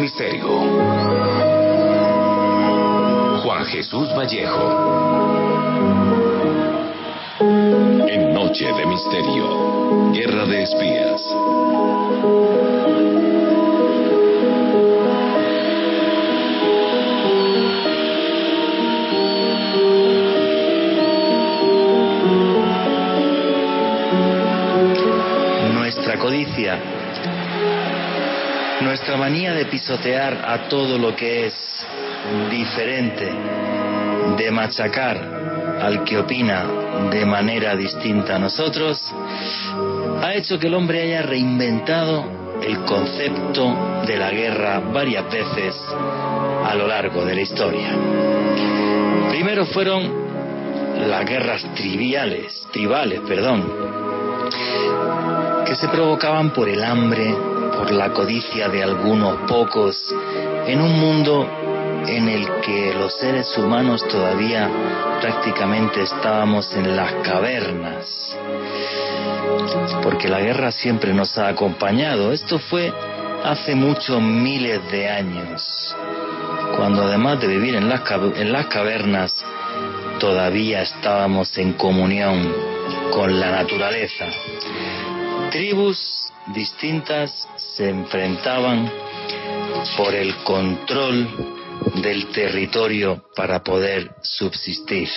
Misterio. 0.00 0.48
Juan 3.42 3.64
Jesús 3.66 4.08
Vallejo. 4.16 4.66
En 8.08 8.32
Noche 8.32 8.72
de 8.72 8.86
Misterio. 8.86 10.12
Guerra 10.12 10.46
de 10.46 10.62
Espías. 10.62 11.36
Nuestra 25.74 26.18
codicia, 26.18 26.99
nuestra 29.10 29.28
manía 29.28 29.52
de 29.54 29.64
pisotear 29.64 30.44
a 30.46 30.68
todo 30.68 30.96
lo 30.96 31.16
que 31.16 31.48
es 31.48 31.54
diferente, 32.48 33.28
de 34.36 34.50
machacar 34.52 35.18
al 35.80 36.04
que 36.04 36.16
opina 36.16 36.64
de 37.10 37.26
manera 37.26 37.74
distinta 37.74 38.36
a 38.36 38.38
nosotros, 38.38 39.02
ha 40.22 40.32
hecho 40.34 40.60
que 40.60 40.68
el 40.68 40.74
hombre 40.74 41.02
haya 41.02 41.22
reinventado 41.22 42.24
el 42.62 42.84
concepto 42.84 44.04
de 44.06 44.16
la 44.16 44.30
guerra 44.30 44.78
varias 44.78 45.28
veces 45.28 45.74
a 46.64 46.72
lo 46.76 46.86
largo 46.86 47.24
de 47.24 47.34
la 47.34 47.40
historia. 47.40 47.88
Primero 49.28 49.66
fueron 49.66 50.08
las 51.08 51.26
guerras 51.26 51.66
triviales, 51.74 52.64
tribales, 52.70 53.22
perdón, 53.26 53.72
que 55.66 55.74
se 55.74 55.88
provocaban 55.88 56.50
por 56.50 56.68
el 56.68 56.84
hambre, 56.84 57.49
por 57.80 57.92
la 57.92 58.12
codicia 58.12 58.68
de 58.68 58.82
algunos 58.82 59.48
pocos, 59.48 60.14
en 60.66 60.82
un 60.82 61.00
mundo 61.00 61.48
en 62.06 62.28
el 62.28 62.60
que 62.60 62.92
los 62.92 63.16
seres 63.16 63.56
humanos 63.56 64.06
todavía 64.06 64.68
prácticamente 65.18 66.02
estábamos 66.02 66.74
en 66.74 66.94
las 66.94 67.10
cavernas, 67.22 68.36
porque 70.02 70.28
la 70.28 70.40
guerra 70.40 70.70
siempre 70.70 71.14
nos 71.14 71.38
ha 71.38 71.48
acompañado. 71.48 72.32
Esto 72.32 72.58
fue 72.58 72.92
hace 73.44 73.74
muchos 73.74 74.20
miles 74.20 74.80
de 74.92 75.08
años, 75.08 75.96
cuando 76.76 77.04
además 77.04 77.40
de 77.40 77.46
vivir 77.46 77.76
en 77.76 77.88
las, 77.88 78.02
en 78.36 78.52
las 78.52 78.66
cavernas, 78.66 79.42
todavía 80.18 80.82
estábamos 80.82 81.56
en 81.56 81.72
comunión 81.72 82.52
con 83.10 83.40
la 83.40 83.50
naturaleza. 83.52 84.26
Tribus 85.50 86.29
distintas 86.52 87.48
se 87.76 87.88
enfrentaban 87.88 88.90
por 89.96 90.14
el 90.14 90.34
control 90.44 91.28
del 92.02 92.28
territorio 92.32 93.24
para 93.34 93.62
poder 93.62 94.10
subsistir. 94.22 95.08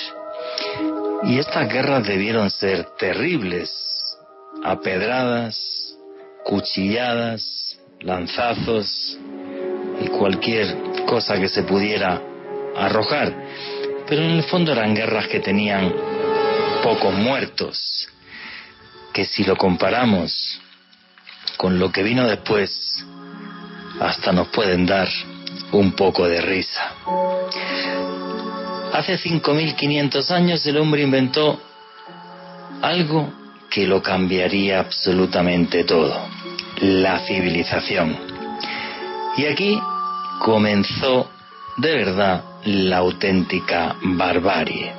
Y 1.23 1.39
estas 1.39 1.71
guerras 1.71 2.05
debieron 2.05 2.49
ser 2.49 2.83
terribles, 2.97 3.71
apedradas, 4.63 5.95
cuchilladas, 6.43 7.77
lanzazos 8.01 9.17
y 10.01 10.07
cualquier 10.07 11.05
cosa 11.05 11.39
que 11.39 11.47
se 11.47 11.63
pudiera 11.63 12.21
arrojar. 12.75 13.33
Pero 14.07 14.21
en 14.21 14.31
el 14.31 14.43
fondo 14.43 14.73
eran 14.73 14.93
guerras 14.93 15.27
que 15.27 15.39
tenían 15.39 15.93
pocos 16.83 17.13
muertos, 17.13 18.09
que 19.13 19.23
si 19.23 19.43
lo 19.45 19.55
comparamos 19.55 20.59
con 21.57 21.79
lo 21.79 21.91
que 21.91 22.03
vino 22.03 22.27
después, 22.27 23.05
hasta 23.99 24.31
nos 24.31 24.47
pueden 24.49 24.85
dar 24.85 25.07
un 25.71 25.93
poco 25.93 26.27
de 26.27 26.41
risa. 26.41 26.93
Hace 28.93 29.17
5.500 29.17 30.31
años 30.31 30.65
el 30.65 30.77
hombre 30.77 31.01
inventó 31.01 31.59
algo 32.81 33.33
que 33.69 33.87
lo 33.87 34.03
cambiaría 34.03 34.79
absolutamente 34.79 35.83
todo, 35.83 36.15
la 36.79 37.19
civilización. 37.25 38.15
Y 39.35 39.45
aquí 39.45 39.79
comenzó 40.39 41.29
de 41.77 41.95
verdad 41.95 42.43
la 42.65 42.97
auténtica 42.97 43.95
barbarie. 44.03 44.93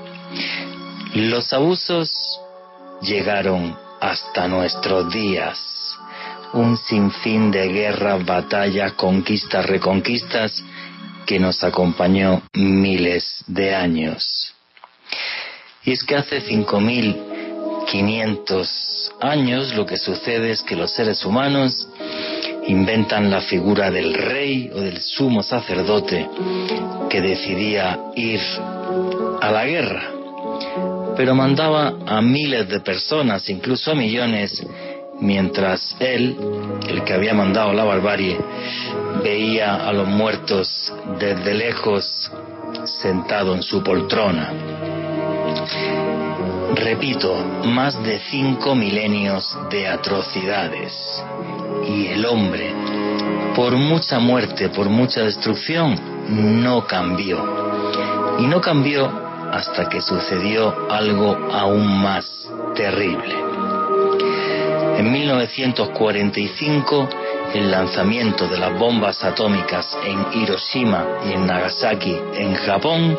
Los 1.14 1.52
abusos 1.52 2.40
llegaron 3.00 3.76
hasta 4.00 4.48
nuestros 4.48 5.12
días. 5.12 5.73
Un 6.54 6.76
sinfín 6.76 7.50
de 7.50 7.68
guerras, 7.68 8.24
batallas, 8.24 8.92
conquistas, 8.92 9.66
reconquistas 9.66 10.62
que 11.26 11.38
nos 11.38 11.62
acompañó 11.64 12.42
miles 12.54 13.44
de 13.46 13.74
años. 13.74 14.54
Y 15.84 15.92
es 15.92 16.02
que 16.04 16.16
hace 16.16 16.40
5.500 16.40 19.12
años 19.20 19.74
lo 19.74 19.84
que 19.84 19.96
sucede 19.96 20.52
es 20.52 20.62
que 20.62 20.76
los 20.76 20.92
seres 20.92 21.24
humanos 21.24 21.88
inventan 22.66 23.30
la 23.30 23.40
figura 23.40 23.90
del 23.90 24.14
rey 24.14 24.70
o 24.72 24.80
del 24.80 25.00
sumo 25.00 25.42
sacerdote 25.42 26.28
que 27.10 27.20
decidía 27.20 27.98
ir 28.16 28.40
a 29.40 29.50
la 29.50 29.66
guerra, 29.66 30.10
pero 31.16 31.34
mandaba 31.34 31.94
a 32.06 32.22
miles 32.22 32.68
de 32.68 32.80
personas, 32.80 33.48
incluso 33.50 33.92
a 33.92 33.94
millones, 33.94 34.66
mientras 35.20 35.96
él, 36.00 36.36
el 36.88 37.04
que 37.04 37.14
había 37.14 37.34
mandado 37.34 37.72
la 37.72 37.84
barbarie, 37.84 38.38
veía 39.22 39.76
a 39.76 39.92
los 39.92 40.08
muertos 40.08 40.92
desde 41.18 41.54
lejos 41.54 42.30
sentado 42.84 43.54
en 43.54 43.62
su 43.62 43.82
poltrona. 43.82 44.52
Repito, 46.74 47.36
más 47.64 48.02
de 48.02 48.18
cinco 48.18 48.74
milenios 48.74 49.56
de 49.70 49.86
atrocidades. 49.86 51.24
Y 51.86 52.06
el 52.06 52.26
hombre, 52.26 52.74
por 53.54 53.76
mucha 53.76 54.18
muerte, 54.18 54.68
por 54.70 54.88
mucha 54.88 55.22
destrucción, 55.22 55.98
no 56.28 56.86
cambió. 56.86 57.38
Y 58.38 58.46
no 58.46 58.60
cambió 58.60 59.10
hasta 59.52 59.88
que 59.88 60.00
sucedió 60.00 60.90
algo 60.90 61.36
aún 61.52 61.86
más 62.02 62.50
terrible. 62.74 63.43
En 64.96 65.10
1945, 65.10 67.08
el 67.52 67.70
lanzamiento 67.70 68.46
de 68.46 68.58
las 68.58 68.78
bombas 68.78 69.24
atómicas 69.24 69.98
en 70.04 70.40
Hiroshima 70.40 71.04
y 71.26 71.32
en 71.32 71.46
Nagasaki, 71.46 72.16
en 72.34 72.54
Japón, 72.54 73.18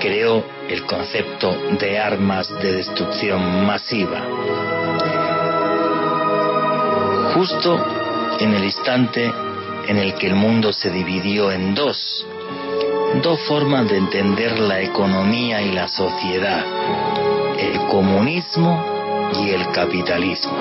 creó 0.00 0.44
el 0.68 0.84
concepto 0.84 1.56
de 1.78 1.98
armas 1.98 2.52
de 2.60 2.72
destrucción 2.72 3.64
masiva. 3.64 4.20
Justo 7.34 7.78
en 8.40 8.54
el 8.54 8.64
instante 8.64 9.32
en 9.86 9.98
el 9.98 10.14
que 10.14 10.26
el 10.26 10.34
mundo 10.34 10.72
se 10.72 10.90
dividió 10.90 11.52
en 11.52 11.72
dos, 11.72 12.26
dos 13.22 13.40
formas 13.46 13.88
de 13.88 13.98
entender 13.98 14.58
la 14.58 14.80
economía 14.80 15.62
y 15.62 15.70
la 15.70 15.86
sociedad, 15.86 16.64
el 17.58 17.78
comunismo 17.86 18.91
y 19.40 19.50
el 19.50 19.70
capitalismo. 19.72 20.52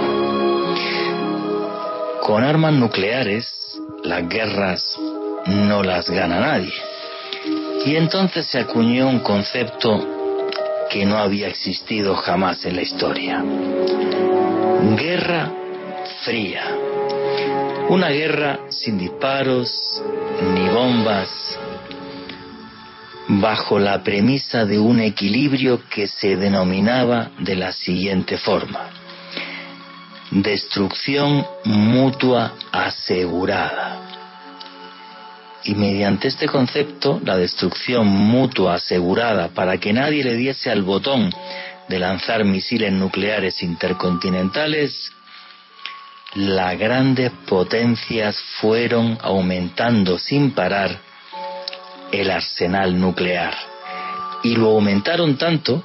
Con 2.22 2.44
armas 2.44 2.74
nucleares, 2.74 3.80
las 4.04 4.28
guerras 4.28 4.98
no 5.48 5.84
las 5.84 6.10
gana 6.10 6.40
nadie. 6.40 6.74
Y 7.86 7.96
entonces 7.96 8.46
se 8.48 8.60
acuñó 8.60 9.10
un 9.10 9.20
concepto 9.20 10.08
que 10.90 11.06
no 11.06 11.18
había 11.18 11.48
existido 11.48 12.16
jamás 12.16 12.66
en 12.66 12.76
la 12.76 12.82
historia. 12.82 13.44
Guerra 14.98 15.52
fría. 16.24 16.64
Una 17.90 18.10
guerra 18.10 18.60
sin 18.70 18.98
disparos 18.98 20.02
ni 20.54 20.70
bombas, 20.70 21.60
bajo 23.40 23.80
la 23.80 24.04
premisa 24.04 24.66
de 24.66 24.78
un 24.78 25.00
equilibrio 25.00 25.84
que 25.90 26.08
se 26.08 26.36
denominaba 26.36 27.32
de 27.40 27.56
la 27.56 27.72
siguiente 27.72 28.38
forma. 28.38 28.90
Destrucción 30.32 31.46
mutua 31.64 32.54
asegurada. 32.72 34.00
Y 35.64 35.76
mediante 35.76 36.28
este 36.28 36.48
concepto, 36.48 37.22
la 37.24 37.38
destrucción 37.38 38.08
mutua 38.08 38.76
asegurada 38.76 39.50
para 39.50 39.78
que 39.78 39.94
nadie 39.94 40.24
le 40.24 40.36
diese 40.36 40.70
al 40.70 40.82
botón 40.82 41.34
de 41.88 42.00
lanzar 42.00 42.44
misiles 42.44 42.92
nucleares 42.92 43.64
intercontinentales, 43.64 45.12
las 46.36 46.78
grandes 46.78 47.32
potencias 47.48 48.42
fueron 48.60 49.18
aumentando 49.22 50.18
sin 50.18 50.52
parar 50.52 51.11
el 52.12 52.32
arsenal 52.32 53.00
nuclear. 53.00 53.56
Y 54.44 54.56
lo 54.56 54.70
aumentaron 54.70 55.38
tanto 55.38 55.84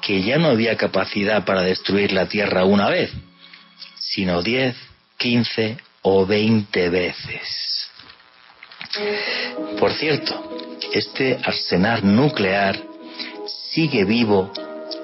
que 0.00 0.22
ya 0.22 0.38
no 0.38 0.48
había 0.48 0.76
capacidad 0.76 1.44
para 1.44 1.62
destruir 1.62 2.12
la 2.12 2.26
Tierra 2.26 2.64
una 2.64 2.88
vez, 2.88 3.12
sino 3.98 4.42
10, 4.42 4.76
15 5.16 5.76
o 6.02 6.26
20 6.26 6.88
veces. 6.90 7.90
Por 9.78 9.92
cierto, 9.92 10.78
este 10.92 11.38
arsenal 11.44 12.00
nuclear 12.04 12.80
sigue 13.72 14.04
vivo 14.04 14.52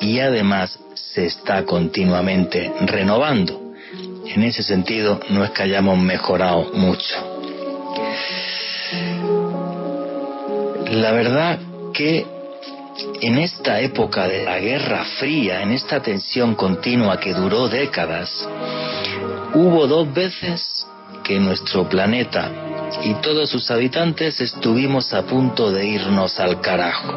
y 0.00 0.20
además 0.20 0.78
se 0.94 1.26
está 1.26 1.64
continuamente 1.64 2.72
renovando. 2.82 3.60
En 4.26 4.44
ese 4.44 4.62
sentido, 4.62 5.20
no 5.30 5.44
es 5.44 5.50
que 5.50 5.64
hayamos 5.64 5.98
mejorado 5.98 6.70
mucho. 6.74 7.31
La 10.92 11.10
verdad 11.12 11.58
que 11.94 12.26
en 13.22 13.38
esta 13.38 13.80
época 13.80 14.28
de 14.28 14.44
la 14.44 14.58
Guerra 14.58 15.06
Fría, 15.18 15.62
en 15.62 15.70
esta 15.70 16.02
tensión 16.02 16.54
continua 16.54 17.18
que 17.18 17.32
duró 17.32 17.66
décadas, 17.66 18.46
hubo 19.54 19.86
dos 19.86 20.12
veces 20.12 20.86
que 21.24 21.40
nuestro 21.40 21.88
planeta 21.88 22.50
y 23.04 23.14
todos 23.22 23.48
sus 23.48 23.70
habitantes 23.70 24.38
estuvimos 24.42 25.14
a 25.14 25.22
punto 25.22 25.70
de 25.70 25.86
irnos 25.86 26.38
al 26.38 26.60
carajo. 26.60 27.10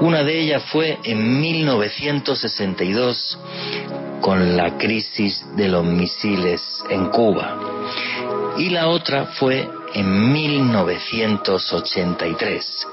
Una 0.00 0.24
de 0.24 0.40
ellas 0.40 0.62
fue 0.72 0.98
en 1.04 1.38
1962 1.38 3.38
con 4.22 4.56
la 4.56 4.78
crisis 4.78 5.44
de 5.54 5.68
los 5.68 5.84
misiles 5.84 6.82
en 6.88 7.10
Cuba 7.10 7.79
y 8.60 8.68
la 8.68 8.88
otra 8.88 9.24
fue 9.24 9.70
en 9.94 10.32
1983, 10.32 12.88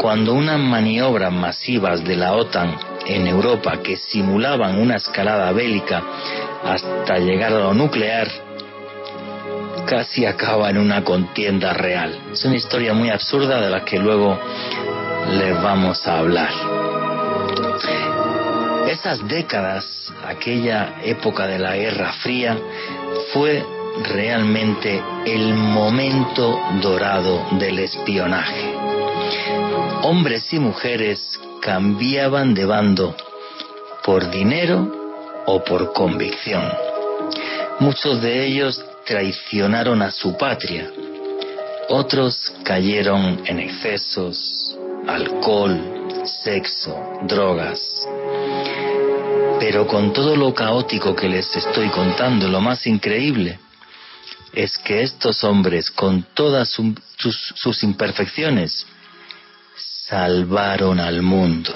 cuando 0.00 0.34
unas 0.34 0.58
maniobras 0.58 1.32
masivas 1.32 2.02
de 2.02 2.16
la 2.16 2.34
OTAN 2.34 2.76
en 3.06 3.28
Europa 3.28 3.80
que 3.84 3.96
simulaban 3.96 4.80
una 4.80 4.96
escalada 4.96 5.52
bélica 5.52 6.02
hasta 6.64 7.20
llegar 7.20 7.52
a 7.52 7.60
lo 7.60 7.72
nuclear 7.72 8.28
casi 9.86 10.26
acaba 10.26 10.70
en 10.70 10.78
una 10.78 11.04
contienda 11.04 11.72
real. 11.72 12.18
Es 12.32 12.44
una 12.44 12.56
historia 12.56 12.92
muy 12.92 13.08
absurda 13.08 13.60
de 13.60 13.70
la 13.70 13.84
que 13.84 14.00
luego 14.00 14.36
les 15.30 15.62
vamos 15.62 16.04
a 16.08 16.18
hablar. 16.18 16.50
Esas 18.88 19.28
décadas, 19.28 20.12
aquella 20.26 20.96
época 21.04 21.46
de 21.46 21.60
la 21.60 21.76
Guerra 21.76 22.12
Fría, 22.14 22.58
fue 23.32 23.75
realmente 24.02 25.02
el 25.24 25.54
momento 25.54 26.58
dorado 26.82 27.46
del 27.58 27.78
espionaje. 27.78 28.74
Hombres 30.02 30.52
y 30.52 30.58
mujeres 30.58 31.40
cambiaban 31.60 32.54
de 32.54 32.64
bando 32.64 33.16
por 34.04 34.30
dinero 34.30 35.42
o 35.46 35.64
por 35.64 35.92
convicción. 35.92 36.62
Muchos 37.80 38.20
de 38.22 38.46
ellos 38.46 38.84
traicionaron 39.04 40.02
a 40.02 40.10
su 40.10 40.36
patria, 40.36 40.90
otros 41.88 42.52
cayeron 42.62 43.42
en 43.46 43.60
excesos, 43.60 44.76
alcohol, 45.06 45.78
sexo, 46.24 46.96
drogas. 47.22 48.06
Pero 49.58 49.86
con 49.86 50.12
todo 50.12 50.36
lo 50.36 50.52
caótico 50.54 51.14
que 51.14 51.28
les 51.28 51.56
estoy 51.56 51.88
contando, 51.88 52.48
lo 52.48 52.60
más 52.60 52.86
increíble 52.86 53.58
es 54.56 54.78
que 54.78 55.02
estos 55.02 55.44
hombres, 55.44 55.90
con 55.90 56.22
todas 56.32 56.70
sus, 56.70 57.82
imperfecciones, 57.82 58.86
salvaron 59.76 60.98
al 60.98 61.20
mundo. 61.20 61.74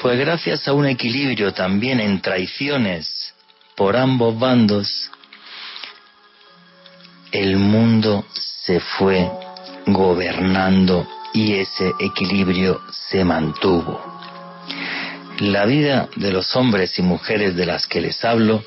Pues 0.00 0.18
gracias 0.18 0.66
a 0.66 0.72
un 0.72 0.86
equilibrio 0.86 1.52
también 1.52 2.00
en 2.00 2.22
traiciones 2.22 3.34
por 3.76 3.94
ambos 3.94 4.38
bandos, 4.38 5.10
el 7.30 7.58
mundo 7.58 8.24
se 8.32 8.80
fue 8.80 9.30
gobernando 9.86 11.06
y 11.34 11.56
ese 11.56 11.92
equilibrio 12.00 12.80
se 12.90 13.22
mantuvo. 13.22 14.00
La 15.40 15.66
vida 15.66 16.08
de 16.16 16.32
los 16.32 16.56
hombres 16.56 16.98
y 16.98 17.02
mujeres 17.02 17.54
de 17.54 17.66
las 17.66 17.86
que 17.86 18.00
les 18.00 18.24
hablo 18.24 18.64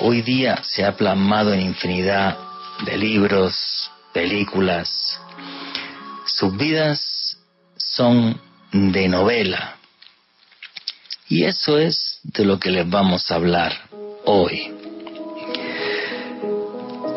hoy 0.00 0.22
día 0.22 0.62
se 0.62 0.84
ha 0.84 0.96
plasmado 0.96 1.52
en 1.52 1.60
infinidad 1.60 2.36
de 2.84 2.96
libros, 2.96 3.90
películas. 4.12 5.18
Sus 6.26 6.56
vidas 6.56 7.38
son 7.76 8.40
de 8.72 9.08
novela. 9.08 9.76
Y 11.28 11.44
eso 11.44 11.78
es 11.78 12.20
de 12.22 12.44
lo 12.44 12.58
que 12.58 12.70
les 12.70 12.88
vamos 12.88 13.30
a 13.30 13.34
hablar 13.34 13.72
hoy. 14.24 14.74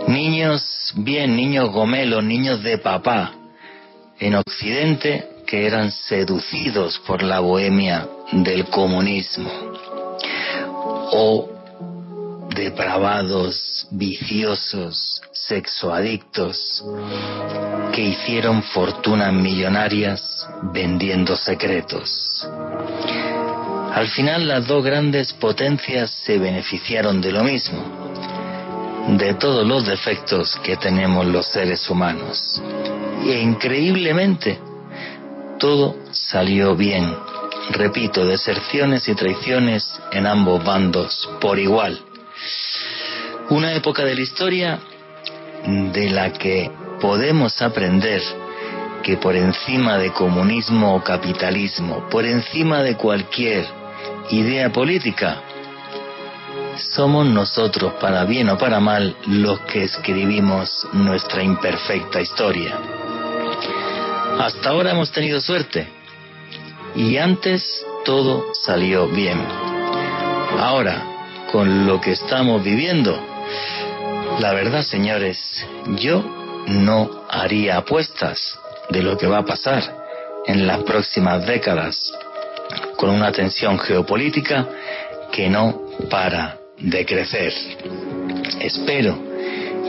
Niños, 0.07 0.93
bien, 0.97 1.35
niños 1.35 1.69
gomelos, 1.71 2.23
niños 2.23 2.61
de 2.63 2.77
papá, 2.77 3.33
en 4.19 4.35
Occidente 4.35 5.29
que 5.47 5.65
eran 5.65 5.91
seducidos 5.91 6.99
por 6.99 7.23
la 7.23 7.39
bohemia 7.39 8.07
del 8.31 8.65
comunismo. 8.65 9.49
O 11.13 11.50
depravados, 12.55 13.87
viciosos, 13.91 15.21
sexoadictos, 15.31 16.83
que 17.93 18.01
hicieron 18.01 18.63
fortunas 18.63 19.33
millonarias 19.33 20.47
vendiendo 20.73 21.35
secretos. 21.35 22.47
Al 23.93 24.07
final 24.07 24.47
las 24.47 24.67
dos 24.67 24.83
grandes 24.83 25.33
potencias 25.33 26.09
se 26.09 26.37
beneficiaron 26.37 27.21
de 27.21 27.31
lo 27.31 27.43
mismo, 27.43 27.83
de 29.17 29.33
todos 29.33 29.67
los 29.67 29.85
defectos 29.85 30.55
que 30.63 30.77
tenemos 30.77 31.25
los 31.25 31.47
seres 31.47 31.89
humanos. 31.89 32.61
E 33.25 33.41
increíblemente, 33.41 34.59
todo 35.59 35.95
salió 36.11 36.75
bien. 36.75 37.13
Repito, 37.71 38.25
deserciones 38.25 39.07
y 39.07 39.15
traiciones 39.15 39.99
en 40.11 40.25
ambos 40.25 40.63
bandos 40.63 41.29
por 41.39 41.59
igual. 41.59 42.01
Una 43.51 43.73
época 43.73 44.05
de 44.05 44.15
la 44.15 44.21
historia 44.21 44.79
de 45.65 46.09
la 46.09 46.31
que 46.31 46.71
podemos 47.01 47.61
aprender 47.61 48.21
que 49.03 49.17
por 49.17 49.35
encima 49.35 49.97
de 49.97 50.13
comunismo 50.13 50.95
o 50.95 51.03
capitalismo, 51.03 52.07
por 52.09 52.23
encima 52.23 52.81
de 52.81 52.95
cualquier 52.95 53.65
idea 54.29 54.71
política, 54.71 55.41
somos 56.77 57.25
nosotros, 57.25 57.91
para 57.99 58.23
bien 58.23 58.47
o 58.47 58.57
para 58.57 58.79
mal, 58.79 59.17
los 59.27 59.59
que 59.61 59.83
escribimos 59.83 60.87
nuestra 60.93 61.43
imperfecta 61.43 62.21
historia. 62.21 62.79
Hasta 64.39 64.69
ahora 64.69 64.91
hemos 64.91 65.11
tenido 65.11 65.41
suerte 65.41 65.89
y 66.95 67.17
antes 67.17 67.85
todo 68.05 68.45
salió 68.53 69.09
bien. 69.09 69.45
Ahora, 70.57 71.03
con 71.51 71.85
lo 71.85 71.99
que 71.99 72.11
estamos 72.11 72.63
viviendo, 72.63 73.30
la 74.39 74.53
verdad, 74.53 74.81
señores, 74.81 75.65
yo 75.97 76.23
no 76.67 77.25
haría 77.29 77.77
apuestas 77.77 78.57
de 78.89 79.01
lo 79.01 79.17
que 79.17 79.27
va 79.27 79.39
a 79.39 79.45
pasar 79.45 79.83
en 80.45 80.65
las 80.67 80.83
próximas 80.83 81.45
décadas 81.45 82.11
con 82.97 83.09
una 83.09 83.31
tensión 83.31 83.79
geopolítica 83.79 84.67
que 85.31 85.49
no 85.49 85.81
para 86.09 86.57
de 86.77 87.05
crecer. 87.05 87.53
Espero 88.59 89.17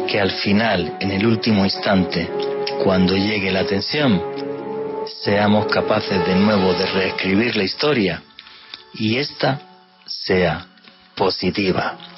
que 0.09 0.21
al 0.21 0.31
final, 0.31 0.97
en 1.01 1.11
el 1.11 1.27
último 1.27 1.65
instante, 1.65 2.29
cuando 2.83 3.17
llegue 3.17 3.51
la 3.51 3.65
tensión, 3.65 4.23
seamos 5.23 5.67
capaces 5.67 6.25
de 6.27 6.35
nuevo 6.35 6.73
de 6.75 6.87
reescribir 6.87 7.57
la 7.57 7.65
historia 7.65 8.23
y 8.95 9.17
esta 9.17 9.61
sea 10.07 10.67
positiva. 11.15 12.12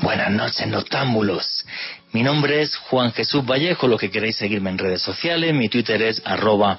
Buenas 0.00 0.30
noches, 0.30 0.66
noctámbulos. 0.66 1.64
Mi 2.12 2.22
nombre 2.22 2.60
es 2.60 2.76
Juan 2.76 3.12
Jesús 3.12 3.46
Vallejo, 3.46 3.88
lo 3.88 3.96
que 3.96 4.10
queréis 4.10 4.36
seguirme 4.36 4.68
en 4.68 4.76
redes 4.76 5.00
sociales. 5.00 5.54
Mi 5.54 5.70
Twitter 5.70 6.02
es 6.02 6.20
arroba 6.24 6.78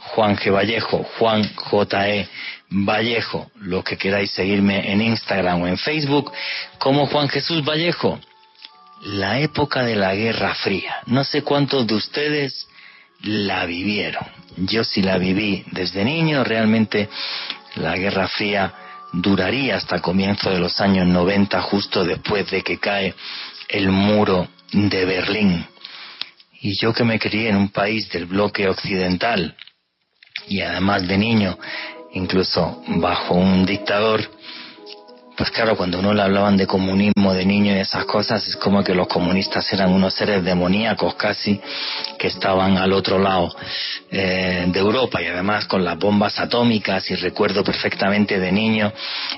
Juan 0.00 0.36
G. 0.36 0.52
Vallejo, 0.52 1.04
Juan 1.16 1.48
J. 1.54 2.08
E. 2.08 2.28
Vallejo, 2.70 3.48
lo 3.60 3.84
que 3.84 3.96
queráis 3.96 4.32
seguirme 4.32 4.90
en 4.92 5.00
Instagram 5.00 5.62
o 5.62 5.68
en 5.68 5.78
Facebook, 5.78 6.32
como 6.78 7.06
Juan 7.06 7.28
Jesús 7.28 7.64
Vallejo. 7.64 8.18
La 9.02 9.38
época 9.38 9.84
de 9.84 9.94
la 9.94 10.16
Guerra 10.16 10.52
Fría. 10.56 10.96
No 11.06 11.22
sé 11.22 11.42
cuántos 11.42 11.86
de 11.86 11.94
ustedes 11.94 12.66
la 13.22 13.64
vivieron. 13.64 14.26
Yo 14.56 14.82
sí 14.82 15.02
la 15.02 15.18
viví 15.18 15.64
desde 15.70 16.04
niño, 16.04 16.42
realmente 16.42 17.08
la 17.76 17.96
Guerra 17.96 18.26
Fría 18.26 18.74
duraría 19.12 19.76
hasta 19.76 20.00
comienzo 20.00 20.50
de 20.50 20.58
los 20.58 20.80
años 20.80 21.06
90, 21.06 21.60
justo 21.62 22.04
después 22.04 22.50
de 22.50 22.62
que 22.62 22.78
cae 22.78 23.14
el 23.68 23.90
muro 23.90 24.48
de 24.72 25.04
Berlín. 25.04 25.66
Y 26.60 26.76
yo 26.80 26.92
que 26.92 27.04
me 27.04 27.18
crié 27.18 27.50
en 27.50 27.56
un 27.56 27.68
país 27.68 28.08
del 28.10 28.26
bloque 28.26 28.68
occidental 28.68 29.56
y 30.48 30.60
además 30.60 31.06
de 31.06 31.18
niño, 31.18 31.58
incluso 32.12 32.82
bajo 32.88 33.34
un 33.34 33.64
dictador, 33.66 34.28
pues 35.36 35.50
claro, 35.50 35.76
cuando 35.76 35.98
uno 35.98 36.14
le 36.14 36.22
hablaban 36.22 36.56
de 36.56 36.66
comunismo 36.66 37.34
de 37.34 37.44
niño 37.44 37.76
y 37.76 37.80
esas 37.80 38.06
cosas, 38.06 38.46
es 38.48 38.56
como 38.56 38.82
que 38.82 38.94
los 38.94 39.06
comunistas 39.06 39.70
eran 39.72 39.92
unos 39.92 40.14
seres 40.14 40.42
demoníacos 40.42 41.14
casi, 41.14 41.60
estaban 42.26 42.76
al 42.76 42.92
otro 42.92 43.18
lado 43.18 43.54
eh, 44.10 44.64
de 44.68 44.78
Europa 44.78 45.22
y 45.22 45.26
además 45.26 45.66
con 45.66 45.84
las 45.84 45.98
bombas 45.98 46.38
atómicas 46.38 47.10
y 47.10 47.16
recuerdo 47.16 47.64
perfectamente 47.64 48.38
de 48.38 48.52
niño 48.52 48.92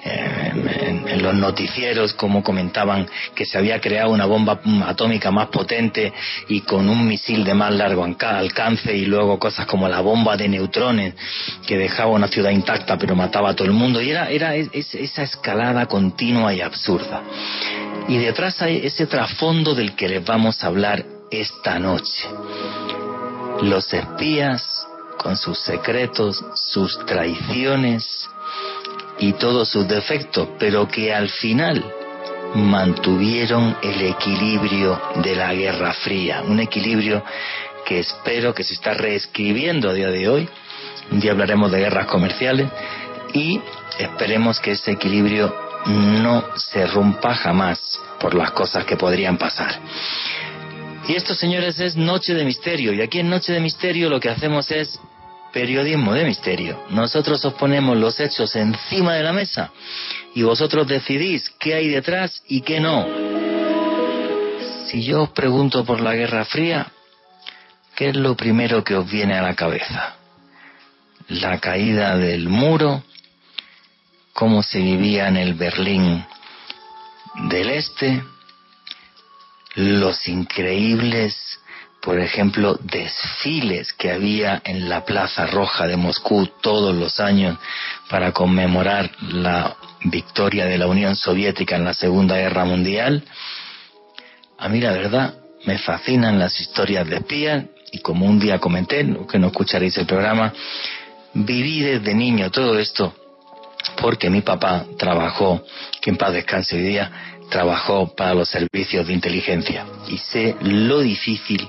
eh, 0.05 1.05
en, 1.07 1.23
los 1.23 1.35
noticieros 1.35 2.13
como 2.13 2.43
comentaban 2.43 3.07
que 3.35 3.45
se 3.45 3.59
había 3.59 3.81
creado 3.81 4.11
una 4.11 4.27
bomba 4.27 4.61
atómica 4.87 5.31
más 5.31 5.49
potente 5.49 6.13
y 6.49 6.61
con 6.61 6.89
un 6.89 7.07
misil 7.07 7.45
de 7.45 7.55
más 7.55 7.73
largo 7.73 8.05
alcance 8.05 8.97
y 8.97 9.07
luego 9.07 9.39
cosas 9.39 9.67
como 9.67 9.89
la 9.89 10.01
bomba 10.01 10.37
de 10.37 10.49
neutrones 10.49 11.15
que 11.67 11.77
dejaba 11.77 12.13
una 12.13 12.29
ciudad 12.29 12.51
intacta 12.51 12.97
pero 12.97 13.17
mataba 13.17 13.51
a 13.51 13.55
todo 13.55 13.67
el 13.67 13.75
mundo 13.75 14.01
y 14.01 14.11
era, 14.11 14.31
era 14.31 14.55
esa 14.55 15.23
escalada 15.23 15.87
continua 15.87 16.55
y 16.55 16.61
absurda. 16.61 17.23
Y 18.09 18.17
detrás 18.17 18.63
hay 18.63 18.81
ese 18.85 19.07
trasfondo 19.07 19.75
del 19.75 19.95
que 19.95 20.09
les 20.09 20.25
vamos 20.25 20.63
a 20.63 20.69
hablar 20.69 21.18
esta 21.31 21.79
noche. 21.79 22.29
Los 23.63 23.93
espías 23.93 24.87
con 25.19 25.37
sus 25.37 25.59
secretos, 25.59 26.45
sus 26.55 26.99
traiciones 27.07 28.29
y 29.19 29.33
todos 29.33 29.69
sus 29.69 29.87
defectos, 29.89 30.49
pero 30.59 30.87
que 30.87 31.13
al 31.13 31.29
final 31.29 31.85
mantuvieron 32.55 33.77
el 33.83 34.01
equilibrio 34.03 35.01
de 35.17 35.35
la 35.35 35.53
Guerra 35.53 35.93
Fría, 35.93 36.43
un 36.43 36.61
equilibrio 36.61 37.23
que 37.85 38.01
espero 38.01 38.55
que 38.55 38.65
se 38.65 38.75
está 38.75 38.95
reescribiendo 38.95 39.91
a 39.91 39.95
día 39.95 40.09
de 40.09 40.29
hoy. 40.29 40.49
Un 41.11 41.21
día 41.21 41.33
hablaremos 41.33 41.71
de 41.71 41.81
guerras 41.81 42.07
comerciales 42.07 42.69
y 43.33 43.61
esperemos 43.99 44.61
que 44.61 44.73
ese 44.73 44.93
equilibrio 44.93 45.55
no 45.87 46.45
se 46.57 46.87
rompa 46.87 47.35
jamás 47.35 48.01
por 48.21 48.35
las 48.35 48.51
cosas 48.51 48.85
que 48.85 48.97
podrían 48.97 49.39
pasar. 49.39 49.81
Y 51.09 51.15
esto, 51.17 51.35
señores, 51.35 51.81
es 51.81 51.97
Noche 51.97 52.35
de 52.35 52.45
Misterio. 52.45 52.93
Y 52.93 53.01
aquí 53.01 53.19
en 53.19 53.31
Noche 53.31 53.55
de 53.55 53.61
Misterio 53.61 54.11
lo 54.11 54.21
que 54.21 54.29
hacemos 54.29 54.71
es 54.71 55.01
periodismo 55.55 56.13
de 56.13 56.25
misterio. 56.25 56.85
Nosotros 56.91 57.43
os 57.47 57.55
ponemos 57.55 57.97
los 57.97 58.21
hechos 58.21 58.55
encima 58.55 59.15
de 59.15 59.23
la 59.23 59.33
mesa 59.33 59.73
y 60.35 60.43
vosotros 60.43 60.87
decidís 60.87 61.49
qué 61.59 61.75
hay 61.75 61.89
detrás 61.89 62.43
y 62.47 62.61
qué 62.61 62.79
no. 62.81 63.07
Si 64.87 65.03
yo 65.03 65.23
os 65.23 65.31
pregunto 65.31 65.83
por 65.85 66.01
la 66.01 66.15
Guerra 66.15 66.45
Fría, 66.45 66.93
¿qué 67.97 68.11
es 68.11 68.17
lo 68.17 68.37
primero 68.37 68.85
que 68.85 68.95
os 68.95 69.11
viene 69.11 69.39
a 69.39 69.43
la 69.43 69.55
cabeza? 69.55 70.17
La 71.29 71.59
caída 71.59 72.19
del 72.19 72.51
muro, 72.51 73.03
cómo 74.35 74.63
se 74.63 74.81
vivía 74.81 75.29
en 75.29 75.39
el 75.39 75.55
Berlín 75.55 76.25
del 77.49 77.71
Este, 77.71 78.23
los 79.79 80.27
increíbles, 80.27 81.61
por 82.03 82.19
ejemplo, 82.19 82.77
desfiles 82.83 83.93
que 83.93 84.11
había 84.11 84.61
en 84.65 84.89
la 84.89 85.05
Plaza 85.05 85.47
Roja 85.47 85.87
de 85.87 85.97
Moscú 85.97 86.49
todos 86.61 86.97
los 86.97 87.21
años 87.21 87.57
para 88.11 88.33
conmemorar 88.33 89.13
la 89.21 89.77
victoria 90.03 90.67
de 90.67 90.79
la 90.79 90.89
Unión 90.89 91.15
Soviética 91.15 91.77
en 91.77 91.85
la 91.85 91.95
Segunda 91.95 92.37
Guerra 92.37 92.65
Mundial. 92.65 93.23
A 94.59 94.69
mí 94.69 94.81
la 94.81 94.91
verdad 94.91 95.35
me 95.65 95.79
fascinan 95.79 96.41
las 96.41 96.61
historias 96.61 97.09
de 97.09 97.17
espías 97.17 97.65
y 97.93 98.01
como 98.01 98.27
un 98.27 98.41
día 98.41 98.59
comenté, 98.59 99.07
que 99.31 99.39
no 99.39 99.47
escucharéis 99.47 99.97
el 99.97 100.07
programa, 100.07 100.53
viví 101.35 101.81
desde 101.83 102.15
niño 102.15 102.51
todo 102.51 102.77
esto 102.81 103.15
porque 104.01 104.31
mi 104.31 104.43
papá 104.43 104.85
trabajó, 104.99 105.65
que 106.01 106.11
en 106.11 106.17
paz 106.17 106.33
descanse 106.33 106.77
hoy 106.77 106.83
día, 106.83 107.28
trabajó 107.51 108.15
para 108.15 108.35
los 108.35 108.49
servicios 108.49 109.07
de 109.07 109.13
inteligencia 109.13 109.87
y 110.09 110.19
sé 110.19 110.57
lo 110.61 111.01
difícil 111.01 111.69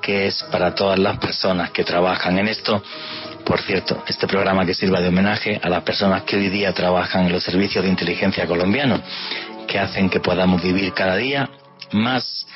que 0.00 0.26
es 0.26 0.42
para 0.50 0.74
todas 0.74 0.98
las 0.98 1.18
personas 1.18 1.70
que 1.70 1.84
trabajan 1.84 2.38
en 2.38 2.48
esto. 2.48 2.82
Por 3.46 3.60
cierto, 3.60 4.02
este 4.06 4.26
programa 4.26 4.66
que 4.66 4.74
sirva 4.74 5.00
de 5.00 5.08
homenaje 5.08 5.60
a 5.62 5.68
las 5.68 5.82
personas 5.84 6.24
que 6.24 6.36
hoy 6.36 6.48
día 6.48 6.72
trabajan 6.72 7.26
en 7.26 7.32
los 7.32 7.44
servicios 7.44 7.84
de 7.84 7.90
inteligencia 7.90 8.46
colombianos, 8.46 9.00
que 9.66 9.78
hacen 9.78 10.10
que 10.10 10.20
podamos 10.20 10.62
vivir 10.62 10.92
cada 10.92 11.16
día 11.16 11.48
más 11.92 12.46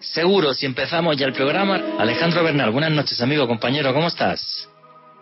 seguros. 0.00 0.62
Y 0.62 0.66
empezamos 0.66 1.16
ya 1.16 1.26
el 1.26 1.32
programa. 1.32 1.80
Alejandro 1.98 2.44
Bernal, 2.44 2.70
buenas 2.70 2.92
noches, 2.92 3.20
amigo, 3.22 3.48
compañero, 3.48 3.92
¿cómo 3.94 4.08
estás? 4.08 4.68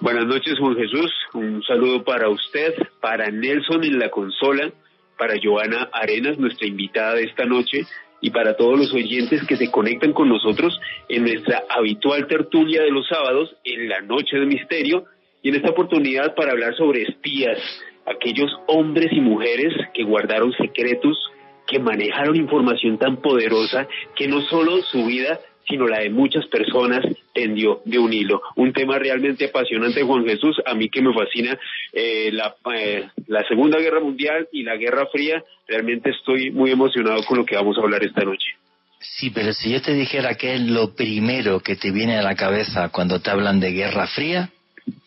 Buenas 0.01 0.27
noches, 0.27 0.59
Juan 0.59 0.77
Jesús. 0.77 1.13
Un 1.35 1.63
saludo 1.63 2.03
para 2.03 2.29
usted, 2.31 2.75
para 3.01 3.31
Nelson 3.31 3.85
en 3.85 3.99
la 3.99 4.09
consola, 4.09 4.73
para 5.21 5.35
Joana 5.41 5.91
Arenas, 5.93 6.39
nuestra 6.39 6.67
invitada 6.67 7.17
de 7.17 7.25
esta 7.25 7.45
noche, 7.45 7.85
y 8.23 8.31
para 8.31 8.57
todos 8.57 8.79
los 8.79 8.93
oyentes 8.95 9.47
que 9.47 9.57
se 9.57 9.71
conectan 9.71 10.15
con 10.15 10.31
nosotros 10.31 10.81
en 11.11 11.25
nuestra 11.25 11.63
habitual 11.69 12.27
tertulia 12.27 12.83
de 12.83 12.91
los 12.91 13.07
sábados, 13.07 13.55
en 13.65 13.87
la 13.91 14.01
Noche 14.01 14.39
de 14.39 14.47
Misterio, 14.47 15.05
y 15.43 15.51
en 15.51 15.57
esta 15.57 15.71
oportunidad 15.71 16.35
para 16.35 16.53
hablar 16.53 16.75
sobre 16.75 17.03
espías, 17.03 17.59
aquellos 18.07 18.51
hombres 18.67 19.13
y 19.13 19.21
mujeres 19.21 19.75
que 19.93 20.05
guardaron 20.05 20.53
secretos, 20.53 21.19
que 21.67 21.79
manejaron 21.79 22.37
información 22.37 22.97
tan 22.97 23.19
poderosa 23.19 23.87
que 24.17 24.27
no 24.27 24.41
solo 24.41 24.79
su 24.91 25.05
vida, 25.05 25.39
sino 25.71 25.87
la 25.87 26.01
de 26.01 26.11
muchas 26.11 26.45
personas 26.47 27.07
tendió 27.33 27.81
de 27.85 27.99
un 27.99 28.13
hilo. 28.13 28.43
Un 28.57 28.73
tema 28.73 28.99
realmente 28.99 29.47
apasionante, 29.47 30.03
Juan 30.03 30.27
Jesús, 30.27 30.61
a 30.67 30.75
mí 30.75 30.91
que 30.91 31.01
me 31.01 31.15
fascina 31.15 31.59
eh, 31.93 32.31
la, 32.33 32.55
eh, 32.75 33.09
la 33.29 33.47
Segunda 33.49 33.79
Guerra 33.79 34.01
Mundial 34.01 34.49
y 34.53 34.65
la 34.65 34.77
Guerra 34.77 35.07
Fría, 35.07 35.43
realmente 35.67 36.11
estoy 36.11 36.51
muy 36.51 36.71
emocionado 36.71 37.23
con 37.25 37.39
lo 37.39 37.47
que 37.47 37.57
vamos 37.57 37.79
a 37.79 37.83
hablar 37.83 38.05
esta 38.05 38.25
noche. 38.25 38.57
Sí, 39.01 39.31
pero 39.31 39.55
si 39.55 39.71
yo 39.71 39.81
te 39.81 39.95
dijera 39.95 40.35
que 40.35 40.55
es 40.57 40.61
lo 40.61 40.95
primero 40.95 41.61
que 41.61 41.77
te 41.77 41.91
viene 41.91 42.19
a 42.19 42.23
la 42.23 42.35
cabeza 42.35 42.91
cuando 42.91 43.21
te 43.21 43.31
hablan 43.31 43.59
de 43.59 43.73
Guerra 43.73 44.07
Fría, 44.09 44.51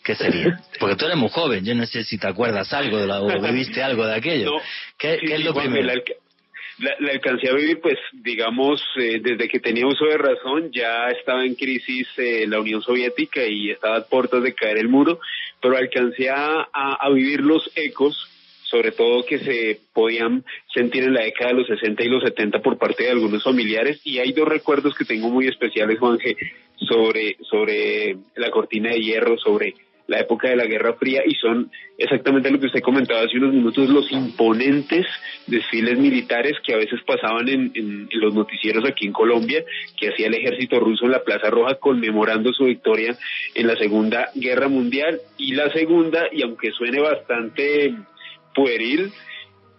¿qué 0.03 0.15
sería? 0.15 0.59
Porque 0.79 0.95
tú 0.95 1.05
eres 1.05 1.17
muy 1.17 1.29
joven, 1.29 1.63
yo 1.63 1.75
no 1.75 1.85
sé 1.85 2.03
si 2.03 2.17
te 2.17 2.27
acuerdas 2.27 2.73
algo 2.73 2.97
de 2.97 3.05
la, 3.05 3.21
o 3.21 3.41
viviste 3.41 3.83
algo 3.83 4.07
de 4.07 4.15
aquello. 4.15 4.49
¿Qué, 4.97 5.19
es 5.21 5.43
lo 5.43 5.53
primero? 5.53 5.93
La, 6.83 6.95
la, 6.99 7.11
alcancé 7.13 7.49
a 7.49 7.53
vivir, 7.53 7.79
pues, 7.79 7.97
digamos, 8.11 8.83
eh, 8.97 9.19
desde 9.21 9.47
que 9.47 9.59
tenía 9.59 9.87
uso 9.87 10.05
de 10.05 10.17
razón, 10.17 10.71
ya 10.71 11.07
estaba 11.09 11.45
en 11.45 11.55
crisis 11.55 12.07
eh, 12.17 12.45
la 12.47 12.59
Unión 12.59 12.81
Soviética 12.81 13.45
y 13.45 13.71
estaba 13.71 13.97
a 13.97 14.05
puertas 14.05 14.43
de 14.43 14.53
caer 14.53 14.77
el 14.77 14.89
muro, 14.89 15.19
pero 15.61 15.77
alcancé 15.77 16.29
a, 16.29 16.67
a, 16.73 17.09
vivir 17.09 17.41
los 17.41 17.71
ecos, 17.75 18.29
sobre 18.63 18.91
todo 18.91 19.25
que 19.25 19.39
se 19.39 19.79
podían 19.93 20.43
sentir 20.73 21.03
en 21.03 21.13
la 21.13 21.23
década 21.23 21.51
de 21.51 21.57
los 21.57 21.67
60 21.67 22.03
y 22.03 22.09
los 22.09 22.23
70 22.23 22.61
por 22.61 22.77
parte 22.77 23.03
de 23.03 23.11
algunos 23.11 23.43
familiares, 23.43 24.01
y 24.03 24.19
hay 24.19 24.33
dos 24.33 24.47
recuerdos 24.47 24.95
que 24.95 25.05
tengo 25.05 25.29
muy 25.29 25.47
especiales, 25.47 25.99
Juanje, 25.99 26.35
sobre, 26.75 27.37
sobre 27.49 28.17
la 28.35 28.51
cortina 28.51 28.91
de 28.91 28.99
hierro, 28.99 29.37
sobre 29.37 29.75
la 30.07 30.19
época 30.19 30.49
de 30.49 30.55
la 30.55 30.65
Guerra 30.65 30.93
Fría 30.93 31.21
y 31.25 31.33
son 31.35 31.71
exactamente 31.97 32.51
lo 32.51 32.59
que 32.59 32.65
usted 32.67 32.81
comentaba 32.81 33.21
hace 33.21 33.37
unos 33.37 33.53
minutos, 33.53 33.89
los 33.89 34.11
imponentes 34.11 35.05
desfiles 35.47 35.97
militares 35.97 36.53
que 36.65 36.73
a 36.73 36.77
veces 36.77 36.99
pasaban 37.05 37.47
en, 37.47 38.09
los 38.13 38.33
noticieros 38.33 38.83
aquí 38.85 39.07
en 39.07 39.13
Colombia, 39.13 39.63
que 39.97 40.09
hacía 40.09 40.27
el 40.27 40.35
ejército 40.35 40.79
ruso 40.79 41.05
en 41.05 41.11
la 41.11 41.23
Plaza 41.23 41.49
Roja 41.49 41.75
conmemorando 41.75 42.51
su 42.53 42.65
victoria 42.65 43.15
en 43.55 43.67
la 43.67 43.75
Segunda 43.77 44.29
Guerra 44.35 44.67
Mundial. 44.67 45.19
Y 45.37 45.53
la 45.53 45.71
segunda, 45.71 46.27
y 46.31 46.41
aunque 46.41 46.71
suene 46.71 46.99
bastante 46.99 47.95
pueril, 48.53 49.11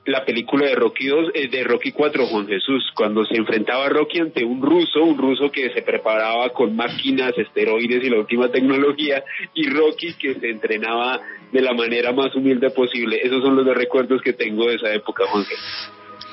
la 0.07 0.25
película 0.25 0.67
de 0.67 0.75
Rocky 0.75 1.07
2, 1.07 1.31
eh, 1.35 1.49
de 1.49 1.65
Rocky 1.65 1.93
4, 1.93 2.27
Juan 2.27 2.47
Jesús, 2.47 2.91
cuando 2.95 3.25
se 3.25 3.37
enfrentaba 3.37 3.89
Rocky 3.89 4.21
ante 4.21 4.45
un 4.45 4.61
ruso, 4.61 5.03
un 5.03 5.17
ruso 5.17 5.51
que 5.51 5.71
se 5.71 5.83
preparaba 5.83 6.51
con 6.51 6.77
máquinas, 6.77 7.33
esteroides 7.37 8.05
y 8.05 8.11
la 8.11 8.19
última 8.19 8.49
tecnología, 8.49 9.25
y 9.55 9.69
Rocky 9.69 10.15
que 10.15 10.35
se 10.35 10.51
entrenaba 10.51 11.21
de 11.51 11.63
la 11.63 11.73
manera 11.73 12.13
más 12.13 12.35
humilde 12.35 12.71
posible. 12.71 13.19
Esos 13.23 13.43
son 13.43 13.57
los 13.57 13.65
dos 13.65 13.77
recuerdos 13.77 14.21
que 14.23 14.33
tengo 14.33 14.67
de 14.69 14.75
esa 14.77 14.93
época, 14.93 15.25
Juan 15.27 15.45
Jesús. 15.45 15.91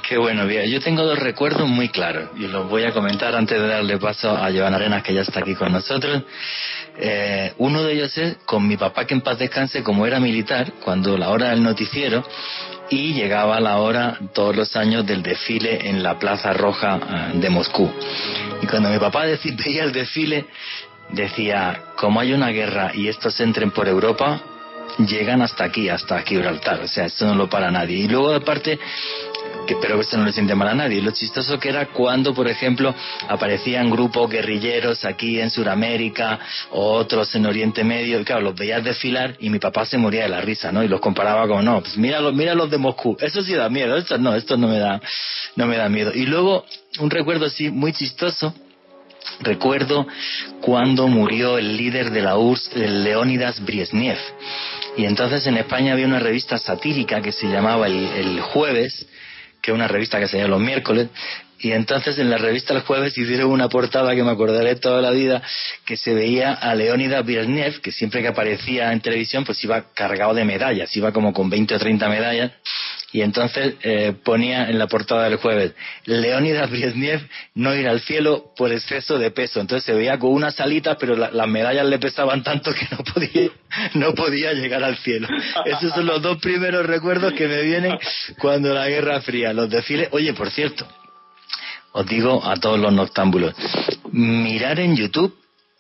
Qué 0.08 0.18
bueno, 0.18 0.46
bien. 0.46 0.70
Yo 0.70 0.82
tengo 0.82 1.04
dos 1.06 1.20
recuerdos 1.20 1.70
muy 1.70 1.88
claros 1.88 2.32
y 2.36 2.48
los 2.48 2.68
voy 2.70 2.84
a 2.84 2.92
comentar 2.92 3.34
antes 3.34 3.58
de 3.58 3.66
darle 3.66 3.98
paso 3.98 4.32
a 4.32 4.52
Joan 4.52 4.74
Arenas, 4.74 5.04
que 5.04 5.14
ya 5.14 5.22
está 5.22 5.40
aquí 5.40 5.56
con 5.56 5.72
nosotros. 5.72 6.24
Eh, 6.98 7.54
uno 7.60 7.84
de 7.84 7.94
ellos 7.94 8.18
es 8.18 8.36
con 8.46 8.68
mi 8.68 8.76
papá, 8.76 9.06
que 9.06 9.14
en 9.14 9.22
paz 9.22 9.40
descanse, 9.40 9.84
como 9.84 10.06
era 10.06 10.20
militar, 10.20 10.74
cuando 10.84 11.18
la 11.18 11.30
hora 11.30 11.52
del 11.52 11.64
noticiero, 11.64 12.26
y 12.92 13.14
llegaba 13.14 13.60
la 13.62 13.78
hora 13.78 14.20
todos 14.34 14.56
los 14.56 14.76
años 14.76 15.06
del 15.06 15.24
desfile 15.24 15.90
en 15.90 16.04
la 16.04 16.20
Plaza 16.20 16.52
Roja 16.52 16.98
eh, 16.98 17.38
de 17.40 17.50
Moscú. 17.50 17.90
Y 18.62 18.68
cuando 18.68 18.90
mi 18.90 19.00
papá 19.00 19.24
veía 19.66 19.84
el 19.84 19.94
desfile, 19.94 20.46
decía, 21.10 21.84
como 21.96 22.20
hay 22.20 22.34
una 22.34 22.50
guerra 22.50 22.92
y 22.94 23.08
estos 23.08 23.40
entren 23.40 23.72
por 23.72 23.88
Europa, 23.88 24.42
llegan 25.00 25.42
hasta 25.42 25.64
aquí, 25.64 25.88
hasta 25.88 26.22
Gibraltar. 26.22 26.82
O 26.82 26.88
sea, 26.88 27.06
esto 27.06 27.26
no 27.26 27.36
lo 27.36 27.50
para 27.50 27.72
nadie. 27.72 27.98
Y 27.98 28.08
luego, 28.10 28.34
aparte, 28.34 28.78
que, 29.66 29.76
pero 29.76 30.00
eso 30.00 30.18
no 30.18 30.26
le 30.26 30.32
siente 30.32 30.56
mal 30.56 30.70
a 30.70 30.76
nadie. 30.76 31.02
Lo 31.02 31.12
chistoso 31.12 31.60
que 31.60 31.70
era 31.70 31.88
cuando, 31.88 32.34
por 32.34 32.48
ejemplo, 32.48 32.94
aparecían 33.28 33.90
grupos 33.90 34.30
guerrilleros 34.30 35.06
aquí 35.06 35.40
en 35.40 35.50
Sudamérica 35.50 36.40
otros 36.72 37.34
en 37.36 37.46
Oriente 37.46 37.84
Medio, 37.84 38.20
y 38.20 38.24
claro, 38.24 38.42
los 38.42 38.56
veías 38.56 38.84
desfilar 38.84 39.36
y 39.40 39.50
mi 39.50 39.60
papá 39.60 39.86
se 39.86 39.98
moría 39.98 40.24
de 40.24 40.30
la 40.30 40.42
risa, 40.42 40.72
¿no? 40.72 40.84
Y 40.84 40.88
los 40.88 41.00
comparaba 41.00 41.48
con, 41.48 41.64
no, 41.66 41.82
pues 41.82 41.98
mira 41.98 42.20
los, 42.20 42.34
mira 42.34 42.56
los 42.56 42.70
de 42.70 42.78
Moscú, 42.78 43.18
eso 43.20 43.42
sí 43.42 43.54
da 43.54 43.70
miedo, 43.70 43.96
esto 43.98 44.18
no, 44.18 44.36
esto 44.36 44.58
no 44.58 44.68
me 44.68 44.80
da, 44.80 45.02
no 45.56 45.66
me 45.66 45.78
da 45.78 45.90
miedo. 45.90 46.12
Y 46.14 46.26
luego, 46.26 46.66
un 47.00 47.10
recuerdo 47.10 47.46
así 47.46 47.70
muy 47.70 47.94
chistoso, 47.94 48.54
recuerdo 49.42 50.08
cuando 50.62 51.08
murió 51.08 51.58
el 51.58 51.78
líder 51.78 52.12
de 52.12 52.22
la 52.22 52.38
URSS, 52.38 52.76
Leónidas 52.76 53.64
Briezhnev. 53.64 54.18
Y 54.98 55.06
entonces 55.06 55.48
en 55.48 55.58
España 55.58 55.94
había 55.94 56.06
una 56.06 56.20
revista 56.20 56.58
satírica 56.58 57.22
que 57.22 57.32
se 57.32 57.48
llamaba 57.48 57.88
El, 57.88 58.04
el 58.04 58.42
Jueves, 58.42 59.08
que 59.62 59.72
es 59.72 59.76
una 59.76 59.88
revista 59.88 60.20
que 60.20 60.28
se 60.28 60.38
llama 60.38 60.50
los 60.50 60.62
miércoles, 60.62 61.10
y 61.62 61.72
entonces 61.74 62.18
en 62.18 62.30
la 62.30 62.38
revista 62.38 62.74
El 62.74 62.82
Jueves 62.82 63.18
hicieron 63.18 63.52
una 63.52 63.70
portada 63.70 64.16
que 64.16 64.24
me 64.24 64.32
acordaré 64.32 64.76
toda 64.76 65.02
la 65.02 65.12
vida, 65.12 65.42
que 65.86 65.96
se 65.96 66.14
veía 66.14 66.54
a 66.54 66.74
Leónidas 66.74 67.26
Brezhnev, 67.26 67.82
que 67.82 67.92
siempre 67.92 68.22
que 68.22 68.30
aparecía 68.30 68.92
en 68.92 69.02
televisión 69.02 69.46
pues 69.46 69.64
iba 69.64 69.94
cargado 69.94 70.34
de 70.34 70.44
medallas, 70.44 70.96
iba 70.98 71.12
como 71.12 71.34
con 71.34 71.50
20 71.50 71.76
o 71.76 71.80
30 71.80 72.10
medallas, 72.10 72.52
y 73.14 73.22
entonces 73.22 73.76
eh, 73.84 74.14
ponía 74.24 74.70
en 74.70 74.80
la 74.80 74.88
portada 74.88 75.26
del 75.26 75.36
jueves, 75.36 75.74
Leónidas 76.06 76.70
Brezhnev 76.70 77.22
no 77.56 77.76
ir 77.76 77.88
al 77.88 78.00
cielo 78.00 78.54
por 78.56 78.72
exceso 78.72 79.20
de 79.20 79.32
peso. 79.32 79.60
Entonces 79.60 79.86
se 79.86 79.94
veía 79.94 80.18
con 80.18 80.32
una 80.32 80.52
salita, 80.52 80.98
pero 80.98 81.16
las 81.16 81.48
medallas 81.48 81.86
le 81.86 82.00
pesaban 82.00 82.42
tanto 82.44 82.74
que 82.74 82.88
no 82.92 83.04
podía, 83.04 83.50
no 83.96 84.14
podía 84.14 84.54
llegar 84.54 84.84
al 84.84 84.98
cielo. 84.98 85.28
Esos 85.66 85.94
son 85.94 86.06
los 86.06 86.22
dos 86.22 86.38
primeros 86.40 86.86
recuerdos 86.86 87.34
que 87.34 87.48
me 87.48 87.62
vienen 87.62 87.98
cuando 88.40 88.74
la 88.74 88.88
Guerra 88.88 89.22
Fría, 89.22 89.54
los 89.54 89.70
desfiles. 89.70 90.08
Oye, 90.12 90.34
por 90.34 90.50
cierto, 90.50 90.88
os 91.94 92.06
digo 92.06 92.42
a 92.44 92.56
todos 92.56 92.80
los 92.80 92.94
noctámbulos, 92.94 93.54
mirar 94.12 94.80
en 94.80 94.96
YouTube 94.96 95.36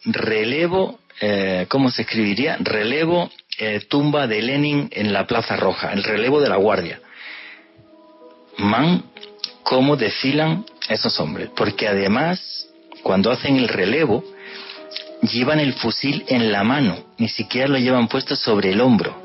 relevo, 0.05 0.99
eh, 1.19 1.65
¿cómo 1.69 1.91
se 1.91 2.03
escribiría? 2.03 2.57
Relevo 2.59 3.29
eh, 3.57 3.81
tumba 3.87 4.27
de 4.27 4.41
Lenin 4.41 4.89
en 4.91 5.13
la 5.13 5.27
Plaza 5.27 5.55
Roja, 5.55 5.93
el 5.93 6.03
relevo 6.03 6.41
de 6.41 6.49
la 6.49 6.57
Guardia 6.57 6.99
man 8.57 9.03
cómo 9.63 9.95
desfilan 9.95 10.65
esos 10.89 11.19
hombres, 11.19 11.49
porque 11.55 11.87
además 11.87 12.67
cuando 13.03 13.31
hacen 13.31 13.57
el 13.57 13.67
relevo 13.67 14.23
llevan 15.21 15.59
el 15.59 15.73
fusil 15.73 16.23
en 16.27 16.51
la 16.51 16.63
mano, 16.63 16.97
ni 17.17 17.29
siquiera 17.29 17.67
lo 17.67 17.77
llevan 17.77 18.07
puesto 18.07 18.35
sobre 18.35 18.71
el 18.71 18.81
hombro, 18.81 19.15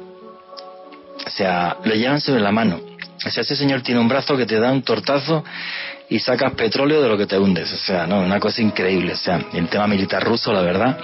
o 1.27 1.31
sea, 1.31 1.79
lo 1.85 1.95
llevan 1.95 2.21
sobre 2.21 2.41
la 2.41 2.53
mano. 2.53 2.81
O 3.27 3.31
sea, 3.31 3.43
ese 3.43 3.57
señor 3.57 3.83
tiene 3.83 4.01
un 4.01 4.09
brazo 4.09 4.37
que 4.37 4.47
te 4.47 4.61
da 4.61 4.71
un 4.71 4.83
tortazo 4.83 5.45
y 6.09 6.21
sacas 6.21 6.53
petróleo 6.53 7.03
de 7.03 7.09
lo 7.09 7.19
que 7.19 7.27
te 7.27 7.37
hundes. 7.37 7.73
O 7.73 7.77
sea, 7.77 8.07
no, 8.07 8.21
una 8.21 8.39
cosa 8.39 8.63
increíble. 8.63 9.15
O 9.15 9.17
sea, 9.17 9.45
el 9.53 9.69
tema 9.69 9.89
militar 9.89 10.23
ruso, 10.23 10.53
la 10.53 10.63
verdad, 10.63 10.97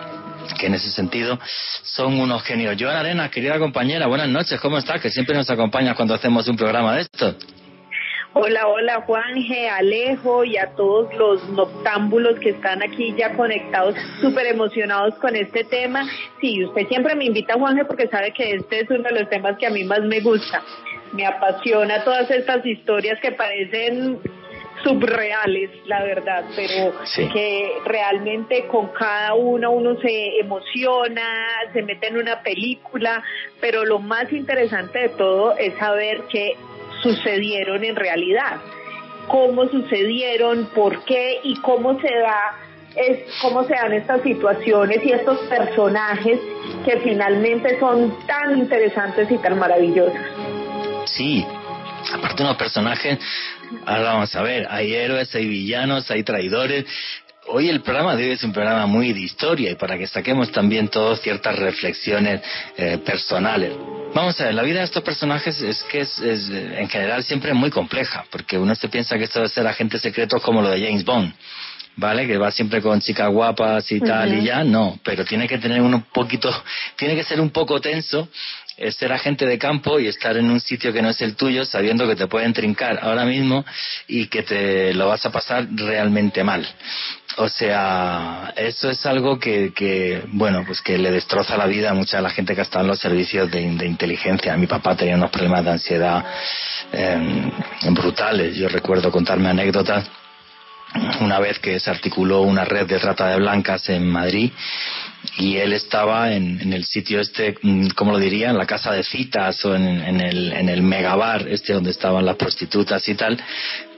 que 0.59 0.67
en 0.67 0.75
ese 0.75 0.91
sentido 0.93 1.41
son 1.83 2.21
unos 2.21 2.45
genios. 2.45 2.77
Joana 2.79 3.01
Arena, 3.01 3.29
querida 3.29 3.59
compañera, 3.59 4.07
buenas 4.07 4.29
noches, 4.29 4.61
¿cómo 4.61 4.79
estás? 4.79 5.01
Que 5.01 5.11
siempre 5.11 5.35
nos 5.35 5.51
acompañas 5.51 5.97
cuando 5.97 6.15
hacemos 6.15 6.47
un 6.47 6.57
programa 6.57 6.95
de 6.95 7.03
esto. 7.03 7.35
Hola, 8.35 8.67
hola 8.67 9.03
Juanje, 9.03 9.69
Alejo 9.69 10.45
y 10.45 10.57
a 10.57 10.75
todos 10.75 11.13
los 11.15 11.47
noctámbulos 11.51 12.39
que 12.39 12.51
están 12.51 12.83
aquí 12.83 13.15
ya 13.15 13.35
conectados, 13.35 13.95
súper 14.23 14.47
emocionados 14.47 15.17
con 15.17 15.37
este 15.37 15.65
tema. 15.65 16.09
Sí, 16.41 16.65
usted 16.65 16.89
siempre 16.89 17.15
me 17.15 17.27
invita, 17.27 17.55
Juanje, 17.55 17.85
porque 17.85 18.09
sabe 18.09 18.33
que 18.33 18.55
este 18.55 18.81
es 18.81 18.91
uno 18.91 19.03
de 19.03 19.21
los 19.21 19.29
temas 19.29 19.59
que 19.59 19.67
a 19.67 19.71
mí 19.71 19.85
más 19.85 20.01
me 20.01 20.21
gusta. 20.21 20.63
Me 21.13 21.27
apasiona 21.27 22.05
todas 22.05 22.31
estas 22.31 22.65
historias 22.65 23.21
que 23.21 23.33
parecen 23.33 24.19
subreales, 24.83 25.71
la 25.87 26.03
verdad, 26.03 26.45
pero 26.57 26.93
que 27.33 27.73
realmente 27.85 28.67
con 28.67 28.89
cada 28.89 29.35
uno 29.35 29.71
uno 29.71 30.01
se 30.01 30.39
emociona, 30.41 31.23
se 31.73 31.83
mete 31.83 32.09
en 32.09 32.19
una 32.19 32.43
película, 32.43 33.23
pero 33.61 33.85
lo 33.85 33.99
más 33.99 34.33
interesante 34.33 34.99
de 34.99 35.09
todo 35.11 35.57
es 35.57 35.75
saber 35.79 36.23
que 36.31 36.57
sucedieron 37.03 37.85
en 37.85 37.97
realidad, 37.97 38.61
cómo 39.29 39.69
sucedieron, 39.69 40.67
por 40.75 41.05
qué 41.05 41.41
y 41.43 41.57
cómo 41.61 42.01
se 42.01 42.15
da 42.15 42.57
es 42.97 43.21
cómo 43.41 43.65
se 43.65 43.75
dan 43.75 43.93
estas 43.93 44.23
situaciones 44.23 44.99
y 45.03 45.13
estos 45.13 45.39
personajes 45.49 46.39
que 46.85 46.99
finalmente 46.99 47.79
son 47.81 48.15
tan 48.27 48.59
interesantes 48.59 49.31
y 49.31 49.39
tan 49.39 49.59
maravillosos. 49.59 50.13
Sí, 51.07 51.45
aparte 52.13 52.43
unos 52.43 52.57
personajes, 52.57 53.19
ahora 53.87 54.15
vamos 54.15 54.35
a 54.35 54.43
ver, 54.43 54.67
hay 54.71 54.95
héroes, 54.95 55.35
hay 55.35 55.47
villanos, 55.47 56.11
hay 56.11 56.23
traidores, 56.23 56.85
Hoy 57.49 57.69
el 57.69 57.81
programa 57.81 58.15
de 58.15 58.25
hoy 58.25 58.31
es 58.31 58.45
un 58.45 58.53
programa 58.53 58.87
muy 58.87 59.13
de 59.13 59.21
historia 59.21 59.73
y 59.73 59.75
para 59.75 59.99
que 59.99 60.07
saquemos 60.07 60.53
también 60.53 60.87
todas 60.89 61.21
ciertas 61.21 61.59
reflexiones 61.59 62.41
eh, 62.77 62.99
personales. 62.99 63.73
Vamos 64.15 64.41
a 64.41 64.45
ver, 64.45 64.55
la 64.55 64.63
vida 64.63 64.79
de 64.79 64.85
estos 64.85 65.03
personajes 65.03 65.61
es 65.61 65.83
que 65.85 66.03
es, 66.03 66.21
en 66.21 66.89
general 66.89 67.25
siempre 67.25 67.53
muy 67.53 67.71
compleja, 67.71 68.25
porque 68.31 68.57
uno 68.57 68.77
se 68.77 68.89
piensa 68.89 69.19
que 69.19 69.25
esto 69.25 69.41
debe 69.41 69.49
ser 69.49 69.67
agentes 69.67 70.03
secretos 70.03 70.41
como 70.41 70.63
lo 70.63 70.71
de 70.71 70.87
James 70.87 71.05
Bond, 71.05 71.35
¿vale? 71.97 72.29
Que 72.29 72.37
va 72.39 72.53
siempre 72.53 72.81
con 72.81 73.01
chicas 73.01 73.29
guapas 73.29 73.91
y 73.91 73.99
tal 73.99 74.35
y 74.39 74.45
ya, 74.45 74.63
no, 74.63 75.01
pero 75.03 75.25
tiene 75.25 75.49
que 75.49 75.59
tener 75.59 75.81
un 75.81 76.01
poquito, 76.13 76.49
tiene 76.95 77.17
que 77.17 77.25
ser 77.25 77.41
un 77.41 77.51
poco 77.51 77.81
tenso 77.81 78.29
es 78.77 78.97
ser 78.97 79.13
agente 79.13 79.47
de 79.47 79.59
campo 79.59 80.01
y 80.01 80.09
estar 80.09 80.37
en 80.37 80.51
un 80.51 80.61
sitio 80.61 80.93
que 80.93 81.03
no 81.03 81.11
es 81.11 81.21
el 81.21 81.37
tuyo 81.37 81.65
sabiendo 81.65 82.07
que 82.07 82.17
te 82.17 82.27
pueden 82.27 82.53
trincar 82.53 82.99
ahora 83.03 83.25
mismo 83.25 83.65
y 84.09 84.27
que 84.27 84.43
te 84.43 84.95
lo 84.95 85.09
vas 85.09 85.25
a 85.27 85.31
pasar 85.31 85.67
realmente 85.71 86.43
mal. 86.43 86.67
O 87.37 87.49
sea, 87.49 88.53
eso 88.57 88.91
es 88.91 89.07
algo 89.07 89.39
que, 89.39 89.73
que, 89.75 90.23
bueno, 90.29 90.65
pues 90.67 90.83
que 90.83 90.99
le 90.99 91.11
destroza 91.11 91.57
la 91.57 91.67
vida 91.67 91.91
a 91.91 91.95
mucha 91.95 92.19
de 92.19 92.23
la 92.23 92.31
gente 92.31 92.55
que 92.55 92.61
ha 92.61 92.65
estado 92.65 92.85
en 92.85 92.91
los 92.91 92.99
servicios 92.99 93.51
de, 93.51 93.63
inteligencia. 93.63 94.57
Mi 94.57 94.67
papá 94.67 94.95
tenía 94.97 95.17
unos 95.17 95.31
problemas 95.31 95.65
de 95.65 95.71
ansiedad 95.71 96.25
em, 96.93 97.51
brutales. 97.95 98.55
Yo 98.57 98.69
recuerdo 98.69 99.11
contarme 99.11 99.49
anécdotas 99.49 100.11
una 101.21 101.39
vez 101.39 101.59
que 101.59 101.81
se 101.81 101.91
articuló 101.91 102.43
una 102.43 102.65
red 102.65 102.87
de 102.87 102.99
trata 102.99 103.29
de 103.29 103.37
blancas 103.37 103.89
en 103.89 104.07
Madrid 104.07 104.53
y 105.39 105.57
él 105.57 105.73
estaba 105.73 106.33
en, 106.33 106.73
el 106.73 106.85
sitio 106.85 107.21
este, 107.21 107.57
mm, 107.63 107.89
¿cómo 107.95 108.13
lo 108.13 108.19
diría? 108.19 108.51
En 108.51 108.59
la 108.59 108.67
casa 108.67 108.93
de 108.93 109.05
citas 109.05 109.65
o 109.65 109.75
en, 109.75 110.21
el, 110.21 110.53
en 110.53 110.69
el 110.69 110.83
megabar 110.83 111.47
este 111.49 111.73
donde 111.73 111.91
estaban 111.91 112.27
las 112.27 112.37
prostitutas 112.37 113.09
y 113.09 113.15
tal, 113.15 113.39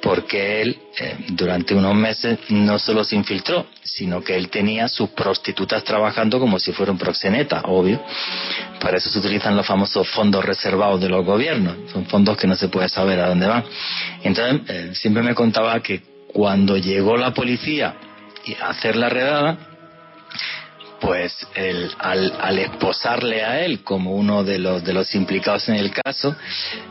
porque 0.03 0.61
él 0.61 0.79
eh, 0.99 1.17
durante 1.29 1.75
unos 1.75 1.95
meses 1.95 2.39
no 2.51 2.79
solo 2.79 3.05
se 3.05 3.17
infiltró, 3.17 3.67
sino 3.83 4.23
que 4.23 4.37
él 4.37 4.51
tenía 4.51 4.87
sus 4.87 5.11
prostitutas 5.11 5.83
trabajando 5.83 6.39
como 6.39 6.59
si 6.59 6.73
fuera 6.73 6.93
un 6.93 6.99
proxeneta, 6.99 7.63
obvio. 7.65 8.03
Para 8.81 8.99
eso 8.99 9.09
se 9.09 9.19
utilizan 9.19 9.57
los 9.57 9.67
famosos 9.67 10.07
fondos 10.09 10.45
reservados 10.45 11.01
de 11.01 11.09
los 11.09 11.25
gobiernos, 11.25 11.91
son 11.91 12.05
fondos 12.07 12.37
que 12.37 12.47
no 12.47 12.55
se 12.55 12.69
puede 12.69 12.89
saber 12.89 13.19
a 13.21 13.29
dónde 13.29 13.47
van. 13.47 13.65
Entonces, 14.23 14.61
eh, 14.69 14.91
siempre 14.95 15.23
me 15.23 15.35
contaba 15.35 15.81
que 15.81 16.03
cuando 16.29 16.77
llegó 16.77 17.17
la 17.17 17.33
policía 17.33 17.95
a 18.61 18.69
hacer 18.69 18.97
la 18.97 19.09
redada, 19.09 19.74
pues 21.05 21.47
el, 21.55 21.90
al, 21.99 22.33
al, 22.40 22.59
esposarle 22.59 23.45
a 23.45 23.62
él 23.62 23.83
como 23.83 24.12
uno 24.12 24.43
de 24.43 24.59
los, 24.59 24.83
de 24.83 24.95
los 24.95 25.14
implicados 25.14 25.69
en 25.69 25.75
el 25.75 25.90
caso, 25.90 26.35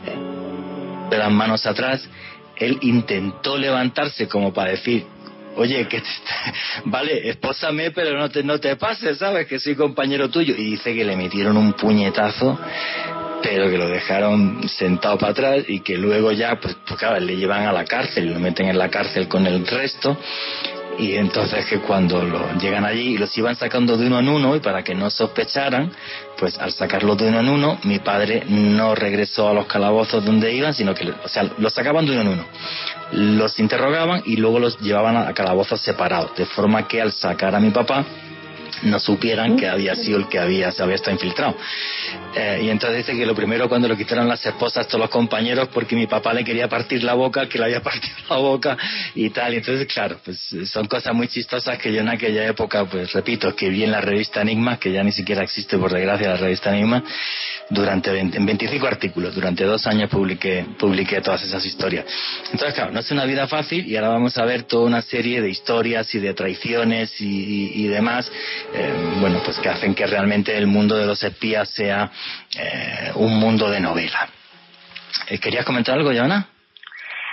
eh, 0.06 1.10
de 1.10 1.18
las 1.18 1.32
manos 1.32 1.66
atrás, 1.66 2.08
él 2.56 2.78
intentó 2.82 3.58
levantarse 3.58 4.28
como 4.28 4.52
para 4.52 4.70
decir, 4.70 5.04
oye, 5.56 5.88
que 5.88 6.00
vale, 6.84 7.28
espósame, 7.28 7.90
pero 7.90 8.16
no 8.16 8.30
te, 8.30 8.44
no 8.44 8.60
te 8.60 8.76
pases, 8.76 9.18
¿sabes? 9.18 9.48
Que 9.48 9.58
soy 9.58 9.74
compañero 9.74 10.30
tuyo. 10.30 10.54
Y 10.56 10.62
dice 10.70 10.94
que 10.94 11.04
le 11.04 11.16
metieron 11.16 11.56
un 11.56 11.72
puñetazo, 11.72 12.56
pero 13.42 13.68
que 13.68 13.78
lo 13.78 13.88
dejaron 13.88 14.68
sentado 14.68 15.18
para 15.18 15.32
atrás 15.32 15.64
y 15.66 15.80
que 15.80 15.96
luego 15.98 16.30
ya, 16.30 16.60
pues, 16.60 16.76
pues 16.86 17.00
claro, 17.00 17.18
le 17.18 17.36
llevan 17.36 17.66
a 17.66 17.72
la 17.72 17.84
cárcel, 17.84 18.32
lo 18.32 18.38
meten 18.38 18.68
en 18.68 18.78
la 18.78 18.90
cárcel 18.90 19.26
con 19.26 19.44
el 19.44 19.66
resto 19.66 20.16
y 20.98 21.14
entonces 21.16 21.66
que 21.66 21.78
cuando 21.78 22.22
lo, 22.22 22.52
llegan 22.58 22.84
allí 22.84 23.16
los 23.18 23.36
iban 23.36 23.56
sacando 23.56 23.96
de 23.96 24.06
uno 24.06 24.20
en 24.20 24.28
uno 24.28 24.56
y 24.56 24.60
para 24.60 24.82
que 24.82 24.94
no 24.94 25.10
sospecharan, 25.10 25.90
pues 26.38 26.58
al 26.58 26.72
sacarlos 26.72 27.16
de 27.18 27.28
uno 27.28 27.40
en 27.40 27.48
uno, 27.48 27.78
mi 27.84 27.98
padre 27.98 28.44
no 28.48 28.94
regresó 28.94 29.48
a 29.48 29.54
los 29.54 29.66
calabozos 29.66 30.24
donde 30.24 30.52
iban, 30.52 30.74
sino 30.74 30.94
que, 30.94 31.10
o 31.10 31.28
sea, 31.28 31.50
los 31.58 31.72
sacaban 31.72 32.06
de 32.06 32.12
uno 32.12 32.20
en 32.20 32.28
uno, 32.28 32.44
los 33.12 33.58
interrogaban 33.58 34.22
y 34.24 34.36
luego 34.36 34.58
los 34.58 34.78
llevaban 34.80 35.16
a 35.16 35.32
calabozos 35.32 35.80
separados, 35.80 36.34
de 36.36 36.46
forma 36.46 36.86
que 36.86 37.00
al 37.00 37.12
sacar 37.12 37.54
a 37.54 37.60
mi 37.60 37.70
papá, 37.70 38.04
no 38.82 38.98
supieran 38.98 39.56
que 39.56 39.68
había 39.68 39.94
sido 39.94 40.18
el 40.18 40.28
que 40.28 40.38
había, 40.38 40.72
se 40.72 40.82
había 40.82 40.96
estado 40.96 41.12
infiltrado. 41.12 41.56
Eh, 42.34 42.62
y 42.64 42.68
entonces 42.70 43.06
dice 43.06 43.18
que 43.18 43.26
lo 43.26 43.34
primero 43.34 43.68
cuando 43.68 43.88
lo 43.88 43.96
quitaron 43.96 44.28
las 44.28 44.44
esposas, 44.44 44.86
todos 44.86 45.00
los 45.00 45.10
compañeros, 45.10 45.68
porque 45.72 45.94
mi 45.94 46.06
papá 46.06 46.32
le 46.32 46.44
quería 46.44 46.68
partir 46.68 47.02
la 47.04 47.14
boca, 47.14 47.48
que 47.48 47.58
le 47.58 47.64
había 47.64 47.80
partido 47.82 48.16
la 48.28 48.36
boca 48.36 48.76
y 49.14 49.30
tal. 49.30 49.54
Y 49.54 49.58
entonces, 49.58 49.86
claro, 49.92 50.18
pues 50.24 50.54
son 50.66 50.86
cosas 50.86 51.14
muy 51.14 51.28
chistosas 51.28 51.78
que 51.78 51.92
yo 51.92 52.00
en 52.00 52.08
aquella 52.08 52.46
época, 52.46 52.84
pues 52.84 53.12
repito, 53.12 53.54
que 53.54 53.68
vi 53.68 53.84
en 53.84 53.92
la 53.92 54.00
revista 54.00 54.42
Enigma, 54.42 54.78
que 54.78 54.92
ya 54.92 55.02
ni 55.02 55.12
siquiera 55.12 55.42
existe 55.42 55.78
por 55.78 55.92
desgracia 55.92 56.28
la 56.28 56.36
revista 56.36 56.70
Enigma, 56.70 57.02
durante 57.70 58.18
en 58.18 58.46
25 58.46 58.86
artículos, 58.86 59.34
durante 59.34 59.64
dos 59.64 59.86
años 59.86 60.10
publiqué, 60.10 60.66
publiqué 60.78 61.20
todas 61.20 61.42
esas 61.42 61.64
historias. 61.64 62.04
Entonces, 62.52 62.74
claro, 62.74 62.92
no 62.92 63.00
es 63.00 63.10
una 63.10 63.24
vida 63.24 63.46
fácil 63.46 63.86
y 63.86 63.96
ahora 63.96 64.08
vamos 64.10 64.36
a 64.38 64.44
ver 64.44 64.64
toda 64.64 64.86
una 64.86 65.02
serie 65.02 65.40
de 65.40 65.50
historias 65.50 66.14
y 66.14 66.18
de 66.18 66.34
traiciones 66.34 67.14
y, 67.20 67.86
demás, 67.88 68.30
eh, 68.74 69.16
bueno, 69.20 69.40
pues 69.44 69.58
que 69.58 69.68
hacen 69.68 69.94
que 69.94 70.06
realmente 70.06 70.56
el 70.56 70.66
mundo 70.66 70.96
de 70.96 71.06
los 71.06 71.22
espías 71.22 71.68
sea 71.70 72.10
eh, 72.58 73.12
un 73.14 73.38
mundo 73.38 73.70
de 73.70 73.80
novela. 73.80 74.28
Eh, 75.28 75.38
¿Querías 75.38 75.64
comentar 75.64 75.94
algo, 75.96 76.12
Joana? 76.12 76.48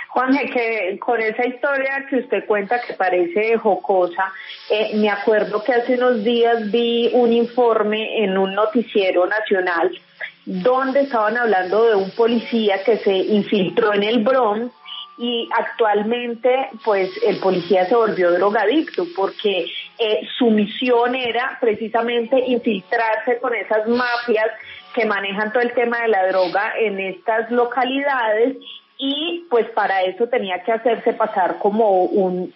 Juanje, 0.08 0.50
que 0.50 0.98
con 0.98 1.20
esa 1.20 1.46
historia 1.46 2.06
que 2.08 2.16
usted 2.16 2.44
cuenta 2.46 2.82
que 2.82 2.92
parece 2.92 3.56
jocosa, 3.56 4.30
eh, 4.70 4.90
me 4.96 5.08
acuerdo 5.08 5.64
que 5.64 5.72
hace 5.72 5.94
unos 5.94 6.22
días 6.22 6.70
vi 6.70 7.10
un 7.14 7.32
informe 7.32 8.22
en 8.22 8.36
un 8.36 8.54
noticiero 8.54 9.26
nacional 9.26 9.90
donde 10.44 11.00
estaban 11.02 11.38
hablando 11.38 11.88
de 11.88 11.94
un 11.94 12.10
policía 12.10 12.84
que 12.84 12.98
se 12.98 13.14
infiltró 13.16 13.94
en 13.94 14.02
el 14.02 14.22
Bronx 14.22 14.70
y 15.18 15.48
actualmente 15.56 16.70
pues 16.84 17.10
el 17.24 17.38
policía 17.38 17.86
se 17.86 17.94
volvió 17.94 18.30
drogadicto 18.32 19.04
porque 19.14 19.66
eh, 19.98 20.28
su 20.38 20.50
misión 20.50 21.14
era 21.14 21.58
precisamente 21.60 22.38
infiltrarse 22.46 23.38
con 23.38 23.54
esas 23.54 23.86
mafias 23.88 24.48
que 24.94 25.04
manejan 25.04 25.52
todo 25.52 25.62
el 25.62 25.72
tema 25.74 26.00
de 26.02 26.08
la 26.08 26.26
droga 26.28 26.72
en 26.78 26.98
estas 26.98 27.50
localidades 27.50 28.56
y 28.98 29.46
pues 29.50 29.68
para 29.70 30.02
eso 30.02 30.28
tenía 30.28 30.62
que 30.62 30.72
hacerse 30.72 31.12
pasar 31.12 31.58
como 31.58 32.04
un, 32.04 32.52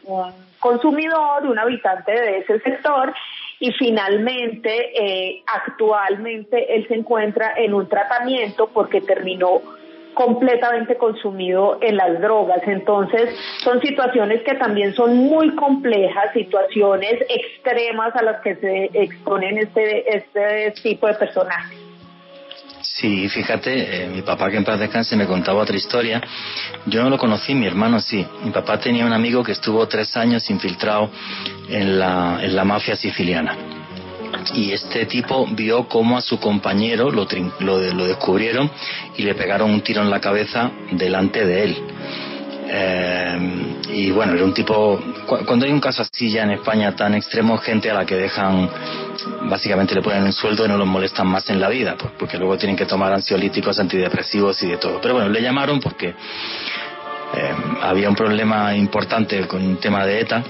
consumidor, 0.60 1.44
un 1.46 1.58
habitante 1.58 2.12
de 2.12 2.38
ese 2.38 2.60
sector 2.60 3.12
y 3.58 3.72
finalmente 3.72 4.92
eh, 4.94 5.42
actualmente 5.46 6.76
él 6.76 6.86
se 6.88 6.94
encuentra 6.94 7.54
en 7.56 7.74
un 7.74 7.88
tratamiento 7.88 8.68
porque 8.72 9.00
terminó 9.00 9.60
completamente 10.16 10.96
consumido 10.96 11.78
en 11.82 11.98
las 11.98 12.20
drogas. 12.22 12.62
Entonces, 12.66 13.38
son 13.62 13.80
situaciones 13.82 14.42
que 14.42 14.54
también 14.54 14.94
son 14.94 15.14
muy 15.14 15.54
complejas, 15.54 16.32
situaciones 16.32 17.14
extremas 17.28 18.16
a 18.16 18.22
las 18.22 18.40
que 18.40 18.56
se 18.56 18.90
exponen 18.94 19.58
este, 19.58 20.16
este 20.16 20.72
tipo 20.82 21.06
de 21.06 21.14
personajes. 21.14 21.78
Sí, 22.80 23.28
fíjate, 23.28 24.04
eh, 24.04 24.06
mi 24.08 24.22
papá 24.22 24.50
que 24.50 24.56
en 24.56 24.64
paz 24.64 24.80
descanse 24.80 25.16
me 25.16 25.26
contaba 25.26 25.60
otra 25.60 25.76
historia. 25.76 26.22
Yo 26.86 27.02
no 27.02 27.10
lo 27.10 27.18
conocí, 27.18 27.54
mi 27.54 27.66
hermano 27.66 28.00
sí. 28.00 28.26
Mi 28.42 28.50
papá 28.52 28.78
tenía 28.78 29.04
un 29.04 29.12
amigo 29.12 29.44
que 29.44 29.52
estuvo 29.52 29.86
tres 29.86 30.16
años 30.16 30.48
infiltrado 30.48 31.10
en 31.68 31.98
la, 31.98 32.38
en 32.40 32.56
la 32.56 32.64
mafia 32.64 32.96
siciliana 32.96 33.54
y 34.54 34.72
este 34.72 35.06
tipo 35.06 35.46
vio 35.50 35.88
cómo 35.88 36.16
a 36.16 36.20
su 36.20 36.38
compañero 36.38 37.10
lo, 37.10 37.26
lo, 37.60 38.06
descubrieron 38.06 38.70
y 39.16 39.22
le 39.22 39.34
pegaron 39.34 39.70
un 39.70 39.80
tiro 39.80 40.02
en 40.02 40.10
la 40.10 40.20
cabeza 40.20 40.70
delante 40.92 41.44
de 41.44 41.64
él. 41.64 41.76
Eh, 42.68 43.38
y 43.90 44.10
bueno, 44.10 44.34
era 44.34 44.44
un 44.44 44.52
tipo, 44.52 45.00
cuando 45.26 45.66
hay 45.66 45.72
un 45.72 45.80
caso 45.80 46.02
así 46.02 46.30
ya 46.30 46.42
en 46.42 46.50
España 46.52 46.94
tan 46.96 47.14
extremo, 47.14 47.56
gente 47.58 47.90
a 47.90 47.94
la 47.94 48.04
que 48.04 48.16
dejan, 48.16 48.68
básicamente 49.48 49.94
le 49.94 50.02
ponen 50.02 50.24
un 50.24 50.32
sueldo 50.32 50.64
y 50.64 50.68
no 50.68 50.76
los 50.76 50.86
molestan 50.86 51.28
más 51.28 51.48
en 51.48 51.60
la 51.60 51.68
vida, 51.68 51.96
porque 52.18 52.38
luego 52.38 52.58
tienen 52.58 52.76
que 52.76 52.86
tomar 52.86 53.12
ansiolíticos, 53.12 53.78
antidepresivos 53.78 54.62
y 54.62 54.68
de 54.68 54.76
todo. 54.78 55.00
Pero 55.00 55.14
bueno, 55.14 55.28
le 55.28 55.40
llamaron 55.40 55.80
porque 55.80 56.08
eh, 56.08 57.54
había 57.82 58.08
un 58.08 58.16
problema 58.16 58.74
importante 58.74 59.46
con 59.46 59.64
un 59.64 59.76
tema 59.76 60.04
de 60.04 60.20
ETA 60.20 60.42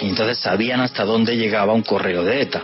y 0.00 0.08
entonces 0.08 0.38
sabían 0.38 0.80
hasta 0.80 1.04
dónde 1.04 1.36
llegaba 1.36 1.72
un 1.72 1.82
correo 1.82 2.24
de 2.24 2.42
ETA. 2.42 2.62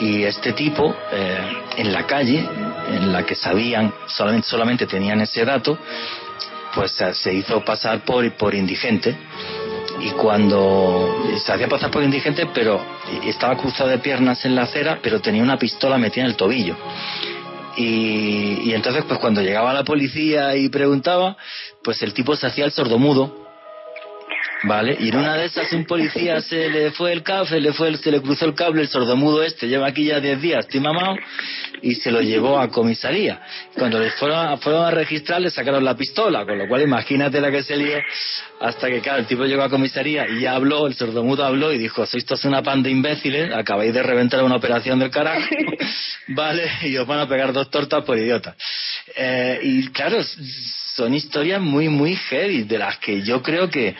Y 0.00 0.24
este 0.24 0.52
tipo, 0.52 0.94
eh, 1.12 1.38
en 1.78 1.92
la 1.92 2.06
calle, 2.06 2.46
en 2.90 3.12
la 3.12 3.24
que 3.24 3.34
sabían, 3.34 3.92
solamente, 4.06 4.48
solamente 4.48 4.86
tenían 4.86 5.20
ese 5.20 5.44
dato, 5.44 5.78
pues 6.74 6.92
se 7.12 7.32
hizo 7.32 7.64
pasar 7.64 8.04
por, 8.04 8.30
por 8.36 8.54
indigente. 8.54 9.16
Y 10.00 10.10
cuando 10.10 11.24
se 11.42 11.52
hacía 11.52 11.68
pasar 11.68 11.90
por 11.90 12.02
indigente, 12.02 12.46
pero 12.52 12.84
estaba 13.24 13.56
cruzado 13.56 13.88
de 13.88 13.98
piernas 13.98 14.44
en 14.44 14.54
la 14.54 14.62
acera, 14.62 14.98
pero 15.02 15.20
tenía 15.20 15.42
una 15.42 15.58
pistola 15.58 15.96
metida 15.96 16.24
en 16.24 16.30
el 16.30 16.36
tobillo. 16.36 16.76
Y, 17.78 18.60
y 18.64 18.74
entonces, 18.74 19.04
pues 19.04 19.18
cuando 19.18 19.40
llegaba 19.40 19.72
la 19.72 19.84
policía 19.84 20.54
y 20.56 20.68
preguntaba, 20.68 21.36
pues 21.82 22.02
el 22.02 22.12
tipo 22.12 22.36
se 22.36 22.46
hacía 22.46 22.66
el 22.66 22.72
sordomudo 22.72 23.45
Vale, 24.66 24.96
y 24.98 25.10
en 25.10 25.16
una 25.16 25.36
de 25.36 25.44
esas 25.44 25.72
un 25.72 25.84
policía 25.84 26.40
se 26.40 26.68
le 26.68 26.90
fue 26.90 27.12
el 27.12 27.22
cable, 27.22 27.60
le 27.60 27.72
fue, 27.72 27.96
se 27.98 28.10
le 28.10 28.20
cruzó 28.20 28.46
el 28.46 28.54
cable, 28.54 28.82
el 28.82 28.88
sordomudo 28.88 29.44
este, 29.44 29.68
lleva 29.68 29.86
aquí 29.86 30.06
ya 30.06 30.18
10 30.18 30.42
días, 30.42 30.64
estoy 30.64 30.80
mamado, 30.80 31.14
y 31.82 31.94
se 31.94 32.10
lo 32.10 32.20
llevó 32.20 32.58
a 32.58 32.68
comisaría. 32.68 33.40
Cuando 33.78 34.00
les 34.00 34.14
fueron, 34.14 34.38
a, 34.38 34.56
fueron 34.56 34.84
a 34.84 34.90
registrar, 34.90 35.40
le 35.40 35.50
sacaron 35.50 35.84
la 35.84 35.96
pistola, 35.96 36.44
con 36.44 36.58
lo 36.58 36.66
cual 36.66 36.82
imagínate 36.82 37.40
la 37.40 37.52
que 37.52 37.62
se 37.62 37.76
lió, 37.76 37.96
hasta 38.60 38.88
que, 38.88 39.00
claro, 39.00 39.20
el 39.20 39.26
tipo 39.26 39.44
llegó 39.44 39.62
a 39.62 39.70
comisaría 39.70 40.26
y 40.28 40.40
ya 40.40 40.56
habló, 40.56 40.88
el 40.88 40.94
sordomudo 40.94 41.44
habló 41.44 41.72
y 41.72 41.78
dijo, 41.78 42.04
sois 42.04 42.24
todos 42.24 42.44
una 42.44 42.62
pan 42.62 42.82
de 42.82 42.90
imbéciles, 42.90 43.52
acabáis 43.52 43.94
de 43.94 44.02
reventar 44.02 44.42
una 44.42 44.56
operación 44.56 44.98
del 44.98 45.10
carajo, 45.10 45.46
vale, 46.28 46.68
y 46.82 46.96
os 46.96 47.06
van 47.06 47.20
a 47.20 47.28
pegar 47.28 47.52
dos 47.52 47.70
tortas 47.70 48.04
por 48.04 48.18
idiota. 48.18 48.56
Eh, 49.14 49.60
y 49.62 49.88
claro, 49.88 50.18
son 50.96 51.14
historias 51.14 51.60
muy, 51.60 51.88
muy 51.88 52.16
heavy, 52.16 52.64
de 52.64 52.78
las 52.78 52.98
que 52.98 53.22
yo 53.22 53.40
creo 53.42 53.70
que 53.70 53.94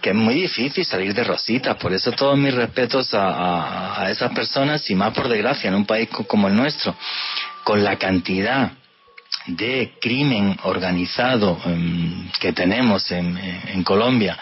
que 0.00 0.10
es 0.10 0.16
muy 0.16 0.34
difícil 0.34 0.84
salir 0.84 1.14
de 1.14 1.24
rositas, 1.24 1.76
por 1.76 1.92
eso 1.92 2.12
todos 2.12 2.36
mis 2.38 2.54
respetos 2.54 3.14
a, 3.14 4.02
a, 4.02 4.10
esas 4.10 4.32
personas 4.32 4.88
y 4.90 4.94
más 4.94 5.12
por 5.12 5.28
desgracia 5.28 5.68
en 5.68 5.74
un 5.74 5.86
país 5.86 6.08
como 6.26 6.48
el 6.48 6.56
nuestro, 6.56 6.94
con 7.64 7.82
la 7.84 7.96
cantidad 7.96 8.72
de 9.48 9.92
crimen 10.00 10.56
organizado 10.64 11.58
em, 11.64 12.30
que 12.38 12.52
tenemos 12.52 13.10
en, 13.10 13.36
en 13.38 13.82
Colombia, 13.82 14.38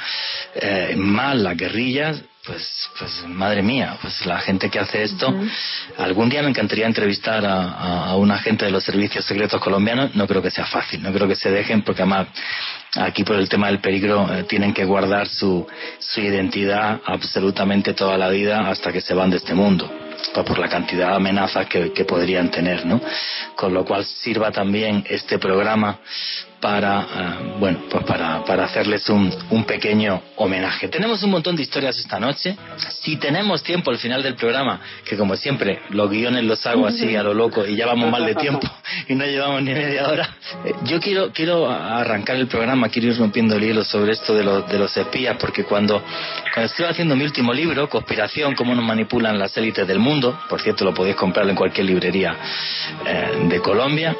eh, 0.54 0.94
más 0.96 1.36
las 1.36 1.56
guerrillas, 1.56 2.22
pues, 2.44 2.90
pues 2.98 3.24
madre 3.26 3.62
mía, 3.62 3.96
pues 4.00 4.24
la 4.24 4.38
gente 4.38 4.70
que 4.70 4.78
hace 4.78 5.02
esto, 5.02 5.34
algún 5.98 6.28
día 6.28 6.42
me 6.42 6.50
encantaría 6.50 6.86
entrevistar 6.86 7.44
a, 7.44 8.06
a, 8.06 8.16
un 8.16 8.30
agente 8.30 8.64
de 8.64 8.70
los 8.70 8.84
servicios 8.84 9.24
secretos 9.24 9.60
colombianos, 9.60 10.14
no 10.14 10.26
creo 10.28 10.40
que 10.40 10.50
sea 10.50 10.66
fácil, 10.66 11.02
no 11.02 11.12
creo 11.12 11.26
que 11.26 11.34
se 11.34 11.50
dejen, 11.50 11.82
porque 11.82 12.02
además 12.02 12.28
aquí 12.94 13.24
por 13.24 13.36
el 13.36 13.48
tema 13.48 13.66
del 13.66 13.80
peligro 13.80 14.32
eh, 14.32 14.44
tienen 14.44 14.72
que 14.72 14.84
guardar 14.84 15.26
su, 15.28 15.66
su 15.98 16.20
identidad 16.20 17.00
absolutamente 17.04 17.94
toda 17.94 18.16
la 18.16 18.28
vida 18.28 18.68
hasta 18.68 18.92
que 18.92 19.00
se 19.00 19.14
van 19.14 19.30
de 19.30 19.38
este 19.38 19.54
mundo 19.54 20.05
por 20.32 20.58
la 20.58 20.68
cantidad 20.68 21.08
de 21.08 21.16
amenazas 21.16 21.66
que, 21.66 21.92
que 21.92 22.04
podrían 22.04 22.50
tener, 22.50 22.84
¿no? 22.86 23.00
Con 23.54 23.72
lo 23.72 23.84
cual 23.84 24.04
sirva 24.04 24.50
también 24.50 25.04
este 25.08 25.38
programa 25.38 25.98
para, 26.66 27.00
eh, 27.00 27.56
bueno, 27.60 27.78
pues 27.88 28.04
para, 28.04 28.44
para 28.44 28.64
hacerles 28.64 29.08
un, 29.08 29.32
un, 29.50 29.62
pequeño 29.62 30.20
homenaje. 30.34 30.88
Tenemos 30.88 31.22
un 31.22 31.30
montón 31.30 31.54
de 31.54 31.62
historias 31.62 31.96
esta 31.96 32.18
noche. 32.18 32.56
Si 32.88 33.18
tenemos 33.18 33.62
tiempo 33.62 33.92
al 33.92 33.98
final 33.98 34.20
del 34.20 34.34
programa, 34.34 34.80
que 35.04 35.16
como 35.16 35.36
siempre 35.36 35.82
los 35.90 36.10
guiones 36.10 36.42
los 36.42 36.66
hago 36.66 36.88
así 36.88 37.14
a 37.14 37.22
lo 37.22 37.34
loco 37.34 37.64
y 37.64 37.76
ya 37.76 37.86
vamos 37.86 38.10
mal 38.10 38.26
de 38.26 38.34
tiempo 38.34 38.68
y 39.08 39.14
no 39.14 39.24
llevamos 39.24 39.62
ni 39.62 39.74
media 39.74 40.08
hora, 40.08 40.36
eh, 40.64 40.72
yo 40.82 40.98
quiero, 40.98 41.30
quiero 41.32 41.70
arrancar 41.70 42.34
el 42.34 42.48
programa, 42.48 42.88
quiero 42.88 43.12
ir 43.12 43.16
rompiendo 43.16 43.54
el 43.54 43.62
hielo 43.62 43.84
sobre 43.84 44.14
esto 44.14 44.34
de 44.34 44.42
los, 44.42 44.68
de 44.68 44.80
los 44.80 44.96
espías, 44.96 45.36
porque 45.38 45.62
cuando, 45.62 46.02
cuando 46.52 46.68
estuve 46.68 46.88
haciendo 46.88 47.14
mi 47.14 47.22
último 47.22 47.54
libro, 47.54 47.88
Conspiración, 47.88 48.56
cómo 48.56 48.74
nos 48.74 48.84
manipulan 48.84 49.38
las 49.38 49.56
élites 49.56 49.86
del 49.86 50.00
mundo, 50.00 50.36
por 50.48 50.60
cierto 50.60 50.84
lo 50.84 50.92
podéis 50.92 51.14
comprar 51.14 51.48
en 51.48 51.54
cualquier 51.54 51.86
librería 51.86 52.36
eh, 53.06 53.46
de 53.48 53.60
Colombia, 53.60 54.16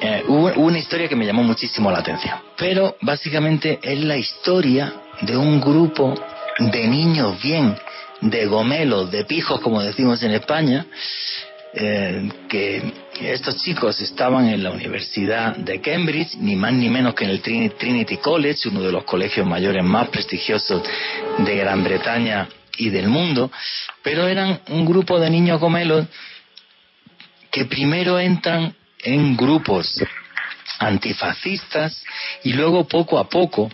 eh, 0.00 0.24
hubo, 0.28 0.52
una 0.54 0.78
historia 0.78 1.08
que 1.08 1.16
me 1.16 1.26
llamó 1.26 1.42
muchísimo 1.42 1.90
la 1.90 1.98
atención. 1.98 2.38
Pero 2.56 2.96
básicamente 3.00 3.78
es 3.82 4.00
la 4.00 4.16
historia 4.16 4.92
de 5.22 5.36
un 5.36 5.60
grupo 5.60 6.14
de 6.58 6.86
niños 6.88 7.40
bien, 7.42 7.76
de 8.20 8.46
gomelos, 8.46 9.10
de 9.10 9.24
pijos, 9.24 9.60
como 9.60 9.82
decimos 9.82 10.22
en 10.22 10.32
España, 10.32 10.86
eh, 11.74 12.28
que 12.48 12.92
estos 13.20 13.56
chicos 13.62 14.00
estaban 14.00 14.48
en 14.48 14.62
la 14.62 14.70
Universidad 14.70 15.56
de 15.56 15.80
Cambridge, 15.80 16.36
ni 16.36 16.56
más 16.56 16.72
ni 16.72 16.88
menos 16.88 17.14
que 17.14 17.24
en 17.24 17.30
el 17.30 17.42
Trinity 17.42 18.16
College, 18.16 18.68
uno 18.68 18.80
de 18.80 18.92
los 18.92 19.04
colegios 19.04 19.46
mayores 19.46 19.84
más 19.84 20.08
prestigiosos 20.08 20.82
de 21.38 21.56
Gran 21.56 21.84
Bretaña 21.84 22.48
y 22.78 22.90
del 22.90 23.08
mundo, 23.08 23.50
pero 24.02 24.26
eran 24.26 24.60
un 24.68 24.84
grupo 24.86 25.18
de 25.18 25.30
niños 25.30 25.60
gomelos 25.60 26.06
que 27.50 27.64
primero 27.64 28.18
entran 28.18 28.74
en 29.06 29.36
grupos 29.36 30.02
antifascistas 30.80 32.04
y 32.42 32.52
luego 32.52 32.86
poco 32.86 33.18
a 33.18 33.28
poco 33.28 33.70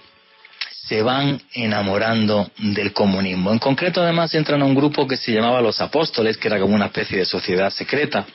se 0.71 1.03
van 1.03 1.41
enamorando 1.55 2.51
del 2.59 2.93
comunismo. 2.93 3.51
En 3.51 3.59
concreto, 3.59 4.03
además, 4.03 4.35
entran 4.35 4.61
a 4.61 4.67
un 4.67 4.75
grupo 4.75 5.09
que 5.09 5.17
se 5.17 5.33
llamaba 5.33 5.63
Los 5.63 5.81
Apóstoles, 5.81 6.37
que 6.37 6.49
era 6.49 6.61
como 6.61 6.75
una 6.75 6.87
especie 6.87 7.19
de 7.19 7.25
sociedad 7.25 7.71
secreta, 7.71 8.27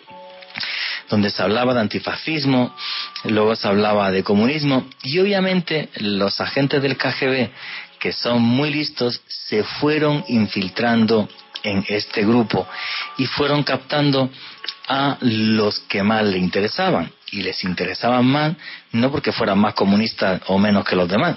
donde 1.10 1.30
se 1.30 1.44
hablaba 1.44 1.76
de 1.76 1.82
antifascismo, 1.82 2.76
luego 3.26 3.56
se 3.56 3.68
hablaba 3.68 4.10
de 4.12 4.24
comunismo, 4.24 4.88
y 5.04 5.20
obviamente 5.20 5.90
los 5.98 6.42
agentes 6.42 6.82
del 6.82 6.98
KGB, 6.98 7.50
que 8.00 8.12
son 8.12 8.42
muy 8.42 8.72
listos, 8.72 9.22
se 9.28 9.64
fueron 9.64 10.26
infiltrando 10.28 11.30
en 11.64 11.86
este 11.88 12.22
grupo 12.22 12.68
y 13.18 13.26
fueron 13.26 13.64
captando 13.64 14.30
a 14.88 15.18
los 15.22 15.80
que 15.82 16.04
más 16.04 16.24
le 16.24 16.38
interesaban. 16.38 17.12
Y 17.32 17.42
les 17.42 17.64
interesaban 17.64 18.26
más 18.26 18.54
no 18.94 19.12
porque 19.12 19.32
fueran 19.32 19.60
más 19.60 19.74
comunistas 19.74 20.42
o 20.48 20.58
menos 20.58 20.86
que 20.86 20.96
los 20.96 21.10
demás, 21.10 21.36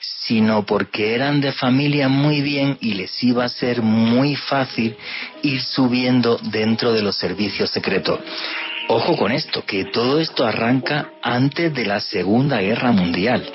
sino 0.00 0.64
porque 0.66 1.14
eran 1.14 1.40
de 1.40 1.52
familia 1.52 2.08
muy 2.08 2.42
bien 2.42 2.76
y 2.80 2.94
les 2.94 3.22
iba 3.24 3.44
a 3.44 3.48
ser 3.48 3.80
muy 3.80 4.36
fácil 4.36 4.96
ir 5.42 5.62
subiendo 5.62 6.38
dentro 6.42 6.92
de 6.92 7.02
los 7.02 7.16
servicios 7.16 7.70
secretos. 7.70 8.20
Ojo 8.88 9.16
con 9.16 9.32
esto, 9.32 9.64
que 9.64 9.86
todo 9.86 10.20
esto 10.20 10.44
arranca 10.44 11.10
antes 11.22 11.72
de 11.72 11.86
la 11.86 12.00
Segunda 12.00 12.60
Guerra 12.60 12.92
Mundial 12.92 13.50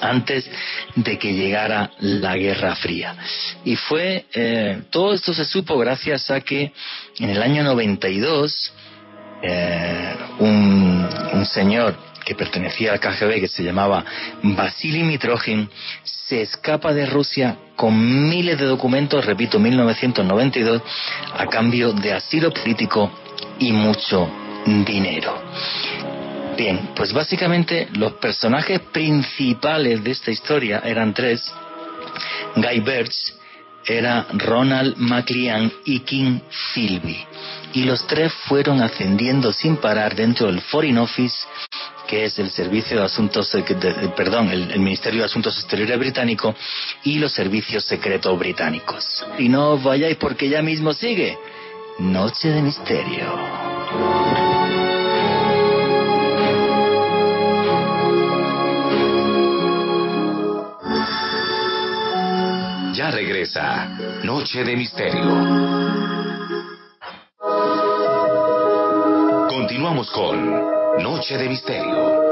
antes 0.00 0.48
de 0.94 1.18
que 1.18 1.34
llegara 1.34 1.90
la 2.00 2.36
Guerra 2.36 2.74
Fría. 2.76 3.14
Y 3.64 3.76
fue, 3.76 4.26
eh, 4.32 4.82
todo 4.90 5.14
esto 5.14 5.34
se 5.34 5.44
supo 5.44 5.76
gracias 5.78 6.30
a 6.30 6.40
que 6.40 6.72
en 7.18 7.30
el 7.30 7.42
año 7.42 7.62
92 7.62 8.72
eh, 9.42 10.16
un, 10.38 11.08
un 11.34 11.46
señor 11.46 11.94
que 12.24 12.34
pertenecía 12.34 12.92
al 12.92 13.00
KGB, 13.00 13.40
que 13.40 13.48
se 13.48 13.62
llamaba 13.62 14.04
Vasily 14.42 15.02
Mitrogin, 15.02 15.68
se 16.02 16.40
escapa 16.42 16.94
de 16.94 17.06
Rusia 17.06 17.56
con 17.76 18.28
miles 18.28 18.58
de 18.58 18.64
documentos, 18.64 19.26
repito, 19.26 19.58
1992, 19.58 20.82
a 21.36 21.46
cambio 21.46 21.92
de 21.92 22.14
asilo 22.14 22.50
político 22.50 23.10
y 23.58 23.72
mucho 23.72 24.28
dinero. 24.64 25.42
Bien, 26.56 26.90
pues 26.94 27.12
básicamente 27.12 27.88
los 27.92 28.14
personajes 28.14 28.80
principales 28.80 30.02
de 30.02 30.10
esta 30.12 30.30
historia 30.30 30.80
eran 30.84 31.12
tres. 31.12 31.52
Guy 32.56 32.80
Birch 32.80 33.34
era 33.86 34.26
Ronald 34.32 34.96
McLean 34.96 35.72
y 35.84 36.00
King 36.00 36.40
Philby. 36.74 37.26
Y 37.74 37.84
los 37.84 38.06
tres 38.06 38.32
fueron 38.32 38.82
ascendiendo 38.82 39.52
sin 39.52 39.76
parar 39.76 40.14
dentro 40.14 40.46
del 40.46 40.60
Foreign 40.60 40.98
Office, 40.98 41.46
que 42.06 42.24
es 42.24 42.38
el 42.38 42.50
Servicio 42.50 42.98
de 42.98 43.04
Asuntos, 43.04 43.50
perdón, 44.16 44.50
el, 44.50 44.78
Ministerio 44.78 45.20
de 45.20 45.26
Asuntos 45.26 45.58
Exteriores 45.58 45.98
británico 45.98 46.54
y 47.02 47.18
los 47.18 47.32
servicios 47.32 47.84
secretos 47.84 48.38
británicos. 48.38 49.24
Y 49.38 49.48
no 49.48 49.70
os 49.70 49.82
vayáis 49.82 50.16
porque 50.16 50.48
ya 50.48 50.62
mismo 50.62 50.92
sigue 50.92 51.36
Noche 51.98 52.50
de 52.50 52.62
Misterio. 52.62 54.63
Noche 64.22 64.64
de 64.64 64.74
Misterio. 64.74 65.28
Continuamos 69.50 70.10
con 70.12 71.02
Noche 71.02 71.36
de 71.36 71.48
Misterio. 71.50 72.22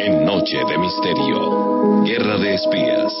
En 0.00 0.24
Noche 0.24 0.56
de 0.56 0.78
Misterio, 0.78 2.02
Guerra 2.04 2.38
de 2.38 2.54
Espías. 2.54 3.12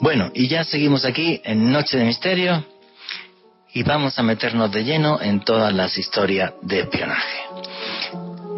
Bueno, 0.00 0.30
y 0.34 0.48
ya 0.48 0.62
seguimos 0.64 1.06
aquí 1.06 1.40
en 1.42 1.72
Noche 1.72 1.96
de 1.96 2.04
Misterio 2.04 2.73
y 3.74 3.82
vamos 3.82 4.16
a 4.18 4.22
meternos 4.22 4.70
de 4.70 4.84
lleno 4.84 5.20
en 5.20 5.40
todas 5.40 5.74
las 5.74 5.98
historias 5.98 6.52
de 6.62 6.80
espionaje. 6.80 7.38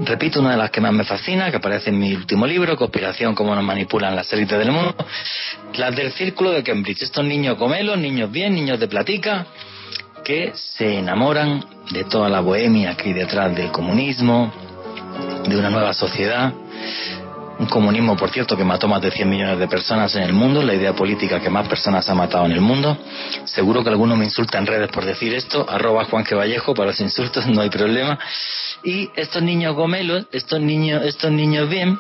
Repito, 0.05 0.41
una 0.41 0.51
de 0.51 0.59
las 0.59 0.71
que 0.71 0.83
más 0.83 0.93
me 0.93 1.05
fascina, 1.05 1.51
que 1.51 1.57
aparece 1.57 1.89
en 1.89 1.99
mi 1.99 2.15
último 2.15 2.47
libro, 2.47 2.77
Conspiración, 2.77 3.35
cómo 3.35 3.55
nos 3.55 3.65
manipulan 3.65 4.15
las 4.15 4.31
élites 4.35 4.59
del 4.59 4.71
mundo, 4.71 4.95
las 5.75 5.97
del 5.97 6.13
círculo 6.13 6.51
de 6.51 6.63
Cambridge. 6.63 7.03
Estos 7.03 7.25
niños 7.25 7.57
gomelos, 7.57 7.97
niños 7.97 8.31
bien, 8.31 8.55
niños 8.55 8.79
de 8.79 8.89
platica, 8.89 9.47
que 10.23 10.53
se 10.55 10.99
enamoran 10.99 11.65
de 11.91 12.05
toda 12.05 12.29
la 12.29 12.41
bohemia 12.41 12.95
que 12.95 13.09
hay 13.09 13.15
detrás 13.15 13.57
del 13.57 13.73
comunismo, 13.73 14.53
de 15.49 15.57
una 15.57 15.71
nueva 15.71 15.95
sociedad, 15.95 16.53
un 17.59 17.67
comunismo, 17.67 18.17
por 18.17 18.31
cierto, 18.31 18.57
que 18.57 18.65
mató 18.65 18.87
más 18.87 19.01
de 19.01 19.11
100 19.11 19.29
millones 19.29 19.59
de 19.59 19.69
personas 19.69 20.15
en 20.15 20.23
el 20.23 20.33
mundo, 20.33 20.63
la 20.63 20.75
idea 20.75 20.93
política 20.93 21.41
que 21.41 21.49
más 21.49 21.67
personas 21.69 22.09
ha 22.09 22.15
matado 22.15 22.45
en 22.47 22.53
el 22.53 22.61
mundo. 22.61 22.97
Seguro 23.45 23.83
que 23.83 23.91
alguno 23.91 24.17
me 24.17 24.25
insulta 24.25 24.59
en 24.59 24.67
redes 24.67 24.91
por 24.91 25.05
decir 25.05 25.35
esto, 25.35 25.65
arroba 25.69 26.05
Juan 26.05 26.25
Vallejo 26.31 26.75
para 26.75 26.89
los 26.89 27.01
insultos, 27.01 27.47
no 27.47 27.63
hay 27.63 27.71
problema. 27.71 28.19
Y 28.85 29.11
estos 29.17 29.43
niños 29.43 29.75
gomelos, 29.75 30.27
estos 30.33 30.61
niños, 30.61 31.03
estos 31.05 31.31
niños 31.31 31.69
bien, 31.69 31.99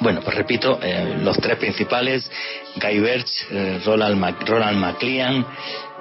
bueno, 0.00 0.20
pues 0.22 0.36
repito, 0.36 0.78
eh, 0.82 1.18
los 1.22 1.36
tres 1.38 1.58
principales, 1.58 2.30
Guy 2.76 3.00
Birch, 3.00 3.46
eh, 3.50 3.80
Ronald, 3.84 4.36
Ronald 4.46 4.78
McLean 4.78 5.46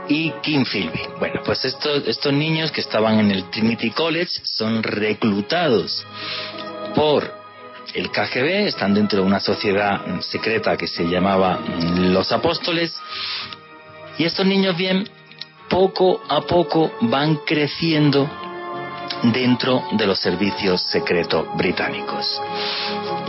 y 0.08 0.32
Kim 0.42 0.66
Philby. 0.66 1.02
Bueno, 1.20 1.42
pues 1.46 1.66
estos, 1.66 2.08
estos 2.08 2.34
niños 2.34 2.72
que 2.72 2.82
estaban 2.82 3.20
en 3.20 3.32
el 3.32 3.50
Trinity 3.50 3.92
College 3.92 4.32
son 4.44 4.82
reclutados 4.82 6.06
por 6.96 7.41
el 7.94 8.10
KGB, 8.12 8.68
están 8.68 8.94
dentro 8.94 9.22
de 9.22 9.26
una 9.26 9.40
sociedad 9.40 10.02
secreta 10.22 10.78
que 10.78 10.88
se 10.88 11.04
llamaba 11.04 11.60
Los 11.98 12.32
Apóstoles, 12.32 12.96
y 14.18 14.26
estos 14.26 14.46
niños 14.46 14.78
bien, 14.78 15.10
poco 15.70 16.22
a 16.28 16.42
poco 16.42 16.92
van 17.02 17.38
creciendo 17.46 18.30
dentro 19.24 19.84
de 19.94 20.08
los 20.08 20.20
servicios 20.20 20.82
secretos 20.82 21.46
británicos 21.56 22.42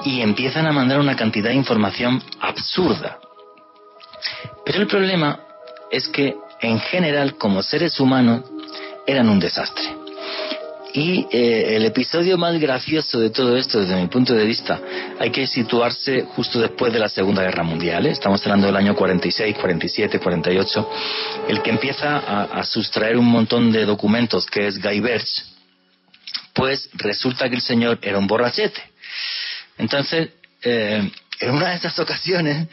y 0.05 0.21
empiezan 0.21 0.67
a 0.67 0.73
mandar 0.73 0.99
una 0.99 1.17
cantidad 1.17 1.51
de 1.51 1.57
información 1.57 2.23
absurda. 2.41 3.19
Pero 4.65 4.81
el 4.81 4.87
problema 4.87 5.41
es 5.91 6.09
que 6.09 6.37
en 6.61 6.81
general 6.81 7.37
como 7.37 7.63
seres 7.63 7.99
humanos 8.01 8.43
eran 9.07 9.29
un 9.29 9.39
desastre. 9.39 10.02
Y 10.95 11.27
eh, 11.31 11.77
el 11.77 11.87
episodio 11.87 12.37
más 12.37 12.61
gracioso 12.61 13.19
de 13.19 13.31
todo 13.31 13.57
esto, 13.57 13.81
desde 13.81 13.97
mi 13.97 14.09
punto 14.09 14.35
de 14.35 14.45
vista, 14.45 14.79
hay 15.19 15.31
que 15.31 15.47
situarse 15.47 16.27
justo 16.37 16.61
después 16.61 16.93
de 16.93 16.99
la 16.99 17.09
Segunda 17.09 17.43
Guerra 17.43 17.63
Mundial. 17.63 18.05
¿eh? 18.05 18.11
Estamos 18.11 18.43
hablando 18.43 18.67
del 18.67 18.77
año 18.77 18.95
46, 18.95 19.57
47, 19.59 20.19
48. 20.19 20.91
El 21.49 21.63
que 21.63 21.71
empieza 21.71 22.19
a, 22.19 22.63
sustraer 22.65 23.17
un 23.17 23.25
montón 23.25 23.73
de 23.73 23.87
documentos, 23.87 24.45
que 24.45 24.67
es 24.67 24.83
Guy 24.83 25.01
Birch, 25.01 25.45
pues 26.53 26.91
resulta 26.93 27.49
que 27.49 27.55
el 27.55 27.63
señor 27.63 27.99
era 28.03 28.19
un 28.19 28.27
borrachete. 28.27 28.83
Entonces, 29.79 30.29
eh, 30.63 31.11
en 31.41 31.51
una 31.51 31.71
de 31.71 31.77
estas 31.77 31.99
ocasiones, 31.99 32.69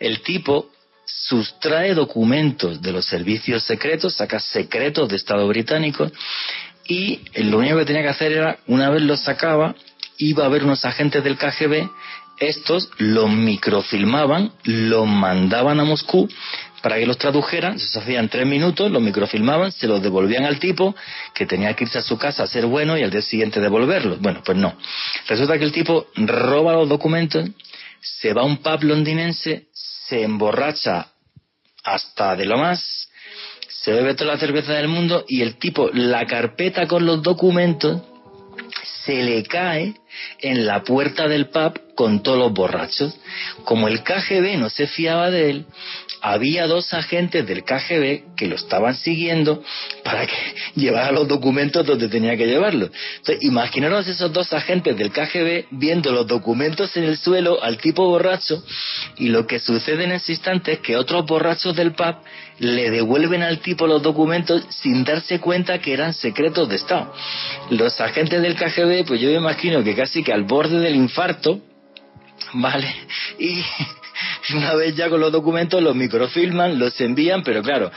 el 0.00 0.20
tipo 0.22 0.68
sustrae 1.06 1.94
documentos 1.94 2.82
de 2.82 2.90
los 2.90 3.04
servicios 3.04 3.62
secretos, 3.62 4.14
saca 4.14 4.40
secretos 4.40 5.08
de 5.08 5.16
Estado 5.16 5.46
británico 5.46 6.10
y 6.92 7.20
lo 7.44 7.58
único 7.58 7.78
que 7.78 7.86
tenía 7.86 8.02
que 8.02 8.08
hacer 8.08 8.32
era, 8.32 8.58
una 8.66 8.90
vez 8.90 9.00
los 9.00 9.20
sacaba, 9.20 9.74
iba 10.18 10.44
a 10.44 10.48
ver 10.48 10.62
unos 10.64 10.84
agentes 10.84 11.24
del 11.24 11.38
KGB, 11.38 11.88
estos 12.38 12.90
los 12.98 13.30
microfilmaban, 13.30 14.52
los 14.64 15.06
mandaban 15.06 15.80
a 15.80 15.84
Moscú 15.84 16.28
para 16.82 16.96
que 16.96 17.06
los 17.06 17.16
tradujeran, 17.16 17.78
se 17.78 17.98
hacían 17.98 18.28
tres 18.28 18.46
minutos, 18.46 18.90
los 18.90 19.00
microfilmaban, 19.00 19.72
se 19.72 19.86
los 19.86 20.02
devolvían 20.02 20.44
al 20.44 20.58
tipo, 20.58 20.94
que 21.32 21.46
tenía 21.46 21.74
que 21.74 21.84
irse 21.84 21.98
a 21.98 22.02
su 22.02 22.18
casa 22.18 22.42
a 22.42 22.46
ser 22.46 22.66
bueno 22.66 22.98
y 22.98 23.02
al 23.02 23.10
día 23.10 23.22
siguiente 23.22 23.60
devolverlos. 23.60 24.20
Bueno, 24.20 24.42
pues 24.44 24.58
no. 24.58 24.76
Resulta 25.28 25.56
que 25.56 25.64
el 25.64 25.72
tipo 25.72 26.08
roba 26.16 26.74
los 26.74 26.90
documentos, 26.90 27.48
se 28.00 28.34
va 28.34 28.42
a 28.42 28.44
un 28.44 28.58
pub 28.58 28.82
londinense, 28.82 29.68
se 29.72 30.24
emborracha 30.24 31.06
hasta 31.84 32.36
de 32.36 32.44
lo 32.44 32.58
más, 32.58 33.08
se 33.82 33.92
bebe 33.92 34.14
toda 34.14 34.34
la 34.34 34.38
cerveza 34.38 34.74
del 34.74 34.86
mundo 34.86 35.24
y 35.26 35.42
el 35.42 35.56
tipo, 35.56 35.90
la 35.92 36.24
carpeta 36.26 36.86
con 36.86 37.04
los 37.04 37.20
documentos, 37.20 38.00
se 39.04 39.24
le 39.24 39.42
cae 39.42 39.94
en 40.38 40.66
la 40.66 40.84
puerta 40.84 41.26
del 41.26 41.48
pub 41.48 41.80
con 41.96 42.22
todos 42.22 42.38
los 42.38 42.52
borrachos. 42.52 43.18
Como 43.64 43.88
el 43.88 44.04
KGB 44.04 44.56
no 44.58 44.70
se 44.70 44.86
fiaba 44.86 45.30
de 45.30 45.50
él, 45.50 45.66
había 46.22 46.68
dos 46.68 46.94
agentes 46.94 47.44
del 47.44 47.64
KGB 47.64 48.36
que 48.36 48.46
lo 48.46 48.54
estaban 48.54 48.94
siguiendo 48.94 49.62
para 50.04 50.24
que 50.26 50.36
llevara 50.76 51.10
los 51.10 51.26
documentos 51.26 51.84
donde 51.84 52.08
tenía 52.08 52.36
que 52.36 52.46
llevarlos. 52.46 52.90
Entonces, 53.18 53.44
imaginaros 53.44 54.06
esos 54.06 54.32
dos 54.32 54.52
agentes 54.52 54.96
del 54.96 55.10
KGB 55.10 55.66
viendo 55.72 56.12
los 56.12 56.28
documentos 56.28 56.96
en 56.96 57.04
el 57.04 57.18
suelo 57.18 57.62
al 57.62 57.78
tipo 57.78 58.06
borracho 58.06 58.62
y 59.16 59.28
lo 59.28 59.46
que 59.48 59.58
sucede 59.58 60.04
en 60.04 60.12
ese 60.12 60.32
instante 60.32 60.72
es 60.72 60.78
que 60.78 60.96
otros 60.96 61.26
borrachos 61.26 61.74
del 61.74 61.92
pub 61.92 62.14
le 62.58 62.90
devuelven 62.90 63.42
al 63.42 63.58
tipo 63.58 63.88
los 63.88 64.00
documentos 64.00 64.64
sin 64.70 65.02
darse 65.02 65.40
cuenta 65.40 65.80
que 65.80 65.92
eran 65.92 66.14
secretos 66.14 66.68
de 66.68 66.76
Estado. 66.76 67.12
Los 67.70 68.00
agentes 68.00 68.40
del 68.40 68.54
KGB, 68.54 69.04
pues 69.06 69.20
yo 69.20 69.28
me 69.28 69.36
imagino 69.36 69.82
que 69.82 69.96
casi 69.96 70.22
que 70.22 70.32
al 70.32 70.44
borde 70.44 70.78
del 70.78 70.94
infarto, 70.94 71.60
¿vale? 72.54 72.94
Y 73.40 73.64
una 74.54 74.74
vez 74.74 74.94
ya 74.94 75.08
con 75.08 75.20
los 75.20 75.32
documentos 75.32 75.82
los 75.82 75.94
microfilman, 75.94 76.78
los 76.78 77.00
envían, 77.00 77.42
pero 77.42 77.62
claro, 77.62 77.90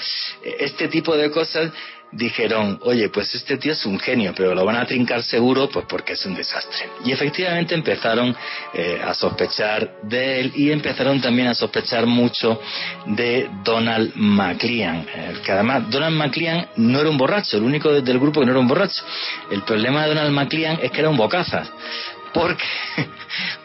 este 0.60 0.88
tipo 0.88 1.15
de 1.15 1.32
cosas 1.32 1.71
dijeron, 2.12 2.80
oye, 2.84 3.10
pues 3.10 3.34
este 3.36 3.58
tío 3.58 3.73
es 3.73 3.86
un 3.86 3.99
genio, 3.99 4.34
pero 4.36 4.56
lo 4.56 4.63
van 4.63 4.78
a 4.78 4.86
trincar 4.86 5.21
seguro, 5.23 5.69
pues 5.69 5.86
porque 5.88 6.13
es 6.13 6.25
un 6.25 6.34
desastre. 6.34 6.89
Y 7.04 7.12
efectivamente 7.12 7.75
empezaron 7.75 8.36
eh, 8.73 9.01
a 9.04 9.13
sospechar 9.13 9.95
de 10.04 10.39
él 10.39 10.54
y 10.56 10.71
empezaron 10.71 11.21
también 11.21 11.49
a 11.49 11.54
sospechar 11.54 12.06
mucho 12.06 12.62
de 13.06 13.49
Donald 13.63 14.13
McLean, 14.15 15.06
eh, 15.13 15.34
que 15.43 15.51
además 15.51 15.89
Donald 15.89 16.15
McLean 16.15 16.69
no 16.78 16.99
era 17.01 17.10
un 17.10 17.17
borracho, 17.17 17.58
el 17.58 17.63
único 17.63 17.91
del 17.91 18.19
grupo 18.19 18.39
que 18.39 18.45
no 18.45 18.54
era 18.54 18.62
un 18.62 18.67
borracho. 18.67 19.04
El 19.51 19.63
problema 19.63 20.04
de 20.04 20.10
Donald 20.10 20.32
McLean 20.32 20.80
es 20.82 20.91
que 20.91 20.99
era 20.99 21.10
un 21.10 21.17
bocazas 21.17 21.69
porque 22.36 22.65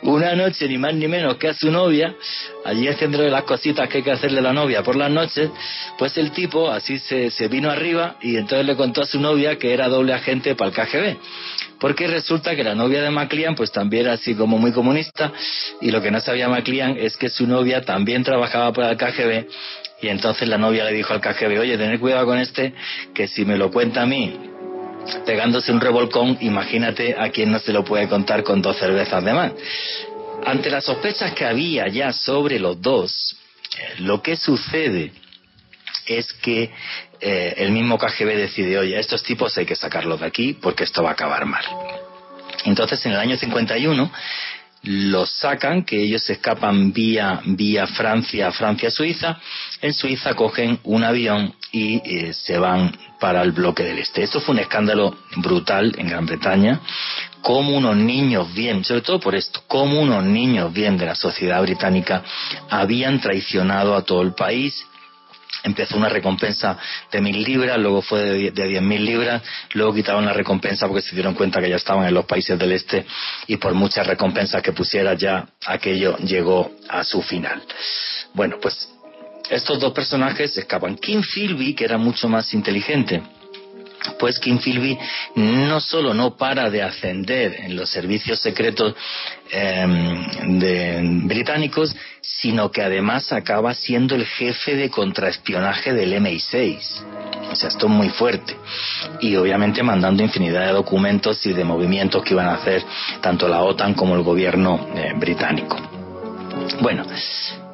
una 0.02 0.34
noche, 0.34 0.68
ni 0.68 0.78
más 0.78 0.94
ni 0.94 1.08
menos 1.08 1.36
que 1.36 1.48
a 1.48 1.54
su 1.54 1.70
novia, 1.70 2.14
allí 2.64 2.88
haciéndole 2.88 3.30
las 3.30 3.44
cositas 3.44 3.88
que 3.88 3.98
hay 3.98 4.02
que 4.02 4.10
hacerle 4.10 4.40
a 4.40 4.42
la 4.42 4.52
novia 4.52 4.82
por 4.82 4.96
las 4.96 5.10
noches, 5.10 5.50
pues 5.98 6.16
el 6.16 6.32
tipo 6.32 6.70
así 6.70 6.98
se, 6.98 7.48
vino 7.48 7.70
arriba 7.70 8.16
y 8.20 8.36
entonces 8.36 8.66
le 8.66 8.76
contó 8.76 9.02
a 9.02 9.06
su 9.06 9.20
novia 9.20 9.56
que 9.58 9.72
era 9.72 9.88
doble 9.88 10.12
agente 10.12 10.54
para 10.54 10.70
el 10.70 10.76
KGB. 10.76 11.16
Porque 11.78 12.06
resulta 12.06 12.54
que 12.54 12.62
la 12.62 12.74
novia 12.74 13.02
de 13.02 13.10
Maclian 13.10 13.54
pues 13.54 13.72
también 13.72 14.04
era 14.04 14.14
así 14.14 14.34
como 14.34 14.58
muy 14.58 14.72
comunista 14.72 15.32
y 15.80 15.90
lo 15.90 16.02
que 16.02 16.10
no 16.10 16.20
sabía 16.20 16.48
Maclian 16.48 16.96
es 16.98 17.16
que 17.16 17.30
su 17.30 17.46
novia 17.46 17.82
también 17.82 18.22
trabajaba 18.22 18.72
para 18.72 18.90
el 18.90 18.96
KGB 18.96 19.46
y 20.02 20.08
entonces 20.08 20.48
la 20.48 20.58
novia 20.58 20.84
le 20.84 20.92
dijo 20.92 21.12
al 21.12 21.20
KGB, 21.20 21.58
oye, 21.60 21.76
tener 21.76 21.98
cuidado 21.98 22.26
con 22.26 22.38
este, 22.38 22.74
que 23.14 23.28
si 23.28 23.44
me 23.44 23.56
lo 23.56 23.70
cuenta 23.70 24.02
a 24.02 24.06
mí 24.06 24.49
pegándose 25.24 25.72
un 25.72 25.80
revolcón, 25.80 26.38
imagínate 26.40 27.16
a 27.18 27.30
quien 27.30 27.50
no 27.50 27.58
se 27.58 27.72
lo 27.72 27.84
puede 27.84 28.08
contar 28.08 28.42
con 28.42 28.62
dos 28.62 28.76
cervezas 28.76 29.24
de 29.24 29.32
más. 29.32 29.52
Ante 30.44 30.70
las 30.70 30.84
sospechas 30.84 31.34
que 31.34 31.44
había 31.44 31.88
ya 31.88 32.12
sobre 32.12 32.58
los 32.58 32.80
dos, 32.80 33.36
lo 33.98 34.22
que 34.22 34.36
sucede 34.36 35.12
es 36.06 36.32
que 36.34 36.70
eh, 37.20 37.54
el 37.58 37.72
mismo 37.72 37.98
KGB 37.98 38.36
decide, 38.36 38.78
oye, 38.78 38.98
estos 38.98 39.22
tipos 39.22 39.56
hay 39.58 39.66
que 39.66 39.76
sacarlos 39.76 40.20
de 40.20 40.26
aquí 40.26 40.54
porque 40.54 40.84
esto 40.84 41.02
va 41.02 41.10
a 41.10 41.12
acabar 41.12 41.44
mal. 41.44 41.64
Entonces, 42.64 43.04
en 43.06 43.12
el 43.12 43.18
año 43.18 43.36
51, 43.36 44.12
los 44.82 45.30
sacan, 45.30 45.84
que 45.84 46.02
ellos 46.02 46.28
escapan 46.30 46.92
vía, 46.92 47.40
vía 47.44 47.86
Francia, 47.86 48.50
Francia-Suiza. 48.50 49.38
En 49.82 49.92
Suiza 49.92 50.34
cogen 50.34 50.80
un 50.84 51.04
avión 51.04 51.54
y 51.72 51.96
eh, 52.04 52.32
se 52.32 52.58
van 52.58 52.96
para 53.20 53.42
el 53.42 53.52
bloque 53.52 53.82
del 53.82 53.98
este. 53.98 54.22
Esto 54.22 54.40
fue 54.40 54.54
un 54.54 54.60
escándalo 54.60 55.18
brutal 55.36 55.94
en 55.98 56.08
Gran 56.08 56.24
Bretaña, 56.24 56.80
como 57.42 57.76
unos 57.76 57.96
niños 57.96 58.52
bien, 58.54 58.84
sobre 58.84 59.02
todo 59.02 59.20
por 59.20 59.34
esto, 59.34 59.62
como 59.66 60.00
unos 60.00 60.24
niños 60.24 60.72
bien 60.72 60.96
de 60.96 61.06
la 61.06 61.14
sociedad 61.14 61.60
británica 61.62 62.22
habían 62.70 63.20
traicionado 63.20 63.94
a 63.94 64.04
todo 64.04 64.22
el 64.22 64.34
país 64.34 64.86
empezó 65.62 65.96
una 65.96 66.08
recompensa 66.08 66.78
de 67.10 67.20
mil 67.20 67.42
libras, 67.42 67.78
luego 67.78 68.02
fue 68.02 68.20
de, 68.20 68.50
diez 68.50 68.82
mil 68.82 69.04
libras, 69.04 69.42
luego 69.74 69.94
quitaron 69.94 70.24
la 70.24 70.32
recompensa 70.32 70.86
porque 70.86 71.02
se 71.02 71.14
dieron 71.14 71.34
cuenta 71.34 71.60
que 71.60 71.68
ya 71.68 71.76
estaban 71.76 72.06
en 72.06 72.14
los 72.14 72.24
países 72.24 72.58
del 72.58 72.72
este 72.72 73.06
y 73.46 73.56
por 73.56 73.74
muchas 73.74 74.06
recompensas 74.06 74.62
que 74.62 74.72
pusiera 74.72 75.14
ya 75.14 75.46
aquello 75.66 76.16
llegó 76.18 76.70
a 76.88 77.04
su 77.04 77.22
final. 77.22 77.62
Bueno, 78.34 78.56
pues 78.60 78.88
estos 79.50 79.80
dos 79.80 79.92
personajes 79.92 80.56
escapan. 80.56 80.96
Kim 80.96 81.22
Philby, 81.22 81.74
que 81.74 81.84
era 81.84 81.98
mucho 81.98 82.28
más 82.28 82.54
inteligente, 82.54 83.22
pues 84.18 84.38
Kim 84.38 84.58
Philby 84.58 84.98
no 85.36 85.80
solo 85.80 86.14
no 86.14 86.36
para 86.36 86.70
de 86.70 86.82
ascender 86.82 87.56
en 87.60 87.76
los 87.76 87.90
servicios 87.90 88.38
secretos 88.40 88.94
em, 89.50 90.58
de, 90.58 91.00
británicos, 91.24 91.94
sino 92.20 92.70
que 92.70 92.82
además 92.82 93.32
acaba 93.32 93.74
siendo 93.74 94.14
el 94.14 94.26
jefe 94.26 94.76
de 94.76 94.90
contraespionaje 94.90 95.92
del 95.92 96.14
MI6. 96.14 97.02
O 97.50 97.56
sea, 97.56 97.68
esto 97.68 97.86
es 97.86 97.92
muy 97.92 98.08
fuerte. 98.10 98.56
Y 99.20 99.34
obviamente 99.36 99.82
mandando 99.82 100.22
infinidad 100.22 100.66
de 100.66 100.72
documentos 100.72 101.44
y 101.46 101.52
de 101.52 101.64
movimientos 101.64 102.22
que 102.22 102.34
iban 102.34 102.46
a 102.46 102.54
hacer 102.54 102.84
tanto 103.20 103.48
la 103.48 103.62
OTAN 103.62 103.94
como 103.94 104.14
el 104.14 104.22
gobierno 104.22 104.88
eh, 104.94 105.12
británico. 105.16 105.76
Bueno, 106.80 107.04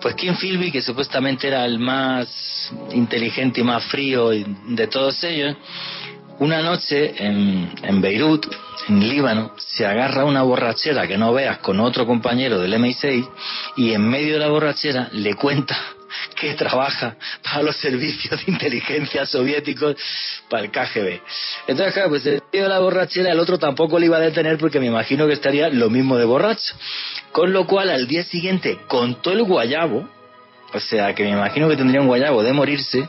pues 0.01 0.15
Kim 0.15 0.35
Philby, 0.37 0.71
que 0.71 0.83
supuestamente 0.83 1.49
era 1.49 1.65
el 1.65 1.79
más 1.79 2.73
inteligente 2.93 3.61
y 3.61 3.65
más 3.65 3.85
frío 3.85 4.31
de 4.31 4.87
todos 4.87 5.23
ellos, 5.25 5.57
una 6.39 6.63
noche 6.63 7.15
en, 7.19 7.73
en 7.83 8.01
Beirut, 8.01 8.47
en 8.89 9.09
Líbano, 9.09 9.53
se 9.57 9.87
agarra 9.87 10.25
una 10.25 10.43
borrachera 10.43 11.07
que 11.07 11.19
no 11.19 11.33
veas 11.33 11.59
con 11.59 11.81
otro 11.81 12.07
compañero 12.07 12.59
del 12.59 12.75
MI6 12.75 13.29
y 13.77 13.93
en 13.93 14.09
medio 14.09 14.35
de 14.35 14.41
la 14.41 14.49
borrachera 14.49 15.09
le 15.13 15.35
cuenta 15.35 15.77
que 16.41 16.55
trabaja 16.55 17.17
para 17.43 17.63
los 17.63 17.77
servicios 17.77 18.45
de 18.45 18.53
inteligencia 18.53 19.27
soviéticos 19.27 19.97
para 20.49 20.65
el 20.65 20.71
KGB. 20.71 21.21
Entonces, 21.67 21.95
claro, 21.95 22.11
pues 22.11 22.27
en 22.27 22.43
medio 22.53 22.65
de 22.65 22.69
la 22.69 22.79
borrachera 22.79 23.33
el 23.33 23.41
otro 23.41 23.59
tampoco 23.59 23.99
le 23.99 24.07
iba 24.07 24.19
a 24.19 24.21
detener 24.21 24.59
porque 24.59 24.81
me 24.81 24.87
imagino 24.87 25.27
que 25.27 25.33
estaría 25.33 25.69
lo 25.69 25.91
mismo 25.91 26.17
de 26.17 26.25
borracho. 26.25 26.75
Con 27.33 27.53
lo 27.53 27.67
cual, 27.67 27.91
al 27.91 28.07
día 28.07 28.25
siguiente, 28.25 28.79
contó 28.89 29.33
el 29.33 29.43
guayabo, 29.43 30.09
o 30.73 30.81
sea, 30.81 31.15
que 31.15 31.23
me 31.23 31.31
imagino 31.31 31.69
que 31.69 31.77
tendría 31.77 32.01
un 32.01 32.09
guayabo 32.09 32.43
de 32.43 32.53
morirse, 32.53 33.09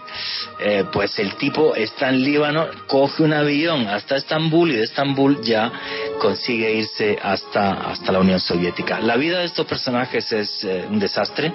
eh, 0.60 0.86
pues 0.91 1.17
el 1.20 1.36
tipo 1.36 1.76
está 1.76 2.10
en 2.10 2.24
Líbano, 2.24 2.67
coge 2.88 3.24
un 3.24 3.34
avión 3.34 3.88
hasta 3.88 4.15
Estambul 4.15 4.72
y 4.72 4.78
de 4.78 4.84
Estambul 4.84 5.41
ya 5.41 5.72
consigue 6.20 6.72
irse 6.74 7.17
hasta, 7.22 7.74
hasta 7.74 8.12
la 8.12 8.20
Unión 8.20 8.39
Soviética. 8.39 9.00
La 9.00 9.17
vida 9.17 9.39
de 9.39 9.46
estos 9.46 9.65
personajes 9.65 10.32
es 10.32 10.63
eh, 10.63 10.86
un 10.89 11.00
desastre. 11.00 11.52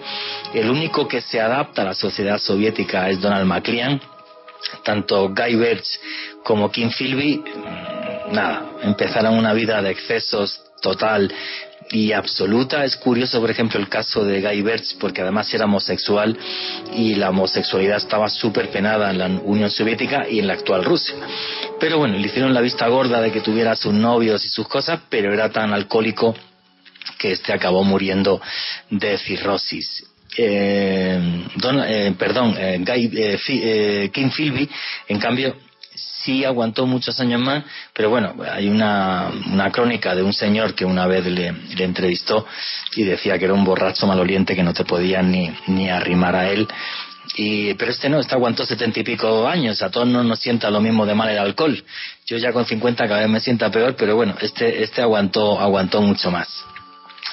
El 0.53 0.71
único 0.71 1.07
que 1.07 1.21
se 1.21 1.41
adapta 1.41 1.83
a 1.83 1.87
la 1.87 1.95
sociedad 1.95 2.39
soviética 2.39 3.09
es 3.09 3.21
Donald 3.21 3.47
McLean. 3.47 4.01
Tanto 4.85 5.29
Guy 5.29 5.57
Birch 5.57 6.01
como 6.45 6.71
Kim 6.71 6.91
Philby, 6.91 7.43
nada, 8.31 8.65
empezaron 8.83 9.35
una 9.35 9.53
vida 9.53 9.83
de 9.83 9.91
excesos 9.91 10.63
total 10.81 11.33
y 11.93 12.13
absoluta. 12.13 12.85
Es 12.85 12.97
curioso, 12.97 13.41
por 13.41 13.51
ejemplo, 13.51 13.79
el 13.79 13.89
caso 13.89 14.25
de 14.25 14.41
Guy 14.41 14.63
Bertz, 14.63 14.95
porque 14.95 15.21
además 15.21 15.53
era 15.55 15.67
homosexual 15.67 16.37
y 16.95 17.15
la 17.15 17.31
homosexualidad 17.31 17.99
estaba 17.99 18.29
súper 18.29 18.71
penada 18.71 19.11
en 19.11 19.19
la 19.19 19.27
Unión 19.27 19.71
Soviética 19.71 20.29
y 20.29 20.41
en 20.41 20.49
la 20.49 20.55
actual 20.55 20.85
Rusia. 20.85 21.15
Pero 21.79 21.99
bueno, 21.99 22.17
le 22.17 22.27
hicieron 22.27 22.55
la 22.55 22.61
vista 22.61 22.89
gorda 22.89 23.21
de 23.21 23.31
que 23.31 23.41
tuviera 23.41 23.77
sus 23.77 23.93
novios 23.93 24.45
y 24.45 24.49
sus 24.49 24.67
cosas, 24.67 25.01
pero 25.09 25.33
era 25.33 25.51
tan 25.51 25.73
alcohólico 25.73 26.35
que 27.19 27.33
este 27.33 27.53
acabó 27.53 27.85
muriendo 27.85 28.41
de 28.91 29.19
cirrosis. 29.19 30.07
Eh, 30.37 31.45
eh, 31.87 32.15
perdón, 32.19 32.57
eh, 32.59 32.79
Guy, 32.81 34.09
Kim 34.11 34.31
Philby, 34.31 34.69
en 35.09 35.19
cambio, 35.19 35.55
sí 36.23 36.45
aguantó 36.45 36.87
muchos 36.87 37.19
años 37.21 37.41
más, 37.41 37.65
pero 37.93 38.11
bueno, 38.11 38.35
hay 38.51 38.69
una, 38.69 39.31
una 39.51 39.71
crónica 39.71 40.15
de 40.15 40.23
un 40.23 40.33
señor 40.33 40.75
que 40.75 40.85
una 40.85 41.07
vez 41.07 41.27
le, 41.27 41.49
entrevistó 41.79 42.47
y 42.97 43.03
decía 43.03 43.39
que 43.39 43.47
era 43.47 43.55
un 43.55 43.65
borracho 43.65 44.07
maloliente 44.07 44.55
que 44.55 44.63
no 44.63 44.73
te 44.73 44.85
podía 44.85 45.23
ni, 45.23 45.51
ni 45.67 45.91
arrimar 45.91 46.37
a 46.37 46.51
él. 46.51 46.69
Y, 47.37 47.75
pero 47.75 47.91
este 47.91 48.09
no, 48.09 48.21
este 48.21 48.35
aguantó 48.35 48.67
setenta 48.67 49.01
y 49.01 49.05
pico 49.05 49.49
años, 49.49 49.81
a 49.83 49.91
todos 49.91 50.07
no 50.07 50.23
nos 50.23 50.39
sienta 50.39 50.71
lo 50.71 50.81
mismo 50.81 51.07
de 51.07 51.15
mal 51.15 51.31
el 51.31 51.39
alcohol. 51.39 51.83
Yo 52.27 52.37
ya 52.37 52.53
con 52.53 52.67
cincuenta 52.67 53.09
cada 53.09 53.21
vez 53.21 53.31
me 53.31 53.41
sienta 53.41 53.71
peor, 53.71 53.97
pero 53.97 54.17
bueno, 54.17 54.35
este, 54.41 54.83
este 54.83 55.03
aguantó, 55.03 55.59
aguantó 55.59 56.03
mucho 56.03 56.31
más. 56.31 56.49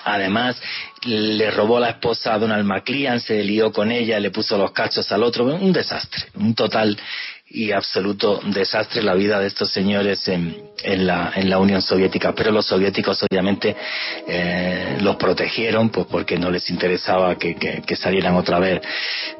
Además, 0.06 0.60
le 1.04 1.52
robó 1.52 1.80
la 1.80 1.90
esposa 1.90 2.34
a 2.34 2.40
Donald 2.40 2.66
McLean, 2.66 3.20
se 3.20 3.44
lió 3.44 3.72
con 3.72 3.92
ella, 3.92 4.20
le 4.20 4.32
puso 4.32 4.58
los 4.58 4.72
cachos 4.72 5.12
al 5.12 5.24
otro, 5.24 5.46
un 5.46 5.74
desastre, 5.74 6.26
un 6.36 6.56
total 6.56 6.98
y 7.52 7.72
absoluto 7.72 8.40
desastre 8.46 9.02
la 9.02 9.16
vida 9.16 9.40
de 9.40 9.48
estos 9.48 9.72
señores 9.72 10.28
en, 10.28 10.56
la, 10.84 11.32
en 11.36 11.50
la 11.50 11.58
Unión 11.58 11.82
Soviética. 11.82 12.34
Pero 12.34 12.52
los 12.52 12.66
soviéticos 12.66 13.24
obviamente 13.24 13.76
eh, 14.28 14.98
los 15.02 15.16
protegieron 15.16 15.90
pues 15.90 16.06
porque 16.08 16.38
no 16.38 16.52
les 16.52 16.70
interesaba 16.70 17.36
que, 17.38 17.56
salieran 17.96 18.36
otra 18.36 18.60
vez 18.60 18.82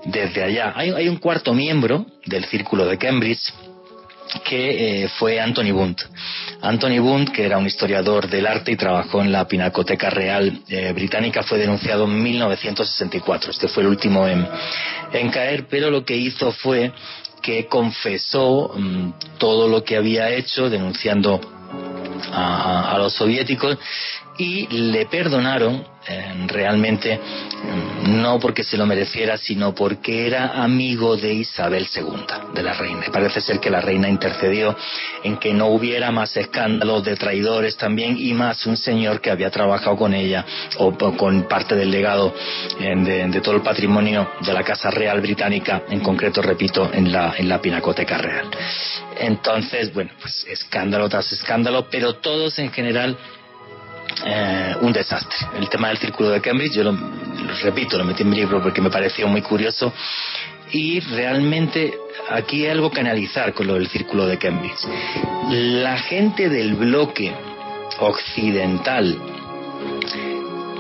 desde 0.06 0.44
allá. 0.44 0.74
Hay, 0.76 1.08
un 1.08 1.18
cuarto 1.18 1.54
miembro 1.54 2.06
del 2.26 2.46
círculo 2.46 2.86
de 2.86 2.98
Cambridge 2.98 3.54
que 4.44 5.04
eh, 5.04 5.10
fue 5.10 5.40
Anthony 5.40 5.72
Bundt. 5.72 6.02
Anthony 6.62 7.00
Bund, 7.00 7.32
que 7.32 7.46
era 7.46 7.58
un 7.58 7.66
historiador 7.66 8.28
del 8.28 8.46
arte 8.46 8.72
y 8.72 8.76
trabajó 8.76 9.22
en 9.22 9.32
la 9.32 9.48
Pinacoteca 9.48 10.10
Real 10.10 10.62
eh, 10.68 10.92
Británica, 10.94 11.42
fue 11.42 11.58
denunciado 11.58 12.04
en 12.04 12.22
1964. 12.22 13.52
Este 13.52 13.68
fue 13.70 13.84
el 13.84 13.90
último 13.90 14.28
en 14.28 15.30
caer, 15.32 15.68
pero 15.70 15.90
lo 15.90 16.04
que 16.04 16.18
hizo 16.18 16.52
fue 16.52 16.92
que 17.42 17.68
confesó 17.68 18.72
mm, 18.76 19.38
todo 19.38 19.68
lo 19.68 19.84
que 19.84 19.98
había 19.98 20.30
hecho 20.32 20.70
denunciando 20.70 21.40
a, 22.32 22.96
los 22.98 23.14
soviéticos 23.14 23.78
y 24.40 24.68
le 24.68 25.06
perdonaron 25.06 25.86
eh, 26.08 26.34
realmente 26.48 27.20
mm, 27.20 28.22
no 28.22 28.40
porque 28.40 28.64
se 28.64 28.78
lo 28.78 28.86
mereciera, 28.86 29.38
sino 29.38 29.76
porque 29.76 30.26
era 30.26 30.64
amigo 30.64 31.18
de 31.18 31.34
Isabel 31.34 31.86
II, 31.94 32.26
de 32.56 32.64
la 32.64 32.74
reina. 32.74 33.02
parece 33.12 33.42
ser 33.42 33.60
que 33.60 33.70
la 33.70 33.82
reina 33.82 34.08
intercedió 34.08 34.78
en 35.24 35.38
que 35.38 35.54
no 35.54 35.68
hubiera 35.68 36.10
más 36.12 36.38
escándalos 36.38 37.04
de 37.04 37.18
traidores 37.18 37.76
también 37.76 38.16
y 38.18 38.34
más 38.34 38.66
un 38.66 38.78
señor 38.78 39.20
que 39.20 39.30
había 39.30 39.50
trabajado 39.50 39.98
con 39.98 40.14
ella 40.14 40.46
o, 40.78 40.94
con 41.18 41.44
parte 41.50 41.76
del 41.76 41.92
legado 41.92 42.34
eh, 42.80 42.96
de, 42.96 43.42
todo 43.42 43.56
el 43.56 43.62
patrimonio 43.62 44.32
de 44.40 44.54
la 44.54 44.64
Casa 44.64 44.90
Real 44.90 45.20
Británica, 45.20 45.84
en 45.90 46.00
concreto, 46.00 46.42
repito, 46.42 46.90
en 46.94 47.12
la, 47.12 47.34
en 47.38 47.50
la 47.50 47.60
Pinacoteca 47.62 48.18
Real. 48.18 48.50
Entonces, 49.20 49.94
bueno, 49.94 50.12
pues 50.22 50.46
escándalo 50.50 51.10
tras 51.10 51.30
escándalo, 51.34 51.90
pero 51.90 52.16
todos 52.16 52.58
en 52.58 52.72
general 52.72 53.18
eh, 54.26 54.76
un 54.82 54.92
desastre. 54.92 55.38
El 55.58 55.70
tema 55.70 55.90
del 55.90 55.98
círculo 55.98 56.30
de 56.30 56.42
Cambridge, 56.42 56.74
yo 56.74 56.84
lo, 56.84 56.98
repito, 57.64 57.98
lo 57.98 58.04
metí 58.04 58.24
en 58.24 58.30
mi 58.30 58.36
libro 58.36 58.62
porque 58.62 58.82
me 58.82 58.90
pareció 58.90 59.28
muy 59.28 59.42
curioso 59.42 59.94
y 60.72 61.00
realmente 61.00 61.98
aquí 62.30 62.66
hay 62.66 62.72
algo 62.72 62.92
que 62.92 63.00
analizar 63.00 63.54
con 63.54 63.68
lo 63.68 63.74
del 63.74 63.88
círculo 63.88 64.28
de 64.28 64.38
Cambridge. 64.38 64.88
La 65.50 65.98
gente 65.98 66.50
del 66.50 66.76
bloque 66.76 67.34
occidental 68.00 69.18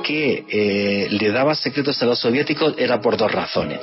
que 0.04 0.46
eh, 0.50 1.08
le 1.12 1.32
daba 1.32 1.54
secretos 1.56 2.02
a 2.02 2.06
los 2.06 2.20
soviéticos 2.20 2.74
era 2.78 3.00
por 3.00 3.18
dos 3.18 3.32
razones. 3.32 3.80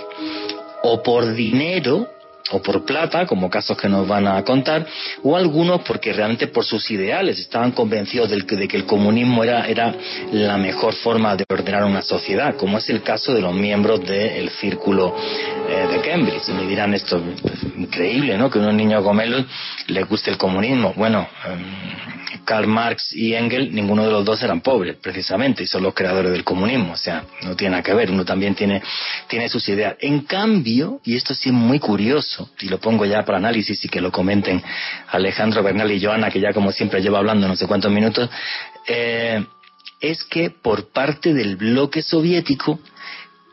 O 0.82 1.02
por 1.02 1.34
dinero, 1.34 2.08
o 2.50 2.62
por 2.62 2.84
plata, 2.84 3.26
como 3.26 3.50
casos 3.50 3.76
que 3.76 3.88
nos 3.88 4.06
van 4.06 4.26
a 4.26 4.42
contar, 4.44 4.86
o 5.22 5.36
algunos 5.36 5.82
porque 5.82 6.12
realmente 6.12 6.48
por 6.48 6.64
sus 6.64 6.90
ideales 6.90 7.38
estaban 7.38 7.72
convencidos 7.72 8.30
de 8.30 8.68
que 8.68 8.76
el 8.76 8.86
comunismo 8.86 9.42
era, 9.44 9.66
era 9.66 9.94
la 10.32 10.56
mejor 10.56 10.94
forma 10.94 11.36
de 11.36 11.44
ordenar 11.48 11.84
una 11.84 12.02
sociedad, 12.02 12.56
como 12.56 12.78
es 12.78 12.88
el 12.90 13.02
caso 13.02 13.34
de 13.34 13.40
los 13.40 13.54
miembros 13.54 14.04
del 14.04 14.50
círculo 14.50 15.14
eh, 15.68 15.86
de 15.90 16.00
Cambridge. 16.00 16.48
Me 16.48 16.66
dirán 16.66 16.94
esto, 16.94 17.20
increíble, 17.76 18.36
¿no? 18.36 18.50
Que 18.50 18.58
a 18.58 18.62
unos 18.62 18.74
niños 18.74 19.02
gomelos 19.02 19.44
les 19.88 20.08
guste 20.08 20.30
el 20.30 20.36
comunismo. 20.36 20.92
Bueno, 20.96 21.28
em, 21.44 22.25
Karl 22.44 22.66
Marx 22.66 23.12
y 23.14 23.34
Engels, 23.34 23.72
ninguno 23.72 24.04
de 24.04 24.10
los 24.10 24.24
dos 24.24 24.42
eran 24.42 24.60
pobres, 24.60 24.96
precisamente, 24.96 25.62
y 25.62 25.66
son 25.66 25.82
los 25.82 25.94
creadores 25.94 26.32
del 26.32 26.44
comunismo. 26.44 26.92
O 26.92 26.96
sea, 26.96 27.24
no 27.42 27.56
tiene 27.56 27.72
nada 27.72 27.82
que 27.82 27.94
ver, 27.94 28.10
uno 28.10 28.24
también 28.24 28.54
tiene, 28.54 28.82
tiene 29.28 29.48
sus 29.48 29.68
ideas. 29.68 29.96
En 30.00 30.20
cambio, 30.20 31.00
y 31.04 31.16
esto 31.16 31.34
sí 31.34 31.48
es 31.48 31.54
muy 31.54 31.78
curioso, 31.78 32.50
y 32.60 32.68
lo 32.68 32.78
pongo 32.78 33.04
ya 33.04 33.24
para 33.24 33.38
análisis 33.38 33.84
y 33.84 33.88
que 33.88 34.00
lo 34.00 34.10
comenten 34.12 34.62
Alejandro 35.08 35.62
Bernal 35.62 35.90
y 35.90 36.02
Joana, 36.02 36.30
que 36.30 36.40
ya 36.40 36.52
como 36.52 36.72
siempre 36.72 37.00
lleva 37.00 37.18
hablando 37.18 37.48
no 37.48 37.56
sé 37.56 37.66
cuántos 37.66 37.90
minutos, 37.90 38.28
eh, 38.86 39.44
es 40.00 40.24
que 40.24 40.50
por 40.50 40.92
parte 40.92 41.32
del 41.32 41.56
bloque 41.56 42.02
soviético, 42.02 42.80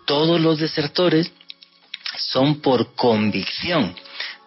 todos 0.06 0.40
los 0.42 0.60
desertores 0.60 1.32
son 2.18 2.62
por 2.62 2.96
convicción. 2.96 3.96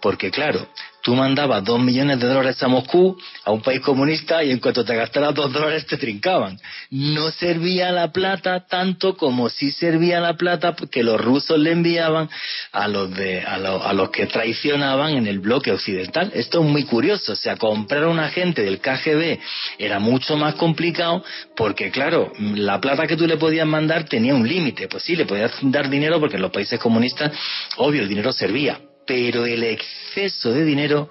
Porque 0.01 0.31
claro, 0.31 0.69
tú 1.07 1.15
mandabas 1.15 1.63
dos 1.63 1.79
millones 1.79 2.19
de 2.19 2.27
dólares 2.27 2.61
a 2.65 2.67
Moscú, 2.67 3.17
a 3.45 3.53
un 3.53 3.63
país 3.63 3.79
comunista, 3.79 4.43
y 4.43 4.51
en 4.51 4.59
cuanto 4.59 4.85
te 4.85 4.97
gastaras 4.97 5.37
dos 5.37 5.53
dólares 5.53 5.87
te 5.87 5.97
trincaban. 5.99 6.59
No 6.91 7.31
servía 7.31 7.93
la 7.93 8.11
plata 8.11 8.67
tanto 8.67 9.17
como 9.17 9.49
sí 9.49 9.71
servía 9.71 10.19
la 10.19 10.35
plata 10.35 10.75
que 10.91 11.05
los 11.05 11.21
rusos 11.21 11.61
le 11.61 11.71
enviaban 11.71 12.29
a 12.73 12.89
los, 12.89 13.15
de, 13.15 13.41
a, 13.43 13.55
a 13.55 13.93
los 13.93 14.11
que 14.11 14.27
traicionaban 14.27 15.15
en 15.15 15.29
el 15.29 15.39
bloque 15.39 15.71
occidental. 15.71 16.33
Esto 16.35 16.61
es 16.61 16.69
muy 16.69 16.83
curioso, 16.83 17.35
o 17.35 17.37
sea, 17.37 17.57
comprar 17.57 18.03
a 18.03 18.09
un 18.09 18.19
agente 18.19 18.65
del 18.65 18.81
KGB 18.81 19.39
era 19.79 20.01
mucho 20.01 20.37
más 20.37 20.57
complicado 20.57 21.23
porque, 21.55 21.93
claro, 21.93 22.33
la 22.41 22.81
plata 22.81 23.07
que 23.07 23.17
tú 23.17 23.29
le 23.29 23.37
podías 23.37 23.69
mandar 23.69 24.09
tenía 24.09 24.35
un 24.35 24.49
límite. 24.49 24.89
Pues 24.89 25.05
sí, 25.05 25.15
le 25.15 25.25
podías 25.25 25.53
dar 25.63 25.89
dinero 25.89 26.19
porque 26.19 26.35
en 26.35 26.43
los 26.43 26.51
países 26.51 26.81
comunistas, 26.81 27.31
obvio, 27.77 28.03
el 28.03 28.09
dinero 28.09 28.33
servía, 28.33 28.81
pero 29.07 29.47
el 29.47 29.63
exceso 29.63 30.53
de 30.53 30.65
dinero 30.65 31.09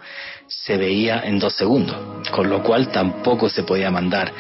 se 0.48 0.78
veía 0.78 1.22
en 1.26 1.40
dos 1.40 1.56
segundos, 1.56 1.98
con 2.30 2.50
lo 2.50 2.62
cual 2.62 2.92
tampoco 2.92 3.50
se 3.50 3.64
podía 3.64 3.90
mandar 3.90 4.32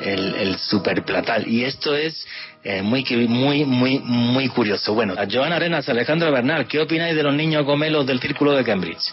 el, 0.00 0.34
el 0.36 0.56
superplatal. 0.56 1.46
Y 1.46 1.64
esto 1.64 1.94
es 1.94 2.26
eh, 2.64 2.80
muy, 2.82 3.04
muy, 3.28 3.64
muy, 3.64 3.98
muy 3.98 4.48
curioso. 4.48 4.94
Bueno, 4.94 5.14
a 5.18 5.26
Joana 5.30 5.56
Arenas, 5.56 5.88
Alejandro 5.88 6.30
Bernal, 6.30 6.66
¿qué 6.66 6.80
opináis 6.80 7.16
de 7.16 7.22
los 7.22 7.34
niños 7.34 7.64
gomelos 7.64 8.06
del 8.06 8.20
Círculo 8.20 8.52
de 8.52 8.64
Cambridge? 8.64 9.12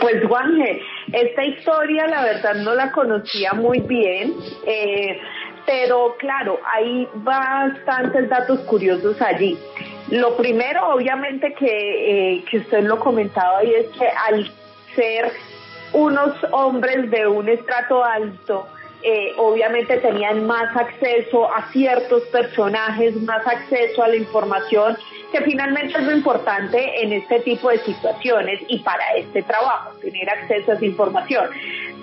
Pues 0.00 0.24
Juanje, 0.26 0.82
esta 1.12 1.44
historia 1.44 2.06
la 2.06 2.22
verdad 2.22 2.54
no 2.56 2.74
la 2.74 2.90
conocía 2.92 3.52
muy 3.52 3.80
bien. 3.80 4.34
Eh, 4.66 5.20
pero 5.70 6.16
claro, 6.18 6.58
hay 6.64 7.08
bastantes 7.14 8.28
datos 8.28 8.58
curiosos 8.62 9.22
allí. 9.22 9.56
Lo 10.08 10.36
primero, 10.36 10.94
obviamente, 10.94 11.54
que, 11.54 12.38
eh, 12.38 12.44
que 12.50 12.58
usted 12.58 12.82
lo 12.82 12.98
comentaba 12.98 13.62
y 13.62 13.74
es 13.74 13.86
que 13.96 14.08
al 14.08 14.50
ser 14.96 15.30
unos 15.92 16.34
hombres 16.50 17.08
de 17.12 17.24
un 17.28 17.48
estrato 17.48 18.02
alto, 18.02 18.66
eh, 19.04 19.32
obviamente 19.36 19.98
tenían 19.98 20.44
más 20.44 20.76
acceso 20.76 21.48
a 21.48 21.70
ciertos 21.70 22.24
personajes, 22.24 23.14
más 23.22 23.46
acceso 23.46 24.02
a 24.02 24.08
la 24.08 24.16
información, 24.16 24.98
que 25.30 25.40
finalmente 25.42 25.96
es 25.96 26.04
lo 26.04 26.10
importante 26.10 27.00
en 27.00 27.12
este 27.12 27.38
tipo 27.40 27.70
de 27.70 27.78
situaciones 27.78 28.60
y 28.66 28.80
para 28.80 29.04
este 29.14 29.44
trabajo, 29.44 29.92
tener 30.00 30.28
acceso 30.30 30.72
a 30.72 30.74
esa 30.74 30.84
información. 30.84 31.48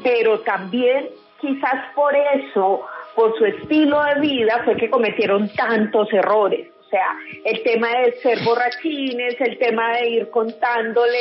Pero 0.03 0.39
también 0.39 1.09
quizás 1.41 1.93
por 1.93 2.15
eso 2.15 2.86
por 3.18 3.36
su 3.36 3.45
estilo 3.45 3.99
de 4.03 4.22
vida 4.22 4.61
fue 4.63 4.78
que 4.78 4.91
cometieron 4.91 5.49
tantos 5.55 6.13
errores. 6.13 6.68
O 6.86 6.89
sea, 6.89 7.18
el 7.45 7.63
tema 7.63 7.88
de 7.89 8.11
ser 8.22 8.38
borrachines, 8.45 9.41
el 9.41 9.57
tema 9.57 9.97
de 9.97 10.07
ir 10.07 10.30
contándole 10.30 11.18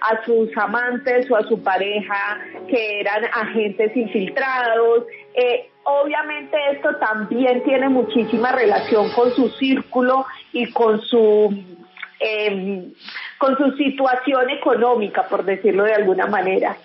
a 0.00 0.24
sus 0.24 0.56
amantes 0.56 1.28
o 1.28 1.36
a 1.36 1.42
su 1.42 1.60
pareja 1.60 2.38
que 2.68 3.00
eran 3.00 3.24
agentes 3.24 3.94
infiltrados. 3.96 5.06
Eh, 5.34 5.70
obviamente 5.82 6.56
esto 6.70 6.94
también 6.98 7.64
tiene 7.64 7.88
muchísima 7.88 8.52
relación 8.52 9.10
con 9.10 9.32
su 9.32 9.48
círculo 9.50 10.26
y 10.52 10.70
con 10.70 11.00
su 11.02 11.52
em, 12.20 12.92
con 13.38 13.56
su 13.56 13.72
situación 13.72 14.50
económica, 14.50 15.24
por 15.24 15.44
decirlo 15.44 15.82
de 15.82 15.94
alguna 15.94 16.26
manera. 16.26 16.76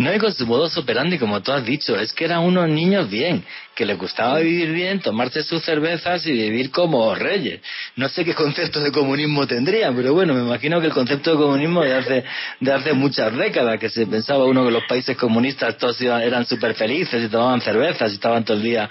No, 0.00 0.14
y 0.14 0.18
con 0.18 0.32
su 0.32 0.46
modo 0.46 0.66
operandi, 0.74 1.18
como 1.18 1.42
tú 1.42 1.52
has 1.52 1.62
dicho, 1.62 1.94
es 1.94 2.14
que 2.14 2.24
eran 2.24 2.40
unos 2.40 2.66
niños 2.70 3.10
bien, 3.10 3.44
que 3.74 3.84
les 3.84 3.98
gustaba 3.98 4.38
vivir 4.38 4.72
bien, 4.72 5.00
tomarse 5.00 5.42
sus 5.42 5.62
cervezas 5.62 6.24
y 6.24 6.32
vivir 6.32 6.70
como 6.70 7.14
reyes. 7.14 7.60
No 7.96 8.08
sé 8.08 8.24
qué 8.24 8.34
concepto 8.44 8.80
de 8.80 8.92
comunismo 8.92 9.46
tendrían, 9.46 9.94
pero 9.94 10.14
bueno, 10.14 10.32
me 10.32 10.40
imagino 10.40 10.80
que 10.80 10.86
el 10.86 10.94
concepto 10.94 11.32
de 11.32 11.36
comunismo 11.36 11.82
de 11.82 11.92
hace, 11.92 12.24
de 12.60 12.72
hace 12.72 12.94
muchas 12.94 13.36
décadas, 13.36 13.78
que 13.78 13.90
se 13.90 14.06
pensaba 14.06 14.46
uno 14.46 14.64
que 14.64 14.70
los 14.70 14.84
países 14.84 15.18
comunistas 15.18 15.76
todos 15.76 16.00
eran 16.00 16.46
súper 16.46 16.74
felices 16.76 17.22
y 17.22 17.28
tomaban 17.28 17.60
cervezas 17.60 18.10
y 18.10 18.14
estaban 18.14 18.42
todo 18.42 18.56
el 18.56 18.62
día 18.62 18.88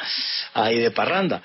ahí 0.53 0.77
de 0.77 0.91
parranda. 0.91 1.41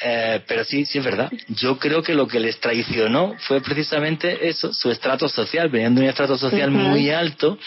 Eh, 0.00 0.42
pero 0.46 0.62
sí, 0.62 0.86
sí 0.86 0.98
es 0.98 1.04
verdad. 1.04 1.28
Yo 1.48 1.76
creo 1.76 2.04
que 2.04 2.14
lo 2.14 2.28
que 2.28 2.38
les 2.38 2.60
traicionó 2.60 3.34
fue 3.40 3.60
precisamente 3.62 4.48
eso, 4.48 4.72
su 4.72 4.92
estrato 4.92 5.28
social, 5.28 5.70
venían 5.70 5.96
de 5.96 6.02
un 6.02 6.08
estrato 6.08 6.38
social 6.38 6.70
muy 6.70 7.10
alto 7.10 7.58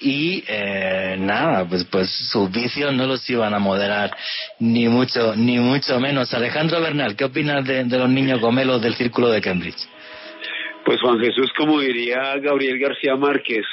y 0.00 0.44
eh, 0.48 1.16
nada, 1.18 1.66
pues, 1.68 1.84
pues 1.84 2.10
sus 2.30 2.50
vicios 2.50 2.92
no 2.94 3.06
los 3.06 3.28
iban 3.28 3.54
a 3.54 3.58
moderar 3.58 4.10
ni 4.58 4.88
mucho, 4.88 5.34
ni 5.36 5.58
mucho 5.58 5.98
menos. 6.00 6.32
Alejandro 6.34 6.80
Bernal, 6.80 7.16
¿qué 7.16 7.24
opinas 7.24 7.64
de, 7.66 7.84
los 7.84 8.08
niños 8.08 8.40
gomelos 8.40 8.82
del 8.82 8.94
Círculo 8.94 9.28
de 9.28 9.40
Cambridge? 9.40 9.88
Pues 10.84 11.00
Juan 11.00 11.18
Jesús, 11.18 11.50
como 11.56 11.80
diría 11.80 12.36
Gabriel 12.38 12.78
García 12.78 13.16
Márquez, 13.16 13.64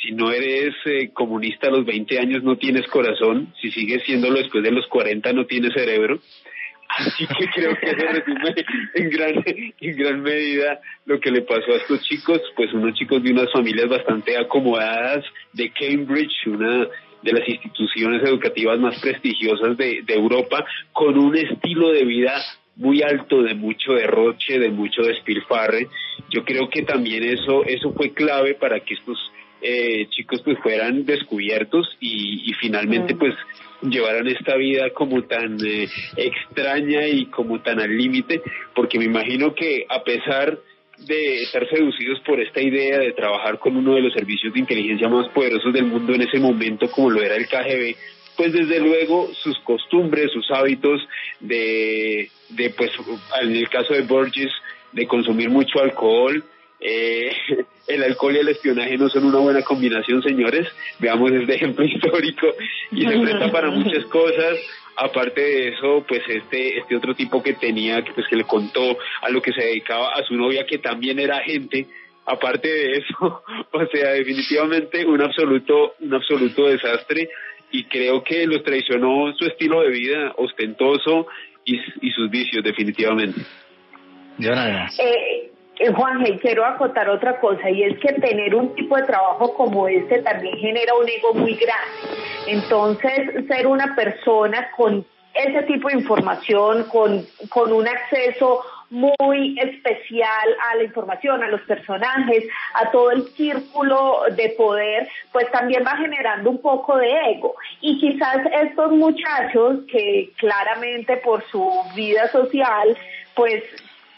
si 0.00 0.12
no 0.12 0.30
eres 0.30 0.74
eh, 0.86 1.10
comunista 1.12 1.68
a 1.68 1.70
los 1.70 1.84
20 1.84 2.18
años 2.18 2.42
no 2.42 2.56
tienes 2.56 2.86
corazón, 2.86 3.52
si 3.60 3.70
sigues 3.70 4.02
siéndolo 4.04 4.38
después 4.38 4.62
de 4.62 4.70
los 4.70 4.86
40 4.86 5.32
no 5.32 5.46
tienes 5.46 5.72
cerebro. 5.74 6.20
Así 6.98 7.26
que 7.26 7.46
creo 7.54 7.76
que 7.76 7.86
eso 7.86 8.06
resume 8.06 8.54
en 8.94 9.10
gran, 9.10 9.44
en 9.80 9.96
gran 9.96 10.22
medida 10.22 10.80
lo 11.06 11.20
que 11.20 11.30
le 11.30 11.42
pasó 11.42 11.72
a 11.72 11.76
estos 11.76 12.02
chicos, 12.02 12.40
pues 12.56 12.72
unos 12.72 12.94
chicos 12.94 13.22
de 13.22 13.32
unas 13.32 13.52
familias 13.52 13.88
bastante 13.88 14.36
acomodadas 14.36 15.24
de 15.52 15.70
Cambridge, 15.70 16.46
una 16.46 16.88
de 17.22 17.32
las 17.32 17.48
instituciones 17.48 18.22
educativas 18.22 18.78
más 18.78 18.98
prestigiosas 19.00 19.76
de, 19.76 20.02
de 20.02 20.14
Europa, 20.14 20.64
con 20.92 21.18
un 21.18 21.36
estilo 21.36 21.90
de 21.92 22.04
vida 22.04 22.34
muy 22.76 23.02
alto, 23.02 23.42
de 23.42 23.54
mucho 23.54 23.92
derroche, 23.92 24.58
de 24.58 24.70
mucho 24.70 25.02
despilfarre. 25.02 25.88
Yo 26.30 26.44
creo 26.44 26.68
que 26.70 26.82
también 26.82 27.22
eso, 27.24 27.64
eso 27.66 27.92
fue 27.92 28.12
clave 28.12 28.54
para 28.54 28.80
que 28.80 28.94
estos 28.94 29.18
eh, 29.62 30.06
chicos 30.08 30.40
pues 30.42 30.58
fueran 30.60 31.04
descubiertos 31.04 31.86
y, 32.00 32.50
finalmente 32.60 33.14
mm. 33.14 33.18
pues 33.18 33.34
llevaran 33.82 34.26
esta 34.28 34.56
vida 34.56 34.90
como 34.90 35.22
tan 35.24 35.56
eh, 35.64 35.88
extraña 36.16 37.06
y 37.06 37.26
como 37.26 37.60
tan 37.60 37.80
al 37.80 37.96
límite, 37.96 38.42
porque 38.74 38.98
me 38.98 39.06
imagino 39.06 39.54
que 39.54 39.86
a 39.88 40.02
pesar 40.02 40.58
de 40.98 41.42
estar 41.42 41.66
seducidos 41.68 42.20
por 42.20 42.40
esta 42.40 42.60
idea 42.60 42.98
de 42.98 43.12
trabajar 43.12 43.58
con 43.58 43.76
uno 43.76 43.94
de 43.94 44.02
los 44.02 44.12
servicios 44.12 44.52
de 44.52 44.60
inteligencia 44.60 45.08
más 45.08 45.28
poderosos 45.30 45.72
del 45.72 45.86
mundo 45.86 46.14
en 46.14 46.22
ese 46.22 46.38
momento, 46.38 46.90
como 46.90 47.10
lo 47.10 47.22
era 47.22 47.36
el 47.36 47.46
KGB, 47.46 47.96
pues 48.36 48.52
desde 48.52 48.80
luego 48.80 49.28
sus 49.34 49.58
costumbres, 49.60 50.30
sus 50.32 50.50
hábitos 50.50 51.00
de, 51.40 52.28
de 52.50 52.70
pues 52.70 52.90
en 53.42 53.56
el 53.56 53.68
caso 53.68 53.94
de 53.94 54.02
Borges, 54.02 54.50
de 54.92 55.06
consumir 55.06 55.50
mucho 55.50 55.80
alcohol, 55.80 56.42
eh, 56.80 57.30
el 57.88 58.02
alcohol 58.02 58.36
y 58.36 58.38
el 58.38 58.48
espionaje 58.48 58.96
no 58.96 59.08
son 59.08 59.24
una 59.24 59.38
buena 59.38 59.62
combinación, 59.62 60.22
señores. 60.22 60.66
Veamos 60.98 61.32
este 61.32 61.54
ejemplo 61.54 61.84
histórico 61.86 62.46
y 62.90 63.02
se 63.02 63.18
presta 63.18 63.50
para 63.50 63.70
muchas 63.70 64.04
cosas. 64.06 64.58
Aparte 64.96 65.40
de 65.40 65.68
eso, 65.68 66.04
pues 66.06 66.22
este 66.28 66.78
este 66.78 66.96
otro 66.96 67.14
tipo 67.14 67.42
que 67.42 67.54
tenía, 67.54 68.02
que 68.02 68.12
pues 68.12 68.26
que 68.28 68.36
le 68.36 68.44
contó 68.44 68.98
a 69.22 69.30
lo 69.30 69.40
que 69.40 69.52
se 69.52 69.62
dedicaba 69.62 70.10
a 70.10 70.24
su 70.24 70.34
novia, 70.34 70.66
que 70.66 70.78
también 70.78 71.18
era 71.18 71.38
agente. 71.38 71.86
Aparte 72.26 72.68
de 72.68 72.92
eso, 72.98 73.42
o 73.72 73.86
sea, 73.86 74.12
definitivamente 74.12 75.06
un 75.06 75.22
absoluto 75.22 75.94
un 76.00 76.14
absoluto 76.14 76.66
desastre 76.68 77.30
y 77.72 77.84
creo 77.84 78.22
que 78.24 78.46
los 78.46 78.62
traicionó 78.64 79.32
su 79.36 79.44
estilo 79.46 79.82
de 79.82 79.90
vida 79.90 80.32
ostentoso 80.36 81.28
y, 81.64 81.76
y 82.02 82.10
sus 82.10 82.28
vicios, 82.28 82.64
definitivamente. 82.64 83.40
Eh, 84.98 85.49
eh, 85.80 85.90
Juan, 85.94 86.22
quiero 86.42 86.66
acotar 86.66 87.08
otra 87.08 87.40
cosa 87.40 87.70
y 87.70 87.82
es 87.84 87.98
que 88.00 88.12
tener 88.12 88.54
un 88.54 88.74
tipo 88.74 88.96
de 88.96 89.04
trabajo 89.04 89.54
como 89.54 89.88
este 89.88 90.20
también 90.20 90.58
genera 90.58 90.92
un 90.94 91.08
ego 91.08 91.32
muy 91.32 91.54
grande. 91.54 92.20
Entonces, 92.46 93.46
ser 93.48 93.66
una 93.66 93.94
persona 93.96 94.70
con 94.76 95.06
ese 95.32 95.62
tipo 95.62 95.88
de 95.88 95.94
información, 95.94 96.84
con, 96.84 97.24
con 97.48 97.72
un 97.72 97.88
acceso 97.88 98.60
muy 98.90 99.58
especial 99.58 100.48
a 100.70 100.76
la 100.76 100.82
información, 100.82 101.42
a 101.42 101.48
los 101.48 101.62
personajes, 101.62 102.44
a 102.74 102.90
todo 102.90 103.12
el 103.12 103.22
círculo 103.28 104.24
de 104.36 104.50
poder, 104.58 105.08
pues 105.32 105.50
también 105.50 105.82
va 105.86 105.96
generando 105.96 106.50
un 106.50 106.60
poco 106.60 106.98
de 106.98 107.10
ego. 107.30 107.54
Y 107.80 107.98
quizás 107.98 108.36
estos 108.64 108.92
muchachos 108.92 109.78
que 109.90 110.32
claramente 110.36 111.16
por 111.18 111.42
su 111.50 111.72
vida 111.94 112.28
social, 112.28 112.98
pues 113.34 113.62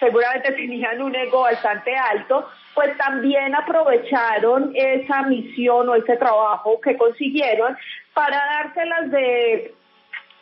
seguramente 0.03 0.53
tenían 0.53 1.01
un 1.01 1.15
ego 1.15 1.43
bastante 1.43 1.95
alto, 1.97 2.49
pues 2.75 2.97
también 2.99 3.55
aprovecharon 3.55 4.73
esa 4.75 5.23
misión 5.23 5.89
o 5.89 5.95
ese 5.95 6.17
trabajo 6.17 6.81
que 6.81 6.97
consiguieron 6.97 7.77
para 8.13 8.37
dárselas 8.37 9.11
de 9.13 9.75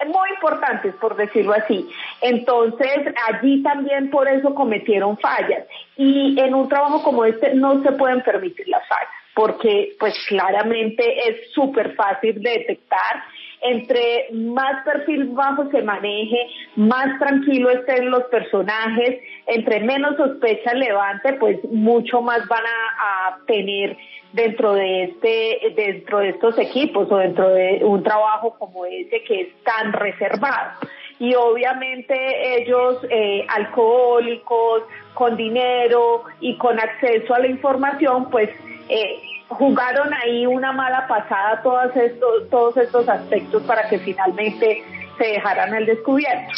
muy 0.06 0.30
importantes, 0.30 0.94
por 0.94 1.14
decirlo 1.14 1.52
así. 1.52 1.86
Entonces, 2.22 3.12
allí 3.28 3.62
también 3.62 4.08
por 4.11 4.28
eso 4.28 4.54
cometieron 4.54 5.18
fallas. 5.18 5.66
Y 5.96 6.40
en 6.40 6.54
un 6.54 6.70
trabajo 6.70 7.02
como 7.02 7.26
este 7.26 7.54
no 7.54 7.82
se 7.82 7.92
pueden 7.92 8.22
permitir 8.22 8.66
las 8.68 8.86
fallas, 8.88 9.11
porque 9.34 9.94
pues 10.00 10.14
claramente 10.26 11.28
es 11.28 11.52
súper 11.52 11.94
fácil 11.94 12.40
de 12.40 12.50
detectar 12.50 13.24
entre 13.62 14.28
más 14.32 14.84
perfil 14.84 15.28
bajo 15.28 15.70
se 15.70 15.82
maneje, 15.82 16.48
más 16.76 17.18
tranquilo 17.18 17.70
estén 17.70 18.11
los 18.11 18.24
personajes, 18.24 19.20
entre 19.46 19.80
menos 19.80 20.16
sospecha 20.16 20.74
levante, 20.74 21.34
pues 21.34 21.58
mucho 21.70 22.22
más 22.22 22.46
van 22.48 22.64
a, 22.64 23.38
tener 23.46 23.96
dentro 24.32 24.74
de 24.74 25.04
este 25.04 25.72
dentro 25.74 26.18
de 26.18 26.30
estos 26.30 26.56
equipos 26.58 27.11
o 27.11 27.16
dentro 27.16 27.48
de 27.48 27.80
un 27.82 28.02
trabajo 28.02 28.54
como 28.58 28.84
ese 28.86 29.22
que 29.24 29.40
es 29.42 29.48
tan 29.64 29.92
reservado. 29.92 30.78
Y 31.18 31.34
obviamente 31.34 32.62
ellos 32.62 32.98
eh, 33.11 33.44
alcohólicos 33.48 34.82
con 35.14 35.36
dinero 35.36 36.24
y 36.40 36.56
con 36.56 36.78
acceso 36.78 37.34
a 37.34 37.40
la 37.40 37.48
información 37.48 38.30
pues 38.30 38.48
eh, 38.88 39.20
jugaron 39.51 40.12
ahí 40.14 40.46
una 40.46 40.72
mala 40.72 41.07
pasada 41.07 41.61
todos 41.62 41.94
estos, 41.96 42.48
todos 42.51 42.76
estos 42.76 43.09
aspectos 43.09 43.62
para 43.64 43.88
que 43.88 43.98
finalmente 43.98 44.84
se 45.18 45.26
dejaran 45.26 45.74
al 45.74 45.86
descubierto. 45.86 46.53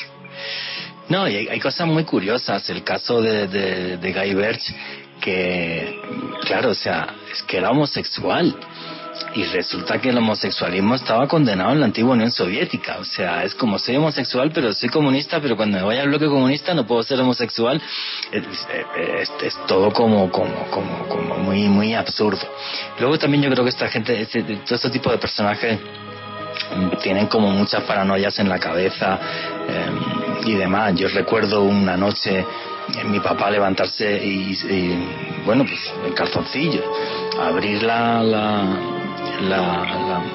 No, 1.09 1.29
y 1.29 1.49
hay, 1.49 1.61
cosas 1.61 1.87
muy 1.89 2.05
curiosas. 2.05 2.69
El 2.71 2.85
caso 2.85 3.21
de, 3.21 3.49
de, 3.49 3.97
de 3.97 4.13
Guy 4.13 4.35
Birch, 4.35 4.75
que, 5.21 6.01
claro, 6.43 6.71
o 6.71 6.75
sea, 6.75 7.09
es 7.31 7.43
que 7.43 7.59
era 7.59 7.71
homosexual 7.71 8.55
y 9.35 9.45
resulta 9.45 10.01
que 10.01 10.11
el 10.11 10.19
homosexualismo 10.19 10.95
estaba 10.95 11.27
condenado 11.27 11.73
en 11.73 11.81
la 11.81 11.87
antigua 11.87 12.13
Unión 12.13 12.31
Soviética. 12.31 12.99
O 12.99 13.05
sea, 13.05 13.45
es 13.45 13.55
como 13.55 13.79
soy 13.79 13.97
homosexual, 13.97 14.51
pero 14.53 14.73
soy 14.73 14.89
comunista, 14.89 15.41
pero 15.41 15.57
cuando 15.57 15.79
me 15.79 15.85
voy 15.85 15.97
al 15.97 16.09
bloque 16.09 16.27
comunista 16.27 16.75
no 16.75 16.87
puedo 16.87 17.03
ser 17.03 17.21
homosexual. 17.21 17.81
Es, 18.31 18.45
es, 19.43 19.67
todo 19.67 19.91
como, 19.93 20.31
como, 20.31 20.55
como, 20.71 21.09
como 21.09 21.37
muy, 21.39 21.69
muy 21.69 21.95
absurdo. 21.95 22.47
Luego 22.99 23.19
también 23.19 23.43
yo 23.43 23.51
creo 23.51 23.65
que 23.65 23.71
esta 23.71 23.89
gente, 23.89 24.21
este, 24.21 24.43
todo 24.43 24.75
este 24.75 24.91
tipo 24.91 25.11
de 25.11 25.19
personajes 25.19 25.79
tienen 27.03 27.27
como 27.27 27.51
muchas 27.51 27.83
paranoias 27.85 28.39
en 28.39 28.49
la 28.49 28.59
cabeza 28.59 29.19
eh, 29.69 30.47
y 30.47 30.55
demás. 30.55 30.95
Yo 30.95 31.09
recuerdo 31.09 31.63
una 31.63 31.97
noche 31.97 32.45
eh, 32.95 33.05
mi 33.05 33.21
papá 33.21 33.51
levantarse 33.51 34.23
y, 34.25 34.55
bueno, 35.45 35.65
pues 35.65 35.93
en 36.05 36.13
calzoncillo, 36.13 36.83
abrir 37.41 37.83
la, 37.83 38.23
la, 38.23 39.02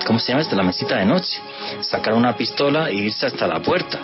¿cómo 0.06 0.20
se 0.20 0.32
llama 0.32 0.41
esto? 0.41 0.56
La 0.56 0.64
mesita 0.64 0.98
de 0.98 1.06
noche. 1.06 1.39
Sacar 1.82 2.14
una 2.14 2.36
pistola 2.36 2.89
e 2.89 2.95
irse 2.95 3.26
hasta 3.26 3.48
la 3.48 3.62
puerta. 3.62 4.00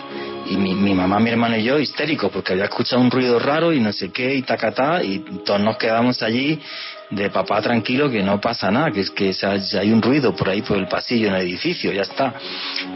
Y 0.46 0.56
mi, 0.56 0.74
mi 0.74 0.94
mamá, 0.94 1.18
mi 1.20 1.30
hermano 1.30 1.56
y 1.56 1.64
yo 1.64 1.78
histéricos 1.78 2.30
porque 2.30 2.52
había 2.52 2.64
escuchado 2.64 3.00
un 3.00 3.10
ruido 3.10 3.38
raro 3.38 3.72
y 3.72 3.80
no 3.80 3.92
sé 3.92 4.12
qué 4.12 4.34
y 4.34 4.42
tacatá 4.42 5.02
y 5.02 5.20
todos 5.44 5.60
nos 5.60 5.78
quedamos 5.78 6.22
allí 6.22 6.60
de 7.10 7.30
papá 7.30 7.60
tranquilo 7.62 8.10
que 8.10 8.22
no 8.22 8.40
pasa 8.40 8.70
nada, 8.70 8.90
que 8.90 9.00
es 9.00 9.10
que 9.10 9.32
hay 9.78 9.92
un 9.92 10.02
ruido 10.02 10.34
por 10.34 10.48
ahí 10.48 10.62
por 10.62 10.76
el 10.76 10.88
pasillo 10.88 11.28
en 11.28 11.34
el 11.34 11.42
edificio, 11.42 11.92
ya 11.92 12.02
está. 12.02 12.34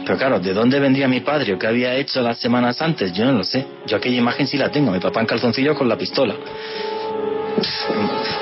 Pero 0.05 0.17
claro, 0.17 0.39
¿de 0.39 0.53
dónde 0.53 0.79
vendría 0.79 1.07
mi 1.07 1.21
padre 1.21 1.53
o 1.53 1.59
qué 1.59 1.67
había 1.67 1.95
hecho 1.95 2.21
las 2.21 2.37
semanas 2.37 2.81
antes? 2.81 3.13
Yo 3.13 3.25
no 3.25 3.33
lo 3.33 3.43
sé. 3.43 3.65
Yo 3.85 3.97
aquella 3.97 4.17
imagen 4.17 4.47
sí 4.47 4.57
la 4.57 4.69
tengo, 4.69 4.91
mi 4.91 4.99
papá 4.99 5.21
en 5.21 5.25
calzoncillo 5.25 5.75
con 5.75 5.87
la 5.87 5.97
pistola. 5.97 6.35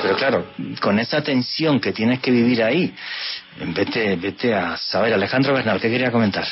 Pero 0.01 0.15
claro, 0.15 0.45
con 0.81 0.99
esa 0.99 1.23
tensión 1.23 1.79
que 1.79 1.91
tienes 1.91 2.19
que 2.19 2.31
vivir 2.31 2.63
ahí, 2.63 2.93
vete, 3.75 4.15
vete 4.15 4.53
a 4.53 4.77
saber. 4.77 5.13
Alejandro 5.13 5.53
Bernal, 5.53 5.79
¿qué 5.81 5.89
quería 5.89 6.11
comentar? 6.11 6.45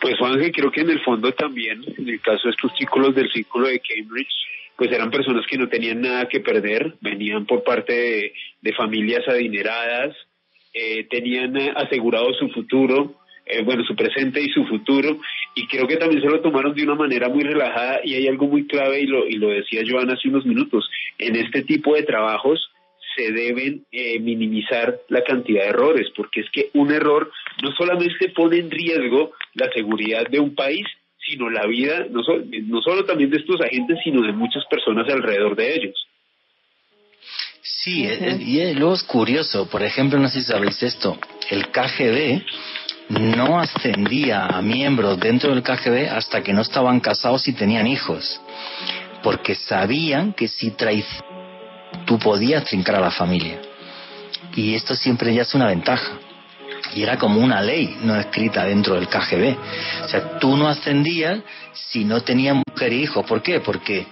Pues 0.00 0.16
Juanje, 0.18 0.50
creo 0.50 0.70
que 0.70 0.80
en 0.80 0.90
el 0.90 1.00
fondo 1.00 1.32
también, 1.32 1.82
en 1.96 2.08
el 2.08 2.20
caso 2.20 2.48
de 2.48 2.50
estos 2.50 2.72
círculos 2.76 3.14
del 3.14 3.30
círculo 3.30 3.68
de 3.68 3.80
Cambridge, 3.80 4.34
pues 4.76 4.90
eran 4.90 5.10
personas 5.10 5.46
que 5.46 5.58
no 5.58 5.68
tenían 5.68 6.00
nada 6.00 6.28
que 6.28 6.40
perder, 6.40 6.94
venían 7.00 7.46
por 7.46 7.62
parte 7.62 8.32
de, 8.60 8.72
familias 8.72 9.22
adineradas, 9.28 10.16
eh, 10.74 11.06
tenían 11.08 11.56
asegurado 11.76 12.32
su 12.34 12.48
futuro, 12.48 13.14
eh, 13.46 13.62
bueno, 13.62 13.84
su 13.84 13.94
presente 13.96 14.40
y 14.40 14.48
su 14.50 14.64
futuro, 14.66 15.18
y 15.54 15.66
creo 15.66 15.86
que 15.86 15.96
también 15.96 16.22
se 16.22 16.28
lo 16.28 16.40
tomaron 16.40 16.74
de 16.74 16.84
una 16.84 16.94
manera 16.94 17.28
muy 17.28 17.42
relajada 17.42 18.00
y 18.04 18.14
hay 18.14 18.28
algo 18.28 18.46
muy 18.46 18.66
clave 18.66 19.00
y 19.00 19.06
lo, 19.06 19.26
y 19.26 19.34
lo 19.34 19.48
decía 19.48 19.82
Joan 19.88 20.10
hace 20.10 20.28
unos 20.28 20.46
minutos, 20.46 20.88
en 21.18 21.36
este 21.36 21.62
tipo 21.62 21.94
de 21.94 22.04
trabajos 22.04 22.70
se 23.16 23.32
deben 23.32 23.84
eh, 23.92 24.18
minimizar 24.20 25.00
la 25.08 25.22
cantidad 25.22 25.64
de 25.64 25.68
errores, 25.68 26.08
porque 26.16 26.40
es 26.40 26.50
que 26.50 26.70
un 26.74 26.92
error 26.92 27.30
no 27.62 27.72
solamente 27.72 28.30
pone 28.30 28.58
en 28.58 28.70
riesgo 28.70 29.32
la 29.54 29.70
seguridad 29.70 30.26
de 30.28 30.40
un 30.40 30.54
país, 30.54 30.86
sino 31.18 31.50
la 31.50 31.66
vida, 31.66 32.06
no, 32.10 32.22
no 32.64 32.82
solo 32.82 33.04
también 33.04 33.30
de 33.30 33.38
estos 33.38 33.60
agentes, 33.60 33.98
sino 34.02 34.22
de 34.22 34.32
muchas 34.32 34.64
personas 34.66 35.08
alrededor 35.12 35.54
de 35.56 35.74
ellos. 35.74 36.06
Sí, 37.62 38.04
y 38.04 38.74
luego 38.74 38.94
es 38.94 39.04
curioso, 39.04 39.68
por 39.70 39.82
ejemplo, 39.82 40.18
no 40.18 40.28
sé 40.28 40.40
si 40.40 40.46
sabéis 40.46 40.82
esto, 40.82 41.16
el 41.50 41.68
KGB 41.68 42.42
no 43.08 43.58
ascendía 43.58 44.46
a 44.46 44.62
miembros 44.62 45.18
dentro 45.18 45.54
del 45.54 45.62
KGB 45.62 46.08
hasta 46.10 46.42
que 46.42 46.52
no 46.52 46.62
estaban 46.62 47.00
casados 47.00 47.46
y 47.48 47.52
tenían 47.52 47.86
hijos, 47.86 48.40
porque 49.22 49.54
sabían 49.54 50.32
que 50.32 50.48
si 50.48 50.74
tú 52.06 52.18
podías 52.18 52.64
trincar 52.64 52.96
a 52.96 53.00
la 53.00 53.10
familia. 53.10 53.60
Y 54.54 54.74
esto 54.74 54.94
siempre 54.94 55.34
ya 55.34 55.42
es 55.42 55.54
una 55.54 55.66
ventaja. 55.66 56.12
Y 56.94 57.02
era 57.02 57.16
como 57.16 57.40
una 57.40 57.62
ley 57.62 57.96
no 58.02 58.14
escrita 58.16 58.64
dentro 58.64 58.96
del 58.96 59.08
KGB. 59.08 59.56
O 60.04 60.08
sea, 60.08 60.38
tú 60.38 60.56
no 60.56 60.68
ascendías 60.68 61.40
si 61.72 62.04
no 62.04 62.20
tenías 62.20 62.56
mujer 62.56 62.92
e 62.92 62.96
hijo. 62.96 63.24
¿Por 63.24 63.42
qué? 63.42 63.60
Porque 63.60 64.06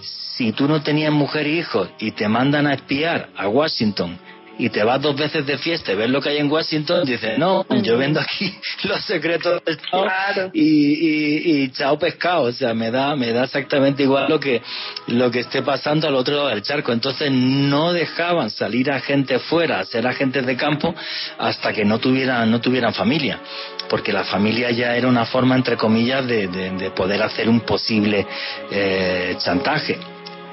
si 0.00 0.52
tú 0.52 0.68
no 0.68 0.80
tenías 0.82 1.12
mujer 1.12 1.46
e 1.46 1.50
hijo 1.58 1.88
y 1.98 2.12
te 2.12 2.28
mandan 2.28 2.66
a 2.66 2.74
espiar 2.74 3.30
a 3.36 3.48
Washington 3.48 4.18
y 4.60 4.68
te 4.68 4.84
vas 4.84 5.00
dos 5.00 5.16
veces 5.16 5.46
de 5.46 5.56
fiesta 5.56 5.92
y 5.92 5.96
ves 5.96 6.10
lo 6.10 6.20
que 6.20 6.28
hay 6.28 6.36
en 6.36 6.52
Washington, 6.52 7.06
dices, 7.06 7.38
no, 7.38 7.64
yo 7.82 7.96
vendo 7.96 8.20
aquí 8.20 8.54
los 8.84 9.02
secretos 9.06 9.62
del 9.64 9.74
Estado 9.74 10.50
y, 10.52 11.62
y, 11.62 11.70
chao 11.70 11.98
pescado, 11.98 12.42
o 12.42 12.52
sea, 12.52 12.74
me 12.74 12.90
da, 12.90 13.16
me 13.16 13.32
da 13.32 13.44
exactamente 13.44 14.02
igual 14.02 14.26
lo 14.28 14.38
que, 14.38 14.60
lo 15.06 15.30
que 15.30 15.40
esté 15.40 15.62
pasando 15.62 16.06
al 16.06 16.14
otro 16.14 16.36
lado 16.36 16.48
del 16.48 16.60
charco. 16.60 16.92
Entonces 16.92 17.30
no 17.32 17.94
dejaban 17.94 18.50
salir 18.50 18.90
a 18.90 19.00
gente 19.00 19.38
fuera, 19.38 19.80
a 19.80 19.84
ser 19.86 20.06
agentes 20.06 20.44
de 20.44 20.56
campo, 20.56 20.94
hasta 21.38 21.72
que 21.72 21.86
no 21.86 21.98
tuvieran, 21.98 22.50
no 22.50 22.60
tuvieran 22.60 22.92
familia 22.92 23.40
porque 23.88 24.12
la 24.12 24.22
familia 24.22 24.70
ya 24.70 24.94
era 24.94 25.08
una 25.08 25.26
forma, 25.26 25.56
entre 25.56 25.76
comillas, 25.76 26.24
de, 26.24 26.46
de, 26.46 26.90
poder 26.92 27.20
hacer 27.24 27.48
un 27.48 27.62
posible 27.62 28.24
eh, 28.70 29.34
chantaje. 29.38 29.98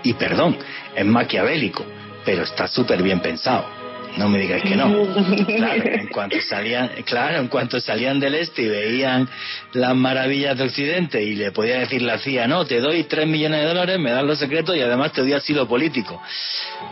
Y 0.01 0.13
perdón, 0.15 0.57
es 0.95 1.05
maquiavélico, 1.05 1.85
pero 2.25 2.41
está 2.41 2.67
súper 2.67 3.03
bien 3.03 3.19
pensado. 3.19 3.76
No 4.17 4.29
me 4.29 4.39
digáis 4.39 4.63
que 4.63 4.75
no. 4.75 4.87
Claro, 5.57 5.83
en 5.85 6.07
cuanto 6.07 6.41
salían, 6.41 6.89
claro, 7.05 7.39
en 7.39 7.47
cuanto 7.47 7.79
salían 7.79 8.19
del 8.19 8.35
este 8.35 8.63
y 8.63 8.67
veían 8.67 9.29
las 9.73 9.95
maravillas 9.95 10.57
de 10.57 10.65
Occidente 10.65 11.23
y 11.23 11.35
le 11.35 11.51
podía 11.51 11.79
decir 11.79 12.01
la 12.01 12.17
CIA, 12.17 12.47
no, 12.47 12.65
te 12.65 12.79
doy 12.79 13.03
tres 13.03 13.27
millones 13.27 13.61
de 13.61 13.67
dólares, 13.67 13.99
me 13.99 14.11
das 14.11 14.23
los 14.23 14.39
secretos 14.39 14.75
y 14.75 14.81
además 14.81 15.13
te 15.13 15.21
doy 15.21 15.33
asilo 15.33 15.67
político. 15.67 16.21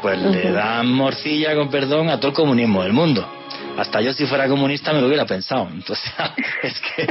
Pues 0.02 0.20
le 0.20 0.52
dan 0.52 0.92
morcilla, 0.92 1.56
con 1.56 1.70
perdón, 1.70 2.10
a 2.10 2.18
todo 2.18 2.30
el 2.30 2.36
comunismo 2.36 2.84
del 2.84 2.94
mundo 2.94 3.45
hasta 3.78 4.02
yo 4.02 4.14
si 4.14 4.26
fuera 4.26 4.48
comunista 4.48 4.94
me 4.94 5.02
lo 5.02 5.08
hubiera 5.08 5.26
pensado. 5.26 5.68
Entonces, 5.72 6.12
es 6.64 6.82
que 6.82 7.08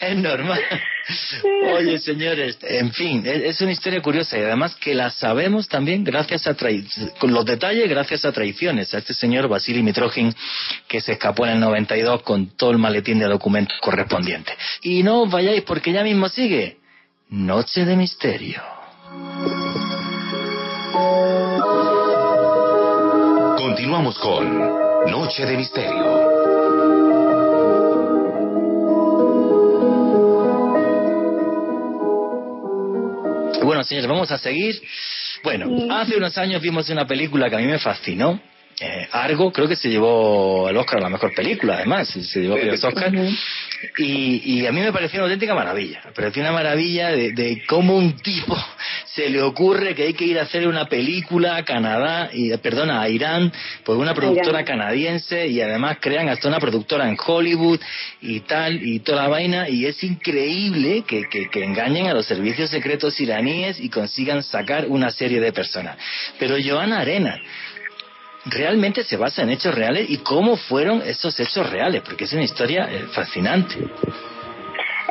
es, 0.00 0.16
normal. 0.16 0.60
Oye, 1.76 1.98
señores, 1.98 2.58
en 2.62 2.92
fin, 2.92 3.22
es, 3.26 3.60
una 3.60 3.72
historia 3.72 4.02
curiosa 4.02 4.38
y 4.38 4.42
además 4.42 4.74
que 4.74 4.94
la 4.94 5.10
sabemos 5.10 5.68
también 5.68 6.02
gracias 6.02 6.46
a 6.46 6.56
con 7.18 7.32
los 7.32 7.44
detalles 7.44 7.88
gracias 7.88 8.24
a 8.24 8.32
traiciones. 8.32 8.92
A 8.94 8.98
este 8.98 9.14
señor 9.14 9.48
Vasily 9.48 9.82
Mitrojin 9.82 10.34
que 10.88 11.00
se 11.00 11.12
escapó 11.12 11.46
en 11.46 11.52
el 11.52 11.60
92 11.60 12.22
con 12.22 12.56
todo 12.56 12.70
el 12.72 12.78
maletín 12.78 13.18
de 13.18 13.26
documentos 13.26 13.76
correspondiente. 13.80 14.52
Y 14.82 15.02
no 15.02 15.22
os 15.22 15.30
vayáis 15.30 15.62
porque 15.62 15.92
ya 15.92 16.02
mismo 16.02 16.28
sigue 16.28 16.78
Noche 17.28 17.84
de 17.84 17.96
Misterio. 17.96 18.62
Continuamos 23.58 24.18
con 24.18 24.85
Noche 25.10 25.46
de 25.46 25.56
Misterio. 25.56 26.04
Bueno, 33.62 33.82
señores, 33.84 34.08
vamos 34.08 34.30
a 34.30 34.38
seguir. 34.38 34.82
Bueno, 35.42 35.66
hace 35.94 36.16
unos 36.16 36.36
años 36.38 36.60
vimos 36.60 36.88
una 36.90 37.06
película 37.06 37.48
que 37.48 37.56
a 37.56 37.58
mí 37.58 37.66
me 37.66 37.78
fascinó, 37.78 38.40
eh, 38.78 39.08
Argo 39.10 39.50
creo 39.52 39.66
que 39.66 39.76
se 39.76 39.88
llevó 39.88 40.68
el 40.68 40.76
Oscar 40.76 40.98
a 40.98 41.04
la 41.04 41.08
mejor 41.08 41.32
película, 41.34 41.76
además, 41.76 42.08
se 42.08 42.40
llevó 42.40 42.56
el 42.56 42.74
Oscar. 42.74 43.10
Y, 43.96 44.42
y, 44.44 44.66
a 44.66 44.72
mí 44.72 44.80
me 44.80 44.92
pareció 44.92 45.18
una 45.18 45.24
auténtica 45.24 45.54
maravilla. 45.54 46.02
Me 46.04 46.12
pareció 46.12 46.42
una 46.42 46.52
maravilla 46.52 47.08
de, 47.10 47.32
de, 47.32 47.62
cómo 47.66 47.96
un 47.96 48.18
tipo 48.18 48.54
se 49.06 49.30
le 49.30 49.40
ocurre 49.40 49.94
que 49.94 50.02
hay 50.02 50.12
que 50.12 50.26
ir 50.26 50.38
a 50.38 50.42
hacer 50.42 50.68
una 50.68 50.86
película 50.90 51.56
a 51.56 51.64
Canadá, 51.64 52.28
y, 52.32 52.54
perdona, 52.58 53.00
a 53.00 53.08
Irán, 53.08 53.50
por 53.82 53.96
una 53.96 54.12
productora 54.12 54.62
canadiense 54.64 55.46
y 55.46 55.60
además 55.62 55.96
crean 55.98 56.28
hasta 56.28 56.48
una 56.48 56.58
productora 56.58 57.08
en 57.08 57.16
Hollywood 57.24 57.80
y 58.20 58.40
tal, 58.40 58.82
y 58.82 59.00
toda 59.00 59.22
la 59.22 59.28
vaina. 59.28 59.70
Y 59.70 59.86
es 59.86 60.04
increíble 60.04 61.04
que, 61.06 61.24
que, 61.30 61.48
que 61.48 61.64
engañen 61.64 62.08
a 62.08 62.14
los 62.14 62.26
servicios 62.26 62.68
secretos 62.68 63.18
iraníes 63.20 63.80
y 63.80 63.88
consigan 63.88 64.42
sacar 64.42 64.84
una 64.86 65.10
serie 65.10 65.40
de 65.40 65.52
personas. 65.52 65.96
Pero 66.38 66.56
Joana 66.62 67.00
Arena, 67.00 67.40
realmente 68.46 69.02
se 69.04 69.16
basa 69.16 69.42
en 69.42 69.50
hechos 69.50 69.74
reales 69.74 70.08
y 70.08 70.18
cómo 70.18 70.56
fueron 70.56 71.02
esos 71.02 71.38
hechos 71.40 71.70
reales, 71.70 72.02
porque 72.02 72.24
es 72.24 72.32
una 72.32 72.44
historia 72.44 72.88
eh, 72.90 73.06
fascinante. 73.12 73.76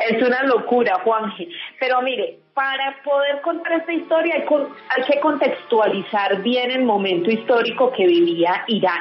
Es 0.08 0.22
una 0.22 0.42
locura, 0.44 1.00
Juanje. 1.02 1.48
Pero 1.80 2.00
mire, 2.02 2.38
para 2.54 3.02
poder 3.02 3.40
contar 3.42 3.80
esta 3.80 3.92
historia 3.92 4.34
hay, 4.36 5.04
que 5.04 5.20
contextualizar 5.20 6.42
bien 6.42 6.70
el 6.70 6.84
momento 6.84 7.30
histórico 7.30 7.92
que 7.92 8.06
vivía 8.06 8.64
Irán. 8.68 9.00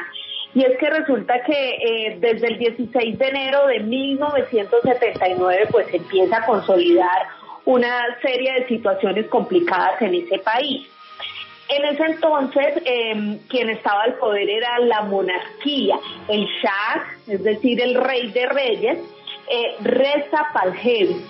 Y 0.54 0.64
es 0.64 0.78
que 0.78 0.90
resulta 0.90 1.42
que 1.42 1.70
eh, 1.76 2.18
desde 2.20 2.48
el 2.48 2.58
16 2.58 3.18
de 3.18 3.28
enero 3.28 3.68
de 3.68 3.82
1979 3.82 5.68
pues 5.72 5.94
empieza 5.94 6.38
a 6.38 6.46
consolidar 6.46 7.28
una 7.66 8.18
serie 8.22 8.54
de 8.54 8.68
situaciones 8.68 9.28
complicadas 9.28 10.02
en 10.02 10.16
ese 10.16 10.40
país. 10.40 10.88
En 11.68 11.86
ese 11.86 12.04
entonces, 12.04 12.82
eh, 12.86 13.40
quien 13.50 13.70
estaba 13.70 14.04
al 14.04 14.14
poder 14.16 14.50
era 14.50 14.80
la 14.80 15.02
monarquía, 15.02 15.98
el 16.28 16.46
Shah, 16.46 17.04
es 17.28 17.44
decir, 17.44 17.82
el 17.82 17.96
rey 17.96 18.32
de 18.32 18.46
reyes, 18.46 19.00
eh, 19.50 19.76
Reza 19.82 20.48
Palhevi. 20.54 21.26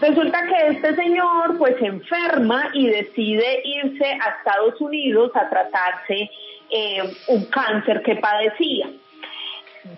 Resulta 0.00 0.46
que 0.46 0.66
este 0.76 0.94
señor 0.96 1.56
pues 1.58 1.76
se 1.78 1.86
enferma 1.86 2.70
y 2.74 2.88
decide 2.88 3.62
irse 3.64 4.04
a 4.04 4.36
Estados 4.38 4.80
Unidos 4.80 5.30
a 5.34 5.48
tratarse 5.48 6.28
eh, 6.70 7.02
un 7.28 7.44
cáncer 7.46 8.02
que 8.02 8.16
padecía. 8.16 8.90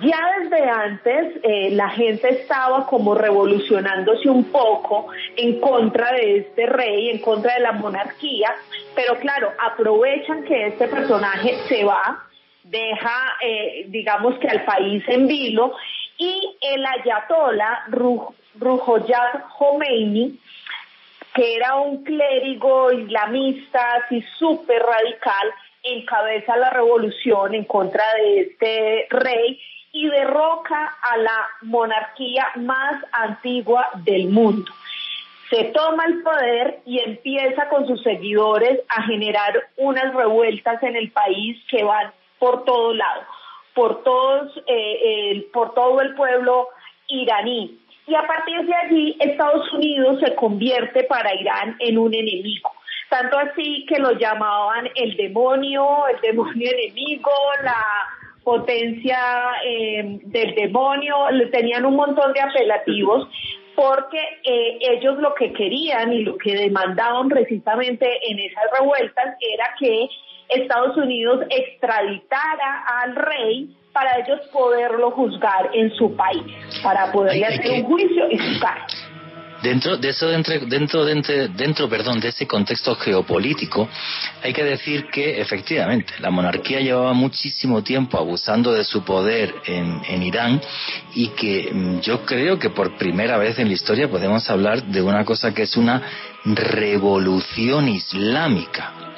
Ya 0.00 0.18
desde 0.40 0.66
antes 0.66 1.40
eh, 1.42 1.70
la 1.72 1.90
gente 1.90 2.30
estaba 2.30 2.86
como 2.86 3.14
revolucionándose 3.14 4.30
un 4.30 4.44
poco 4.44 5.08
en 5.36 5.60
contra 5.60 6.10
de 6.12 6.38
este 6.38 6.64
rey, 6.64 7.10
en 7.10 7.18
contra 7.18 7.54
de 7.54 7.60
la 7.60 7.72
monarquía, 7.72 8.54
pero 8.94 9.18
claro, 9.18 9.52
aprovechan 9.58 10.44
que 10.44 10.68
este 10.68 10.88
personaje 10.88 11.58
se 11.68 11.84
va, 11.84 12.24
deja, 12.62 13.36
eh, 13.42 13.84
digamos 13.88 14.38
que 14.38 14.48
al 14.48 14.64
país 14.64 15.04
en 15.06 15.26
vilo, 15.26 15.74
y 16.16 16.56
el 16.62 16.86
ayatollah 16.86 17.84
Ruhollah 18.58 19.44
Khomeini, 19.58 20.38
que 21.34 21.56
era 21.56 21.74
un 21.74 22.02
clérigo 22.04 22.90
islamista 22.90 23.96
así 23.96 24.24
súper 24.38 24.82
radical, 24.82 25.50
encabeza 25.82 26.56
la 26.56 26.70
revolución 26.70 27.54
en 27.54 27.64
contra 27.64 28.02
de 28.14 28.40
este 28.40 29.06
rey 29.10 29.60
y 29.94 30.08
derroca 30.08 30.96
a 31.02 31.16
la 31.16 31.48
monarquía 31.62 32.48
más 32.56 32.96
antigua 33.12 33.90
del 34.02 34.28
mundo. 34.28 34.70
Se 35.48 35.66
toma 35.66 36.04
el 36.06 36.20
poder 36.20 36.80
y 36.84 36.98
empieza 36.98 37.68
con 37.68 37.86
sus 37.86 38.02
seguidores 38.02 38.80
a 38.88 39.02
generar 39.04 39.68
unas 39.76 40.12
revueltas 40.12 40.82
en 40.82 40.96
el 40.96 41.12
país 41.12 41.56
que 41.70 41.84
van 41.84 42.12
por 42.40 42.64
todo 42.64 42.92
lado, 42.92 43.22
por 43.72 44.02
todos, 44.02 44.60
eh, 44.66 45.46
por 45.52 45.74
todo 45.74 46.00
el 46.00 46.16
pueblo 46.16 46.70
iraní. 47.06 47.78
Y 48.08 48.16
a 48.16 48.26
partir 48.26 48.66
de 48.66 48.74
allí, 48.74 49.16
Estados 49.20 49.72
Unidos 49.74 50.18
se 50.24 50.34
convierte 50.34 51.04
para 51.04 51.32
Irán 51.34 51.76
en 51.78 51.98
un 51.98 52.12
enemigo. 52.12 52.72
Tanto 53.08 53.38
así 53.38 53.86
que 53.86 54.00
lo 54.00 54.10
llamaban 54.10 54.90
el 54.96 55.16
demonio, 55.16 56.08
el 56.08 56.20
demonio 56.20 56.68
enemigo, 56.72 57.30
la 57.62 57.76
potencia 58.44 59.18
eh, 59.66 60.18
del 60.22 60.54
demonio, 60.54 61.30
le 61.30 61.46
tenían 61.46 61.84
un 61.84 61.96
montón 61.96 62.32
de 62.32 62.40
apelativos 62.40 63.28
porque 63.74 64.18
eh, 64.44 64.78
ellos 64.80 65.18
lo 65.18 65.34
que 65.34 65.52
querían 65.52 66.12
y 66.12 66.22
lo 66.22 66.36
que 66.36 66.54
demandaban 66.54 67.28
precisamente 67.28 68.06
en 68.30 68.38
esas 68.38 68.64
revueltas 68.78 69.36
era 69.40 69.74
que 69.78 70.08
Estados 70.48 70.96
Unidos 70.96 71.40
extraditara 71.50 72.84
al 73.02 73.16
rey 73.16 73.74
para 73.92 74.18
ellos 74.18 74.40
poderlo 74.52 75.12
juzgar 75.12 75.70
en 75.72 75.90
su 75.94 76.14
país, 76.16 76.42
para 76.82 77.10
poderle 77.12 77.46
hacer 77.46 77.70
un 77.70 77.84
juicio 77.84 78.30
y 78.30 78.38
juzgar. 78.38 78.78
Dentro 79.64 79.96
de 79.96 80.10
eso, 80.10 80.28
dentro, 80.28 80.60
dentro, 80.66 81.06
dentro, 81.06 81.88
perdón, 81.88 82.20
de 82.20 82.28
ese 82.28 82.46
contexto 82.46 82.94
geopolítico, 82.96 83.88
hay 84.42 84.52
que 84.52 84.62
decir 84.62 85.06
que 85.06 85.40
efectivamente 85.40 86.12
la 86.18 86.30
monarquía 86.30 86.80
llevaba 86.80 87.14
muchísimo 87.14 87.82
tiempo 87.82 88.18
abusando 88.18 88.74
de 88.74 88.84
su 88.84 89.02
poder 89.04 89.54
en, 89.64 90.02
en 90.06 90.22
Irán 90.22 90.60
y 91.14 91.28
que 91.28 91.70
mm, 91.72 92.00
yo 92.00 92.26
creo 92.26 92.58
que 92.58 92.68
por 92.68 92.98
primera 92.98 93.38
vez 93.38 93.58
en 93.58 93.68
la 93.68 93.74
historia 93.74 94.10
podemos 94.10 94.50
hablar 94.50 94.82
de 94.82 95.00
una 95.00 95.24
cosa 95.24 95.54
que 95.54 95.62
es 95.62 95.78
una 95.78 96.02
revolución 96.44 97.88
islámica 97.88 99.13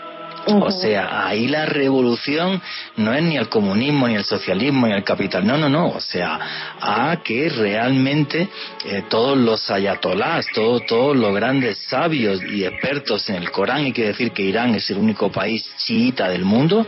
o 0.47 0.71
sea, 0.71 1.27
ahí 1.27 1.49
la 1.49 1.67
revolución 1.67 2.61
no 2.97 3.13
es 3.13 3.23
ni 3.23 3.37
el 3.37 3.49
comunismo, 3.49 4.07
ni 4.09 4.15
el 4.15 4.25
socialismo, 4.25 4.87
ni 4.87 4.93
el 4.93 5.05
capital. 5.05 5.47
No, 5.47 5.57
no, 5.57 5.69
no. 5.69 5.89
O 5.89 6.01
sea, 6.01 6.39
a 6.81 7.17
que 7.23 7.49
realmente 7.49 8.49
eh, 8.85 9.05
todos 9.09 9.37
los 9.37 9.71
ayatolás, 9.71 10.47
todos 10.55 11.17
los 11.17 11.35
grandes 11.35 11.79
sabios 11.89 12.41
y 12.43 12.65
expertos 12.65 13.29
en 13.29 13.37
el 13.37 13.51
Corán, 13.51 13.85
hay 13.85 13.93
que 13.93 14.07
decir 14.07 14.33
que 14.33 14.43
Irán 14.43 14.75
es 14.75 14.89
el 14.91 14.99
único 14.99 15.31
país 15.31 15.69
chiita 15.79 16.29
del 16.29 16.45
mundo, 16.45 16.87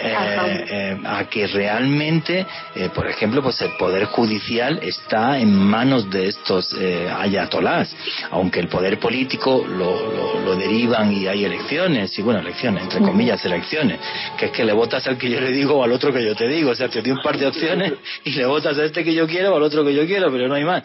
eh, 0.00 0.64
eh, 0.70 0.98
a 1.04 1.24
que 1.28 1.46
realmente, 1.46 2.46
eh, 2.74 2.88
por 2.94 3.06
ejemplo, 3.06 3.42
pues 3.42 3.60
el 3.62 3.76
poder 3.76 4.04
judicial 4.06 4.78
está 4.82 5.38
en 5.38 5.54
manos 5.54 6.10
de 6.10 6.28
estos 6.28 6.74
ayatolás, 7.18 7.94
aunque 8.30 8.60
el 8.60 8.68
poder 8.68 8.98
político 8.98 9.64
lo, 9.66 10.40
lo, 10.40 10.56
derivan 10.56 11.12
y 11.12 11.26
hay 11.26 11.44
elecciones, 11.44 12.16
y 12.18 12.22
bueno, 12.22 12.40
elecciones, 12.40 12.84
entre 12.84 13.00
comillas, 13.00 13.44
elecciones, 13.44 13.98
que 14.38 14.46
es 14.46 14.52
que 14.52 14.64
le 14.64 14.72
votas 14.72 15.06
al 15.06 15.18
que 15.18 15.28
yo 15.30 15.40
le 15.40 15.50
digo 15.50 15.74
o 15.74 15.84
al 15.84 15.92
otro 15.92 16.12
que 16.12 16.24
yo 16.24 16.34
te 16.34 16.46
digo, 16.46 16.70
o 16.70 16.74
sea, 16.74 16.88
te 16.88 17.02
doy 17.02 17.10
un 17.10 17.22
par 17.22 17.36
de 17.36 17.46
opciones 17.46 17.92
y 18.24 18.32
le 18.32 18.46
votas 18.46 18.78
a 18.78 18.84
este 18.84 19.04
que 19.04 19.14
yo 19.14 19.26
quiero 19.26 19.52
o 19.52 19.56
al 19.56 19.62
otro 19.62 19.84
que 19.84 19.94
yo 19.94 20.06
quiero, 20.06 20.30
pero 20.30 20.48
no 20.48 20.54
hay 20.54 20.64
más. 20.64 20.84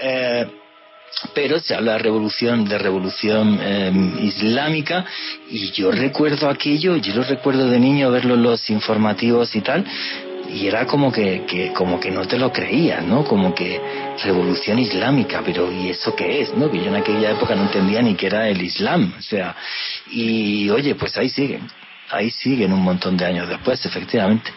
Eh, 0.00 0.46
pero 1.34 1.58
se 1.58 1.74
habla 1.74 1.92
de 1.94 1.98
revolución, 1.98 2.64
de 2.64 2.78
revolución 2.78 3.60
em, 3.62 4.24
islámica, 4.24 5.04
y 5.50 5.70
yo 5.72 5.90
recuerdo 5.90 6.48
aquello, 6.48 6.96
yo 6.96 7.14
lo 7.14 7.22
recuerdo 7.22 7.68
de 7.68 7.78
niño 7.78 8.10
verlo 8.10 8.34
en 8.34 8.42
los 8.42 8.70
informativos 8.70 9.54
y 9.56 9.60
tal, 9.60 9.84
y 10.48 10.66
era 10.66 10.86
como 10.86 11.10
que, 11.10 11.72
como 11.74 11.98
que 11.98 12.10
no 12.10 12.26
te 12.26 12.38
lo 12.38 12.52
creías, 12.52 13.02
¿no? 13.04 13.24
Como 13.24 13.54
que 13.54 13.80
revolución 14.22 14.78
islámica, 14.78 15.42
pero 15.44 15.72
¿y 15.72 15.88
eso 15.88 16.14
qué 16.14 16.42
es? 16.42 16.54
¿no? 16.54 16.70
Que 16.70 16.78
yo 16.78 16.86
en 16.86 16.96
aquella 16.96 17.32
época 17.32 17.54
no 17.54 17.62
entendía 17.62 18.02
ni 18.02 18.14
qué 18.14 18.26
era 18.26 18.48
el 18.48 18.62
Islam, 18.62 19.14
o 19.18 19.22
sea, 19.22 19.56
y 20.10 20.68
oye, 20.70 20.94
pues 20.94 21.16
ahí 21.16 21.28
siguen, 21.28 21.66
ahí 22.10 22.30
siguen 22.30 22.72
un 22.72 22.82
montón 22.82 23.16
de 23.16 23.24
años 23.24 23.48
después, 23.48 23.84
efectivamente. 23.84 24.50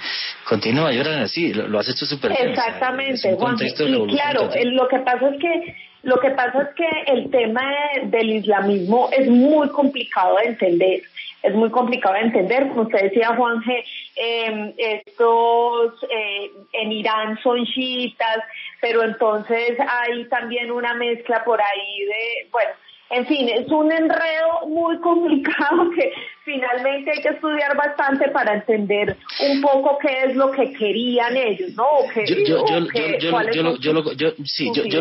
Continúa, 0.44 0.92
lloran 0.92 1.22
así, 1.22 1.54
lo, 1.54 1.80
has 1.80 1.90
hecho 1.90 2.06
súper 2.06 2.32
bien. 2.32 2.50
Exactamente, 2.50 3.36
Juan. 3.36 3.56
Y 3.60 4.16
claro, 4.16 4.50
lo 4.66 4.88
que 4.88 5.00
pasa 5.00 5.30
es 5.30 5.42
que 5.42 5.87
lo 6.04 6.20
que 6.20 6.32
pasa 6.32 6.62
es 6.62 6.76
que 6.76 7.12
el 7.12 7.30
tema 7.32 7.64
del 8.04 8.30
islamismo 8.32 9.10
es 9.12 9.28
muy 9.28 9.70
complicado 9.70 10.38
de 10.38 10.46
entender. 10.46 11.02
Es 11.44 11.54
muy 11.54 11.70
complicado 11.70 12.16
de 12.16 12.22
entender, 12.22 12.68
como 12.70 12.84
usted 12.84 13.04
decía, 13.04 13.36
Juan 13.36 13.62
G., 13.62 13.84
em, 14.16 14.74
estos 14.78 15.94
eh, 16.10 16.52
en 16.74 16.92
Irán 16.92 17.40
son 17.42 17.66
chiitas, 17.66 18.40
pero 18.82 19.04
entonces 19.04 19.78
hay 19.80 20.26
también 20.26 20.72
una 20.72 20.94
mezcla 20.96 21.44
por 21.44 21.62
ahí 21.62 22.06
de, 22.06 22.48
bueno, 22.52 22.72
en 23.10 23.26
fin, 23.26 23.48
es 23.48 23.68
un 23.70 23.92
enredo 23.92 24.68
muy 24.68 25.00
complicado 25.00 25.90
que 25.96 26.12
finalmente 26.44 27.12
hay 27.12 27.22
que 27.22 27.30
estudiar 27.30 27.76
bastante 27.76 28.30
para 28.32 28.54
entender 28.54 29.16
un 29.50 29.62
poco 29.62 29.98
qué 30.02 30.26
es 30.26 30.36
lo 30.36 30.52
que 30.52 30.74
querían 30.74 31.38
ellos, 31.38 31.72
¿no? 31.76 31.86
yo, 32.26 32.82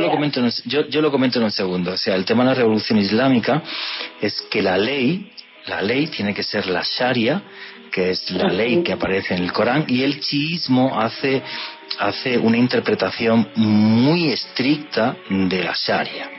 lo 0.01 0.11
comento, 0.11 0.41
en, 0.41 0.51
yo, 0.67 0.87
yo 0.89 1.01
lo 1.01 1.11
comento 1.11 1.39
en 1.39 1.47
un 1.47 1.51
segundo. 1.51 1.93
O 1.93 1.97
sea, 1.97 2.15
el 2.15 2.25
tema 2.25 2.45
de 2.45 2.51
la 2.51 2.55
revolución 2.55 2.99
islámica 2.99 3.63
es 4.21 4.41
que 4.43 4.63
la 4.63 4.79
ley, 4.79 5.33
la 5.67 5.83
ley 5.83 6.07
tiene 6.07 6.33
que 6.33 6.45
ser 6.45 6.67
la 6.67 6.83
Sharia, 6.85 7.43
que 7.91 8.11
es 8.11 8.31
la 8.31 8.49
ley 8.49 8.85
que 8.85 8.93
aparece 8.93 9.35
en 9.35 9.43
el 9.43 9.53
Corán, 9.53 9.85
y 9.89 10.05
el 10.05 10.21
chiismo 10.21 11.01
hace, 11.01 11.43
hace 11.99 12.39
una 12.39 12.57
interpretación 12.57 13.49
muy 13.57 14.31
estricta 14.31 15.17
de 15.29 15.65
la 15.65 15.75
Sharia 15.75 16.36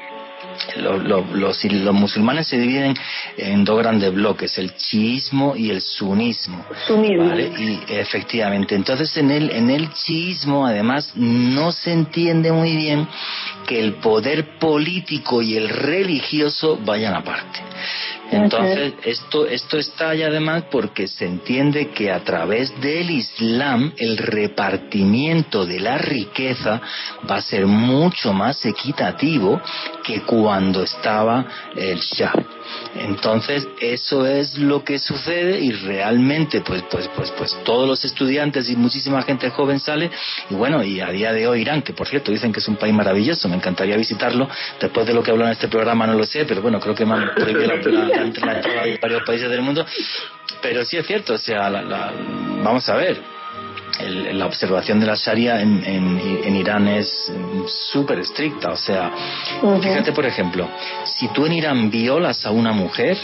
los, 0.75 1.93
musulmanes 1.93 2.47
se 2.47 2.59
dividen 2.59 2.95
en 3.37 3.63
dos 3.63 3.77
grandes 3.79 4.13
bloques, 4.13 4.57
el 4.57 4.75
chiismo 4.75 5.55
y 5.55 5.69
el 5.69 5.81
sunismo. 5.81 6.65
Y 7.57 7.79
efectivamente, 7.87 8.75
entonces 8.75 9.15
en 9.17 9.31
el, 9.31 9.51
en 9.51 9.69
el 9.69 9.91
chiismo 9.93 10.65
además 10.65 11.13
no 11.15 11.71
se 11.71 11.91
entiende 11.91 12.51
muy 12.51 12.75
bien 12.75 13.07
que 13.65 13.79
el 13.79 13.95
poder 13.95 14.57
político 14.59 15.41
y 15.41 15.55
el 15.55 15.69
religioso 15.69 16.77
vayan 16.83 17.15
aparte. 17.15 17.59
Entonces, 18.31 18.93
esto, 19.03 19.45
esto 19.47 19.77
estalla 19.77 20.27
además 20.27 20.65
porque 20.69 21.07
se 21.07 21.25
entiende 21.25 21.89
que 21.89 22.11
a 22.11 22.23
través 22.23 22.79
del 22.81 23.09
Islam 23.09 23.93
el 23.97 24.17
repartimiento 24.17 25.65
de 25.65 25.79
la 25.79 25.97
riqueza 25.97 26.81
va 27.29 27.37
a 27.37 27.41
ser 27.41 27.65
mucho 27.65 28.33
más 28.33 28.65
equitativo 28.65 29.61
que 30.03 30.21
cuando 30.21 30.83
estaba 30.83 31.45
el 31.75 31.99
Shah. 31.99 32.33
Entonces, 32.95 33.67
eso 33.79 34.25
es 34.25 34.57
lo 34.57 34.83
que 34.83 34.99
sucede 34.99 35.59
y 35.59 35.71
realmente, 35.71 36.61
pues, 36.61 36.83
pues, 36.89 37.09
pues, 37.15 37.31
pues, 37.31 37.57
todos 37.63 37.87
los 37.87 38.03
estudiantes 38.03 38.69
y 38.69 38.75
muchísima 38.75 39.21
gente 39.21 39.49
joven 39.49 39.79
sale 39.79 40.11
y 40.49 40.55
bueno, 40.55 40.83
y 40.83 40.99
a 40.99 41.09
día 41.11 41.31
de 41.31 41.47
hoy 41.47 41.61
Irán, 41.61 41.81
que 41.81 41.93
por 41.93 42.07
cierto 42.07 42.31
dicen 42.31 42.51
que 42.51 42.59
es 42.59 42.67
un 42.67 42.75
país 42.75 42.93
maravilloso, 42.93 43.47
me 43.47 43.55
encantaría 43.55 43.95
visitarlo. 43.95 44.49
Después 44.79 45.07
de 45.07 45.13
lo 45.13 45.23
que 45.23 45.31
hablo 45.31 45.45
en 45.45 45.51
este 45.51 45.67
programa 45.67 46.07
no 46.07 46.13
lo 46.13 46.25
sé, 46.25 46.45
pero 46.45 46.61
bueno, 46.61 46.79
creo 46.79 46.95
que 46.95 47.05
me 47.05 47.13
han 47.13 47.35
prohibido 47.35 47.67
la, 47.67 48.07
entrada 48.21 48.85
en 48.85 48.99
varios 49.01 49.23
países 49.23 49.49
del 49.49 49.61
mundo. 49.61 49.85
Pero 50.61 50.83
sí 50.85 50.97
es 50.97 51.05
cierto, 51.05 51.33
o 51.33 51.37
sea, 51.37 51.69
vamos 52.63 52.87
a 52.89 52.95
ver, 52.95 53.17
la 54.33 54.45
observación 54.45 54.99
de 54.99 55.05
la 55.05 55.15
Sharia 55.15 55.61
en, 55.61 55.83
en, 55.85 56.55
Irán 56.55 56.87
es 56.87 57.31
súper 57.91 58.19
estricta. 58.19 58.71
O 58.71 58.77
sea, 58.77 59.11
fíjate, 59.81 60.11
por 60.11 60.25
ejemplo, 60.25 60.67
si 61.05 61.27
tú 61.29 61.45
en 61.45 61.53
Irán 61.53 61.89
violas 61.89 62.45
a 62.45 62.51
una 62.51 62.71
mujer, 62.71 63.17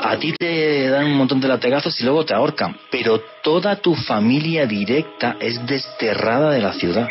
a 0.00 0.16
ti 0.18 0.34
te 0.38 0.88
dan 0.88 1.06
un 1.06 1.16
montón 1.16 1.40
de 1.40 1.48
lategazos 1.48 1.98
y 2.00 2.04
luego 2.04 2.24
te 2.24 2.34
ahorcan, 2.34 2.76
pero 2.90 3.20
toda 3.42 3.76
tu 3.76 3.94
familia 3.94 4.66
directa 4.66 5.36
es 5.40 5.64
desterrada 5.66 6.50
de 6.50 6.60
la 6.60 6.72
ciudad. 6.72 7.08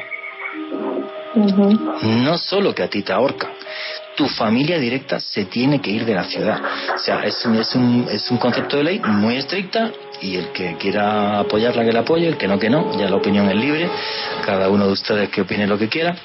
No 1.35 2.37
solo 2.37 2.75
que 2.75 2.83
a 2.83 2.89
ti 2.89 3.01
te 3.01 3.11
ahorcan, 3.11 3.51
tu 4.15 4.27
familia 4.27 4.79
directa 4.79 5.19
se 5.19 5.45
tiene 5.45 5.81
que 5.81 5.91
ir 5.91 6.05
de 6.05 6.13
la 6.13 6.23
ciudad. 6.23 6.61
O 6.95 6.99
sea, 6.99 7.23
es 7.23 7.45
un, 7.45 7.55
es 7.55 7.75
un, 7.75 8.07
es 8.11 8.29
un 8.31 8.37
concepto 8.37 8.77
de 8.77 8.83
ley 8.83 8.99
muy 8.99 9.37
estricta 9.37 9.91
y 10.21 10.35
el 10.35 10.51
que 10.51 10.75
quiera 10.77 11.39
apoyarla 11.39 11.83
que 11.83 11.91
la 11.91 12.01
apoye, 12.01 12.27
el 12.27 12.37
que 12.37 12.47
no 12.47 12.59
que 12.59 12.69
no, 12.69 12.97
ya 12.97 13.09
la 13.09 13.15
opinión 13.15 13.49
es 13.49 13.55
libre, 13.55 13.89
cada 14.45 14.69
uno 14.69 14.87
de 14.87 14.93
ustedes 14.93 15.29
que 15.29 15.41
opine 15.41 15.67
lo 15.67 15.77
que 15.77 15.89
quiera. 15.89 16.15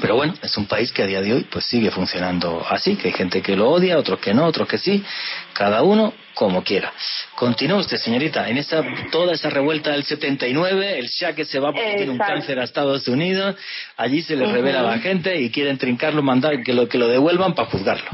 Pero 0.00 0.16
bueno, 0.16 0.34
es 0.42 0.56
un 0.56 0.66
país 0.66 0.92
que 0.92 1.02
a 1.02 1.06
día 1.06 1.20
de 1.20 1.34
hoy 1.34 1.46
pues 1.50 1.66
sigue 1.66 1.90
funcionando 1.90 2.64
así, 2.68 2.96
que 2.96 3.08
hay 3.08 3.12
gente 3.12 3.42
que 3.42 3.56
lo 3.56 3.70
odia, 3.70 3.98
otros 3.98 4.20
que 4.20 4.32
no, 4.32 4.46
otros 4.46 4.66
que 4.66 4.78
sí, 4.78 5.04
cada 5.52 5.82
uno 5.82 6.14
como 6.34 6.64
quiera. 6.64 6.92
Continúa 7.34 7.78
usted, 7.78 7.98
señorita, 7.98 8.48
en 8.48 8.56
esa 8.56 8.82
toda 9.10 9.34
esa 9.34 9.50
revuelta 9.50 9.90
del 9.90 10.04
79, 10.04 10.98
el 10.98 11.08
Shah 11.08 11.34
que 11.34 11.44
se 11.44 11.58
va 11.58 11.72
porque 11.72 11.94
tiene 11.96 12.12
un 12.12 12.18
cáncer 12.18 12.58
a 12.58 12.64
Estados 12.64 13.06
Unidos, 13.08 13.56
allí 13.96 14.22
se 14.22 14.36
le 14.36 14.50
revela 14.50 14.80
a 14.80 14.84
la 14.84 14.98
gente 14.98 15.38
y 15.40 15.50
quieren 15.50 15.76
trincarlo, 15.78 16.22
mandar 16.22 16.62
que 16.62 16.72
lo 16.72 16.88
que 16.88 16.98
lo 16.98 17.08
devuelvan 17.08 17.54
para 17.54 17.68
juzgarlo. 17.68 18.10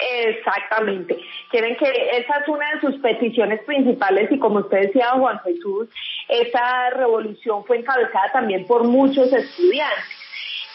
Exactamente. 0.00 1.16
Quieren 1.50 1.76
que 1.76 1.86
esa 1.86 2.38
es 2.38 2.48
una 2.48 2.70
de 2.74 2.80
sus 2.80 3.00
peticiones 3.00 3.60
principales 3.64 4.30
y 4.30 4.38
como 4.38 4.60
usted 4.60 4.82
decía, 4.82 5.10
Juan 5.10 5.40
Jesús, 5.40 5.88
esa 6.28 6.90
revolución 6.90 7.64
fue 7.64 7.78
encabezada 7.78 8.32
también 8.32 8.66
por 8.66 8.84
muchos 8.84 9.32
estudiantes. 9.32 10.19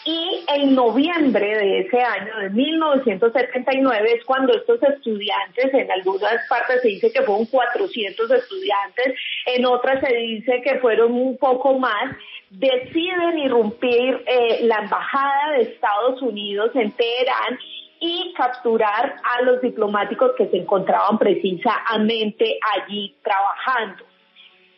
Y 0.06 0.44
en 0.46 0.76
noviembre 0.76 1.58
de 1.58 1.80
ese 1.80 2.00
año, 2.00 2.38
de 2.38 2.50
1979, 2.50 4.12
es 4.14 4.24
cuando 4.24 4.54
estos 4.54 4.80
estudiantes, 4.80 5.74
en 5.74 5.90
algunas 5.90 6.46
partes 6.48 6.80
se 6.82 6.88
dice 6.88 7.12
que 7.12 7.22
fueron 7.22 7.44
400 7.46 8.30
estudiantes, 8.30 9.14
en 9.46 9.66
otras 9.66 10.00
se 10.00 10.14
dice 10.14 10.62
que 10.62 10.78
fueron 10.78 11.12
un 11.12 11.36
poco 11.38 11.76
más, 11.80 12.16
deciden 12.50 13.40
irrumpir 13.40 14.22
eh, 14.28 14.60
la 14.62 14.78
embajada 14.78 15.56
de 15.56 15.62
Estados 15.62 16.22
Unidos 16.22 16.70
en 16.76 16.92
Teherán 16.92 17.58
y 17.98 18.32
capturar 18.34 19.16
a 19.24 19.42
los 19.42 19.60
diplomáticos 19.60 20.36
que 20.38 20.46
se 20.46 20.58
encontraban 20.58 21.18
precisamente 21.18 22.60
allí 22.76 23.16
trabajando. 23.24 24.04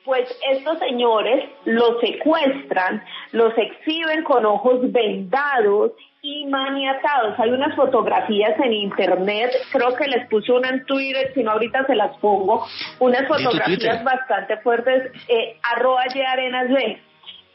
Pues 0.09 0.27
estos 0.51 0.79
señores 0.79 1.45
los 1.67 2.01
secuestran, 2.01 3.05
los 3.33 3.53
exhiben 3.59 4.25
con 4.25 4.47
ojos 4.47 4.91
vendados 4.91 5.93
y 6.23 6.47
maniatados. 6.47 7.39
Hay 7.39 7.51
unas 7.51 7.77
fotografías 7.77 8.59
en 8.59 8.73
internet, 8.73 9.51
creo 9.71 9.95
que 9.97 10.09
les 10.09 10.27
puse 10.29 10.51
una 10.51 10.71
en 10.71 10.87
Twitter, 10.87 11.31
si 11.35 11.43
no 11.43 11.51
ahorita 11.51 11.85
se 11.85 11.95
las 11.95 12.17
pongo, 12.21 12.67
unas 13.01 13.29
fotografías 13.29 14.03
bastante 14.03 14.57
fuertes, 14.63 15.13
eh, 15.29 15.59
arroba 15.75 16.05
y 16.15 16.21
arenas 16.23 16.71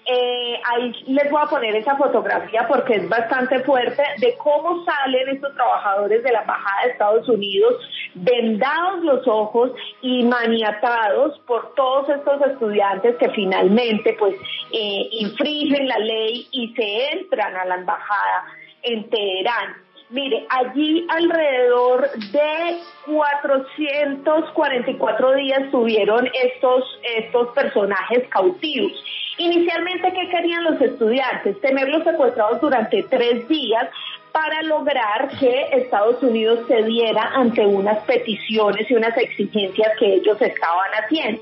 eh, 0.06 0.60
ahí 0.66 0.92
les 1.08 1.32
voy 1.32 1.42
a 1.42 1.50
poner 1.50 1.76
esa 1.76 1.96
fotografía 1.96 2.68
porque 2.68 2.96
es 2.96 3.10
bastante 3.10 3.60
fuerte 3.62 4.04
de 4.20 4.36
cómo 4.38 4.84
salen 4.84 5.30
estos 5.30 5.54
trabajadores 5.56 6.24
de 6.24 6.32
la 6.32 6.42
Embajada 6.42 6.84
de 6.84 6.92
Estados 6.92 7.30
Unidos 7.30 7.76
vendados 8.16 9.04
los 9.04 9.28
ojos 9.28 9.72
y 10.02 10.24
maniatados 10.24 11.40
por 11.48 11.74
todos 11.76 12.10
estos 12.10 12.42
estudiantes 12.42 13.16
que 13.16 13.30
finalmente 13.30 14.16
pues 14.20 14.36
eh, 14.72 15.08
infringen 15.12 15.88
la 15.88 16.00
ley 16.00 16.48
y 16.52 16.74
se 16.74 17.10
entran 17.14 17.56
a 17.56 17.66
la 17.66 17.76
embajada 17.76 18.46
en 18.82 19.10
Teherán. 19.10 19.83
Mire, 20.14 20.46
allí 20.48 21.06
alrededor 21.10 22.10
de 22.32 22.78
444 23.08 25.34
días 25.34 25.72
tuvieron 25.72 26.30
estos, 26.44 26.84
estos 27.18 27.50
personajes 27.56 28.28
cautivos. 28.30 28.92
Inicialmente, 29.40 30.14
¿qué 30.14 30.30
querían 30.30 30.66
los 30.66 30.80
estudiantes? 30.80 31.60
Tenerlos 31.62 32.04
secuestrados 32.04 32.62
durante 32.62 33.02
tres 33.10 33.48
días 33.48 33.90
para 34.32 34.62
lograr 34.62 35.30
que 35.40 35.70
Estados 35.72 36.22
Unidos 36.22 36.60
cediera 36.68 37.32
ante 37.34 37.66
unas 37.66 37.98
peticiones 38.06 38.92
y 38.92 38.94
unas 38.94 39.18
exigencias 39.18 39.98
que 39.98 40.14
ellos 40.14 40.40
estaban 40.40 40.92
haciendo. 41.04 41.42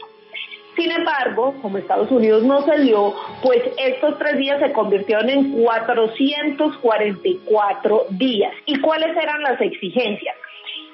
Sin 0.75 0.91
embargo, 0.91 1.55
como 1.61 1.77
Estados 1.77 2.11
Unidos 2.11 2.43
no 2.43 2.61
se 2.61 2.79
dio, 2.79 3.13
pues 3.43 3.61
estos 3.77 4.17
tres 4.17 4.37
días 4.37 4.61
se 4.61 4.71
convirtieron 4.71 5.29
en 5.29 5.61
444 5.63 8.05
días. 8.11 8.53
¿Y 8.65 8.79
cuáles 8.79 9.17
eran 9.17 9.43
las 9.43 9.59
exigencias? 9.59 10.37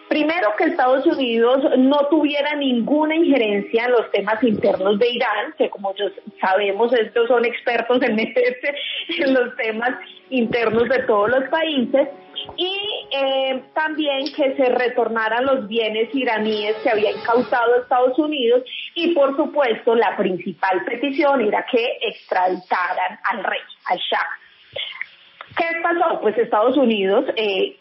Primero, 0.10 0.50
que 0.58 0.64
Estados 0.66 1.06
Unidos 1.06 1.64
no 1.78 2.08
tuviera 2.10 2.56
ninguna 2.56 3.16
injerencia 3.16 3.86
en 3.86 3.92
los 3.92 4.10
temas 4.12 4.42
internos 4.42 4.98
de 5.00 5.10
Irán, 5.10 5.54
que 5.58 5.70
como 5.70 5.94
sabemos, 6.40 6.94
estos 6.94 7.28
son 7.28 7.44
expertos 7.44 8.02
en 8.02 8.16
meterse 8.16 8.74
en 9.20 9.34
los 9.34 9.54
temas 9.58 9.96
internos 10.30 10.88
de 10.90 11.00
todos 11.04 11.30
los 11.30 11.50
países, 11.50 12.10
y 12.56 13.08
eh, 13.12 13.64
también 13.74 14.34
que 14.34 14.56
se 14.56 14.70
retornaran 14.70 15.46
los 15.46 15.68
bienes 15.68 16.14
iraníes 16.14 16.76
que 16.78 16.90
había 16.90 17.12
incautado 17.12 17.82
Estados 17.82 18.18
Unidos, 18.18 18.64
y 18.96 19.14
por 19.14 19.36
supuesto, 19.36 19.96
la 19.96 20.16
principal 20.16 20.84
petición 20.86 21.42
era 21.42 21.66
que 21.70 21.98
extraditaran 22.02 23.20
al 23.32 23.44
rey, 23.44 23.60
al 23.86 23.98
Shah. 23.98 24.28
¿Qué 25.58 25.82
pasó? 25.82 26.22
Pues 26.22 26.38
Estados 26.38 26.78
Unidos 26.78 27.26
eh, 27.36 27.78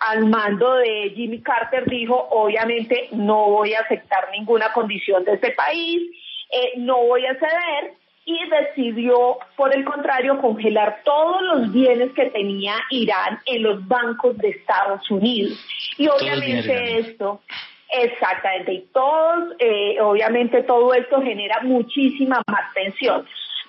al 0.00 0.26
mando 0.26 0.74
de 0.74 1.12
Jimmy 1.14 1.40
Carter 1.40 1.84
dijo, 1.86 2.28
obviamente 2.30 3.08
no 3.12 3.50
voy 3.50 3.74
a 3.74 3.80
aceptar 3.80 4.28
ninguna 4.30 4.72
condición 4.72 5.24
de 5.24 5.34
este 5.34 5.52
país, 5.52 6.02
eh, 6.50 6.72
no 6.76 6.98
voy 7.04 7.26
a 7.26 7.34
ceder 7.34 7.94
y 8.26 8.36
decidió, 8.50 9.38
por 9.56 9.74
el 9.74 9.84
contrario, 9.84 10.40
congelar 10.40 11.00
todos 11.04 11.42
los 11.42 11.72
bienes 11.72 12.12
que 12.12 12.26
tenía 12.26 12.74
Irán 12.90 13.38
en 13.46 13.62
los 13.62 13.86
bancos 13.86 14.36
de 14.38 14.48
Estados 14.48 15.08
Unidos. 15.08 15.64
Y 15.96 16.08
obviamente 16.08 16.98
esto, 16.98 17.40
exactamente, 17.88 18.72
y 18.72 18.80
todos, 18.92 19.54
eh, 19.60 20.00
obviamente 20.00 20.64
todo 20.64 20.92
esto 20.92 21.22
genera 21.22 21.60
muchísima 21.62 22.42
más 22.48 22.74
tensión. 22.74 23.24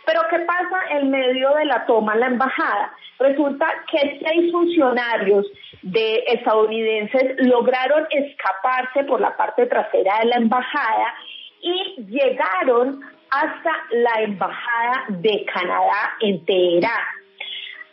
Pero 0.07 0.21
¿qué 0.27 0.39
pasa 0.39 0.97
en 0.97 1.11
medio 1.11 1.53
de 1.53 1.65
la 1.65 1.85
toma 1.85 2.15
en 2.15 2.21
la 2.21 2.27
embajada? 2.27 2.93
Resulta 3.19 3.67
que 3.91 4.19
seis 4.23 4.51
funcionarios 4.51 5.45
de 5.83 6.23
estadounidenses 6.29 7.35
lograron 7.45 8.07
escaparse 8.09 9.03
por 9.03 9.21
la 9.21 9.37
parte 9.37 9.67
trasera 9.67 10.19
de 10.19 10.25
la 10.25 10.37
embajada 10.37 11.13
y 11.61 12.05
llegaron 12.07 13.01
hasta 13.29 13.71
la 13.91 14.21
embajada 14.23 15.05
de 15.09 15.45
Canadá 15.51 16.15
en 16.21 16.45
Teherán. 16.45 16.91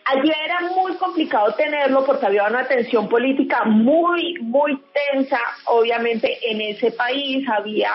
Allí 0.07 0.31
era 0.45 0.61
muy 0.75 0.95
complicado 0.97 1.55
tenerlo 1.55 2.05
porque 2.05 2.27
había 2.27 2.45
una 2.47 2.67
tensión 2.67 3.09
política 3.09 3.65
muy, 3.65 4.35
muy 4.41 4.79
tensa, 5.13 5.41
obviamente, 5.67 6.39
en 6.51 6.61
ese 6.61 6.93
país. 6.93 7.49
Había 7.49 7.91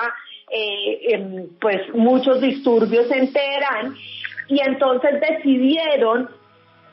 eh, 0.50 1.14
em, 1.14 1.50
pues 1.62 1.94
muchos 1.94 2.42
disturbios 2.42 3.12
en 3.12 3.32
Teherán 3.32 3.96
y 4.48 4.60
entonces 4.62 5.22
decidieron 5.22 6.30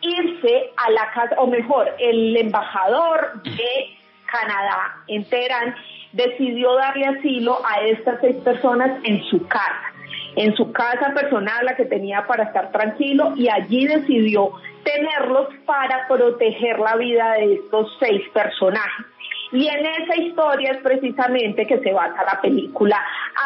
irse 0.02 0.70
a 0.76 0.90
la 0.90 1.10
casa, 1.12 1.36
o 1.38 1.46
mejor, 1.46 1.94
el 1.98 2.36
embajador 2.36 3.42
de 3.42 3.96
Canadá 4.26 5.02
en 5.08 5.24
Teherán 5.24 5.74
decidió 6.12 6.74
darle 6.74 7.06
asilo 7.06 7.58
a 7.64 7.80
estas 7.86 8.20
seis 8.20 8.36
personas 8.36 9.00
en 9.04 9.22
su 9.24 9.46
casa, 9.46 9.92
en 10.36 10.54
su 10.54 10.70
casa 10.70 11.12
personal, 11.14 11.64
la 11.64 11.74
que 11.74 11.86
tenía 11.86 12.26
para 12.26 12.44
estar 12.44 12.70
tranquilo, 12.70 13.32
y 13.36 13.48
allí 13.48 13.86
decidió 13.86 14.52
tenerlos 14.84 15.48
para 15.64 16.06
proteger 16.06 16.78
la 16.78 16.96
vida 16.96 17.32
de 17.32 17.54
estos 17.54 17.96
seis 17.98 18.22
personajes. 18.32 19.06
Y 19.52 19.66
en 19.66 19.86
esa 19.86 20.16
historia 20.16 20.72
es 20.72 20.78
precisamente 20.78 21.66
que 21.66 21.78
se 21.78 21.92
basa 21.92 22.24
la 22.24 22.40
película 22.40 23.00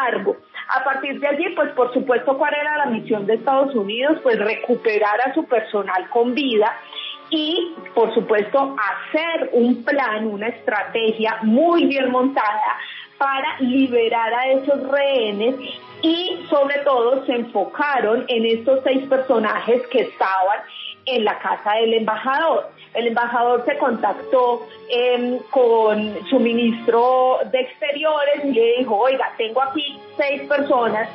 Argo. 0.07 0.35
A 0.75 0.83
partir 0.83 1.19
de 1.19 1.27
allí, 1.27 1.49
pues 1.55 1.71
por 1.73 1.93
supuesto, 1.93 2.37
¿cuál 2.37 2.53
era 2.53 2.77
la 2.77 2.85
misión 2.87 3.25
de 3.25 3.35
Estados 3.35 3.73
Unidos? 3.75 4.19
Pues 4.23 4.39
recuperar 4.39 5.21
a 5.25 5.33
su 5.33 5.45
personal 5.45 6.09
con 6.09 6.33
vida 6.33 6.75
y, 7.29 7.75
por 7.93 8.13
supuesto, 8.13 8.75
hacer 8.77 9.49
un 9.53 9.83
plan, 9.83 10.27
una 10.27 10.47
estrategia 10.47 11.37
muy 11.43 11.85
bien 11.85 12.11
montada 12.11 12.77
para 13.21 13.59
liberar 13.59 14.33
a 14.33 14.47
esos 14.47 14.81
rehenes 14.89 15.53
y 16.01 16.43
sobre 16.49 16.79
todo 16.79 17.23
se 17.27 17.33
enfocaron 17.33 18.25
en 18.27 18.47
estos 18.47 18.79
seis 18.83 19.07
personajes 19.07 19.85
que 19.91 20.01
estaban 20.01 20.57
en 21.05 21.23
la 21.23 21.37
casa 21.37 21.73
del 21.73 21.93
embajador. 21.93 22.71
El 22.95 23.09
embajador 23.09 23.63
se 23.63 23.77
contactó 23.77 24.65
em, 24.89 25.37
con 25.51 26.27
su 26.31 26.39
ministro 26.39 27.37
de 27.51 27.59
Exteriores 27.59 28.43
y 28.43 28.53
le 28.53 28.77
dijo, 28.79 28.97
oiga, 28.97 29.31
tengo 29.37 29.61
aquí 29.61 29.99
seis 30.17 30.41
personas, 30.49 31.07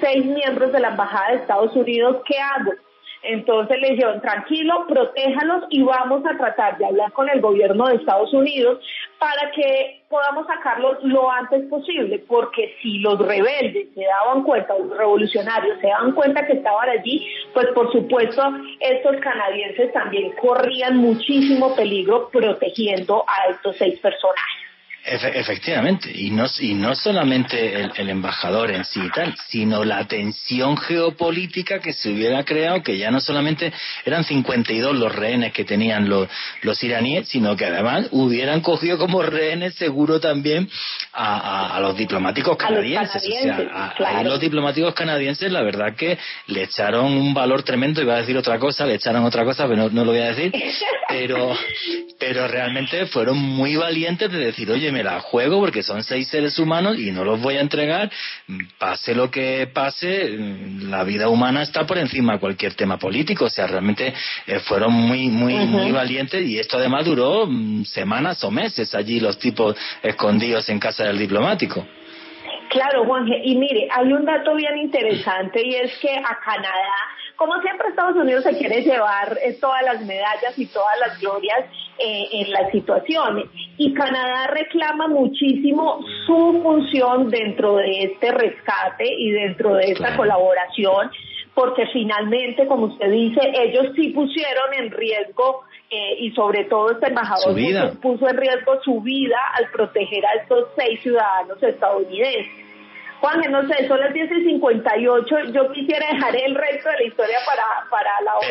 seis 0.00 0.24
miembros 0.24 0.72
de 0.72 0.80
la 0.80 0.88
Embajada 0.88 1.28
de 1.28 1.36
Estados 1.36 1.76
Unidos, 1.76 2.22
¿qué 2.26 2.38
hago? 2.40 2.72
Entonces 3.22 3.80
le 3.80 3.90
dijeron, 3.90 4.20
tranquilo, 4.20 4.84
protéjalos 4.88 5.64
y 5.70 5.82
vamos 5.82 6.22
a 6.26 6.36
tratar 6.36 6.76
de 6.78 6.86
hablar 6.86 7.12
con 7.12 7.28
el 7.28 7.40
gobierno 7.40 7.86
de 7.86 7.96
Estados 7.96 8.32
Unidos 8.34 8.80
para 9.18 9.52
que 9.52 10.02
podamos 10.08 10.46
sacarlos 10.48 10.96
lo 11.04 11.30
antes 11.30 11.64
posible, 11.68 12.18
porque 12.26 12.74
si 12.82 12.98
los 12.98 13.18
rebeldes 13.18 13.88
se 13.94 14.04
daban 14.04 14.42
cuenta, 14.42 14.76
los 14.76 14.96
revolucionarios 14.96 15.78
se 15.80 15.86
daban 15.86 16.12
cuenta 16.12 16.44
que 16.44 16.54
estaban 16.54 16.88
allí, 16.88 17.24
pues 17.54 17.66
por 17.74 17.92
supuesto 17.92 18.42
estos 18.80 19.16
canadienses 19.20 19.92
también 19.92 20.32
corrían 20.32 20.96
muchísimo 20.96 21.74
peligro 21.76 22.28
protegiendo 22.30 23.24
a 23.28 23.50
estos 23.52 23.76
seis 23.76 23.98
personajes 24.00 24.71
efectivamente, 25.04 26.10
y 26.14 26.30
no, 26.30 26.46
y 26.60 26.74
no 26.74 26.94
solamente 26.94 27.90
el, 27.96 28.08
embajador 28.08 28.70
en 28.70 28.84
sí 28.84 29.00
y 29.02 29.10
tal, 29.10 29.34
sino 29.48 29.84
la 29.84 30.06
tensión 30.06 30.76
geopolítica 30.76 31.80
que 31.80 31.92
se 31.92 32.10
hubiera 32.10 32.44
creado, 32.44 32.82
que 32.82 32.96
ya 32.96 33.10
no 33.10 33.20
solamente 33.20 33.72
eran 34.04 34.22
52 34.22 34.96
los 34.96 35.14
rehenes 35.14 35.52
que 35.52 35.64
tenían 35.64 36.08
los, 36.08 36.28
los 36.62 36.82
iraníes, 36.84 37.28
sino 37.28 37.56
que 37.56 37.66
además 37.66 38.08
hubieran 38.12 38.60
cogido 38.60 38.96
como 38.96 39.22
rehenes 39.22 39.74
seguro 39.74 40.20
también 40.20 40.68
a, 41.12 41.78
los 41.80 41.96
diplomáticos 41.96 42.56
canadienses. 42.56 43.24
a, 43.72 44.22
los 44.22 44.38
diplomáticos 44.38 44.94
canadienses, 44.94 45.50
la 45.50 45.62
verdad 45.62 45.96
que 45.96 46.16
le 46.46 46.62
echaron 46.62 47.06
un 47.06 47.34
valor 47.34 47.64
tremendo, 47.64 48.00
iba 48.00 48.14
a 48.14 48.18
decir 48.18 48.36
otra 48.36 48.58
cosa, 48.58 48.86
le 48.86 48.94
echaron 48.94 49.24
otra 49.24 49.44
cosa, 49.44 49.66
pero 49.66 49.76
no, 49.76 49.88
no 49.88 50.04
lo 50.04 50.12
voy 50.12 50.20
a 50.20 50.32
decir, 50.32 50.52
pero, 51.08 51.56
pero 52.20 52.46
realmente 52.46 53.06
fueron 53.06 53.38
muy 53.38 53.74
valientes 53.74 54.30
de 54.30 54.38
decir, 54.38 54.70
oye, 54.70 54.91
me 54.92 55.02
la 55.02 55.20
juego 55.20 55.58
porque 55.60 55.82
son 55.82 56.04
seis 56.04 56.28
seres 56.28 56.58
humanos 56.58 56.98
y 56.98 57.10
no 57.10 57.24
los 57.24 57.40
voy 57.40 57.56
a 57.56 57.60
entregar. 57.60 58.10
Pase 58.78 59.14
lo 59.14 59.30
que 59.30 59.66
pase, 59.72 60.36
la 60.82 61.02
vida 61.04 61.28
humana 61.28 61.62
está 61.62 61.86
por 61.86 61.98
encima 61.98 62.34
de 62.34 62.38
cualquier 62.38 62.74
tema 62.74 62.98
político. 62.98 63.46
O 63.46 63.50
sea, 63.50 63.66
realmente 63.66 64.14
eh, 64.46 64.60
fueron 64.60 64.92
muy, 64.92 65.28
muy, 65.28 65.54
muy 65.54 65.90
valientes 65.90 66.46
y 66.46 66.58
esto 66.58 66.76
además 66.76 67.04
duró 67.04 67.46
mm, 67.46 67.84
semanas 67.84 68.44
o 68.44 68.50
meses 68.50 68.94
allí 68.94 69.18
los 69.18 69.38
tipos 69.38 69.76
escondidos 70.02 70.68
en 70.68 70.78
casa 70.78 71.04
del 71.04 71.18
diplomático. 71.18 71.86
Claro, 72.72 73.04
Juanje, 73.04 73.38
y 73.44 73.54
mire, 73.56 73.86
hay 73.90 74.10
un 74.12 74.24
dato 74.24 74.54
bien 74.54 74.78
interesante 74.78 75.60
y 75.62 75.74
es 75.74 75.98
que 75.98 76.08
a 76.10 76.38
Canadá, 76.42 76.94
como 77.42 77.60
siempre 77.60 77.88
Estados 77.88 78.14
Unidos 78.14 78.44
se 78.44 78.56
quiere 78.56 78.82
llevar 78.82 79.36
eh, 79.42 79.58
todas 79.60 79.82
las 79.82 80.00
medallas 80.06 80.56
y 80.56 80.66
todas 80.66 80.96
las 81.00 81.20
glorias 81.20 81.64
eh, 81.98 82.28
en 82.30 82.52
las 82.52 82.70
situaciones, 82.70 83.46
y 83.78 83.92
Canadá 83.94 84.46
reclama 84.46 85.08
muchísimo 85.08 85.98
su 86.24 86.60
función 86.62 87.30
dentro 87.30 87.76
de 87.78 88.04
este 88.04 88.30
rescate 88.30 89.12
y 89.18 89.32
dentro 89.32 89.74
de 89.74 89.90
esta 89.90 90.16
colaboración, 90.16 91.10
porque 91.52 91.84
finalmente, 91.92 92.68
como 92.68 92.86
usted 92.86 93.10
dice, 93.10 93.40
ellos 93.60 93.86
sí 93.96 94.10
pusieron 94.10 94.74
en 94.78 94.92
riesgo 94.92 95.62
eh, 95.90 96.18
y 96.20 96.30
sobre 96.30 96.66
todo 96.66 96.92
este 96.92 97.08
embajador 97.08 97.56
puso, 98.00 98.28
en 98.28 98.36
riesgo 98.36 98.80
su 98.84 99.00
vida 99.00 99.38
al 99.54 99.68
proteger 99.72 100.24
a 100.26 100.34
estos 100.42 100.68
seis 100.76 101.00
ciudadanos 101.02 101.60
estadounidenses. 101.60 102.71
Juan, 103.22 103.40
no 103.52 103.62
sé, 103.68 103.86
son 103.86 104.00
las 104.00 104.12
10 104.12 104.32
y 104.32 104.44
58. 104.46 105.36
Yo 105.52 105.70
quisiera 105.70 106.08
dejar 106.12 106.34
el 106.34 106.56
resto 106.56 106.90
de 106.90 106.96
la 106.96 107.04
historia 107.04 107.38
para, 107.46 107.64
para 107.88 108.20
la 108.20 108.36
otra 108.36 108.48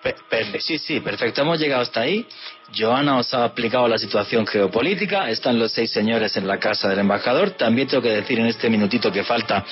Perfecto. 0.00 0.60
sí, 0.60 0.78
sí, 0.78 1.00
perfecto. 1.00 1.42
Hemos 1.42 1.58
llegado 1.58 1.82
hasta 1.82 2.02
ahí. 2.02 2.24
Joana 2.72 3.18
os 3.18 3.34
ha 3.34 3.46
explicado 3.46 3.88
la 3.88 3.98
situación 3.98 4.46
geopolítica. 4.46 5.28
Están 5.28 5.58
los 5.58 5.72
seis 5.72 5.90
señores 5.90 6.36
en 6.36 6.46
la 6.46 6.58
casa 6.60 6.88
del 6.88 7.00
embajador. 7.00 7.50
También 7.50 7.88
tengo 7.88 8.02
que 8.02 8.10
decir 8.10 8.38
en 8.38 8.46
este 8.46 8.70
minutito 8.70 9.10
que 9.10 9.24
falta 9.24 9.64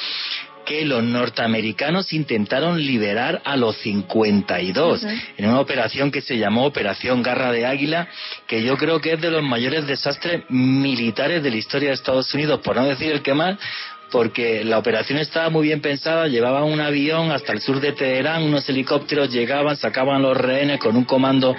que 0.70 0.84
los 0.84 1.02
norteamericanos 1.02 2.12
intentaron 2.12 2.80
liberar 2.80 3.42
a 3.44 3.56
los 3.56 3.76
52 3.78 5.02
en 5.36 5.48
una 5.48 5.58
operación 5.58 6.12
que 6.12 6.20
se 6.20 6.38
llamó 6.38 6.64
Operación 6.64 7.24
Garra 7.24 7.50
de 7.50 7.66
Águila, 7.66 8.06
que 8.46 8.62
yo 8.62 8.76
creo 8.76 9.00
que 9.00 9.14
es 9.14 9.20
de 9.20 9.32
los 9.32 9.42
mayores 9.42 9.88
desastres 9.88 10.44
militares 10.48 11.42
de 11.42 11.50
la 11.50 11.56
historia 11.56 11.88
de 11.88 11.96
Estados 11.96 12.32
Unidos, 12.34 12.60
por 12.60 12.76
no 12.76 12.84
decir 12.84 13.10
el 13.10 13.20
que 13.20 13.34
más, 13.34 13.58
porque 14.10 14.64
la 14.64 14.78
operación 14.78 15.18
estaba 15.18 15.50
muy 15.50 15.68
bien 15.68 15.80
pensada, 15.80 16.26
llevaban 16.28 16.64
un 16.64 16.80
avión 16.80 17.30
hasta 17.30 17.52
el 17.52 17.60
sur 17.60 17.80
de 17.80 17.92
Teherán, 17.92 18.42
unos 18.42 18.68
helicópteros 18.68 19.30
llegaban, 19.30 19.76
sacaban 19.76 20.22
los 20.22 20.36
rehenes 20.36 20.78
con 20.80 20.96
un 20.96 21.04
comando 21.04 21.56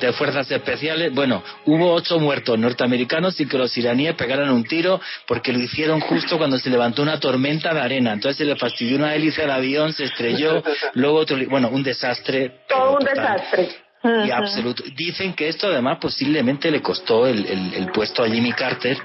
de 0.00 0.12
fuerzas 0.12 0.50
especiales. 0.50 1.12
Bueno, 1.12 1.42
hubo 1.66 1.92
ocho 1.92 2.18
muertos 2.18 2.58
norteamericanos 2.58 3.38
y 3.40 3.46
que 3.46 3.58
los 3.58 3.76
iraníes 3.76 4.14
pegaran 4.14 4.50
un 4.50 4.64
tiro 4.64 5.00
porque 5.26 5.52
lo 5.52 5.60
hicieron 5.60 6.00
justo 6.00 6.38
cuando 6.38 6.58
se 6.58 6.70
levantó 6.70 7.02
una 7.02 7.20
tormenta 7.20 7.74
de 7.74 7.80
arena. 7.80 8.12
Entonces 8.12 8.38
se 8.38 8.44
le 8.44 8.56
fastidió 8.56 8.96
una 8.96 9.14
hélice 9.14 9.42
al 9.42 9.50
avión, 9.50 9.92
se 9.92 10.04
estrelló, 10.04 10.62
luego 10.94 11.18
otro, 11.18 11.36
bueno, 11.48 11.68
un 11.68 11.82
desastre. 11.82 12.62
Todo 12.68 12.98
un 12.98 13.04
desastre. 13.04 13.68
Y 14.02 14.30
absoluto. 14.30 14.82
Dicen 14.96 15.34
que 15.34 15.48
esto 15.48 15.66
además 15.66 15.98
posiblemente 16.00 16.70
le 16.70 16.80
costó 16.80 17.26
el, 17.26 17.44
el 17.46 17.92
puesto 17.92 18.22
a 18.22 18.28
Jimmy 18.28 18.52
Carter 18.52 18.96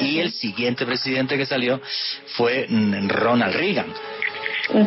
y 0.00 0.18
el 0.18 0.32
siguiente 0.32 0.86
presidente 0.86 1.36
que 1.36 1.46
salió 1.46 1.80
fue 2.36 2.66
Ronald 3.08 3.54
Reagan. 3.54 3.92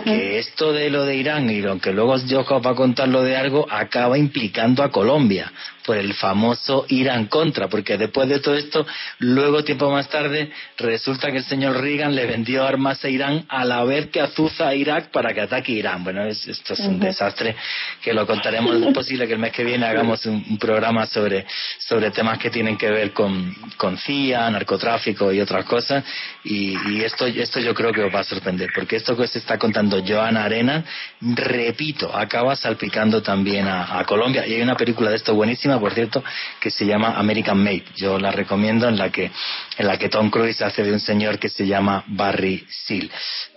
Que 0.04 0.40
esto 0.40 0.74
de 0.74 0.90
lo 0.90 1.06
de 1.06 1.16
Irán 1.16 1.50
y 1.50 1.62
lo 1.62 1.80
que 1.80 1.94
luego 1.94 2.18
yo 2.18 2.44
va 2.44 2.72
a 2.72 2.76
contar 2.76 3.08
lo 3.08 3.24
de 3.24 3.38
algo 3.38 3.66
acaba 3.70 4.18
implicando 4.18 4.84
a 4.84 4.92
Colombia 4.92 5.52
por 5.90 5.98
el 5.98 6.14
famoso 6.14 6.86
Irán 6.90 7.26
contra, 7.26 7.68
porque 7.68 7.98
después 7.98 8.30
de 8.30 8.38
todo 8.42 8.54
esto, 8.54 8.86
luego 9.18 9.64
tiempo 9.64 9.90
más 9.90 10.08
tarde, 10.08 10.52
resulta 10.78 11.32
que 11.32 11.38
el 11.38 11.44
señor 11.44 11.82
Reagan 11.82 12.14
le 12.14 12.28
vendió 12.28 12.64
armas 12.64 13.04
a 13.04 13.10
Irán 13.10 13.46
a 13.50 13.66
la 13.66 13.84
vez 13.84 14.12
que 14.12 14.22
azuza 14.22 14.68
a 14.68 14.76
Irak 14.76 15.10
para 15.10 15.34
que 15.34 15.42
ataque 15.42 15.72
Irán. 15.72 16.04
Bueno, 16.04 16.24
esto 16.26 16.74
es 16.74 16.80
un 16.82 17.00
desastre 17.00 17.56
que 18.04 18.14
lo 18.14 18.28
contaremos. 18.28 18.76
Es 18.76 18.94
posible 18.94 19.26
que 19.26 19.34
el 19.34 19.40
mes 19.40 19.52
que 19.52 19.64
viene 19.64 19.88
hagamos 19.88 20.24
un, 20.28 20.60
programa 20.60 21.08
sobre, 21.08 21.48
sobre 21.80 22.12
temas 22.12 22.38
que 22.38 22.52
tienen 22.52 22.78
que 22.78 22.92
ver 22.92 23.12
con, 23.12 23.52
con 23.76 23.98
CIA, 23.98 24.48
narcotráfico 24.52 25.34
y 25.34 25.42
otras 25.42 25.66
cosas. 25.66 26.04
Y, 26.44 26.78
y 26.92 27.02
esto, 27.02 27.26
esto 27.26 27.60
yo 27.62 27.74
creo 27.74 27.92
que 27.92 28.04
os 28.04 28.14
va 28.14 28.20
a 28.20 28.24
sorprender, 28.24 28.70
porque 28.76 28.98
esto 28.98 29.18
que 29.18 29.26
se 29.26 29.40
está 29.40 29.58
contando 29.58 30.04
Joana 30.08 30.44
Arena, 30.44 30.86
repito, 31.20 32.16
acaba 32.16 32.56
salpicando 32.56 33.24
también 33.24 33.68
a, 33.68 33.98
a 33.98 34.06
Colombia. 34.06 34.46
Y 34.46 34.54
hay 34.54 34.62
una 34.62 34.76
película 34.76 35.10
de 35.10 35.16
esto 35.16 35.34
buenísima, 35.34 35.79
por 35.80 35.94
cierto, 35.94 36.24
que 36.60 36.72
se 36.72 36.86
llama 36.86 37.14
American 37.18 37.64
Made. 37.64 37.86
Yo 37.96 38.20
la 38.20 38.32
recomiendo 38.32 38.88
en 38.88 38.98
la 38.98 39.12
que, 39.12 39.32
en 39.78 39.88
la 39.88 39.98
que 39.98 40.10
Tom 40.10 40.30
Cruise 40.30 40.62
hace 40.62 40.84
de 40.84 40.94
un 40.94 41.00
señor 41.00 41.40
que 41.40 41.50
se 41.50 41.66
llama 41.66 42.04
Barry 42.08 42.66
Seal. 42.70 43.10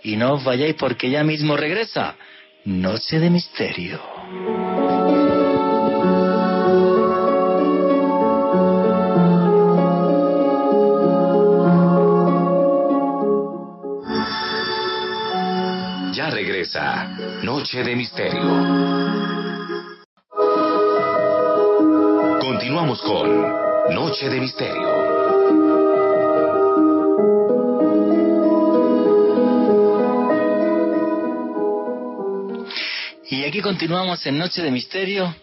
Y 0.03 0.15
no 0.15 0.33
os 0.33 0.43
vayáis 0.43 0.75
porque 0.75 1.09
ya 1.09 1.23
mismo 1.23 1.55
regresa. 1.55 2.15
Noche 2.65 3.19
de 3.19 3.29
misterio. 3.29 3.99
Noche 17.43 17.83
de 17.83 17.95
Misterio. 17.95 19.42
Continuamos 22.63 23.01
con 23.01 23.27
Noche 23.93 24.29
de 24.29 24.39
Misterio. 24.39 24.87
Y 33.29 33.43
aquí 33.43 33.59
continuamos 33.59 34.25
en 34.25 34.37
Noche 34.37 34.61
de 34.61 34.71
Misterio 34.71 35.35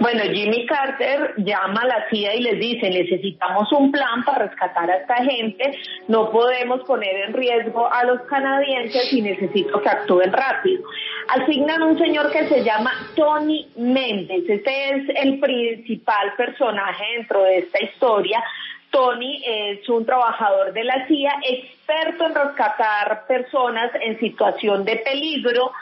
Bueno, 0.00 0.22
Jimmy 0.32 0.64
Carter 0.64 1.34
llama 1.36 1.82
a 1.82 1.86
la 1.86 2.08
CIA 2.08 2.34
y 2.36 2.40
les 2.40 2.58
dice, 2.58 2.88
necesitamos 2.88 3.70
un 3.70 3.92
plan 3.92 4.24
para 4.24 4.46
rescatar 4.46 4.90
a 4.90 4.96
esta 4.96 5.16
gente, 5.16 5.78
no 6.08 6.30
podemos 6.30 6.80
poner 6.84 7.26
en 7.26 7.34
riesgo 7.34 7.86
a 7.92 8.04
los 8.04 8.22
canadienses 8.22 9.12
y 9.12 9.20
necesito 9.20 9.78
que 9.82 9.88
actúen 9.90 10.32
rápido. 10.32 10.84
Asignan 11.28 11.82
un 11.82 11.98
señor 11.98 12.32
que 12.32 12.48
se 12.48 12.64
llama 12.64 12.92
Tony 13.14 13.68
Méndez, 13.76 14.48
este 14.48 14.90
es 14.94 15.08
el 15.16 15.38
principal 15.38 16.32
personaje 16.34 17.04
dentro 17.18 17.42
de 17.42 17.58
esta 17.58 17.84
historia. 17.84 18.42
Tony 18.90 19.42
es 19.46 19.88
un 19.88 20.06
trabajador 20.06 20.72
de 20.72 20.82
la 20.82 21.06
CIA, 21.06 21.40
experto 21.46 22.26
en 22.26 22.34
rescatar 22.34 23.26
personas 23.28 23.92
en 24.00 24.18
situación 24.18 24.84
de 24.84 24.96
peligro, 24.96 25.72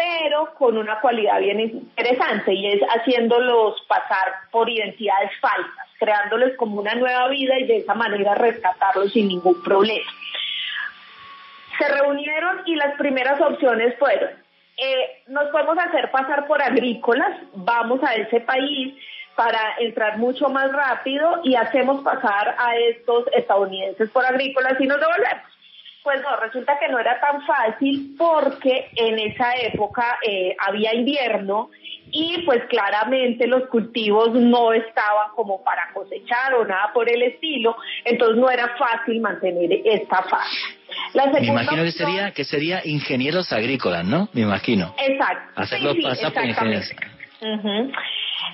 pero 0.00 0.54
con 0.54 0.78
una 0.78 0.98
cualidad 1.00 1.40
bien 1.40 1.60
interesante 1.60 2.54
y 2.54 2.68
es 2.68 2.80
haciéndolos 2.80 3.82
pasar 3.86 4.32
por 4.50 4.70
identidades 4.70 5.30
falsas, 5.40 5.86
creándoles 5.98 6.56
como 6.56 6.80
una 6.80 6.94
nueva 6.94 7.28
vida 7.28 7.58
y 7.58 7.66
de 7.66 7.76
esa 7.78 7.92
manera 7.92 8.34
rescatarlos 8.34 9.12
sin 9.12 9.28
ningún 9.28 9.62
problema. 9.62 10.10
Se 11.76 11.86
reunieron 11.86 12.62
y 12.64 12.76
las 12.76 12.96
primeras 12.96 13.42
opciones 13.42 13.94
fueron, 13.98 14.30
eh, 14.78 15.22
nos 15.26 15.50
podemos 15.50 15.76
hacer 15.76 16.10
pasar 16.10 16.46
por 16.46 16.62
agrícolas, 16.62 17.36
vamos 17.52 18.02
a 18.02 18.14
ese 18.14 18.40
país 18.40 18.94
para 19.36 19.60
entrar 19.80 20.16
mucho 20.16 20.48
más 20.48 20.72
rápido 20.72 21.40
y 21.44 21.56
hacemos 21.56 22.02
pasar 22.02 22.56
a 22.58 22.74
estos 22.88 23.26
estadounidenses 23.34 24.08
por 24.08 24.24
agrícolas 24.24 24.80
y 24.80 24.86
nos 24.86 24.98
devolvemos. 24.98 25.59
Pues 26.02 26.22
no, 26.22 26.36
resulta 26.36 26.78
que 26.78 26.88
no 26.88 26.98
era 26.98 27.20
tan 27.20 27.42
fácil 27.46 28.14
porque 28.16 28.90
en 28.96 29.18
esa 29.18 29.54
época 29.56 30.18
eh, 30.26 30.56
había 30.58 30.94
invierno 30.94 31.70
y 32.10 32.42
pues 32.44 32.64
claramente 32.68 33.46
los 33.46 33.68
cultivos 33.68 34.32
no 34.32 34.72
estaban 34.72 35.30
como 35.36 35.62
para 35.62 35.92
cosechar 35.92 36.54
o 36.54 36.64
nada 36.64 36.90
por 36.92 37.08
el 37.08 37.22
estilo, 37.22 37.76
entonces 38.04 38.36
no 38.36 38.50
era 38.50 38.76
fácil 38.76 39.20
mantener 39.20 39.80
esta 39.84 40.22
fase. 40.22 40.56
Me 41.14 41.46
imagino 41.46 41.84
que 41.84 41.92
sería 41.92 42.30
que 42.32 42.44
sería 42.44 42.80
ingenieros 42.84 43.52
agrícolas, 43.52 44.04
¿no? 44.04 44.28
Me 44.32 44.40
imagino. 44.42 44.94
Exacto. 44.98 45.60
Hacerlo 45.60 45.94
pasar 46.02 46.32
por 46.32 46.44
ingenieros. 46.44 46.90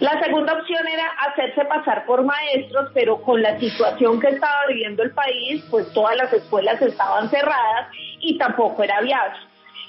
La 0.01 0.21
segunda 0.21 0.53
opción 0.55 0.87
era 0.87 1.07
hacerse 1.27 1.65
pasar 1.65 2.05
por 2.07 2.23
maestros, 2.23 2.91
pero 2.93 3.23
con 3.23 3.41
la 3.41 3.59
situación 3.59 4.21
que 4.21 4.29
estaba 4.29 4.67
viviendo 4.69 5.03
el 5.03 5.13
país, 5.13 5.65
pues 5.71 5.91
todas 5.93 6.17
las 6.17 6.33
escuelas 6.33 6.81
estaban 6.83 7.31
cerradas 7.31 7.89
y 8.21 8.37
tampoco 8.37 8.83
era 8.83 9.01
viable. 9.01 9.39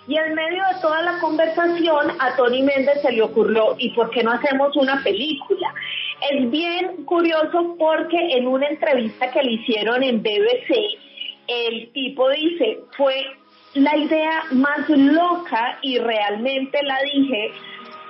Y 0.08 0.16
en 0.16 0.36
medio 0.36 0.64
de 0.74 0.82
toda 0.82 1.02
la 1.02 1.20
conversación, 1.20 2.12
a 2.20 2.36
Tony 2.38 2.64
Méndez 2.64 3.02
se 3.02 3.12
le 3.12 3.22
ocurrió, 3.22 3.76
¿y 3.78 3.90
por 3.90 4.10
qué 4.10 4.24
no 4.24 4.32
hacemos 4.32 4.74
una 4.78 5.04
película? 5.04 5.74
Es 6.32 6.50
bien 6.50 7.04
curioso 7.04 7.76
porque 7.78 8.38
en 8.38 8.48
una 8.48 8.68
entrevista 8.68 9.30
que 9.32 9.44
le 9.44 9.52
hicieron 9.52 10.04
en 10.04 10.24
BBC, 10.24 10.98
el 11.48 11.92
tipo 11.92 12.30
dice, 12.30 12.80
fue 12.96 13.16
la 13.74 13.98
idea 13.98 14.44
más 14.52 14.88
loca 14.90 15.78
y 15.82 16.00
realmente 16.00 16.82
la 16.84 17.00
dije 17.02 17.52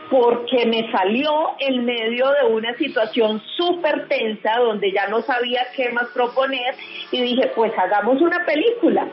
porque 0.10 0.66
me 0.66 0.91
salió 0.91 1.55
en 1.60 1.86
medio 1.86 2.30
de 2.32 2.53
una 2.53 2.76
situación 2.78 3.41
súper 3.55 4.08
tensa 4.08 4.58
donde 4.60 4.91
ya 4.91 5.08
no 5.08 5.22
sabía 5.22 5.68
qué 5.76 5.89
más 5.89 6.08
proponer 6.14 6.76
y 7.12 7.22
dije, 7.22 7.51
pues 7.55 7.72
hagamos 7.78 8.22
una 8.22 8.45
película. 8.45 9.08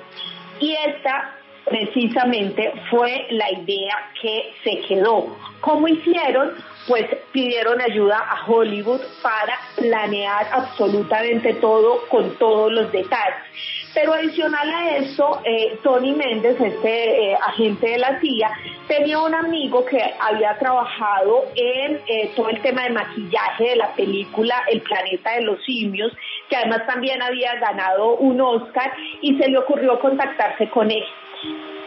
Y 0.61 0.77
esta 0.87 1.35
precisamente 1.65 2.73
fue 2.91 3.27
la 3.31 3.51
idea 3.53 4.11
que 4.21 4.53
se 4.63 4.81
quedó. 4.87 5.37
¿Cómo 5.61 5.89
hicieron? 5.89 6.53
pues 6.87 7.07
pidieron 7.33 7.81
ayuda 7.81 8.19
a 8.19 8.47
Hollywood 8.47 9.01
para 9.23 9.59
planear 9.77 10.47
absolutamente 10.53 11.55
todo 11.55 12.07
con 12.09 12.37
todos 12.37 12.73
los 12.73 12.93
detalles. 12.93 13.37
Pero 13.95 14.13
adicional 14.13 14.69
a 14.69 14.97
eso, 14.97 15.41
eh, 15.45 15.79
Tony 15.85 16.13
Méndez, 16.13 16.61
este 16.61 17.31
eh, 17.31 17.37
agente 17.37 17.91
de 17.91 17.99
la 17.99 18.19
CIA, 18.21 18.51
tenía 18.89 19.21
un 19.21 19.35
amigo 19.35 19.85
que 19.85 20.03
había 20.19 20.59
trabajado 20.59 21.45
en 21.55 22.01
eh, 22.09 22.33
todo 22.35 22.49
el 22.49 22.61
tema 22.61 22.83
de 22.83 22.91
maquillaje 22.91 23.71
de 23.71 23.77
la 23.77 23.95
película 23.95 24.65
El 24.71 24.83
planeta 24.83 25.33
de 25.35 25.43
los 25.43 25.63
simios, 25.65 26.13
que 26.49 26.57
además 26.57 26.85
también 26.87 27.23
había 27.23 27.55
ganado 27.55 28.17
un 28.17 28.41
Oscar 28.41 28.93
y 29.21 29.37
se 29.39 29.49
le 29.49 29.59
ocurrió 29.59 30.01
contactarse 30.01 30.69
con 30.71 30.91
él 30.91 31.05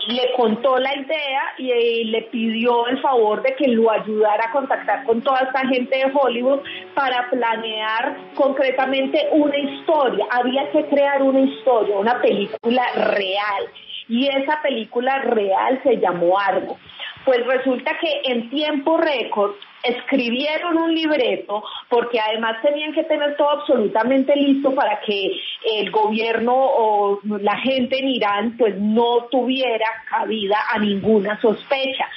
le 0.07 0.31
contó 0.35 0.77
la 0.77 0.95
idea 0.95 1.41
y, 1.57 2.05
le 2.05 2.23
pidió 2.23 2.87
el 2.87 2.99
favor 3.01 3.41
de 3.41 3.55
que 3.55 3.67
lo 3.67 3.91
ayudara 3.91 4.45
a 4.47 4.51
contactar 4.51 5.03
con 5.03 5.21
toda 5.21 5.39
esta 5.39 5.67
gente 5.67 5.97
de 5.97 6.11
Hollywood 6.13 6.61
para 6.93 7.29
planear 7.29 8.15
concretamente 8.35 9.27
una 9.31 9.57
historia. 9.57 10.25
Había 10.31 10.71
que 10.71 10.85
crear 10.85 11.21
una 11.21 11.41
historia, 11.41 11.97
una 11.97 12.21
película 12.21 12.83
real. 12.95 13.65
Y 14.07 14.27
esa 14.27 14.61
película 14.61 15.19
real 15.19 15.81
se 15.83 15.97
llamó 15.97 16.39
Argo. 16.39 16.77
Pues 17.25 17.45
resulta 17.45 17.91
que 17.99 18.31
en 18.31 18.49
tiempo 18.49 18.97
récord 18.97 19.51
escribieron 19.83 20.77
un 20.77 20.93
libreto 20.93 21.63
porque 21.89 22.19
además 22.19 22.61
tenían 22.61 22.93
que 22.93 23.03
tener 23.03 23.37
todo 23.37 23.49
absolutamente 23.51 24.35
listo 24.35 24.73
para 24.73 24.99
que 25.01 25.31
el 25.79 25.91
gobierno 25.91 26.53
o 26.55 27.19
la 27.23 27.57
gente 27.57 27.99
en 27.99 28.09
Irán 28.09 28.57
pues 28.57 28.75
no 28.77 29.27
tuviera 29.31 29.87
cabida 30.09 30.57
a 30.71 30.79
ninguna 30.79 31.39
sospecha 31.41 32.07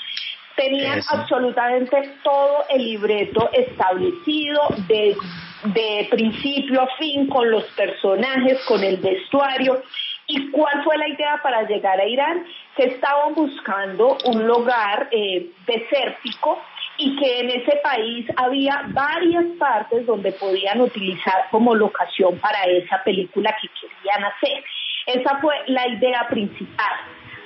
tenían 0.61 1.01
absolutamente 1.09 2.17
todo 2.23 2.65
el 2.69 2.85
libreto 2.85 3.49
establecido 3.53 4.61
de, 4.89 5.17
de 5.65 6.09
principio 6.11 6.83
a 6.83 6.89
fin 6.99 7.27
con 7.29 7.51
los 7.51 7.65
personajes, 7.73 8.61
con 8.67 8.83
el 8.85 8.99
vestuario. 8.99 9.83
¿Y 10.27 10.51
cuál 10.51 10.85
fue 10.85 10.97
la 10.99 11.09
idea 11.09 11.41
para 11.43 11.63
llegar 11.63 11.99
a 11.99 12.07
Irán? 12.07 12.45
Que 12.77 12.85
estaban 12.85 13.35
buscando 13.35 14.19
un 14.27 14.47
lugar 14.47 15.09
eh, 15.11 15.51
desértico 15.67 16.61
y 17.01 17.17
que 17.17 17.41
en 17.41 17.51
ese 17.51 17.81
país 17.83 18.27
había 18.37 18.85
varias 18.89 19.47
partes 19.59 20.05
donde 20.05 20.33
podían 20.33 20.83
utilizar 20.83 21.47
como 21.51 21.75
locación 21.75 22.39
para 22.39 22.63
esa 22.65 23.03
película 23.03 23.57
que 23.61 23.69
querían 23.69 24.25
hacer. 24.25 24.63
Esa 25.07 25.39
fue 25.41 25.55
la 25.69 25.89
idea 25.89 26.27
principal. 26.29 26.93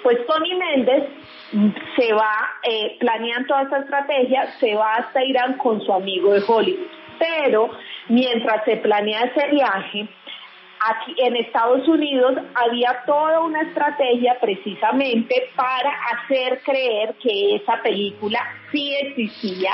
Pues 0.03 0.19
Tony 0.27 0.55
Méndez 0.57 1.05
se 1.97 2.13
va, 2.13 2.35
eh, 2.65 2.97
planean 2.99 3.47
toda 3.47 3.63
esta 3.63 3.79
estrategia, 3.79 4.51
se 4.59 4.75
va 4.75 4.97
hasta 4.97 5.25
Irán 5.25 5.57
con 5.57 5.81
su 5.81 5.93
amigo 5.93 6.33
de 6.33 6.43
Hollywood. 6.47 6.89
Pero 7.21 7.71
mientras 8.09 8.65
se 8.65 8.77
planea 8.79 9.21
ese 9.21 9.49
viaje, 9.51 10.09
aquí 10.85 11.15
en 11.19 11.37
Estados 11.37 11.87
Unidos 11.89 12.35
había 12.55 13.03
toda 13.07 13.41
una 13.41 13.63
estrategia 13.63 14.37
precisamente 14.41 15.49
para 15.57 15.91
hacer 16.13 16.61
creer 16.63 17.15
que 17.23 17.57
esa 17.57 17.81
película 17.83 18.41
sí 18.71 18.95
existía, 19.01 19.71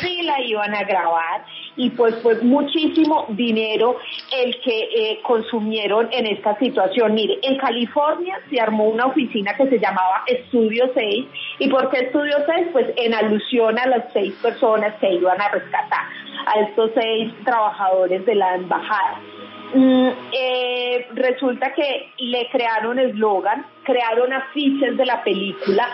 sí 0.00 0.22
la 0.22 0.40
iban 0.40 0.74
a 0.74 0.84
grabar 0.84 1.44
y 1.76 1.90
pues 1.90 2.14
fue 2.22 2.40
muchísimo 2.42 3.26
dinero 3.30 3.98
el 4.30 4.60
que 4.60 4.78
eh, 4.94 5.20
consumieron 5.22 6.08
en 6.12 6.26
esta 6.26 6.56
situación. 6.58 7.14
Mire, 7.14 7.38
en 7.42 7.56
California 7.56 8.38
se 8.48 8.60
armó 8.60 8.84
una 8.84 9.06
oficina 9.06 9.56
que 9.56 9.66
se 9.68 9.78
llamaba 9.78 10.22
Estudio 10.26 10.90
6 10.94 11.26
y 11.58 11.68
¿por 11.68 11.90
qué 11.90 12.04
Estudio 12.04 12.36
6? 12.46 12.68
Pues 12.72 12.86
en 12.96 13.14
alusión 13.14 13.78
a 13.78 13.86
las 13.86 14.12
seis 14.12 14.34
personas 14.42 14.94
que 15.00 15.12
iban 15.12 15.40
a 15.40 15.48
rescatar, 15.48 16.06
a 16.46 16.60
estos 16.60 16.90
seis 16.94 17.32
trabajadores 17.44 18.24
de 18.26 18.34
la 18.34 18.54
embajada. 18.54 19.18
Mm, 19.74 20.08
eh, 20.32 21.06
resulta 21.14 21.72
que 21.72 22.12
le 22.18 22.48
crearon 22.50 22.98
eslogan, 22.98 23.64
crearon 23.84 24.32
afiches 24.32 24.96
de 24.96 25.06
la 25.06 25.24
película, 25.24 25.88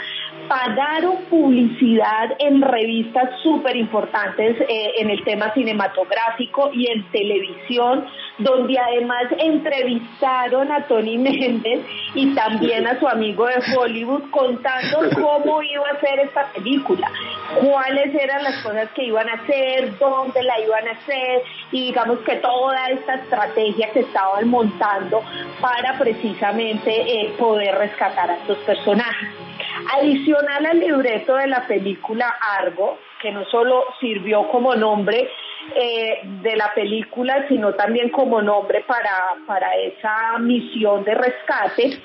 pagaron 0.48 1.24
publicidad 1.28 2.34
en 2.38 2.62
revistas 2.62 3.28
súper 3.42 3.76
importantes 3.76 4.56
eh, 4.60 4.92
en 4.98 5.10
el 5.10 5.22
tema 5.22 5.52
cinematográfico 5.52 6.70
y 6.72 6.90
en 6.90 7.04
televisión, 7.10 8.06
donde 8.38 8.78
además 8.78 9.24
entrevistaron 9.38 10.72
a 10.72 10.86
Tony 10.86 11.18
Méndez 11.18 11.84
y 12.14 12.34
también 12.34 12.86
a 12.86 12.98
su 12.98 13.06
amigo 13.06 13.46
de 13.46 13.62
Hollywood 13.76 14.30
contando 14.30 15.10
cómo 15.14 15.62
iba 15.62 15.88
a 15.90 16.00
ser 16.00 16.20
esta 16.20 16.50
película, 16.52 17.10
cuáles 17.60 18.14
eran 18.14 18.42
las 18.42 18.62
cosas 18.62 18.90
que 18.92 19.04
iban 19.04 19.28
a 19.28 19.34
hacer, 19.34 19.98
dónde 19.98 20.42
la 20.42 20.60
iban 20.60 20.88
a 20.88 20.92
hacer 20.92 21.42
y 21.72 21.88
digamos 21.88 22.20
que 22.20 22.36
toda 22.36 22.88
esta 22.88 23.16
estrategia 23.16 23.90
que 23.92 24.00
estaban 24.00 24.48
montando 24.48 25.22
para 25.60 25.98
precisamente 25.98 26.90
eh, 26.90 27.34
poder 27.38 27.74
rescatar 27.74 28.30
a 28.30 28.36
estos 28.36 28.58
personajes. 28.58 29.28
Adicional 29.96 30.66
al 30.66 30.80
libreto 30.80 31.34
de 31.36 31.46
la 31.46 31.66
película 31.66 32.26
Argo, 32.58 32.98
que 33.20 33.30
no 33.30 33.44
solo 33.46 33.84
sirvió 34.00 34.48
como 34.48 34.74
nombre 34.74 35.30
eh, 35.74 36.20
de 36.42 36.56
la 36.56 36.72
película, 36.74 37.46
sino 37.48 37.74
también 37.74 38.10
como 38.10 38.40
nombre 38.42 38.84
para, 38.86 39.36
para 39.46 39.70
esa 39.76 40.38
misión 40.38 41.04
de 41.04 41.14
rescate, 41.14 42.00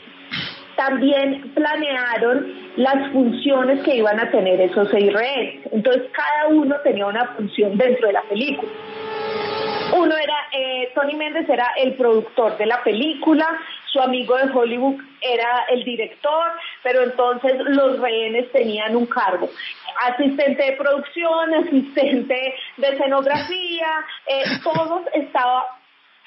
también 0.75 1.51
planearon 1.53 2.73
las 2.75 3.11
funciones 3.11 3.83
que 3.83 3.95
iban 3.95 4.19
a 4.19 4.31
tener 4.31 4.59
esos 4.61 4.89
seis 4.89 5.13
rehenes. 5.13 5.67
Entonces 5.71 6.03
cada 6.11 6.47
uno 6.47 6.75
tenía 6.83 7.05
una 7.05 7.25
función 7.35 7.77
dentro 7.77 8.07
de 8.07 8.13
la 8.13 8.23
película. 8.23 8.71
Uno 9.95 10.15
era, 10.17 10.33
eh, 10.51 10.91
Tony 10.95 11.13
Méndez 11.15 11.47
era 11.47 11.67
el 11.77 11.93
productor 11.93 12.57
de 12.57 12.65
la 12.65 12.83
película, 12.83 13.47
su 13.93 14.01
amigo 14.01 14.35
de 14.35 14.51
Hollywood 14.51 14.99
era 15.21 15.65
el 15.69 15.83
director, 15.83 16.51
pero 16.81 17.03
entonces 17.03 17.53
los 17.59 17.99
rehenes 17.99 18.51
tenían 18.51 18.95
un 18.95 19.05
cargo. 19.05 19.49
Asistente 20.01 20.63
de 20.63 20.71
producción, 20.73 21.53
asistente 21.65 22.55
de 22.77 22.87
escenografía, 22.87 23.87
eh, 24.27 24.43
todos 24.63 25.03
estaba 25.13 25.67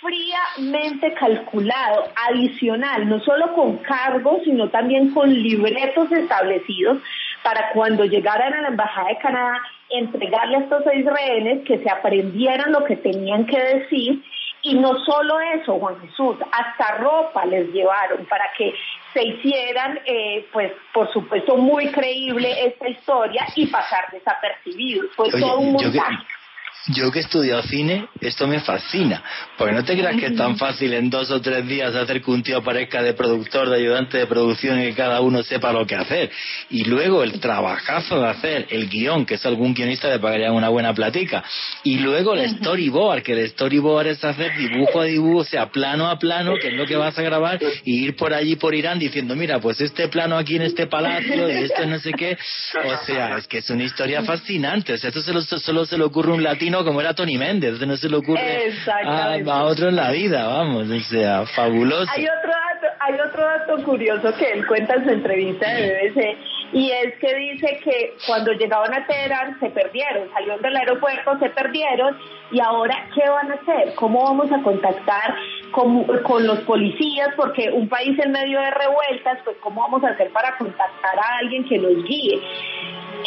fríamente 0.01 1.12
calculado, 1.14 2.05
adicional, 2.29 3.09
no 3.09 3.19
solo 3.21 3.53
con 3.55 3.79
cargos, 3.79 4.43
sino 4.45 4.69
también 4.69 5.12
con 5.12 5.33
libretos 5.33 6.12
establecidos 6.12 6.99
para 7.43 7.73
cuando 7.73 8.05
llegaran 8.05 8.55
a 8.55 8.62
la 8.62 8.69
Embajada 8.69 9.09
de 9.09 9.19
Canadá 9.19 9.62
entregarle 9.89 10.57
a 10.57 10.61
estos 10.61 10.85
seis 10.85 11.05
rehenes 11.05 11.64
que 11.64 11.79
se 11.79 11.91
aprendieran 11.91 12.73
lo 12.73 12.85
que 12.85 12.97
tenían 12.97 13.47
que 13.47 13.59
decir 13.59 14.23
y 14.67 14.75
no 14.75 14.99
solo 15.05 15.39
eso, 15.41 15.79
Juan 15.79 16.01
Jesús, 16.01 16.37
hasta 16.51 16.97
ropa 16.97 17.45
les 17.47 17.73
llevaron 17.73 18.27
para 18.27 18.47
que 18.59 18.75
se 19.12 19.23
hicieran, 19.23 20.01
eh, 20.05 20.47
pues 20.53 20.73
por 20.93 21.12
supuesto, 21.12 21.57
muy 21.57 21.91
creíble 21.93 22.67
esta 22.67 22.89
historia 22.89 23.47
y 23.55 23.67
pasar 23.67 24.11
desapercibidos. 24.11 25.14
Fue 25.14 25.31
todo 25.31 25.59
un 25.59 25.73
montaje 25.73 25.93
yo 25.93 26.45
que 26.95 27.18
he 27.18 27.22
estudiado 27.22 27.62
cine, 27.62 28.09
esto 28.20 28.47
me 28.47 28.61
fascina. 28.61 29.22
Porque 29.59 29.74
no 29.74 29.84
te 29.84 29.97
creas 29.97 30.16
que 30.16 30.26
es 30.26 30.37
tan 30.37 30.57
fácil 30.57 30.93
en 30.95 31.11
dos 31.11 31.30
o 31.30 31.41
tres 31.41 31.66
días 31.66 31.95
hacer 31.95 32.22
que 32.22 32.30
un 32.30 32.43
tío 32.43 32.59
aparezca 32.59 33.03
de 33.03 33.14
productor, 33.14 33.68
de 33.68 33.76
ayudante 33.76 34.18
de 34.18 34.26
producción 34.26 34.80
y 34.80 34.87
que 34.87 34.95
cada 34.95 35.20
uno 35.20 35.43
sepa 35.43 35.72
lo 35.72 35.87
que 35.87 35.97
hacer. 35.97 36.30
Y 36.70 36.84
luego 36.84 37.22
el 37.22 37.41
trabajazo 37.41 38.20
de 38.20 38.28
hacer 38.28 38.66
el 38.70 38.89
guion, 38.89 39.26
que 39.26 39.34
es 39.34 39.47
algún 39.47 39.74
guionista 39.74 40.09
le 40.09 40.20
pagaría 40.20 40.53
una 40.53 40.68
buena 40.68 40.95
platica. 40.95 41.43
Y 41.82 41.99
luego 41.99 42.34
el 42.34 42.49
storyboard, 42.51 43.22
que 43.22 43.32
el 43.32 43.49
storyboard 43.49 44.07
es 44.09 44.24
hacer 44.24 44.57
dibujo 44.57 45.01
a 45.01 45.05
dibujo, 45.05 45.39
o 45.39 45.45
sea, 45.45 45.70
plano 45.70 46.09
a 46.09 46.18
plano, 46.18 46.55
que 46.61 46.68
es 46.68 46.74
lo 46.74 46.87
que 46.87 46.97
vas 46.97 47.18
a 47.18 47.22
grabar, 47.22 47.59
y 47.84 48.05
ir 48.05 48.16
por 48.16 48.32
allí 48.32 48.57
por 48.57 48.74
Irán 48.74 48.99
diciendo, 48.99 49.34
mira, 49.34 49.61
pues 49.61 49.80
este 49.80 50.09
plano 50.09 50.39
aquí 50.39 50.57
en 50.57 50.62
este 50.62 50.87
palacio, 50.87 51.49
y 51.49 51.64
este 51.64 51.87
no 51.87 51.99
sé 51.99 52.12
qué. 52.12 52.39
O 52.84 53.05
sea, 53.05 53.39
es 53.39 53.47
que 53.47 53.59
es 53.59 53.70
una 53.70 53.84
historia 53.84 54.22
fascinante. 54.22 54.93
O 54.93 54.99
sea, 54.99 55.11
esto 55.11 55.59
solo 55.59 55.84
se 55.84 55.99
le 55.99 56.05
ocurre 56.05 56.32
un 56.32 56.43
latino 56.43 56.76
como 56.85 57.01
era 57.01 57.14
Tony 57.14 57.39
Méndez, 57.39 57.81
no 57.87 57.97
se 57.97 58.09
le 58.09 58.16
ocurre 58.16 58.72
a, 58.93 59.64
otro 59.64 59.89
en 59.89 59.97
la 59.97 60.11
vida, 60.11 60.47
vamos, 60.47 60.89
o 60.91 61.01
sea, 61.01 61.47
fabuloso. 61.47 62.11
Hay 62.14 62.24
otro 62.24 62.51
dato, 62.51 62.97
hay 63.01 63.14
otro 63.14 63.45
dato 63.45 63.85
curioso 63.85 64.35
que 64.37 64.53
él 64.53 64.66
cuenta 64.66 64.95
en 64.95 65.05
su 65.05 65.11
entrevista 65.11 65.70
de 65.70 66.11
BBC 66.11 66.37
y 66.72 66.91
es 66.91 67.14
que 67.20 67.35
dice 67.35 67.81
que 67.85 68.14
cuando 68.27 68.53
llegaban 68.53 68.93
a 68.93 69.07
Teherán 69.07 69.59
se 69.61 69.70
perdieron, 69.70 70.29
salieron 70.33 70.61
del 70.62 70.77
aeropuerto, 70.77 71.39
se 71.39 71.51
perdieron 71.51 72.18
y 72.51 72.61
ahora 72.61 73.09
¿qué 73.14 73.29
van 73.29 73.53
a 73.53 73.55
hacer? 73.55 73.95
¿Cómo 73.95 74.24
vamos 74.24 74.51
a 74.53 74.62
contactar 74.62 75.37
con, 75.70 76.05
con 76.22 76.47
los 76.47 76.61
policías? 76.61 77.29
Porque 77.37 77.70
un 77.70 77.89
país 77.89 78.18
en 78.18 78.33
medio 78.33 78.61
de 78.61 78.70
revueltas, 78.70 79.39
pues 79.45 79.57
¿cómo 79.62 79.83
vamos 79.83 80.03
a 80.05 80.09
hacer 80.09 80.31
para 80.33 80.57
contactar 80.59 81.18
a 81.18 81.39
alguien 81.39 81.64
que 81.64 81.79
nos 81.79 82.05
guíe? 82.05 82.41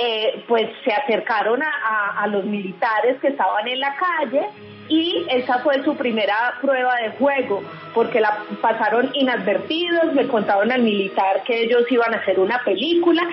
Eh, 0.02 0.46
pues 0.48 0.70
se 0.86 0.94
acercaron 0.94 1.62
a, 1.62 2.26
los 2.28 2.46
militares 2.46 3.20
que 3.20 3.28
estaban 3.28 3.68
en 3.68 3.82
la 3.82 3.98
calle 3.98 4.48
y 4.88 5.26
esa 5.30 5.60
fue 5.60 5.84
su 5.84 5.94
primera 5.98 6.54
prueba 6.62 6.96
de 7.02 7.10
juego, 7.18 7.62
porque 7.94 8.22
la 8.22 8.46
pasaron 8.62 9.12
inadvertidos, 9.14 10.14
le 10.14 10.26
contaron 10.30 10.72
al 10.72 10.84
militar 10.84 11.44
que 11.44 11.64
ellos 11.64 11.84
iban 11.92 12.14
a 12.14 12.18
hacer 12.18 12.40
una 12.40 12.64
película. 12.64 13.24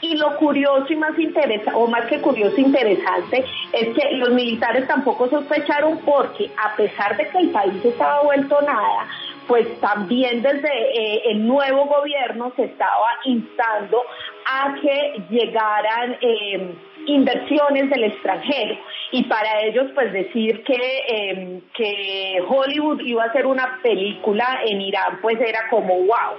Y 0.00 0.16
lo 0.16 0.36
curioso 0.36 0.92
y 0.92 0.96
más 0.96 1.16
interesante, 1.18 1.72
o 1.74 1.88
más 1.88 2.06
que 2.06 2.20
curioso 2.20 2.56
interesante, 2.56 3.44
es 3.72 3.88
que 3.94 4.12
los 4.12 4.30
militares 4.30 4.86
tampoco 4.86 5.28
sospecharon 5.28 5.98
porque 6.04 6.50
a 6.56 6.76
pesar 6.76 7.16
de 7.16 7.28
que 7.28 7.38
el 7.38 7.50
país 7.50 7.84
estaba 7.84 8.22
vuelto 8.22 8.60
nada, 8.62 9.06
pues 9.46 9.80
también 9.80 10.42
desde 10.42 10.68
eh, 10.68 11.22
el 11.30 11.46
nuevo 11.46 11.86
gobierno 11.86 12.52
se 12.56 12.64
estaba 12.64 13.08
instando 13.24 14.02
a 14.44 14.74
que 14.80 15.22
llegaran 15.30 16.16
eh, 16.20 16.74
inversiones 17.06 17.90
del 17.90 18.04
extranjero 18.04 18.76
y 19.10 19.24
para 19.24 19.62
ellos 19.62 19.90
pues 19.94 20.12
decir 20.12 20.62
que, 20.64 20.74
eh, 21.08 21.60
que 21.74 22.42
Hollywood 22.48 23.00
iba 23.00 23.24
a 23.24 23.26
hacer 23.26 23.46
una 23.46 23.78
película 23.82 24.60
en 24.64 24.80
Irán 24.80 25.18
pues 25.20 25.40
era 25.40 25.68
como 25.68 25.94
wow 25.94 26.36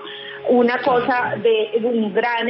una 0.50 0.78
cosa 0.80 1.36
de 1.38 1.80
un 1.82 2.14
gran, 2.14 2.48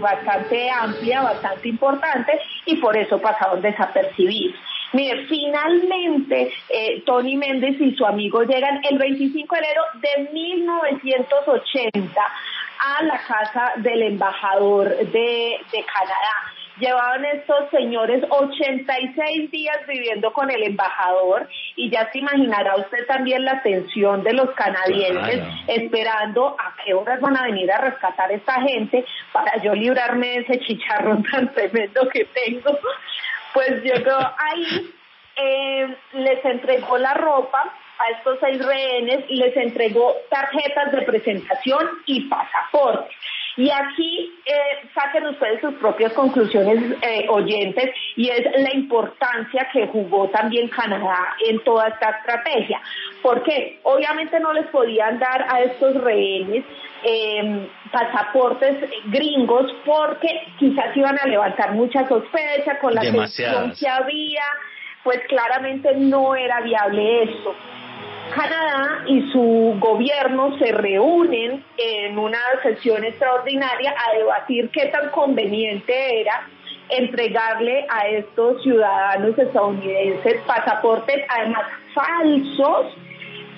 bastante 0.00 0.68
amplia, 0.68 1.22
bastante 1.22 1.68
importante 1.68 2.32
y 2.66 2.76
por 2.76 2.96
eso 2.96 3.20
pasaron 3.20 3.62
desapercibidos. 3.62 4.56
Mire, 4.92 5.24
finalmente 5.26 6.52
eh, 6.68 7.02
Tony 7.06 7.36
Méndez 7.36 7.80
y 7.80 7.94
su 7.94 8.04
amigo 8.04 8.42
llegan 8.42 8.80
el 8.90 8.98
25 8.98 9.54
de 9.54 9.60
enero 9.60 9.82
de 9.94 10.32
1980 10.32 12.22
a 12.82 13.02
la 13.04 13.18
casa 13.18 13.72
del 13.76 14.02
embajador 14.02 14.88
de, 14.88 15.60
de 15.72 15.84
Canadá. 15.84 16.52
Llevaban 16.78 17.24
estos 17.26 17.70
señores 17.70 18.24
86 18.28 19.50
días 19.50 19.78
viviendo 19.86 20.32
con 20.32 20.50
el 20.50 20.64
embajador 20.64 21.48
y 21.76 21.90
ya 21.90 22.10
se 22.10 22.18
imaginará 22.18 22.76
usted 22.76 23.06
también 23.06 23.44
la 23.44 23.62
tensión 23.62 24.24
de 24.24 24.32
los 24.32 24.50
canadienses 24.52 25.42
esperando 25.68 26.56
a 26.58 26.74
qué 26.82 26.94
horas 26.94 27.20
van 27.20 27.36
a 27.36 27.44
venir 27.44 27.70
a 27.70 27.78
rescatar 27.78 28.30
a 28.30 28.34
esta 28.34 28.60
gente 28.62 29.04
para 29.32 29.62
yo 29.62 29.74
librarme 29.74 30.26
de 30.28 30.36
ese 30.38 30.60
chicharrón 30.60 31.22
tan 31.30 31.52
tremendo 31.52 32.08
que 32.08 32.24
tengo 32.24 32.78
pues 33.52 33.82
llegó 33.82 34.16
ahí, 34.38 34.94
eh, 35.36 35.96
les 36.14 36.44
entregó 36.44 36.98
la 36.98 37.14
ropa 37.14 37.72
a 38.02 38.18
estos 38.18 38.38
seis 38.40 38.64
rehenes, 38.64 39.24
les 39.28 39.56
entregó 39.56 40.14
tarjetas 40.30 40.92
de 40.92 41.02
presentación 41.02 41.88
y 42.06 42.28
pasaportes. 42.28 43.16
Y 43.56 43.70
aquí 43.70 44.32
eh, 44.46 44.88
saquen 44.94 45.26
ustedes 45.26 45.60
sus 45.60 45.74
propias 45.74 46.12
conclusiones 46.14 46.96
eh, 47.02 47.26
oyentes 47.28 47.94
y 48.16 48.30
es 48.30 48.44
la 48.58 48.74
importancia 48.74 49.68
que 49.72 49.86
jugó 49.88 50.28
también 50.30 50.68
Canadá 50.68 51.36
en 51.46 51.62
toda 51.62 51.88
esta 51.88 52.10
estrategia. 52.10 52.80
Porque 53.20 53.78
obviamente 53.82 54.40
no 54.40 54.54
les 54.54 54.66
podían 54.68 55.18
dar 55.18 55.46
a 55.50 55.60
estos 55.60 56.02
rehenes 56.02 56.64
eh, 57.04 57.68
pasaportes 57.90 58.88
gringos 59.06 59.70
porque 59.84 60.28
quizás 60.58 60.96
iban 60.96 61.18
a 61.18 61.26
levantar 61.26 61.72
mucha 61.72 62.08
sospecha 62.08 62.78
con 62.80 62.94
la 62.94 63.02
tensión 63.02 63.74
que 63.78 63.88
había, 63.88 64.44
pues 65.04 65.20
claramente 65.28 65.94
no 65.96 66.34
era 66.34 66.62
viable 66.62 67.24
eso. 67.24 67.54
Canadá 68.34 69.04
y 69.06 69.30
su 69.30 69.76
gobierno 69.78 70.56
se 70.58 70.72
reúnen 70.72 71.64
en 71.76 72.18
una 72.18 72.38
sesión 72.62 73.04
extraordinaria 73.04 73.94
a 73.96 74.16
debatir 74.16 74.70
qué 74.70 74.86
tan 74.86 75.10
conveniente 75.10 76.20
era 76.20 76.48
entregarle 76.88 77.86
a 77.88 78.08
estos 78.08 78.62
ciudadanos 78.62 79.38
estadounidenses 79.38 80.40
pasaportes, 80.46 81.24
además 81.28 81.64
falsos, 81.94 82.94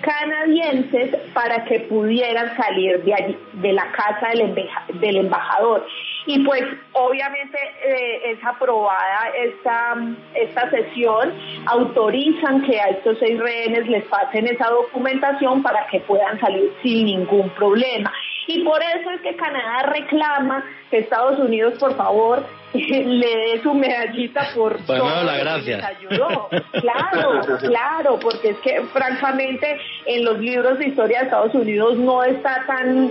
canadienses 0.05 1.16
para 1.32 1.64
que 1.64 1.81
pudieran 1.81 2.55
salir 2.56 3.02
de 3.02 3.14
allí, 3.14 3.39
de 3.55 3.72
la 3.72 3.90
casa 3.93 4.28
del, 4.31 5.16
embajador. 5.16 5.86
Y 6.26 6.44
pues 6.44 6.62
obviamente 6.93 7.59
eh, 7.85 8.32
es 8.32 8.44
aprobada 8.44 9.31
esta, 9.36 9.97
esta 10.35 10.70
sesión, 10.70 11.32
autorizan 11.66 12.62
que 12.62 12.81
a 12.81 12.90
estos 12.90 13.18
seis 13.18 13.39
rehenes 13.39 13.89
les 13.89 14.05
pasen 14.05 14.47
esa 14.47 14.68
documentación 14.68 15.62
para 15.62 15.86
que 15.86 16.01
puedan 16.01 16.39
salir 16.40 16.72
sin 16.82 17.06
ningún 17.06 17.48
problema. 17.51 18.12
Y 18.47 18.62
por 18.62 18.82
eso 18.82 19.10
es 19.10 19.20
que 19.22 19.36
Canadá 19.36 19.90
reclama 19.90 20.64
que 20.90 20.98
Estados 20.98 21.39
Unidos, 21.39 21.78
por 21.78 21.97
favor, 21.97 22.44
le 22.75 23.37
dé 23.37 23.63
su 23.63 23.73
medallita 23.73 24.49
por 24.55 24.77
pues 24.85 24.99
todo 24.99 25.23
las 25.23 25.39
gracias. 25.39 25.85
ayudó. 25.85 26.49
Claro, 26.73 27.41
claro, 27.61 28.19
porque 28.19 28.51
es 28.51 28.59
que 28.59 28.83
francamente 28.93 29.79
en 30.07 30.25
los 30.25 30.39
libros 30.41 30.79
de 30.79 30.89
historia 30.89 31.21
de 31.21 31.25
Estados 31.27 31.55
Unidos 31.55 31.97
no 31.99 32.25
está 32.25 32.65
tan 32.67 33.11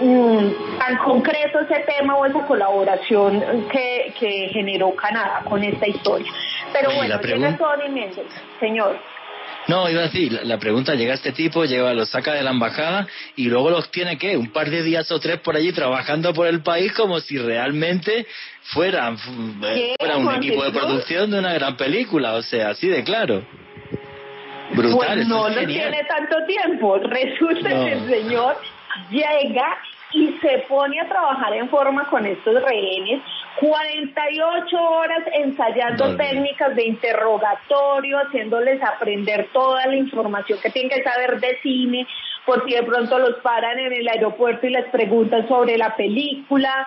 mm, 0.00 0.78
tan 0.78 0.98
concreto 0.98 1.60
ese 1.60 1.80
tema 1.86 2.16
o 2.16 2.26
esa 2.26 2.46
colaboración 2.46 3.66
que, 3.70 4.12
que 4.18 4.50
generó 4.52 4.94
Canadá 4.94 5.42
con 5.48 5.64
esta 5.64 5.86
historia. 5.86 6.30
Pero 6.72 6.92
bueno, 6.94 7.18
llega 7.20 7.56
Tony 7.56 7.88
Méndez, 7.88 8.26
señor. 8.60 8.98
No, 9.68 9.88
iba 9.90 10.00
a 10.00 10.04
decir, 10.04 10.32
la, 10.44 10.58
pregunta, 10.58 10.94
llega 10.94 11.12
este 11.12 11.32
tipo, 11.32 11.66
lleva, 11.66 11.92
los 11.92 12.08
saca 12.08 12.32
de 12.32 12.42
la 12.42 12.50
embajada 12.50 13.06
y 13.36 13.44
luego 13.48 13.68
los 13.68 13.90
tiene, 13.90 14.16
¿qué? 14.16 14.34
Un 14.34 14.50
par 14.50 14.70
de 14.70 14.82
días 14.82 15.12
o 15.12 15.20
tres 15.20 15.40
por 15.40 15.56
allí 15.56 15.72
trabajando 15.72 16.32
por 16.32 16.46
el 16.46 16.62
país 16.62 16.92
como 16.94 17.20
si 17.20 17.36
realmente 17.36 18.26
fueran, 18.62 19.18
eh, 19.62 19.94
fuera 19.98 20.16
un 20.16 20.34
equipo 20.36 20.64
de 20.64 20.70
producción 20.72 21.30
de 21.30 21.38
una 21.38 21.52
gran 21.52 21.76
película, 21.76 22.32
o 22.34 22.42
sea, 22.42 22.70
así 22.70 22.88
de 22.88 23.04
claro. 23.04 23.44
Brutal. 24.70 25.16
Pues 25.16 25.28
no 25.28 25.48
lo 25.48 25.66
tiene 25.66 26.02
tanto 26.04 26.36
tiempo. 26.46 26.98
Resulta 26.98 27.68
que 27.68 27.92
el 27.92 28.08
señor 28.08 28.56
llega 29.10 29.78
y 30.12 30.38
se 30.40 30.64
pone 30.68 31.00
a 31.00 31.08
trabajar 31.08 31.52
en 31.54 31.68
forma 31.68 32.08
con 32.08 32.24
estos 32.24 32.62
rehenes, 32.62 33.22
48 33.60 34.76
horas 34.80 35.24
ensayando 35.32 36.16
técnicas 36.16 36.74
de 36.74 36.86
interrogatorio, 36.86 38.18
haciéndoles 38.18 38.82
aprender 38.82 39.48
toda 39.52 39.86
la 39.86 39.96
información 39.96 40.58
que 40.62 40.70
tienen 40.70 40.90
que 40.90 41.02
saber 41.02 41.40
de 41.40 41.58
cine, 41.62 42.06
por 42.46 42.64
si 42.64 42.74
de 42.74 42.82
pronto 42.82 43.18
los 43.18 43.36
paran 43.40 43.78
en 43.78 43.92
el 43.92 44.08
aeropuerto 44.08 44.66
y 44.66 44.70
les 44.70 44.88
preguntan 44.88 45.46
sobre 45.48 45.76
la 45.76 45.94
película, 45.96 46.86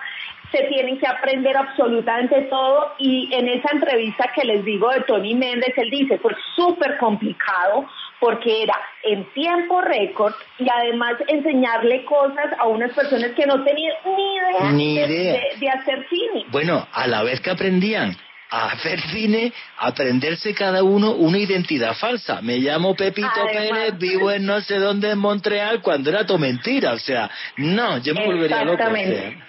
se 0.50 0.64
tienen 0.64 0.98
que 0.98 1.06
aprender 1.06 1.56
absolutamente 1.56 2.42
todo 2.42 2.94
y 2.98 3.32
en 3.32 3.48
esa 3.48 3.70
entrevista 3.72 4.30
que 4.34 4.44
les 4.44 4.64
digo 4.64 4.90
de 4.90 5.00
Tony 5.02 5.34
Méndez, 5.34 5.72
él 5.76 5.90
dice, 5.90 6.18
fue 6.18 6.34
súper 6.56 6.98
complicado 6.98 7.86
porque 8.22 8.62
era 8.62 8.74
en 9.02 9.24
tiempo 9.32 9.80
récord 9.80 10.32
y 10.56 10.66
además 10.70 11.14
enseñarle 11.26 12.04
cosas 12.04 12.56
a 12.56 12.68
unas 12.68 12.92
personas 12.92 13.32
que 13.32 13.44
no 13.46 13.64
tenían 13.64 13.96
ni 14.76 14.94
idea, 14.94 15.08
De, 15.08 15.68
hacer 15.68 16.06
cine. 16.08 16.44
Bueno, 16.52 16.86
a 16.92 17.08
la 17.08 17.24
vez 17.24 17.40
que 17.40 17.50
aprendían 17.50 18.16
a 18.48 18.66
hacer 18.66 19.00
cine, 19.00 19.52
aprenderse 19.76 20.54
cada 20.54 20.84
uno 20.84 21.10
una 21.14 21.38
identidad 21.38 21.94
falsa. 21.94 22.40
Me 22.42 22.58
llamo 22.58 22.94
Pepito 22.94 23.44
Pérez, 23.52 23.98
vivo 23.98 24.30
en 24.30 24.46
no 24.46 24.60
sé 24.60 24.78
dónde 24.78 25.10
en 25.10 25.18
Montreal, 25.18 25.82
cuando 25.82 26.10
era 26.10 26.24
todo 26.24 26.38
mentira. 26.38 26.92
O 26.92 26.98
sea, 26.98 27.28
no, 27.56 27.98
yo 27.98 28.14
me 28.14 28.24
volvería 28.24 28.62
loco. 28.62 28.74
Exactamente. 28.74 29.42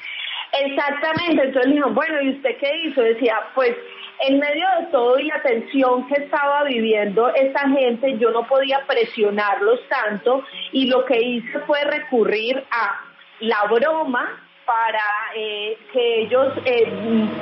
Exactamente. 0.52 1.44
Entonces 1.44 1.74
dijo, 1.74 1.91
bueno, 1.91 2.22
¿y 2.24 2.30
usted 2.38 2.58
qué 2.60 2.72
hizo? 2.88 3.02
Decía, 3.02 3.36
pues 3.54 3.76
en 4.22 4.40
medio 4.40 4.65
de 4.80 4.85
todo 4.88 5.19
y 5.19 5.27
la 5.27 5.41
tensión 5.41 6.07
que 6.07 6.23
estaba 6.23 6.64
viviendo 6.64 7.30
esta 7.34 7.68
gente, 7.69 8.18
yo 8.18 8.31
no 8.31 8.48
podía 8.48 8.85
presionarlos 8.85 9.80
tanto 9.90 10.44
y 10.72 10.88
lo 10.88 11.06
que 11.06 11.22
hice 11.22 11.60
fue 11.60 11.84
recurrir 11.84 12.64
a 12.72 13.02
la 13.40 13.64
broma 13.69 14.40
para 14.65 15.03
eh, 15.35 15.77
que 15.91 16.22
ellos 16.22 16.53
eh, 16.65 16.88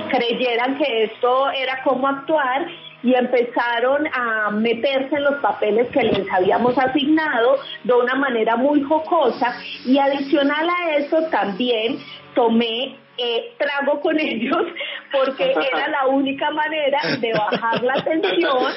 creyeran 0.09 0.77
que 0.77 1.03
esto 1.03 1.51
era 1.51 1.83
cómo 1.83 2.07
actuar 2.07 2.67
y 3.03 3.15
empezaron 3.15 4.07
a 4.13 4.51
meterse 4.51 5.15
en 5.15 5.23
los 5.23 5.35
papeles 5.35 5.89
que 5.89 6.03
les 6.03 6.31
habíamos 6.31 6.77
asignado 6.77 7.57
de 7.83 7.93
una 7.93 8.15
manera 8.15 8.55
muy 8.55 8.81
jocosa. 8.83 9.55
Y 9.85 9.97
adicional 9.97 10.69
a 10.69 10.95
eso 10.97 11.23
también 11.29 11.97
tomé 12.35 12.95
eh, 13.23 13.53
trago 13.57 14.01
con 14.01 14.19
ellos 14.19 14.65
porque 15.11 15.51
era 15.73 15.87
la 15.89 16.07
única 16.07 16.49
manera 16.51 16.99
de 17.19 17.33
bajar 17.33 17.83
la 17.83 18.03
tensión 18.03 18.73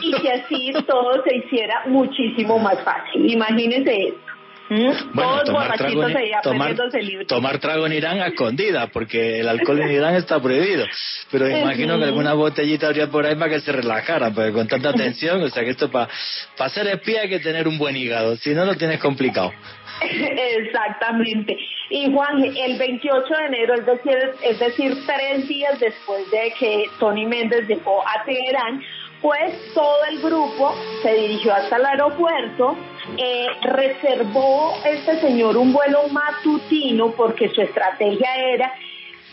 y 0.00 0.12
que 0.20 0.30
así 0.30 0.72
todo 0.86 1.22
se 1.24 1.36
hiciera 1.36 1.82
muchísimo 1.86 2.58
más 2.58 2.80
fácil. 2.82 3.28
Imagínense 3.30 4.08
esto. 4.08 4.31
¿Mm? 4.72 5.14
Todos 5.14 5.44
tomar 5.44 5.76
trago, 5.76 6.08
en, 6.08 7.26
tomar, 7.26 7.58
trago 7.58 7.86
en 7.86 7.92
Irán 7.92 8.22
a 8.22 8.28
escondida, 8.28 8.86
porque 8.86 9.40
el 9.40 9.48
alcohol 9.48 9.82
en 9.82 9.90
Irán 9.90 10.14
está 10.14 10.40
prohibido. 10.40 10.86
Pero 11.30 11.46
imagino 11.46 11.98
que 11.98 12.04
alguna 12.04 12.32
botellita 12.32 12.86
habría 12.86 13.08
por 13.08 13.26
ahí 13.26 13.34
para 13.34 13.50
que 13.50 13.60
se 13.60 13.70
relajaran, 13.70 14.34
porque 14.34 14.52
con 14.52 14.66
tanta 14.68 14.94
tensión, 14.94 15.42
o 15.42 15.48
sea 15.50 15.62
que 15.62 15.70
esto 15.70 15.90
para 15.90 16.08
ser 16.70 16.86
espía 16.86 17.22
hay 17.22 17.28
que 17.28 17.40
tener 17.40 17.68
un 17.68 17.76
buen 17.76 17.96
hígado, 17.96 18.36
si 18.36 18.54
no 18.54 18.64
lo 18.64 18.74
tienes 18.76 18.98
complicado. 18.98 19.52
Exactamente. 20.00 21.58
Y 21.90 22.10
Juan, 22.10 22.42
el 22.42 22.78
28 22.78 23.26
de 23.28 23.46
enero, 23.46 23.74
es 23.74 23.84
decir, 23.84 24.18
es 24.42 24.58
decir, 24.58 24.96
tres 25.06 25.46
días 25.46 25.78
después 25.78 26.30
de 26.30 26.54
que 26.58 26.84
Tony 26.98 27.26
Méndez 27.26 27.68
llegó 27.68 28.02
a 28.08 28.24
Teherán, 28.24 28.82
pues 29.20 29.72
todo 29.74 30.04
el 30.10 30.20
grupo 30.20 30.74
se 31.02 31.14
dirigió 31.14 31.54
hasta 31.54 31.76
el 31.76 31.84
aeropuerto, 31.84 32.76
eh, 33.16 33.46
reservó 33.62 34.74
este 34.84 35.20
señor 35.20 35.56
un 35.56 35.72
vuelo 35.72 36.08
matutino 36.10 37.12
porque 37.12 37.48
su 37.48 37.62
estrategia 37.62 38.28
era 38.36 38.72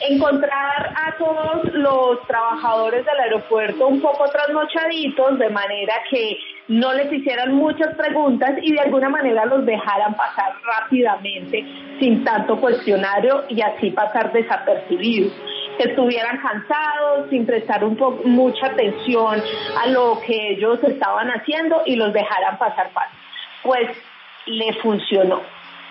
encontrar 0.09 0.93
a 0.95 1.17
todos 1.17 1.73
los 1.73 2.25
trabajadores 2.25 3.05
del 3.05 3.19
aeropuerto 3.19 3.87
un 3.87 4.01
poco 4.01 4.29
trasnochaditos, 4.29 5.37
de 5.37 5.49
manera 5.49 5.93
que 6.09 6.37
no 6.69 6.93
les 6.93 7.11
hicieran 7.11 7.53
muchas 7.53 7.95
preguntas 7.95 8.51
y 8.61 8.71
de 8.71 8.79
alguna 8.79 9.09
manera 9.09 9.45
los 9.45 9.65
dejaran 9.65 10.15
pasar 10.15 10.53
rápidamente 10.63 11.65
sin 11.99 12.23
tanto 12.23 12.59
cuestionario 12.59 13.43
y 13.49 13.61
así 13.61 13.91
pasar 13.91 14.31
desapercibidos 14.31 15.33
estuvieran 15.79 16.37
cansados, 16.41 17.29
sin 17.29 17.45
prestar 17.45 17.83
un 17.83 17.95
poco, 17.95 18.21
mucha 18.25 18.67
atención 18.67 19.41
a 19.81 19.87
lo 19.87 20.19
que 20.25 20.51
ellos 20.51 20.83
estaban 20.83 21.29
haciendo 21.29 21.83
y 21.85 21.95
los 21.95 22.13
dejaran 22.13 22.57
pasar 22.57 22.89
fácil. 22.91 23.18
Pues 23.63 23.89
le 24.45 24.73
funcionó, 24.81 25.41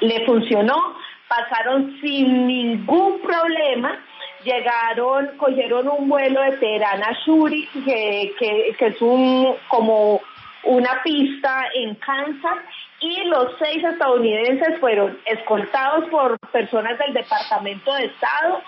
le 0.00 0.24
funcionó, 0.24 0.96
pasaron 1.28 1.98
sin 2.00 2.46
ningún 2.46 3.20
problema, 3.20 3.98
llegaron, 4.44 5.36
cogieron 5.36 5.88
un 5.88 6.08
vuelo 6.08 6.40
de 6.42 6.52
Teherán 6.52 7.02
a 7.02 7.12
Shuri, 7.24 7.66
que, 7.84 8.34
que, 8.38 8.74
que 8.78 8.86
es 8.86 9.02
un 9.02 9.54
como 9.68 10.20
una 10.64 11.02
pista 11.02 11.66
en 11.74 11.94
Kansas, 11.96 12.58
y 13.00 13.24
los 13.24 13.54
seis 13.58 13.84
estadounidenses 13.84 14.78
fueron 14.80 15.18
escoltados 15.24 16.06
por 16.06 16.38
personas 16.50 16.98
del 16.98 17.14
Departamento 17.14 17.94
de 17.94 18.06
Estado 18.06 18.62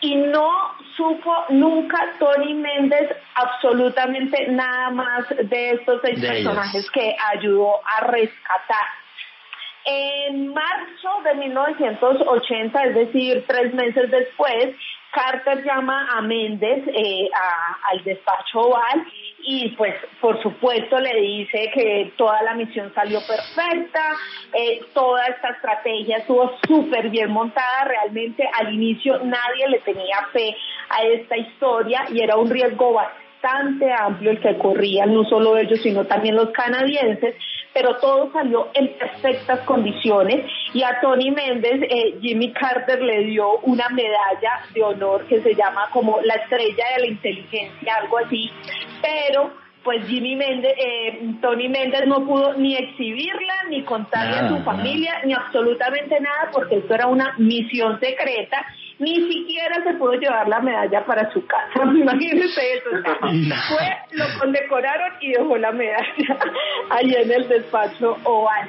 y 0.00 0.14
no 0.14 0.74
supo 0.96 1.44
nunca 1.50 2.14
Tony 2.18 2.54
Méndez 2.54 3.10
absolutamente 3.34 4.48
nada 4.48 4.90
más 4.90 5.28
de 5.28 5.70
estos 5.70 6.00
seis 6.02 6.20
personajes 6.20 6.90
que 6.90 7.16
ayudó 7.34 7.80
a 7.84 8.06
rescatar. 8.06 8.86
En 9.84 10.52
marzo 10.52 11.22
de 11.24 11.34
1980, 11.34 12.84
es 12.84 12.94
decir, 12.94 13.44
tres 13.46 13.72
meses 13.74 14.10
después, 14.10 14.74
Carter 15.10 15.64
llama 15.64 16.08
a 16.16 16.20
Méndez 16.20 16.86
eh, 16.86 17.28
al 17.90 18.04
despacho 18.04 18.60
oval 18.60 19.06
y 19.42 19.68
pues 19.70 19.94
por 20.20 20.42
supuesto 20.42 20.98
le 20.98 21.20
dice 21.20 21.70
que 21.74 22.12
toda 22.16 22.42
la 22.42 22.54
misión 22.54 22.92
salió 22.94 23.20
perfecta, 23.26 24.02
eh, 24.52 24.80
toda 24.92 25.26
esta 25.26 25.48
estrategia 25.50 26.18
estuvo 26.18 26.52
súper 26.66 27.10
bien 27.10 27.30
montada, 27.30 27.84
realmente 27.84 28.48
al 28.58 28.72
inicio 28.72 29.18
nadie 29.24 29.68
le 29.68 29.78
tenía 29.80 30.26
fe 30.32 30.56
a 30.88 31.02
esta 31.04 31.36
historia 31.36 32.06
y 32.12 32.20
era 32.20 32.36
un 32.36 32.50
riesgo 32.50 32.92
bastante 32.92 33.90
amplio 33.92 34.32
el 34.32 34.40
que 34.40 34.58
corrían, 34.58 35.14
no 35.14 35.24
solo 35.24 35.56
ellos, 35.56 35.80
sino 35.82 36.04
también 36.06 36.36
los 36.36 36.50
canadienses, 36.50 37.34
pero 37.72 37.96
todo 37.96 38.30
salió 38.32 38.68
en 38.74 38.88
perfectas 38.98 39.60
condiciones 39.60 40.44
y 40.74 40.82
a 40.82 41.00
Tony 41.00 41.30
Méndez 41.30 41.82
eh, 41.82 42.18
Jimmy 42.20 42.52
Carter 42.52 43.00
le 43.00 43.24
dio 43.24 43.58
una 43.60 43.88
medalla 43.90 44.64
de 44.74 44.82
honor 44.82 45.24
que 45.26 45.40
se 45.40 45.54
llama 45.54 45.88
como 45.92 46.20
la 46.22 46.34
estrella 46.34 46.84
de 46.96 47.00
la 47.00 47.06
inteligencia, 47.06 47.94
algo 47.96 48.18
así, 48.18 48.50
pero 49.02 49.50
pues 49.82 50.06
Jimmy 50.06 50.36
Méndez, 50.36 50.74
eh, 50.76 51.34
Tony 51.40 51.68
Méndez 51.68 52.06
no 52.06 52.26
pudo 52.26 52.54
ni 52.54 52.76
exhibirla, 52.76 53.64
ni 53.70 53.82
contarle 53.82 54.36
a 54.36 54.48
su 54.48 54.62
familia, 54.62 55.22
ni 55.24 55.32
absolutamente 55.32 56.20
nada, 56.20 56.50
porque 56.52 56.76
esto 56.76 56.94
era 56.94 57.06
una 57.06 57.34
misión 57.38 57.98
secreta 57.98 58.66
ni 59.00 59.14
siquiera 59.32 59.82
se 59.82 59.94
pudo 59.94 60.12
llevar 60.12 60.46
la 60.46 60.60
medalla 60.60 61.04
para 61.04 61.32
su 61.32 61.44
casa. 61.46 61.82
Imagínense 61.84 62.60
eso. 62.74 62.90
Fue, 63.68 63.96
lo 64.12 64.24
condecoraron 64.38 65.14
y 65.20 65.32
dejó 65.32 65.56
la 65.56 65.72
medalla 65.72 66.38
ahí 66.90 67.14
en 67.14 67.32
el 67.32 67.48
despacho 67.48 68.18
oval. 68.24 68.68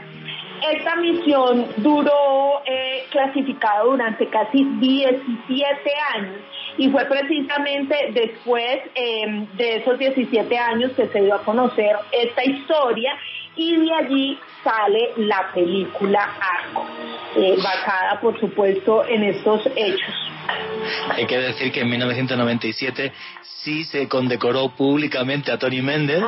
Esta 0.71 0.95
misión 0.95 1.67
duró 1.77 2.61
eh, 2.65 3.03
clasificada 3.09 3.83
durante 3.83 4.27
casi 4.29 4.63
17 4.63 5.91
años 6.13 6.41
y 6.77 6.89
fue 6.89 7.05
precisamente 7.05 8.11
después 8.13 8.79
eh, 8.95 9.47
de 9.53 9.77
esos 9.77 9.97
17 9.99 10.57
años 10.57 10.91
que 10.93 11.07
se 11.07 11.21
dio 11.21 11.35
a 11.35 11.43
conocer 11.43 11.95
esta 12.11 12.43
historia 12.43 13.11
y 13.55 13.75
de 13.77 13.93
allí 13.93 14.39
sale 14.63 15.11
la 15.17 15.51
película 15.53 16.19
Arco, 16.21 16.85
eh, 17.35 17.55
basada 17.57 18.19
por 18.21 18.39
supuesto 18.39 19.05
en 19.05 19.23
estos 19.23 19.65
hechos. 19.75 20.30
Hay 21.09 21.25
que 21.25 21.37
decir 21.37 21.71
que 21.71 21.81
en 21.81 21.89
1997 21.89 23.11
sí 23.63 23.83
se 23.83 24.07
condecoró 24.07 24.69
públicamente 24.75 25.51
a 25.51 25.57
Tony 25.57 25.81
Méndez, 25.81 26.21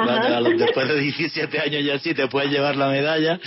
después 0.58 0.88
de 0.88 1.00
17 1.00 1.60
años 1.60 1.84
ya 1.84 2.00
sí 2.00 2.14
te 2.14 2.28
puedes 2.28 2.52
llevar 2.52 2.76
la 2.76 2.88
medalla. 2.88 3.40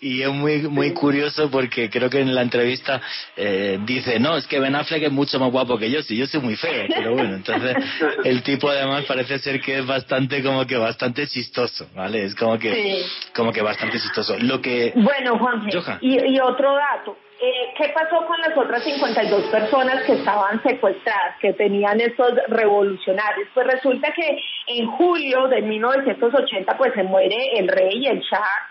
Y 0.00 0.22
es 0.22 0.28
muy 0.28 0.62
muy 0.62 0.92
curioso 0.92 1.50
porque 1.50 1.90
creo 1.90 2.08
que 2.10 2.20
en 2.20 2.34
la 2.34 2.42
entrevista 2.42 3.00
eh, 3.36 3.78
dice, 3.84 4.18
no, 4.18 4.36
es 4.36 4.46
que 4.46 4.60
Ben 4.60 4.74
Affleck 4.74 5.04
es 5.04 5.12
mucho 5.12 5.38
más 5.38 5.50
guapo 5.50 5.78
que 5.78 5.90
yo, 5.90 6.02
si 6.02 6.16
yo 6.16 6.26
soy 6.26 6.40
muy 6.40 6.56
feo, 6.56 6.86
pero 6.88 7.14
bueno, 7.14 7.34
entonces 7.34 7.76
el 8.24 8.42
tipo 8.42 8.68
además 8.68 9.04
parece 9.06 9.38
ser 9.38 9.60
que 9.60 9.78
es 9.78 9.86
bastante 9.86 10.42
como 10.42 10.66
que 10.66 10.76
bastante 10.76 11.26
chistoso, 11.26 11.88
¿vale? 11.94 12.24
Es 12.24 12.34
como 12.34 12.58
que 12.58 13.04
como 13.34 13.52
que 13.52 13.62
bastante 13.62 13.98
chistoso. 13.98 14.36
Lo 14.38 14.60
que 14.60 14.92
Bueno, 14.94 15.38
Juan, 15.38 15.68
y, 16.00 16.34
y 16.34 16.40
otro 16.40 16.74
dato, 16.74 17.16
eh, 17.40 17.72
¿Qué 17.76 17.88
pasó 17.90 18.26
con 18.26 18.36
las 18.40 18.56
otras 18.56 18.82
52 18.82 19.44
personas 19.44 20.02
que 20.04 20.14
estaban 20.14 20.60
secuestradas, 20.62 21.36
que 21.40 21.52
tenían 21.52 22.00
estos 22.00 22.32
revolucionarios? 22.48 23.48
Pues 23.54 23.66
resulta 23.66 24.12
que 24.12 24.38
en 24.66 24.86
julio 24.88 25.46
de 25.46 25.62
1980 25.62 26.76
pues 26.76 26.92
se 26.94 27.04
muere 27.04 27.36
el 27.58 27.68
rey, 27.68 28.06
el 28.06 28.20
Shah, 28.20 28.68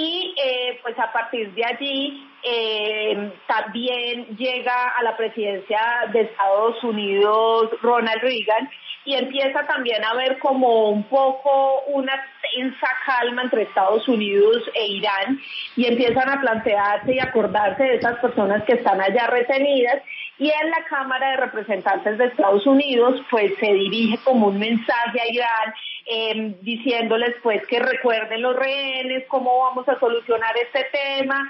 y 0.00 0.34
eh, 0.42 0.78
pues 0.82 0.98
a 0.98 1.12
partir 1.12 1.52
de 1.52 1.62
allí 1.62 2.26
eh, 2.42 3.32
también 3.46 4.34
llega 4.38 4.88
a 4.96 5.02
la 5.02 5.14
presidencia 5.14 5.78
de 6.10 6.22
Estados 6.22 6.82
Unidos 6.82 7.70
Ronald 7.82 8.22
Reagan 8.22 8.70
y 9.04 9.14
empieza 9.14 9.66
también 9.66 10.02
a 10.02 10.10
haber 10.10 10.38
como 10.38 10.88
un 10.88 11.02
poco 11.04 11.82
una 11.88 12.12
tensa 12.40 12.88
calma 13.04 13.42
entre 13.42 13.62
Estados 13.62 14.08
Unidos 14.08 14.62
e 14.74 14.86
Irán 14.86 15.38
y 15.76 15.84
empiezan 15.84 16.30
a 16.30 16.40
plantearse 16.40 17.14
y 17.14 17.18
acordarse 17.18 17.82
de 17.82 17.96
esas 17.96 18.18
personas 18.20 18.64
que 18.64 18.74
están 18.74 19.02
allá 19.02 19.26
retenidas 19.26 20.02
y 20.40 20.50
en 20.50 20.70
la 20.70 20.82
Cámara 20.88 21.32
de 21.32 21.36
Representantes 21.36 22.16
de 22.16 22.24
Estados 22.24 22.66
Unidos 22.66 23.20
pues 23.30 23.52
se 23.60 23.72
dirige 23.74 24.18
como 24.24 24.48
un 24.48 24.58
mensaje 24.58 25.20
a 25.20 25.30
Irán 25.30 25.74
eh, 26.06 26.56
diciéndoles 26.62 27.36
pues 27.42 27.64
que 27.66 27.78
recuerden 27.78 28.40
los 28.40 28.56
rehenes, 28.56 29.24
cómo 29.28 29.60
vamos 29.60 29.86
a 29.88 30.00
solucionar 30.00 30.54
este 30.56 30.86
tema 30.90 31.46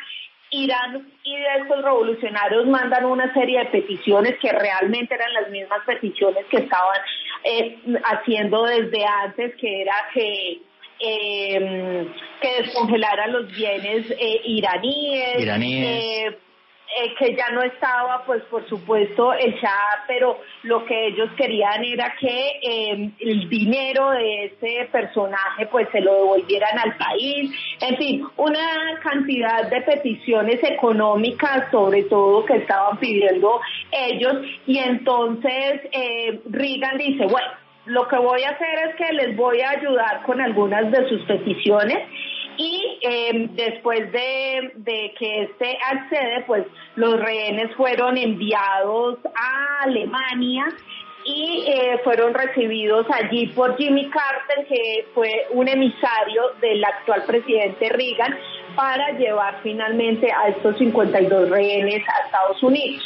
Irán 0.50 1.08
y 1.22 1.36
de 1.36 1.62
estos 1.62 1.84
revolucionarios 1.84 2.66
mandan 2.66 3.04
una 3.04 3.32
serie 3.32 3.60
de 3.60 3.66
peticiones 3.66 4.36
que 4.40 4.50
realmente 4.50 5.14
eran 5.14 5.32
las 5.34 5.48
mismas 5.50 5.80
peticiones 5.86 6.44
que 6.50 6.58
estaban 6.58 7.00
eh, 7.44 7.78
haciendo 8.02 8.64
desde 8.64 9.04
antes, 9.06 9.54
que 9.54 9.82
era 9.82 9.94
que 10.12 10.62
eh, 10.98 12.08
que 12.42 12.62
descongelaran 12.62 13.32
los 13.32 13.50
bienes 13.56 14.10
eh, 14.10 14.40
iraníes, 14.44 15.40
iraníes. 15.40 15.86
Eh, 15.86 16.38
que 17.18 17.34
ya 17.34 17.50
no 17.50 17.62
estaba, 17.62 18.24
pues 18.24 18.42
por 18.44 18.66
supuesto, 18.68 19.32
el 19.32 19.54
Shah, 19.54 20.04
pero 20.06 20.40
lo 20.64 20.84
que 20.84 21.08
ellos 21.08 21.30
querían 21.36 21.84
era 21.84 22.14
que 22.18 22.60
eh, 22.62 23.10
el 23.20 23.48
dinero 23.48 24.10
de 24.10 24.46
ese 24.46 24.88
personaje 24.90 25.66
pues 25.70 25.88
se 25.92 26.00
lo 26.00 26.14
devolvieran 26.14 26.78
al 26.78 26.96
país, 26.96 27.50
en 27.80 27.96
fin, 27.96 28.26
una 28.36 28.98
cantidad 29.02 29.68
de 29.70 29.80
peticiones 29.82 30.62
económicas 30.62 31.70
sobre 31.70 32.04
todo 32.04 32.44
que 32.44 32.56
estaban 32.56 32.98
pidiendo 32.98 33.60
ellos. 33.92 34.34
Y 34.66 34.78
entonces 34.78 35.80
eh, 35.92 36.40
Reagan 36.50 36.98
dice, 36.98 37.24
bueno, 37.26 37.48
lo 37.86 38.06
que 38.08 38.16
voy 38.18 38.42
a 38.42 38.50
hacer 38.50 38.88
es 38.88 38.96
que 38.96 39.12
les 39.12 39.36
voy 39.36 39.60
a 39.60 39.70
ayudar 39.70 40.22
con 40.22 40.40
algunas 40.40 40.90
de 40.90 41.08
sus 41.08 41.22
peticiones 41.22 41.98
y 42.60 42.98
eh, 43.00 43.48
después 43.52 44.12
de, 44.12 45.14
que 45.18 45.42
este 45.44 45.78
accede, 45.90 46.44
pues 46.46 46.66
los 46.94 47.18
rehenes 47.18 47.74
fueron 47.74 48.18
enviados 48.18 49.18
a 49.34 49.84
Alemania 49.84 50.66
y 51.24 51.64
eh, 51.66 52.00
fueron 52.04 52.34
recibidos 52.34 53.06
allí 53.10 53.46
por 53.48 53.78
Jimmy 53.78 54.10
Carter, 54.10 54.66
que 54.66 55.06
fue 55.14 55.46
un 55.52 55.68
emisario 55.68 56.42
del 56.60 56.84
actual 56.84 57.24
presidente 57.26 57.88
Reagan, 57.88 58.36
para 58.76 59.10
llevar 59.12 59.60
finalmente 59.62 60.30
a 60.30 60.48
estos 60.48 60.76
52 60.76 61.48
rehenes 61.48 62.02
a 62.08 62.26
Estados 62.26 62.62
Unidos. 62.62 63.02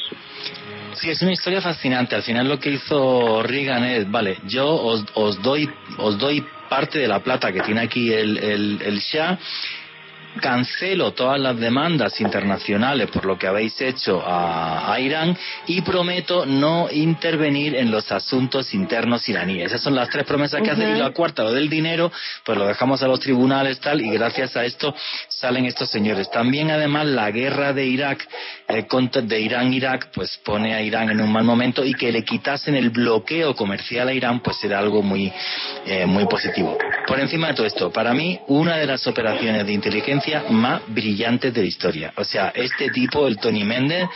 Sí, 0.97 1.11
es 1.11 1.23
una 1.23 1.33
historia 1.33 1.61
fascinante. 1.61 2.15
Al 2.15 2.23
final 2.23 2.49
lo 2.49 2.59
que 2.59 2.71
hizo 2.71 3.43
Reagan 3.43 3.85
es, 3.85 4.11
vale, 4.11 4.39
yo 4.45 4.69
os, 4.69 5.05
os 5.15 5.41
doy 5.43 5.69
os 5.99 6.19
doy 6.19 6.45
parte 6.69 6.99
de 6.99 7.09
la 7.09 7.21
plata 7.21 7.53
que 7.53 7.61
tiene 7.61 7.83
aquí 7.83 8.13
el, 8.13 8.39
el, 8.39 8.99
Shah 8.99 9.39
cancelo 10.41 11.13
todas 11.13 11.41
las 11.41 11.59
demandas 11.59 12.21
internacionales 12.21 13.09
por 13.11 13.25
lo 13.25 13.39
que 13.39 13.47
habéis 13.47 13.81
hecho 13.81 14.23
a, 14.25 14.99
Irán 14.99 15.37
y 15.67 15.81
prometo 15.83 16.47
no 16.47 16.89
intervenir 16.91 17.75
en 17.75 17.91
los 17.91 18.11
asuntos 18.13 18.73
internos 18.75 19.29
iraníes. 19.29 19.67
Esas 19.67 19.83
son 19.83 19.95
las 19.95 20.09
tres 20.09 20.25
promesas 20.25 20.63
que 20.63 20.71
hace 20.71 20.89
y 20.89 20.95
la 20.95 21.11
cuarta, 21.11 21.43
lo 21.43 21.53
del 21.53 21.69
dinero, 21.69 22.13
pues 22.45 22.57
lo 22.57 22.67
dejamos 22.67 23.03
a 23.03 23.09
los 23.09 23.21
tribunales 23.21 23.81
tal 23.81 24.01
y 24.01 24.11
gracias 24.11 24.57
a 24.57 24.65
esto 24.65 24.95
salen 25.29 25.67
estos 25.67 25.91
señores. 25.91 26.31
También 26.31 26.71
además 26.71 27.07
la 27.07 27.31
guerra 27.31 27.73
de 27.73 27.87
Irak, 27.87 28.27
eh, 28.69 28.87
de 29.23 29.41
Irán-Irak, 29.41 30.11
pues 30.15 30.39
pone 30.45 30.75
a 30.75 30.83
Irán 30.83 31.11
en 31.11 31.21
un 31.21 31.33
mal 31.33 31.45
momento 31.45 31.85
y 31.85 31.95
que 31.95 32.13
le 32.13 32.25
quitasen 32.25 32.75
el 32.77 32.91
bloqueo 32.91 33.55
comercial 33.55 34.09
a 34.09 34.13
Irán, 34.13 34.41
pues 34.41 34.63
era 34.65 34.79
algo 34.79 35.03
muy, 35.03 35.33
eh, 35.87 36.07
muy 36.07 36.27
positivo. 36.27 36.79
Por 37.07 37.21
encima 37.21 37.49
de 37.49 37.55
todo 37.55 37.67
esto, 37.67 37.91
para 37.91 38.15
mí, 38.15 38.39
una 38.49 38.77
de 38.77 38.87
las 38.87 39.07
operaciones 39.07 39.67
de 39.67 39.73
inteligencia 39.73 40.24
más 40.51 40.83
brillantes 40.89 41.53
de 41.53 41.61
la 41.61 41.67
historia. 41.67 42.13
O 42.17 42.25
sea, 42.25 42.53
este 42.55 42.91
tipo, 42.91 43.27
el 43.27 43.39
Tony 43.39 43.65
Méndez, 43.65 44.09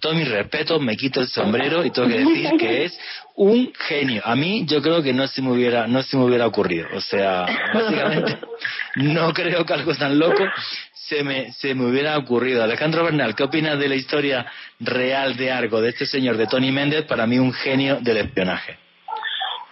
todo 0.00 0.14
mi 0.14 0.24
respeto, 0.24 0.78
me 0.78 0.96
quito 0.96 1.20
el 1.20 1.28
sombrero 1.28 1.84
y 1.84 1.90
tengo 1.90 2.08
que 2.08 2.18
decir 2.18 2.50
que 2.58 2.84
es 2.84 2.98
un 3.34 3.72
genio. 3.74 4.22
A 4.24 4.36
mí 4.36 4.64
yo 4.66 4.80
creo 4.80 5.02
que 5.02 5.12
no 5.12 5.26
se 5.26 5.42
me 5.42 5.52
hubiera, 5.52 5.86
no 5.86 6.02
se 6.02 6.16
me 6.16 6.24
hubiera 6.24 6.46
ocurrido. 6.46 6.88
O 6.94 7.00
sea, 7.00 7.46
básicamente 7.72 8.38
no 8.96 9.32
creo 9.32 9.64
que 9.64 9.72
algo 9.72 9.94
tan 9.94 10.18
loco 10.18 10.44
se 10.92 11.24
me, 11.24 11.52
se 11.52 11.74
me 11.74 11.86
hubiera 11.86 12.16
ocurrido. 12.18 12.62
Alejandro 12.62 13.04
Bernal, 13.04 13.34
¿qué 13.34 13.44
opinas 13.44 13.78
de 13.78 13.88
la 13.88 13.94
historia 13.94 14.46
real 14.78 15.36
de 15.36 15.50
Argo, 15.50 15.80
de 15.80 15.90
este 15.90 16.06
señor, 16.06 16.36
de 16.36 16.46
Tony 16.46 16.70
Méndez, 16.70 17.04
para 17.06 17.26
mí 17.26 17.38
un 17.38 17.52
genio 17.52 17.98
del 18.00 18.18
espionaje? 18.18 18.78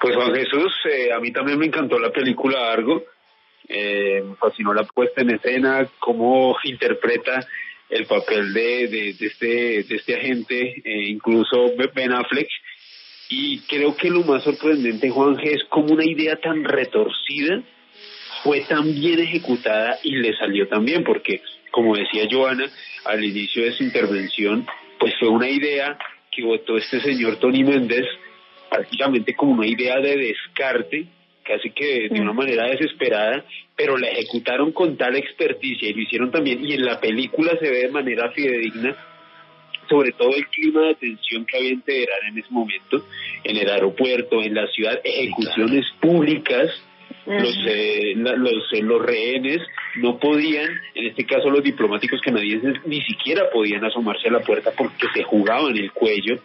Pues 0.00 0.14
Juan 0.14 0.34
Jesús, 0.34 0.72
eh, 0.90 1.12
a 1.12 1.20
mí 1.20 1.32
también 1.32 1.58
me 1.58 1.66
encantó 1.66 1.98
la 1.98 2.10
película 2.10 2.70
Argo. 2.72 3.02
Eh, 3.68 4.22
me 4.24 4.36
fascinó 4.36 4.72
la 4.74 4.84
puesta 4.84 5.22
en 5.22 5.30
escena, 5.30 5.88
cómo 5.98 6.56
interpreta 6.64 7.46
el 7.88 8.06
papel 8.06 8.52
de, 8.52 8.88
de, 8.88 9.16
este, 9.20 9.82
de 9.84 9.96
este 9.96 10.14
agente, 10.16 10.82
eh, 10.84 11.08
incluso 11.08 11.72
Ben 11.94 12.12
Affleck. 12.12 12.48
Y 13.28 13.60
creo 13.60 13.96
que 13.96 14.10
lo 14.10 14.22
más 14.22 14.44
sorprendente, 14.44 15.10
Juan 15.10 15.38
es 15.42 15.64
como 15.68 15.92
una 15.94 16.04
idea 16.04 16.36
tan 16.36 16.62
retorcida 16.64 17.62
fue 18.46 18.60
tan 18.60 18.94
bien 18.94 19.18
ejecutada 19.18 19.98
y 20.04 20.16
le 20.16 20.36
salió 20.36 20.68
tan 20.68 20.84
bien, 20.84 21.02
porque, 21.02 21.42
como 21.72 21.96
decía 21.96 22.28
Joana 22.30 22.70
al 23.04 23.24
inicio 23.24 23.64
de 23.64 23.72
su 23.72 23.82
intervención, 23.82 24.64
pues 25.00 25.14
fue 25.18 25.28
una 25.28 25.48
idea 25.50 25.98
que 26.30 26.44
votó 26.44 26.76
este 26.76 27.00
señor 27.00 27.36
Tony 27.40 27.64
Méndez 27.64 28.06
prácticamente 28.70 29.34
como 29.34 29.52
una 29.52 29.66
idea 29.66 29.98
de 30.00 30.16
descarte 30.16 31.06
casi 31.46 31.70
que 31.70 32.08
de 32.10 32.20
una 32.20 32.32
manera 32.32 32.66
desesperada, 32.66 33.44
pero 33.76 33.96
la 33.96 34.08
ejecutaron 34.08 34.72
con 34.72 34.96
tal 34.96 35.16
experticia 35.16 35.88
y 35.88 35.94
lo 35.94 36.02
hicieron 36.02 36.30
también, 36.30 36.64
y 36.64 36.74
en 36.74 36.84
la 36.84 37.00
película 37.00 37.56
se 37.58 37.70
ve 37.70 37.82
de 37.82 37.88
manera 37.90 38.30
fidedigna, 38.32 38.96
sobre 39.88 40.12
todo 40.12 40.34
el 40.34 40.46
clima 40.48 40.88
de 40.88 40.94
tensión 40.96 41.46
que 41.46 41.56
había 41.56 41.70
en 41.70 41.82
Teherán 41.82 42.26
en 42.30 42.38
ese 42.38 42.50
momento, 42.50 43.06
en 43.44 43.56
el 43.56 43.70
aeropuerto, 43.70 44.42
en 44.42 44.54
la 44.54 44.66
ciudad, 44.68 45.00
ejecuciones 45.04 45.86
públicas, 46.00 46.70
los, 47.26 47.56
eh, 47.66 48.14
los, 48.16 48.72
eh, 48.72 48.82
los 48.82 49.02
rehenes 49.02 49.60
no 49.96 50.18
podían, 50.18 50.68
en 50.94 51.06
este 51.06 51.24
caso 51.24 51.50
los 51.50 51.62
diplomáticos 51.62 52.20
canadienses, 52.20 52.74
ni 52.84 53.00
siquiera 53.02 53.50
podían 53.52 53.84
asomarse 53.84 54.28
a 54.28 54.32
la 54.32 54.40
puerta 54.40 54.70
porque 54.76 55.06
se 55.14 55.22
jugaban 55.24 55.76
el 55.76 55.92
cuello 55.92 56.38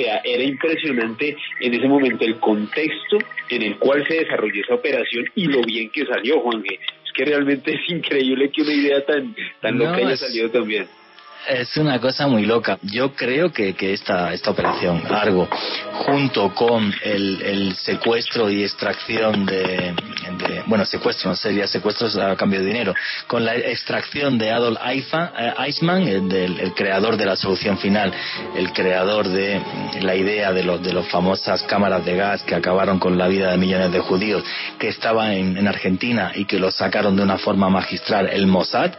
sea, 0.00 0.20
era 0.24 0.42
impresionante 0.42 1.36
en 1.60 1.74
ese 1.74 1.88
momento 1.88 2.24
el 2.24 2.38
contexto 2.38 3.18
en 3.48 3.62
el 3.62 3.76
cual 3.78 4.06
se 4.06 4.14
desarrolló 4.14 4.62
esa 4.62 4.74
operación 4.74 5.24
y 5.34 5.46
lo 5.46 5.62
bien 5.62 5.90
que 5.90 6.06
salió, 6.06 6.40
Juan. 6.40 6.62
Es 6.64 7.12
que 7.12 7.24
realmente 7.24 7.72
es 7.74 7.80
increíble 7.88 8.50
que 8.50 8.62
una 8.62 8.72
idea 8.72 9.04
tan, 9.04 9.34
tan 9.60 9.78
loca 9.78 9.96
haya 9.96 10.16
salido 10.16 10.50
también. 10.50 10.86
Es 11.48 11.76
una 11.76 11.98
cosa 11.98 12.26
muy 12.26 12.44
loca. 12.44 12.78
Yo 12.82 13.14
creo 13.14 13.50
que, 13.52 13.74
que 13.74 13.92
esta, 13.92 14.32
esta 14.32 14.50
operación 14.50 15.02
Argo, 15.10 15.48
junto 16.04 16.54
con 16.54 16.92
el, 17.02 17.42
el 17.42 17.76
secuestro 17.76 18.50
y 18.50 18.62
extracción 18.62 19.46
de, 19.46 19.94
bueno, 20.66 20.84
secuestro, 20.84 21.30
no 21.30 21.36
sería 21.36 21.66
secuestros 21.66 22.16
a 22.16 22.36
cambio 22.36 22.60
de 22.60 22.66
dinero, 22.66 22.94
con 23.26 23.44
la 23.44 23.56
extracción 23.56 24.38
de 24.38 24.50
Adolf 24.50 24.78
Eichmann, 24.84 26.06
el, 26.06 26.60
el, 26.60 26.74
creador 26.74 27.16
de 27.16 27.26
la 27.26 27.36
solución 27.36 27.78
final, 27.78 28.12
el 28.56 28.72
creador 28.72 29.28
de 29.28 29.60
la 30.02 30.14
idea 30.14 30.52
de 30.52 30.62
los 30.62 30.82
de 30.82 30.92
las 30.92 31.08
famosas 31.08 31.62
cámaras 31.64 32.04
de 32.04 32.16
gas 32.16 32.42
que 32.42 32.54
acabaron 32.54 32.98
con 32.98 33.18
la 33.18 33.28
vida 33.28 33.50
de 33.50 33.58
millones 33.58 33.92
de 33.92 34.00
judíos, 34.00 34.44
que 34.78 34.88
estaba 34.88 35.34
en, 35.34 35.56
en 35.56 35.66
Argentina 35.66 36.32
y 36.34 36.44
que 36.44 36.58
lo 36.58 36.70
sacaron 36.70 37.16
de 37.16 37.22
una 37.22 37.38
forma 37.38 37.68
magistral, 37.68 38.28
el 38.28 38.46
Mossad, 38.46 38.92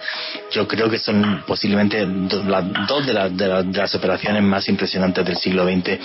yo 0.51 0.67
creo 0.67 0.89
que 0.89 0.99
son 0.99 1.43
posiblemente 1.47 2.05
dos 2.31 3.05
de, 3.05 3.29
de, 3.29 3.77
las 3.77 3.95
operaciones 3.95 4.41
más 4.43 4.67
impresionantes 4.69 5.25
del 5.25 5.37
siglo 5.37 5.65
XX 5.65 5.99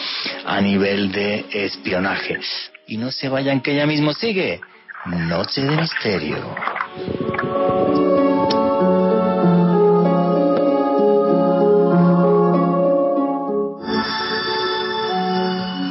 a 0.44 0.61
nivel 0.61 1.12
de 1.12 1.47
espionaje. 1.53 2.39
Y 2.86 2.97
no 2.97 3.11
se 3.11 3.28
vayan 3.28 3.61
que 3.61 3.73
ella 3.73 3.86
mismo 3.86 4.12
sigue. 4.12 4.61
Noche 5.07 5.62
de 5.62 5.77
Misterio. 5.77 6.36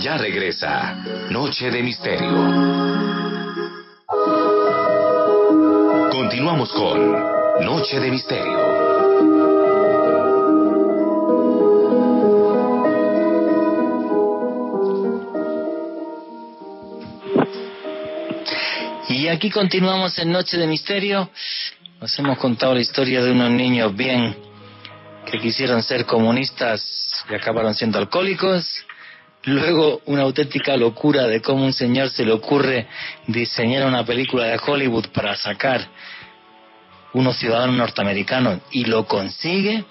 Ya 0.02 0.18
regresa 0.18 0.96
Noche 1.30 1.72
de 1.72 1.82
Misterio. 1.82 3.06
Continuamos 6.12 6.72
con 6.74 7.66
Noche 7.66 8.00
de 8.00 8.12
Misterio. 8.12 8.85
Y 19.16 19.30
aquí 19.30 19.50
continuamos 19.50 20.20
en 20.20 20.30
Noche 20.30 20.58
de 20.58 20.68
Misterio. 20.68 21.30
Nos 22.02 22.20
hemos 22.20 22.38
contado 22.38 22.74
la 22.74 22.82
historia 22.82 23.24
de 23.24 23.32
unos 23.32 23.50
niños 23.50 23.96
bien 23.96 24.36
que 25.26 25.40
quisieron 25.40 25.82
ser 25.84 26.06
comunistas 26.06 27.24
y 27.30 27.34
acabaron 27.34 27.74
siendo 27.74 27.98
alcohólicos. 27.98 28.86
Luego 29.46 30.02
una 30.08 30.24
auténtica 30.24 30.76
locura 30.76 31.28
de 31.28 31.42
cómo 31.42 31.64
un 31.64 31.72
señor 31.72 32.10
se 32.10 32.26
le 32.26 32.34
ocurre 32.34 32.90
diseñar 33.28 33.88
una 33.88 34.04
película 34.04 34.48
de 34.48 34.60
Hollywood 34.62 35.08
para 35.14 35.34
sacar 35.38 35.88
unos 37.14 37.38
ciudadanos 37.38 37.78
norteamericanos 37.78 38.60
y 38.72 38.84
lo 38.84 39.06
consigue. 39.06 39.86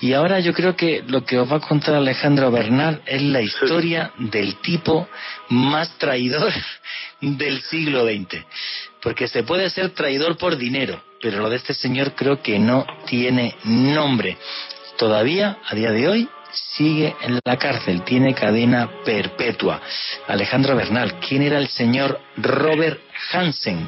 Y 0.00 0.14
ahora 0.14 0.40
yo 0.40 0.54
creo 0.54 0.76
que 0.76 1.02
lo 1.06 1.24
que 1.24 1.38
os 1.38 1.50
va 1.50 1.56
a 1.56 1.60
contar 1.60 1.94
Alejandro 1.94 2.50
Bernal 2.50 3.02
es 3.04 3.20
la 3.22 3.42
historia 3.42 4.12
del 4.18 4.56
tipo 4.56 5.08
más 5.50 5.98
traidor 5.98 6.52
del 7.20 7.60
siglo 7.62 8.04
XX. 8.06 8.44
Porque 9.02 9.28
se 9.28 9.42
puede 9.42 9.68
ser 9.68 9.90
traidor 9.90 10.38
por 10.38 10.56
dinero, 10.56 11.02
pero 11.20 11.38
lo 11.38 11.50
de 11.50 11.56
este 11.56 11.74
señor 11.74 12.14
creo 12.14 12.42
que 12.42 12.58
no 12.58 12.86
tiene 13.06 13.56
nombre. 13.64 14.38
Todavía, 14.96 15.58
a 15.68 15.74
día 15.74 15.90
de 15.90 16.08
hoy, 16.08 16.28
sigue 16.76 17.14
en 17.22 17.38
la 17.44 17.56
cárcel, 17.56 18.02
tiene 18.02 18.34
cadena 18.34 18.90
perpetua. 19.04 19.80
Alejandro 20.28 20.76
Bernal, 20.76 21.20
¿quién 21.20 21.42
era 21.42 21.58
el 21.58 21.68
señor 21.68 22.20
Robert 22.36 23.00
Hansen? 23.32 23.86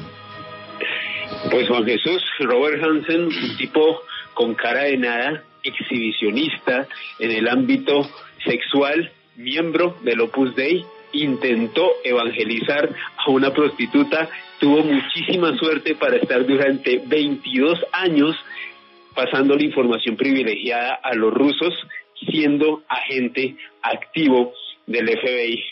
Pues 1.49 1.67
Juan 1.67 1.85
Jesús, 1.85 2.23
Robert 2.39 2.83
Hansen, 2.83 3.25
un 3.25 3.57
tipo 3.57 4.01
con 4.33 4.55
cara 4.55 4.83
de 4.83 4.97
nada, 4.97 5.43
exhibicionista 5.63 6.87
en 7.19 7.31
el 7.31 7.47
ámbito 7.47 8.07
sexual, 8.45 9.11
miembro 9.35 9.97
del 10.03 10.21
Opus 10.21 10.55
Dei, 10.55 10.85
intentó 11.13 11.91
evangelizar 12.03 12.89
a 13.17 13.29
una 13.29 13.53
prostituta, 13.53 14.29
tuvo 14.59 14.83
muchísima 14.83 15.55
suerte 15.57 15.95
para 15.95 16.17
estar 16.17 16.45
durante 16.45 17.01
22 17.05 17.79
años 17.91 18.35
pasando 19.15 19.55
la 19.55 19.63
información 19.63 20.17
privilegiada 20.17 20.95
a 20.95 21.13
los 21.13 21.33
rusos, 21.33 21.73
siendo 22.29 22.83
agente 22.87 23.55
activo 23.81 24.53
del 24.87 25.07
FBI. 25.07 25.63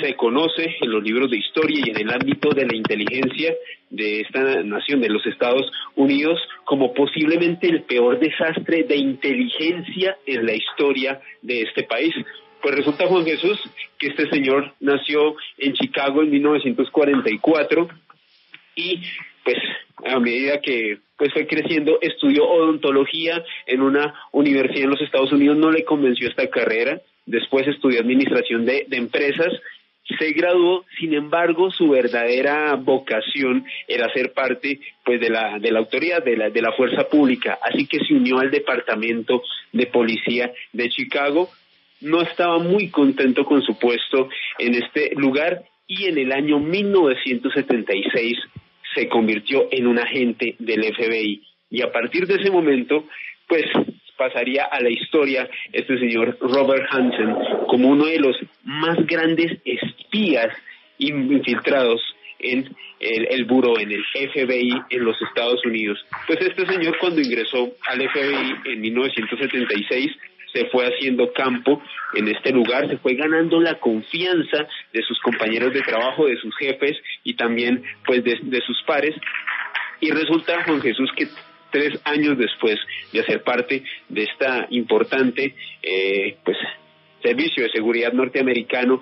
Se 0.00 0.14
conoce 0.14 0.76
en 0.80 0.90
los 0.90 1.02
libros 1.02 1.30
de 1.30 1.38
historia 1.38 1.80
y 1.84 1.90
en 1.90 1.98
el 1.98 2.12
ámbito 2.12 2.50
de 2.50 2.66
la 2.66 2.76
inteligencia 2.76 3.54
de 3.90 4.20
esta 4.20 4.62
nación, 4.62 5.00
de 5.00 5.08
los 5.08 5.24
Estados 5.26 5.70
Unidos, 5.94 6.38
como 6.64 6.92
posiblemente 6.92 7.68
el 7.68 7.82
peor 7.82 8.18
desastre 8.18 8.84
de 8.84 8.96
inteligencia 8.96 10.18
en 10.26 10.44
la 10.44 10.54
historia 10.54 11.20
de 11.42 11.62
este 11.62 11.84
país. 11.84 12.14
Pues 12.60 12.74
resulta, 12.74 13.06
Juan 13.06 13.24
Jesús, 13.24 13.58
que 13.98 14.08
este 14.08 14.28
señor 14.28 14.74
nació 14.80 15.36
en 15.58 15.72
Chicago 15.74 16.22
en 16.22 16.30
1944 16.30 17.88
y 18.74 19.00
pues 19.44 19.56
a 20.04 20.18
medida 20.18 20.60
que 20.60 20.98
pues 21.16 21.32
fue 21.32 21.46
creciendo, 21.46 21.98
estudió 22.02 22.46
odontología 22.46 23.42
en 23.66 23.80
una 23.80 24.14
universidad 24.32 24.84
en 24.84 24.90
los 24.90 25.00
Estados 25.00 25.32
Unidos, 25.32 25.56
no 25.56 25.70
le 25.70 25.84
convenció 25.84 26.28
esta 26.28 26.48
carrera, 26.48 27.00
después 27.24 27.66
estudió 27.66 28.00
administración 28.00 28.66
de, 28.66 28.84
de 28.88 28.96
empresas 28.98 29.48
se 30.18 30.32
graduó, 30.32 30.84
sin 30.98 31.14
embargo, 31.14 31.70
su 31.70 31.88
verdadera 31.88 32.74
vocación 32.76 33.64
era 33.88 34.12
ser 34.12 34.32
parte 34.32 34.78
pues 35.04 35.20
de 35.20 35.30
la 35.30 35.58
de 35.58 35.72
la 35.72 35.80
autoridad 35.80 36.24
de 36.24 36.36
la 36.36 36.50
de 36.50 36.62
la 36.62 36.72
fuerza 36.72 37.08
pública, 37.08 37.58
así 37.62 37.86
que 37.86 37.98
se 38.00 38.14
unió 38.14 38.38
al 38.38 38.50
departamento 38.50 39.42
de 39.72 39.86
policía 39.86 40.52
de 40.72 40.88
Chicago. 40.90 41.48
No 42.00 42.22
estaba 42.22 42.58
muy 42.58 42.90
contento 42.90 43.44
con 43.44 43.62
su 43.62 43.78
puesto 43.78 44.28
en 44.58 44.74
este 44.74 45.14
lugar 45.16 45.64
y 45.86 46.06
en 46.06 46.18
el 46.18 46.32
año 46.32 46.60
1976 46.60 48.38
se 48.94 49.08
convirtió 49.08 49.68
en 49.70 49.86
un 49.86 49.98
agente 49.98 50.56
del 50.58 50.84
FBI 50.94 51.42
y 51.70 51.82
a 51.82 51.90
partir 51.90 52.26
de 52.26 52.36
ese 52.36 52.50
momento 52.50 53.04
pues 53.48 53.64
pasaría 54.16 54.64
a 54.64 54.80
la 54.80 54.90
historia 54.90 55.48
este 55.72 55.98
señor 55.98 56.38
Robert 56.40 56.86
Hansen 56.90 57.34
como 57.68 57.88
uno 57.88 58.06
de 58.06 58.18
los 58.18 58.36
más 58.64 58.96
grandes 59.06 59.60
infiltrados 60.98 62.00
en 62.38 62.74
el, 63.00 63.44
buro, 63.44 63.78
en 63.78 63.90
el 63.92 64.04
FBI 64.04 64.82
en 64.90 65.04
los 65.04 65.20
Estados 65.22 65.64
Unidos. 65.64 66.04
Pues 66.26 66.40
este 66.40 66.66
señor 66.66 66.96
cuando 66.98 67.20
ingresó 67.20 67.72
al 67.88 68.08
FBI 68.08 68.72
en 68.72 68.80
1976 68.80 70.12
se 70.52 70.66
fue 70.66 70.86
haciendo 70.86 71.32
campo 71.32 71.82
en 72.14 72.28
este 72.28 72.50
lugar, 72.50 72.88
se 72.88 72.96
fue 72.98 73.14
ganando 73.14 73.60
la 73.60 73.78
confianza 73.78 74.66
de 74.92 75.02
sus 75.02 75.20
compañeros 75.20 75.74
de 75.74 75.82
trabajo, 75.82 76.26
de 76.26 76.38
sus 76.38 76.56
jefes 76.56 76.96
y 77.24 77.34
también 77.34 77.82
pues 78.06 78.24
de, 78.24 78.38
de 78.42 78.60
sus 78.62 78.82
pares. 78.84 79.14
Y 80.00 80.10
resulta, 80.10 80.62
Juan 80.64 80.80
Jesús, 80.80 81.10
que 81.16 81.28
tres 81.70 82.00
años 82.04 82.38
después 82.38 82.78
de 83.12 83.20
hacer 83.20 83.42
parte 83.42 83.82
de 84.08 84.22
esta 84.22 84.66
importante 84.70 85.54
eh, 85.82 86.36
pues 86.44 86.56
servicio 87.22 87.64
de 87.64 87.70
seguridad 87.70 88.12
norteamericano, 88.12 89.00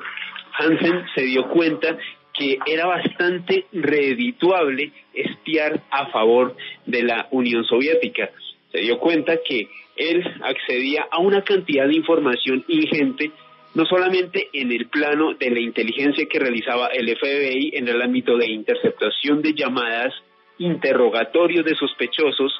Hansen 0.58 1.04
se 1.14 1.22
dio 1.22 1.48
cuenta 1.48 1.98
que 2.32 2.58
era 2.66 2.86
bastante 2.86 3.66
redituable 3.72 4.92
espiar 5.12 5.80
a 5.90 6.06
favor 6.06 6.56
de 6.84 7.02
la 7.02 7.28
Unión 7.30 7.64
Soviética. 7.64 8.30
Se 8.72 8.78
dio 8.78 8.98
cuenta 8.98 9.38
que 9.46 9.68
él 9.96 10.24
accedía 10.42 11.06
a 11.10 11.18
una 11.18 11.42
cantidad 11.42 11.86
de 11.86 11.94
información 11.94 12.64
ingente, 12.66 13.30
no 13.74 13.84
solamente 13.86 14.48
en 14.52 14.72
el 14.72 14.86
plano 14.88 15.34
de 15.34 15.50
la 15.50 15.60
inteligencia 15.60 16.26
que 16.26 16.38
realizaba 16.38 16.88
el 16.88 17.08
FBI 17.16 17.72
en 17.74 17.88
el 17.88 18.02
ámbito 18.02 18.36
de 18.36 18.48
interceptación 18.48 19.42
de 19.42 19.54
llamadas 19.54 20.12
interrogatorios 20.58 21.64
de 21.64 21.74
sospechosos, 21.74 22.52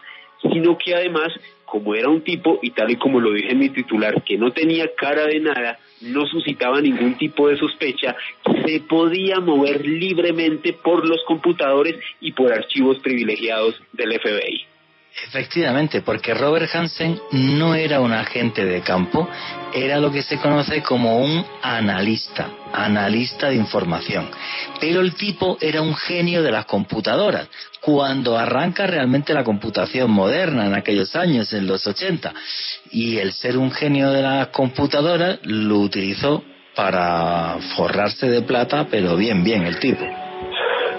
sino 0.53 0.77
que 0.79 0.95
además, 0.95 1.33
como 1.65 1.95
era 1.95 2.09
un 2.09 2.23
tipo, 2.23 2.59
y 2.63 2.71
tal 2.71 2.91
y 2.91 2.97
como 2.97 3.21
lo 3.21 3.33
dije 3.33 3.53
en 3.53 3.59
mi 3.59 3.71
titular, 3.71 4.23
que 4.23 4.37
no 4.37 4.53
tenía 4.53 4.95
cara 4.97 5.27
de 5.27 5.41
nada, 5.41 5.79
no 6.03 6.27
suscitaba 6.27 6.81
ningún 6.81 7.17
tipo 7.17 7.49
de 7.49 7.57
sospecha, 7.57 8.17
se 8.67 8.81
podía 8.81 9.41
mover 9.41 9.87
libremente 9.87 10.73
por 10.73 11.09
los 11.09 11.23
computadores 11.25 11.97
y 12.21 12.33
por 12.33 12.53
archivos 12.53 12.99
privilegiados 12.99 13.81
del 13.93 14.19
FBI. 14.21 14.74
Efectivamente, 15.23 16.03
porque 16.03 16.35
Robert 16.35 16.69
Hansen 16.75 17.21
no 17.31 17.77
era 17.77 18.01
un 18.01 18.13
agente 18.13 18.65
de 18.65 18.81
campo, 18.81 19.29
era 19.73 19.99
lo 19.99 20.11
que 20.11 20.23
se 20.23 20.39
conoce 20.39 20.83
como 20.83 21.21
un 21.21 21.47
analista, 21.63 22.49
analista 22.73 23.49
de 23.49 23.55
información. 23.55 24.29
Pero 24.81 25.01
el 25.01 25.15
tipo 25.15 25.57
era 25.61 25.83
un 25.83 25.95
genio 25.95 26.43
de 26.43 26.51
las 26.51 26.67
computadoras, 26.67 27.49
cuando 27.81 28.37
arranca 28.37 28.89
realmente 28.89 29.35
la 29.35 29.45
computación 29.45 30.11
moderna 30.11 30.67
en 30.67 30.75
aquellos 30.75 31.15
años, 31.15 31.53
en 31.53 31.69
los 31.69 31.87
80. 31.87 32.35
Y 32.91 33.19
el 33.19 33.33
ser 33.33 33.57
un 33.57 33.71
genio 33.71 34.11
de 34.11 34.23
las 34.23 34.49
computadoras 34.49 35.39
lo 35.43 35.79
utilizó 35.79 36.43
para 36.75 37.59
forrarse 37.77 38.29
de 38.29 38.43
plata, 38.43 38.89
pero 38.91 39.17
bien, 39.17 39.45
bien 39.45 39.65
el 39.65 39.79
tipo. 39.79 40.24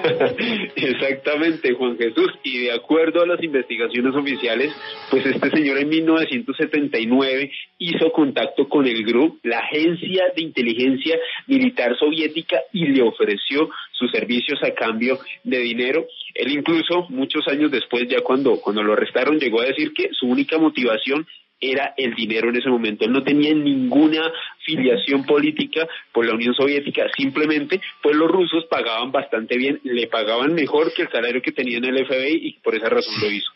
Exactamente, 0.75 1.73
Juan 1.73 1.97
Jesús. 1.97 2.31
Y 2.43 2.65
de 2.65 2.71
acuerdo 2.71 3.23
a 3.23 3.27
las 3.27 3.41
investigaciones 3.43 4.15
oficiales, 4.15 4.73
pues 5.09 5.25
este 5.25 5.49
señor 5.49 5.77
en 5.77 5.89
1979 5.89 7.51
hizo 7.79 8.11
contacto 8.11 8.67
con 8.67 8.85
el 8.85 9.03
GRU, 9.03 9.39
la 9.43 9.59
agencia 9.59 10.25
de 10.35 10.41
inteligencia 10.41 11.17
militar 11.47 11.97
soviética, 11.97 12.59
y 12.71 12.87
le 12.87 13.01
ofreció 13.01 13.69
sus 13.91 14.11
servicios 14.11 14.59
a 14.63 14.73
cambio 14.73 15.19
de 15.43 15.59
dinero. 15.59 16.05
Él 16.33 16.51
incluso, 16.51 17.07
muchos 17.09 17.47
años 17.47 17.71
después, 17.71 18.07
ya 18.07 18.21
cuando, 18.21 18.59
cuando 18.61 18.83
lo 18.83 18.93
arrestaron, 18.93 19.39
llegó 19.39 19.61
a 19.61 19.65
decir 19.65 19.93
que 19.93 20.09
su 20.11 20.27
única 20.27 20.57
motivación 20.57 21.25
era 21.59 21.93
el 21.97 22.13
dinero 22.15 22.49
en 22.49 22.57
ese 22.57 22.69
momento. 22.69 23.05
Él 23.05 23.11
no 23.11 23.23
tenía 23.23 23.53
ninguna 23.53 24.31
filiación 24.65 25.23
política 25.25 25.87
por 26.11 26.25
la 26.25 26.33
Unión 26.33 26.53
Soviética, 26.53 27.03
simplemente 27.15 27.81
pues 28.01 28.15
los 28.15 28.29
rusos 28.29 28.65
pagaban 28.65 29.11
bastante 29.11 29.57
bien, 29.57 29.79
le 29.83 30.07
pagaban 30.07 30.53
mejor 30.53 30.93
que 30.93 31.03
el 31.03 31.09
salario 31.09 31.41
que 31.41 31.51
tenía 31.51 31.77
en 31.77 31.85
el 31.85 32.05
FBI 32.05 32.47
y 32.47 32.53
por 32.59 32.75
esa 32.75 32.89
razón 32.89 33.13
lo 33.21 33.31
hizo. 33.31 33.51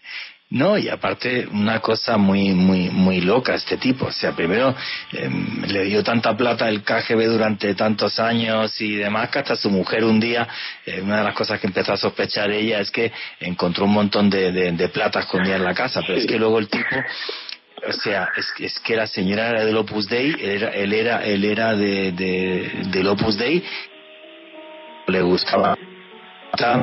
No, 0.51 0.79
y 0.79 0.89
aparte 0.89 1.47
una 1.51 1.79
cosa 1.79 2.17
muy 2.17 2.49
muy 2.55 2.89
muy 2.89 3.21
loca 3.21 3.53
este 3.53 3.77
tipo, 3.77 4.07
o 4.07 4.11
sea, 4.11 4.31
primero 4.31 4.75
em, 5.13 5.61
le 5.67 5.83
dio 5.83 6.03
tanta 6.03 6.35
plata 6.35 6.67
el 6.67 6.81
KGB 6.81 7.27
durante 7.27 7.75
tantos 7.75 8.19
años 8.19 8.81
y 8.81 8.95
demás 8.95 9.29
que 9.29 9.39
hasta 9.39 9.55
su 9.55 9.69
mujer 9.69 10.03
un 10.03 10.19
día, 10.19 10.47
eh, 10.87 11.01
una 11.01 11.19
de 11.19 11.23
las 11.25 11.35
cosas 11.35 11.59
que 11.59 11.67
empezó 11.67 11.93
a 11.93 11.97
sospechar 11.97 12.49
ella 12.49 12.79
es 12.79 12.89
que 12.89 13.11
encontró 13.39 13.85
un 13.85 13.93
montón 13.93 14.27
de, 14.31 14.51
de, 14.51 14.89
plata 14.89 15.19
escondida 15.19 15.55
en 15.55 15.63
la 15.63 15.75
casa, 15.75 16.01
pero 16.01 16.17
es 16.17 16.25
que 16.25 16.39
luego 16.39 16.57
el 16.57 16.67
tipo 16.67 16.95
o 17.87 17.93
sea, 17.93 18.29
es, 18.35 18.53
es 18.59 18.79
que 18.79 18.95
la 18.95 19.07
señora 19.07 19.49
era 19.49 19.65
del 19.65 19.77
Opus 19.77 20.07
Dei, 20.07 20.35
él 20.39 20.49
era, 20.49 20.69
él 20.69 20.93
era, 20.93 21.25
él 21.25 21.43
era 21.45 21.75
de, 21.75 22.11
de, 22.11 22.71
del 22.91 23.07
Opus 23.07 23.37
Dei, 23.37 23.63
le 25.07 25.21
buscaba 25.21 25.77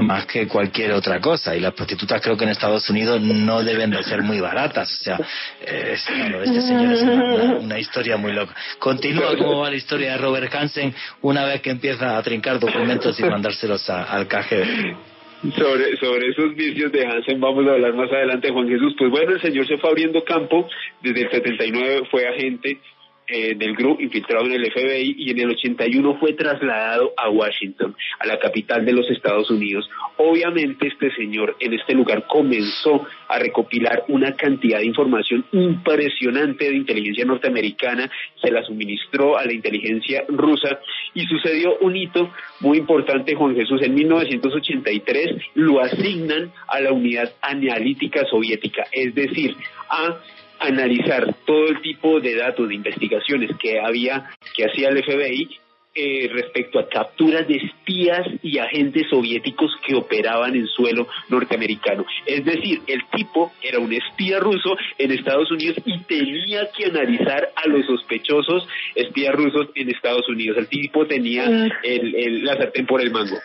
más 0.01 0.27
que 0.27 0.47
cualquier 0.47 0.93
otra 0.93 1.21
cosa 1.21 1.55
y 1.55 1.61
las 1.61 1.75
prostitutas 1.75 2.23
creo 2.23 2.37
que 2.37 2.45
en 2.45 2.51
Estados 2.51 2.89
Unidos 2.89 3.21
no 3.21 3.63
deben 3.63 3.91
de 3.91 4.03
ser 4.05 4.23
muy 4.23 4.41
baratas 4.41 4.91
o 5.01 5.05
sea 5.05 5.19
es, 5.61 6.03
este 6.45 6.61
señor 6.63 6.93
es 6.93 7.03
una, 7.03 7.79
historia 7.79 8.17
muy 8.17 8.33
loca. 8.33 8.55
Continúa 8.79 9.37
cómo 9.37 9.61
va 9.61 9.71
la 9.71 9.77
historia 9.77 10.13
de 10.13 10.19
Robert 10.19 10.55
Hansen 10.55 10.95
una 11.21 11.45
vez 11.45 11.61
que 11.61 11.71
empieza 11.71 12.17
a 12.17 12.23
trincar 12.23 12.59
documentos 12.59 13.19
y 13.21 13.25
mandárselos 13.25 13.91
al 13.91 14.27
KGB 14.27 15.16
sobre, 15.57 15.97
sobre 15.97 16.29
esos 16.29 16.55
vicios 16.55 16.93
de 16.93 17.07
Hansen 17.07 17.41
vamos 17.41 17.67
a 17.67 17.73
hablar 17.73 17.95
más 17.95 18.11
adelante, 18.11 18.51
Juan 18.51 18.69
Jesús. 18.69 18.95
Pues 18.99 19.11
bueno, 19.11 19.33
el 19.33 19.41
señor 19.41 19.67
se 19.67 19.79
fue 19.79 19.91
abriendo 19.91 20.25
campo, 20.25 20.69
desde 21.03 21.23
el 21.23 21.31
79 21.31 22.09
fue 22.11 22.27
agente 22.27 22.79
eh, 23.29 23.55
del 23.57 23.75
grupo 23.75 24.01
infiltrado 24.01 24.47
en 24.47 24.53
el 24.53 24.71
FBI 24.71 25.17
y 25.19 25.31
en 25.31 25.41
el 25.41 25.51
81 25.51 26.19
fue 26.21 26.33
trasladado 26.35 27.13
a 27.17 27.29
Washington, 27.29 27.97
a 28.21 28.27
la 28.27 28.39
capital 28.39 28.85
de 28.85 28.93
los 28.93 29.11
Estados 29.11 29.51
Unidos. 29.51 29.89
Obviamente 30.17 30.87
este 30.87 31.15
señor 31.15 31.57
en 31.59 31.75
este 31.75 31.95
lugar 31.95 32.27
comenzó 32.29 33.07
a 33.29 33.39
recopilar 33.39 34.05
una 34.09 34.37
cantidad 34.37 34.79
de 34.79 34.87
información 34.87 35.45
impresionante 35.53 36.67
de 36.67 36.77
inteligencia 36.77 37.25
norteamericana, 37.25 38.11
se 38.41 38.51
la 38.51 38.63
suministró 38.63 39.37
a 39.37 39.45
la 39.45 39.53
inteligencia 39.53 40.25
rusa 40.29 40.79
y 41.15 41.27
sucedió 41.27 41.79
un 41.81 41.97
hito 41.97 42.31
muy 42.61 42.79
importante, 42.79 43.35
Juan 43.35 43.57
Jesús, 43.57 43.83
en 43.83 43.95
1983 43.95 45.43
lo 45.55 45.81
asignan 45.81 46.53
a 46.69 46.81
la 46.81 46.93
unidad 46.93 47.33
analítica 47.43 48.25
soviética, 48.27 48.85
es 48.93 49.15
decir, 49.15 49.57
a 49.91 50.17
analizar 50.61 51.35
todo 51.45 51.69
el 51.69 51.81
tipo 51.81 52.21
de 52.21 52.37
datos 52.37 52.69
de 52.69 52.75
investigaciones 52.75 53.51
que 53.59 53.81
había, 53.81 54.31
que 54.55 54.65
hacía 54.65 54.89
el 54.89 55.03
FBI 55.03 55.59
eh, 55.99 56.29
respecto 56.31 56.79
a 56.79 56.91
capturas 56.91 57.49
de 57.49 57.57
espías 57.57 58.21
y 58.43 58.59
agentes 58.59 59.05
soviéticos 59.09 59.71
que 59.83 59.95
operaban 59.95 60.55
en 60.55 60.67
suelo 60.67 61.09
norteamericano. 61.31 62.05
Es 62.27 62.45
decir, 62.45 62.83
el 62.87 63.01
tipo 63.17 63.51
era 63.63 63.79
un 63.79 63.91
espía 63.91 64.39
ruso 64.39 64.77
en 64.99 65.13
Estados 65.13 65.51
Unidos 65.51 65.79
y 65.87 65.99
tenía 66.01 66.69
que 66.77 66.85
analizar 66.85 67.49
a 67.57 67.67
los 67.69 67.87
sospechosos 67.87 68.69
espías 68.95 69.35
rusos 69.35 69.69
en 69.75 69.89
Estados 69.89 70.29
Unidos. 70.29 70.59
El 70.59 70.69
tipo 70.69 71.07
tenía 71.07 71.49
mm. 71.49 71.73
el, 71.83 72.45
la 72.45 72.59
sartén 72.59 72.85
por 72.85 73.01
el 73.01 73.11
mango. 73.11 73.39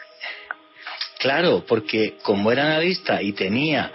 Claro, 1.19 1.63
porque 1.65 2.15
como 2.21 2.51
era 2.51 2.65
analista 2.65 3.21
y 3.21 3.31
tenía 3.31 3.93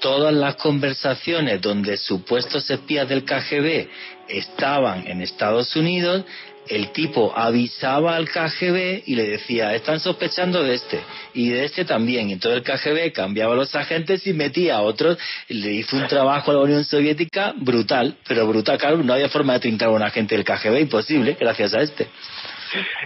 todas 0.00 0.32
las 0.32 0.56
conversaciones 0.56 1.60
donde 1.60 1.96
supuestos 1.96 2.70
espías 2.70 3.08
del 3.08 3.24
KGB 3.24 3.88
estaban 4.28 5.06
en 5.06 5.22
Estados 5.22 5.74
Unidos, 5.76 6.24
el 6.68 6.92
tipo 6.92 7.32
avisaba 7.34 8.16
al 8.16 8.28
KGB 8.28 9.04
y 9.06 9.14
le 9.14 9.28
decía, 9.28 9.74
están 9.74 10.00
sospechando 10.00 10.62
de 10.62 10.74
este 10.74 11.00
y 11.34 11.48
de 11.48 11.64
este 11.64 11.84
también. 11.84 12.28
Y 12.28 12.34
entonces 12.34 12.62
el 12.62 12.64
KGB 12.64 13.12
cambiaba 13.12 13.54
los 13.54 13.74
agentes 13.74 14.26
y 14.26 14.32
metía 14.32 14.76
a 14.76 14.82
otros. 14.82 15.18
Le 15.48 15.72
hizo 15.72 15.96
un 15.96 16.06
trabajo 16.06 16.50
a 16.50 16.54
la 16.54 16.60
Unión 16.60 16.84
Soviética 16.84 17.54
brutal, 17.56 18.16
pero 18.26 18.46
brutal, 18.46 18.78
claro, 18.78 18.98
no 18.98 19.14
había 19.14 19.28
forma 19.28 19.54
de 19.54 19.60
trincar 19.60 19.88
a 19.88 19.92
un 19.92 20.02
agente 20.02 20.36
del 20.36 20.44
KGB, 20.44 20.80
imposible, 20.80 21.36
gracias 21.38 21.74
a 21.74 21.80
este. 21.80 22.06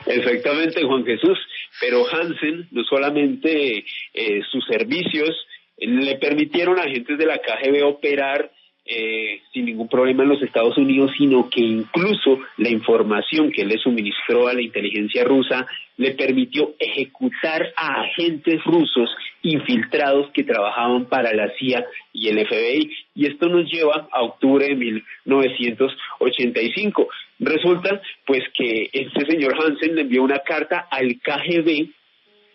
Exactamente, 0.07 0.83
Juan 0.83 1.05
Jesús. 1.05 1.39
Pero 1.81 2.05
Hansen, 2.09 2.69
no 2.71 2.85
solamente 2.85 3.85
eh, 4.15 4.41
sus 4.51 4.65
servicios, 4.67 5.31
le 5.87 6.17
permitieron 6.17 6.79
a 6.79 6.83
agentes 6.83 7.19
de 7.19 7.27
la 7.27 7.39
KGB 7.39 7.85
operar 7.85 8.51
eh, 8.85 9.43
sin 9.53 9.67
ningún 9.67 9.87
problema 9.87 10.25
en 10.25 10.31
los 10.31 10.43
Estados 10.43 10.77
Unidos, 10.77 11.13
sino 11.17 11.49
que 11.49 11.61
incluso 11.61 12.41
la 12.57 12.69
información 12.69 13.53
que 13.53 13.65
le 13.65 13.79
suministró 13.79 14.49
a 14.49 14.55
la 14.55 14.61
inteligencia 14.61 15.23
rusa 15.23 15.69
le 15.99 16.15
permitió 16.15 16.75
ejecutar 16.81 17.73
a 17.77 18.03
agentes 18.03 18.61
rusos 18.65 19.09
infiltrados 19.43 20.33
que 20.33 20.43
trabajaban 20.43 21.07
para 21.07 21.33
la 21.33 21.49
CIA 21.57 21.87
y 22.13 22.27
el 22.29 22.45
FBI. 22.45 22.91
Y 23.15 23.27
esto 23.27 23.49
nos 23.49 23.71
lleva 23.71 24.09
a 24.11 24.23
octubre 24.23 24.67
de 24.67 24.75
1985. 24.75 27.09
Resulta 27.39 28.03
pues 28.27 28.43
que 28.53 28.91
este 28.93 29.27
señor 29.27 29.55
Hansen 29.63 29.95
le 29.95 30.01
envió 30.03 30.25
una 30.25 30.41
carta 30.41 30.89
al 30.91 31.21
KGB 31.21 31.89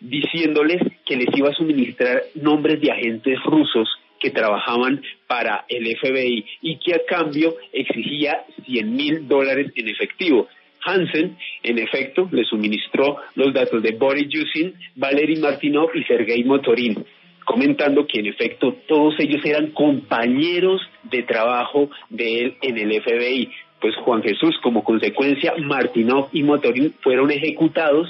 diciéndoles 0.00 0.82
que 1.06 1.16
les 1.16 1.28
iba 1.36 1.50
a 1.50 1.54
suministrar 1.54 2.22
nombres 2.34 2.80
de 2.80 2.90
agentes 2.90 3.42
rusos 3.44 3.88
que 4.20 4.30
trabajaban 4.30 5.00
para 5.26 5.64
el 5.68 5.86
FBI 5.96 6.44
y 6.62 6.78
que 6.78 6.94
a 6.94 7.00
cambio 7.06 7.54
exigía 7.72 8.44
100 8.66 8.96
mil 8.96 9.28
dólares 9.28 9.72
en 9.76 9.88
efectivo. 9.88 10.48
Hansen, 10.84 11.36
en 11.62 11.78
efecto, 11.78 12.28
le 12.32 12.44
suministró 12.44 13.18
los 13.34 13.52
datos 13.52 13.82
de 13.82 13.92
Boris 13.92 14.28
Yusin, 14.28 14.74
Valery 14.96 15.36
Martinov 15.36 15.90
y 15.94 16.04
Sergei 16.04 16.44
Motorin, 16.44 17.04
comentando 17.44 18.06
que 18.06 18.20
en 18.20 18.26
efecto 18.26 18.76
todos 18.86 19.14
ellos 19.18 19.44
eran 19.44 19.70
compañeros 19.70 20.80
de 21.04 21.22
trabajo 21.22 21.90
de 22.10 22.40
él 22.40 22.54
en 22.62 22.78
el 22.78 23.02
FBI. 23.02 23.50
Pues 23.80 23.94
Juan 23.96 24.22
Jesús, 24.22 24.56
como 24.62 24.82
consecuencia, 24.82 25.54
Martinov 25.58 26.28
y 26.32 26.42
Motorin 26.42 26.94
fueron 27.00 27.30
ejecutados 27.30 28.08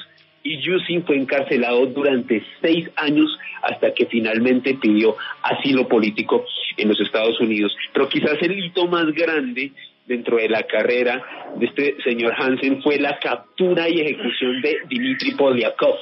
y 0.49 0.61
Yusin 0.63 1.05
fue 1.05 1.17
encarcelado 1.17 1.85
durante 1.87 2.43
seis 2.63 2.89
años 2.97 3.39
hasta 3.63 3.93
que 3.93 4.07
finalmente 4.07 4.79
pidió 4.81 5.15
asilo 5.43 5.87
político 5.87 6.47
en 6.79 6.89
los 6.89 6.99
Estados 7.01 7.39
Unidos. 7.39 7.77
Pero 7.93 8.09
quizás 8.09 8.39
el 8.41 8.59
hito 8.59 8.87
más 8.87 9.07
grande 9.13 9.73
dentro 10.07 10.39
de 10.39 10.49
la 10.49 10.63
carrera 10.63 11.23
de 11.57 11.67
este 11.67 11.97
señor 12.03 12.33
Hansen 12.39 12.83
fue 12.83 12.99
la 12.99 13.19
captura 13.19 13.91
y 13.91 14.01
ejecución 14.01 14.63
de 14.63 14.79
Dmitry 14.89 15.33
Polyakov. 15.33 15.97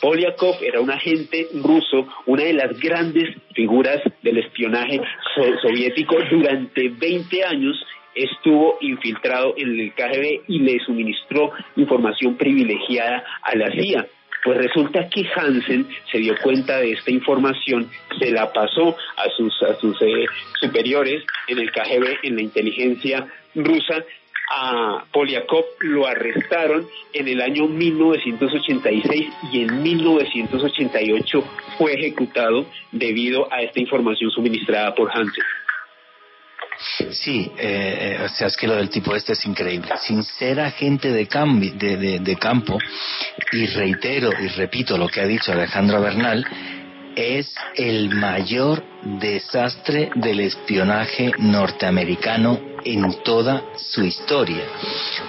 Polyakov 0.00 0.56
era 0.62 0.80
un 0.80 0.90
agente 0.90 1.48
ruso, 1.62 2.08
una 2.24 2.44
de 2.44 2.54
las 2.54 2.80
grandes 2.80 3.36
figuras 3.54 4.00
del 4.22 4.38
espionaje 4.38 4.98
soviético 5.60 6.16
durante 6.30 6.88
20 6.88 7.44
años 7.44 7.76
estuvo 8.24 8.78
infiltrado 8.80 9.54
en 9.56 9.78
el 9.78 9.92
KGB 9.92 10.42
y 10.48 10.58
le 10.60 10.78
suministró 10.80 11.52
información 11.76 12.36
privilegiada 12.36 13.24
a 13.42 13.56
la 13.56 13.70
CIA. 13.70 14.06
Pues 14.42 14.56
resulta 14.56 15.08
que 15.10 15.26
Hansen 15.36 15.86
se 16.10 16.18
dio 16.18 16.34
cuenta 16.42 16.78
de 16.78 16.92
esta 16.92 17.10
información, 17.10 17.90
se 18.18 18.30
la 18.30 18.50
pasó 18.52 18.96
a 19.16 19.28
sus, 19.36 19.62
a 19.62 19.74
sus 19.74 20.00
eh, 20.00 20.24
superiores 20.58 21.22
en 21.46 21.58
el 21.58 21.70
KGB, 21.70 22.20
en 22.22 22.36
la 22.36 22.42
inteligencia 22.42 23.26
rusa, 23.54 24.02
a 24.50 25.04
Polyakov 25.12 25.64
lo 25.78 26.08
arrestaron 26.08 26.84
en 27.12 27.28
el 27.28 27.40
año 27.40 27.68
1986 27.68 29.28
y 29.52 29.62
en 29.62 29.82
1988 29.82 31.44
fue 31.78 31.94
ejecutado 31.94 32.66
debido 32.90 33.52
a 33.52 33.62
esta 33.62 33.80
información 33.80 34.30
suministrada 34.32 34.92
por 34.94 35.08
Hansen. 35.16 35.44
Sí, 37.10 37.50
eh, 37.58 38.16
eh, 38.18 38.24
o 38.24 38.28
sea, 38.28 38.46
es 38.46 38.56
que 38.56 38.66
lo 38.66 38.76
del 38.76 38.88
tipo 38.88 39.14
este 39.14 39.34
es 39.34 39.44
increíble. 39.44 39.90
Sin 40.00 40.22
ser 40.22 40.60
agente 40.60 41.10
de, 41.10 41.26
de, 42.20 42.36
campo, 42.36 42.78
y 43.52 43.66
reitero 43.66 44.32
y 44.40 44.48
repito 44.48 44.96
lo 44.96 45.08
que 45.08 45.20
ha 45.20 45.26
dicho 45.26 45.52
Alejandro 45.52 46.00
Bernal, 46.00 46.46
es 47.16 47.54
el 47.74 48.10
mayor 48.10 48.82
desastre 49.02 50.10
del 50.14 50.40
espionaje 50.40 51.32
norteamericano 51.38 52.60
en 52.84 53.22
toda 53.24 53.62
su 53.76 54.04
historia. 54.04 54.64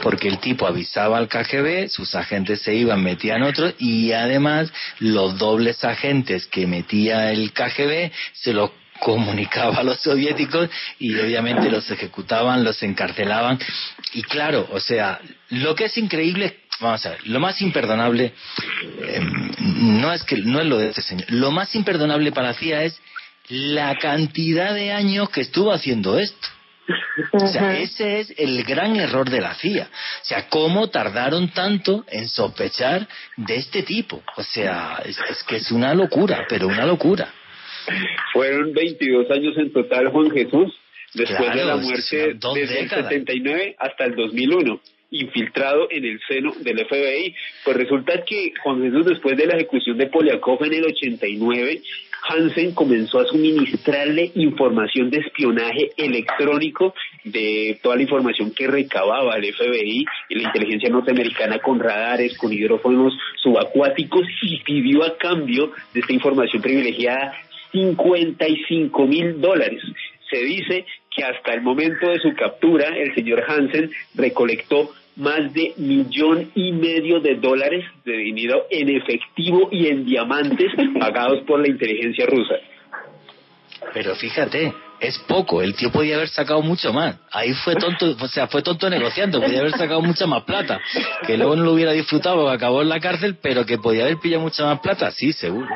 Porque 0.02 0.30
el 0.30 0.40
tipo 0.40 0.66
avisaba 0.66 1.18
al 1.18 1.28
KGB, 1.28 1.90
sus 1.90 2.16
agentes 2.16 2.62
se 2.62 2.76
iban, 2.76 3.04
metían 3.04 3.44
otros 3.44 3.74
y 3.78 4.14
además 4.14 4.72
los 5.00 5.38
dobles 5.38 5.84
agentes 5.84 6.48
que 6.48 6.66
metía 6.66 7.32
el 7.32 7.52
KGB 7.52 8.12
se 8.34 8.54
los 8.54 8.72
comunicaba 9.02 9.78
a 9.78 9.84
los 9.84 10.00
soviéticos 10.00 10.70
y 11.00 11.20
obviamente 11.20 11.72
los 11.72 11.90
ejecutaban, 11.90 12.64
los 12.64 12.82
encarcelaban. 12.84 13.58
Y 14.14 14.22
claro, 14.22 14.70
o 14.72 14.80
sea, 14.80 15.20
lo 15.50 15.74
que 15.74 15.86
es 15.86 15.98
increíble, 15.98 16.60
vamos 16.80 17.04
a 17.08 17.10
ver, 17.10 17.28
lo 17.28 17.40
más 17.40 17.60
imperdonable, 17.64 18.34
em, 19.08 20.00
no 20.02 20.14
es 20.14 20.24
que 20.24 20.38
no 20.38 20.62
es 20.62 20.68
lo 20.68 20.78
de 20.78 20.90
este 20.90 21.02
señor, 21.02 21.26
lo 21.32 21.50
más 21.50 21.74
imperdonable 21.74 22.32
para 22.32 22.54
CIA 22.54 22.84
es 22.84 23.02
la 23.50 23.98
cantidad 23.98 24.72
de 24.76 24.92
años 24.92 25.32
que 25.32 25.42
estuvo 25.42 25.74
haciendo 25.74 26.20
esto. 26.20 26.48
O 27.34 27.48
sea, 27.48 27.78
ese 27.78 28.20
es 28.20 28.34
el 28.38 28.64
gran 28.64 28.96
error 28.98 29.30
de 29.30 29.42
la 29.42 29.56
CIA. 29.56 29.90
O 30.22 30.26
sea, 30.26 30.48
cómo 30.48 30.90
tardaron 30.90 31.50
tanto 31.50 32.06
en 32.08 32.28
sospechar 32.28 33.08
de 33.38 33.56
este 33.56 33.84
tipo. 33.84 34.22
O 34.36 34.44
sea, 34.44 35.02
es 35.06 35.44
que 35.48 35.58
es 35.58 35.72
una 35.72 35.94
locura, 35.94 36.46
pero 36.48 36.68
una 36.68 36.86
locura. 36.86 37.34
Fueron 38.34 38.74
22 38.74 39.30
años 39.32 39.58
en 39.58 39.72
total, 39.72 40.10
Juan 40.10 40.32
Jesús, 40.32 40.74
después 41.14 41.54
de 41.54 41.66
la 41.66 41.78
muerte 41.78 42.36
desde 42.56 42.80
el 42.82 42.90
79 42.90 43.76
hasta 43.80 44.06
el 44.06 44.16
2001 44.16 44.80
infiltrado 45.12 45.88
en 45.92 46.06
el 46.06 46.20
seno 46.28 46.54
del 46.62 46.86
FBI. 46.86 47.36
Pues 47.66 47.78
resulta 47.78 48.24
que 48.24 48.54
Juan 48.64 48.82
Jesús, 48.82 49.06
después 49.06 49.38
de 49.38 49.46
la 49.46 49.56
ejecución 49.56 49.98
de 49.98 50.08
Poliakov 50.08 50.64
en 50.64 50.74
el 50.74 50.86
89, 50.86 51.82
Hansen 52.30 52.74
comenzó 52.74 53.20
a 53.20 53.26
suministrarle 53.26 54.32
información 54.36 55.10
de 55.10 55.20
espionaje 55.20 55.90
electrónico 55.98 56.94
de 57.24 57.80
toda 57.82 57.96
la 57.96 58.04
información 58.04 58.52
que 58.52 58.68
recababa 58.68 59.36
el 59.36 59.54
FBI 59.54 60.06
y 60.30 60.36
la 60.36 60.44
inteligencia 60.44 60.90
norteamericana 60.90 61.60
con 61.60 61.80
radares, 61.80 62.38
con 62.38 62.54
hidrófonos 62.54 63.14
subacuáticos 63.42 64.22
y 64.44 64.60
pidió 64.62 65.04
a 65.04 65.18
cambio 65.18 65.72
de 65.94 66.00
esta 66.00 66.14
información 66.14 66.62
privilegiada 66.62 67.34
55 67.72 69.08
mil 69.08 69.42
dólares. 69.42 69.82
Se 70.30 70.38
dice 70.38 70.86
que 71.14 71.24
hasta 71.24 71.54
el 71.54 71.62
momento 71.62 72.10
de 72.10 72.20
su 72.20 72.34
captura, 72.34 72.88
el 72.98 73.14
señor 73.16 73.44
Hansen 73.48 73.92
recolectó 74.16 74.92
más 75.18 75.54
de 75.54 75.74
millón 75.78 76.52
y 76.56 76.72
medio 76.72 77.20
de 77.20 77.36
dólares 77.36 77.86
de 78.06 78.14
dinero 78.18 78.66
en 78.70 78.90
efectivo 78.90 79.68
y 79.72 79.88
en 79.88 80.06
diamantes 80.06 80.72
pagados 81.00 81.42
por 81.46 81.60
la 81.60 81.68
inteligencia 81.68 82.26
rusa. 82.26 82.56
Pero 83.94 84.16
fíjate, 84.16 84.74
es 85.02 85.18
poco, 85.20 85.62
el 85.62 85.76
tío 85.76 85.92
podía 85.92 86.16
haber 86.16 86.30
sacado 86.30 86.62
mucho 86.62 86.94
más. 86.94 87.18
Ahí 87.32 87.54
fue 87.54 87.76
tonto, 87.76 88.16
o 88.20 88.28
sea, 88.28 88.48
fue 88.48 88.62
tonto 88.62 88.90
negociando, 88.90 89.42
podía 89.42 89.60
haber 89.60 89.72
sacado 89.72 90.02
mucha 90.02 90.28
más 90.28 90.44
plata. 90.44 90.80
Que 91.26 91.38
luego 91.38 91.56
no 91.56 91.64
lo 91.64 91.74
hubiera 91.74 91.92
disfrutado 91.92 92.50
acabó 92.50 92.84
en 92.84 92.90
la 92.90 93.00
cárcel, 93.00 93.38
pero 93.42 93.66
que 93.66 93.80
podía 93.80 94.04
haber 94.04 94.18
pillado 94.18 94.44
mucha 94.44 94.64
más 94.64 94.80
plata, 94.80 95.12
sí, 95.12 95.34
seguro. 95.34 95.68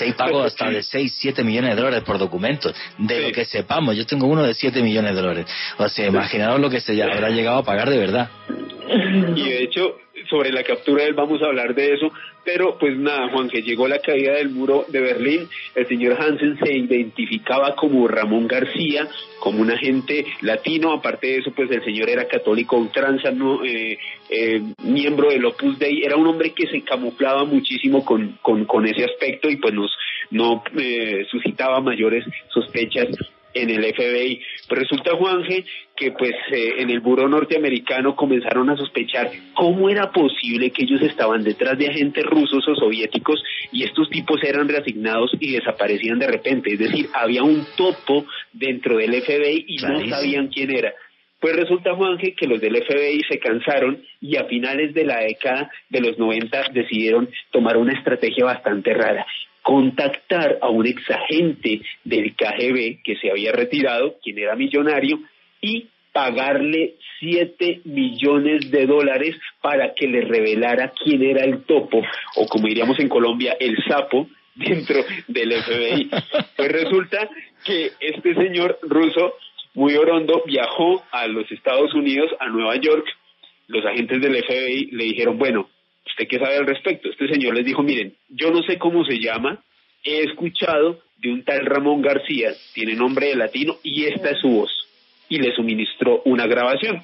Hay 0.00 0.12
pagos 0.12 0.46
hasta 0.46 0.70
de 0.70 0.82
6, 0.82 1.14
7 1.18 1.44
millones 1.44 1.76
de 1.76 1.82
dólares 1.82 2.04
por 2.04 2.18
documentos, 2.18 2.74
de 2.98 3.22
lo 3.22 3.32
que 3.32 3.44
sepamos. 3.44 3.96
Yo 3.96 4.06
tengo 4.06 4.26
uno 4.26 4.42
de 4.42 4.54
7 4.54 4.82
millones 4.82 5.14
de 5.14 5.20
dólares. 5.20 5.46
O 5.78 5.88
sea, 5.88 6.06
imaginaros 6.06 6.60
lo 6.60 6.70
que 6.70 6.80
se 6.80 7.00
habrá 7.02 7.30
llegado 7.30 7.58
a 7.58 7.64
pagar 7.64 7.90
de 7.90 7.98
verdad. 7.98 8.30
Y 9.36 9.42
de 9.42 9.62
hecho, 9.62 9.96
sobre 10.28 10.52
la 10.52 10.62
captura 10.62 11.02
de 11.02 11.10
él 11.10 11.14
vamos 11.14 11.42
a 11.42 11.46
hablar 11.46 11.74
de 11.74 11.94
eso, 11.94 12.12
pero 12.44 12.76
pues 12.78 12.96
nada, 12.96 13.30
Juan, 13.30 13.48
que 13.48 13.62
llegó 13.62 13.88
la 13.88 14.00
caída 14.00 14.34
del 14.34 14.50
muro 14.50 14.84
de 14.88 15.00
Berlín, 15.00 15.48
el 15.74 15.86
señor 15.86 16.20
Hansen 16.20 16.58
se 16.58 16.72
identificaba 16.72 17.74
como 17.74 18.06
Ramón 18.06 18.46
García, 18.46 19.08
como 19.38 19.62
un 19.62 19.70
agente 19.70 20.26
latino, 20.42 20.92
aparte 20.92 21.28
de 21.28 21.36
eso, 21.38 21.52
pues 21.52 21.70
el 21.70 21.84
señor 21.84 22.10
era 22.10 22.28
católico 22.28 22.76
ultranza, 22.76 23.30
eh, 23.64 23.98
eh, 24.28 24.62
miembro 24.82 25.30
del 25.30 25.44
Opus 25.44 25.78
Dei, 25.78 26.02
era 26.02 26.16
un 26.16 26.26
hombre 26.26 26.50
que 26.50 26.66
se 26.66 26.82
camuflaba 26.82 27.44
muchísimo 27.44 28.04
con, 28.04 28.38
con, 28.42 28.64
con 28.66 28.86
ese 28.86 29.04
aspecto 29.04 29.48
y 29.48 29.56
pues 29.56 29.72
nos 29.74 29.90
no 30.30 30.62
eh, 30.76 31.26
suscitaba 31.30 31.80
mayores 31.80 32.24
sospechas 32.48 33.08
en 33.54 33.70
el 33.70 33.94
FBI. 33.94 34.42
Pues 34.68 34.80
resulta, 34.80 35.16
Juanje, 35.16 35.64
que 35.96 36.10
pues 36.10 36.34
eh, 36.50 36.74
en 36.78 36.90
el 36.90 37.00
buró 37.00 37.28
norteamericano 37.28 38.16
comenzaron 38.16 38.68
a 38.68 38.76
sospechar 38.76 39.30
cómo 39.54 39.88
era 39.88 40.10
posible 40.10 40.70
que 40.70 40.84
ellos 40.84 41.02
estaban 41.02 41.44
detrás 41.44 41.78
de 41.78 41.86
agentes 41.86 42.24
rusos 42.24 42.66
o 42.66 42.74
soviéticos 42.74 43.42
y 43.70 43.84
estos 43.84 44.10
tipos 44.10 44.42
eran 44.42 44.68
reasignados 44.68 45.30
y 45.38 45.52
desaparecían 45.52 46.18
de 46.18 46.26
repente. 46.26 46.72
Es 46.72 46.78
decir, 46.80 47.08
había 47.14 47.44
un 47.44 47.64
topo 47.76 48.26
dentro 48.52 48.96
del 48.96 49.22
FBI 49.22 49.66
y 49.68 49.76
no 49.76 50.08
sabían 50.08 50.48
quién 50.48 50.76
era. 50.76 50.92
Pues 51.38 51.56
resulta, 51.56 51.94
Juanje, 51.94 52.34
que 52.34 52.46
los 52.46 52.60
del 52.60 52.82
FBI 52.82 53.20
se 53.28 53.38
cansaron 53.38 54.02
y 54.20 54.36
a 54.36 54.44
finales 54.44 54.94
de 54.94 55.04
la 55.04 55.20
década 55.20 55.70
de 55.90 56.00
los 56.00 56.18
90 56.18 56.70
decidieron 56.72 57.28
tomar 57.52 57.76
una 57.76 57.92
estrategia 57.92 58.44
bastante 58.46 58.94
rara 58.94 59.26
contactar 59.64 60.58
a 60.60 60.68
un 60.68 60.86
exagente 60.86 61.80
del 62.04 62.34
KGB 62.34 63.02
que 63.02 63.16
se 63.16 63.30
había 63.30 63.50
retirado, 63.50 64.18
quien 64.22 64.38
era 64.38 64.54
millonario, 64.56 65.20
y 65.64 65.88
pagarle 66.12 66.94
7 67.18 67.80
millones 67.84 68.70
de 68.70 68.86
dólares 68.86 69.36
para 69.62 69.94
que 69.94 70.06
le 70.06 70.20
revelara 70.20 70.92
quién 71.02 71.22
era 71.22 71.44
el 71.44 71.64
topo, 71.64 72.02
o 72.36 72.46
como 72.46 72.68
diríamos 72.68 72.98
en 73.00 73.08
Colombia, 73.08 73.56
el 73.58 73.76
sapo 73.88 74.28
dentro 74.54 75.00
del 75.26 75.52
FBI. 75.62 76.10
Pues 76.56 76.68
resulta 76.70 77.28
que 77.64 77.92
este 77.98 78.34
señor 78.34 78.78
ruso 78.82 79.34
muy 79.74 79.96
orondo, 79.96 80.44
viajó 80.46 81.02
a 81.10 81.26
los 81.26 81.50
Estados 81.50 81.92
Unidos, 81.94 82.30
a 82.38 82.48
Nueva 82.48 82.76
York. 82.76 83.06
Los 83.66 83.84
agentes 83.84 84.20
del 84.20 84.36
FBI 84.36 84.90
le 84.92 85.04
dijeron, 85.04 85.36
bueno, 85.36 85.68
¿usted 86.06 86.28
qué 86.28 86.38
sabe 86.38 86.58
al 86.58 86.66
respecto? 86.66 87.10
Este 87.10 87.26
señor 87.26 87.56
les 87.56 87.64
dijo, 87.64 87.82
miren, 87.82 88.14
yo 88.28 88.52
no 88.52 88.62
sé 88.62 88.78
cómo 88.78 89.04
se 89.04 89.18
llama, 89.18 89.64
he 90.04 90.20
escuchado 90.20 91.00
de 91.16 91.32
un 91.32 91.42
tal 91.42 91.66
Ramón 91.66 92.02
García, 92.02 92.52
tiene 92.72 92.94
nombre 92.94 93.28
de 93.28 93.36
latino, 93.36 93.76
y 93.82 94.04
esta 94.04 94.30
es 94.30 94.38
su 94.38 94.48
voz. 94.48 94.70
Y 95.28 95.38
le 95.38 95.54
suministró 95.54 96.22
una 96.24 96.46
grabación. 96.46 97.02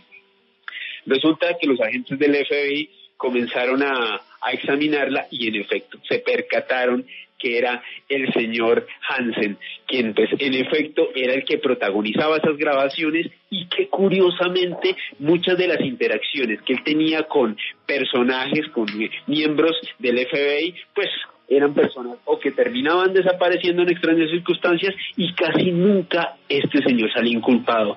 Resulta 1.06 1.56
que 1.58 1.66
los 1.66 1.80
agentes 1.80 2.18
del 2.18 2.36
FBI 2.36 2.90
comenzaron 3.16 3.82
a, 3.82 4.20
a 4.40 4.52
examinarla 4.52 5.26
y 5.30 5.48
en 5.48 5.56
efecto 5.56 5.98
se 6.08 6.18
percataron 6.18 7.06
que 7.40 7.58
era 7.58 7.82
el 8.08 8.32
señor 8.32 8.86
Hansen, 9.08 9.56
quien 9.86 10.14
pues 10.14 10.28
en 10.38 10.54
efecto 10.54 11.08
era 11.14 11.32
el 11.32 11.44
que 11.44 11.58
protagonizaba 11.58 12.36
esas 12.36 12.56
grabaciones 12.56 13.28
y 13.48 13.66
que 13.66 13.88
curiosamente 13.88 14.94
muchas 15.18 15.56
de 15.56 15.66
las 15.66 15.80
interacciones 15.80 16.60
que 16.62 16.74
él 16.74 16.84
tenía 16.84 17.22
con 17.24 17.56
personajes, 17.86 18.68
con 18.68 18.86
miembros 19.26 19.76
del 19.98 20.26
FBI, 20.26 20.74
pues 20.94 21.08
eran 21.50 21.74
personas 21.74 22.16
o 22.24 22.38
que 22.38 22.52
terminaban 22.52 23.12
desapareciendo 23.12 23.82
en 23.82 23.90
extrañas 23.90 24.30
circunstancias 24.30 24.94
y 25.16 25.34
casi 25.34 25.72
nunca 25.72 26.36
este 26.48 26.80
señor 26.82 27.12
salía 27.12 27.36
inculpado 27.36 27.96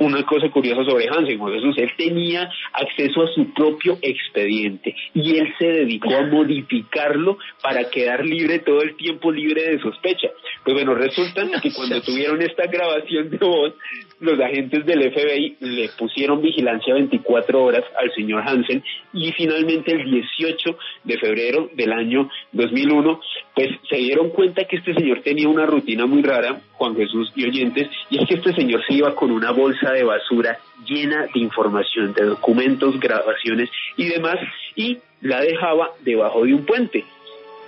una 0.00 0.24
cosa 0.24 0.48
curiosa 0.48 0.84
sobre 0.84 1.08
Hansen, 1.08 1.38
Juan 1.38 1.54
Jesús, 1.54 1.76
él 1.78 1.92
tenía 1.96 2.50
acceso 2.72 3.22
a 3.22 3.28
su 3.34 3.52
propio 3.52 3.98
expediente 4.00 4.94
y 5.14 5.36
él 5.36 5.52
se 5.58 5.66
dedicó 5.66 6.14
a 6.16 6.26
modificarlo 6.26 7.38
para 7.62 7.88
quedar 7.90 8.24
libre 8.24 8.60
todo 8.60 8.82
el 8.82 8.96
tiempo 8.96 9.30
libre 9.30 9.62
de 9.62 9.80
sospecha. 9.80 10.28
Pues 10.64 10.74
bueno, 10.74 10.94
resulta 10.94 11.46
que 11.60 11.72
cuando 11.72 12.00
tuvieron 12.06 12.40
esta 12.40 12.66
grabación 12.66 13.30
de 13.30 13.38
voz, 13.38 13.74
los 14.20 14.38
agentes 14.40 14.84
del 14.86 15.10
FBI 15.12 15.56
le 15.60 15.88
pusieron 15.98 16.42
vigilancia 16.42 16.94
24 16.94 17.62
horas 17.62 17.84
al 17.98 18.12
señor 18.14 18.42
Hansen 18.46 18.82
y 19.12 19.32
finalmente 19.32 19.92
el 19.92 20.10
18 20.10 20.78
de 21.04 21.18
febrero 21.18 21.70
del 21.74 21.92
año 21.92 22.30
2001, 22.52 23.20
pues 23.54 23.68
se 23.88 23.96
dieron 23.96 24.30
cuenta 24.30 24.64
que 24.64 24.76
este 24.76 24.94
señor 24.94 25.22
tenía 25.22 25.48
una 25.48 25.66
rutina 25.66 26.06
muy 26.06 26.22
rara, 26.22 26.60
Juan 26.72 26.96
Jesús 26.96 27.32
y 27.34 27.44
oyentes, 27.44 27.88
y 28.10 28.22
es 28.22 28.28
que 28.28 28.34
este 28.36 28.54
señor 28.54 28.82
se 28.86 28.94
iba 28.94 29.14
con 29.14 29.30
una 29.30 29.52
de 29.92 30.04
basura 30.04 30.58
llena 30.86 31.26
de 31.32 31.40
información, 31.40 32.12
de 32.14 32.24
documentos, 32.24 32.98
grabaciones 32.98 33.70
y 33.96 34.08
demás, 34.08 34.36
y 34.74 34.98
la 35.20 35.40
dejaba 35.40 35.90
debajo 36.00 36.44
de 36.44 36.54
un 36.54 36.64
puente. 36.64 37.04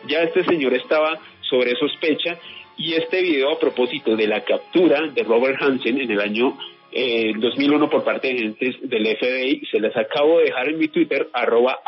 Ya 0.07 0.23
este 0.23 0.45
señor 0.45 0.75
estaba 0.75 1.19
sobre 1.43 1.77
sospecha 1.77 2.39
y 2.77 2.95
este 2.95 3.23
video 3.23 3.53
a 3.53 3.59
propósito 3.59 4.17
de 4.17 4.27
la 4.27 4.43
captura 4.43 5.03
de 5.09 5.23
Robert 5.23 5.61
Hansen 5.61 6.01
en 6.01 6.11
el 6.11 6.21
año 6.21 6.57
eh, 6.95 7.33
2001 7.39 7.89
por 7.89 8.05
parte 8.05 8.29
de 8.29 8.35
agentes 8.35 8.77
del 8.83 9.17
FBI, 9.17 9.63
se 9.71 9.81
les 9.81 9.97
acabo 9.97 10.39
de 10.39 10.45
dejar 10.45 10.69
en 10.69 10.79
mi 10.79 10.89
Twitter, 10.89 11.27
arroba 11.33 11.81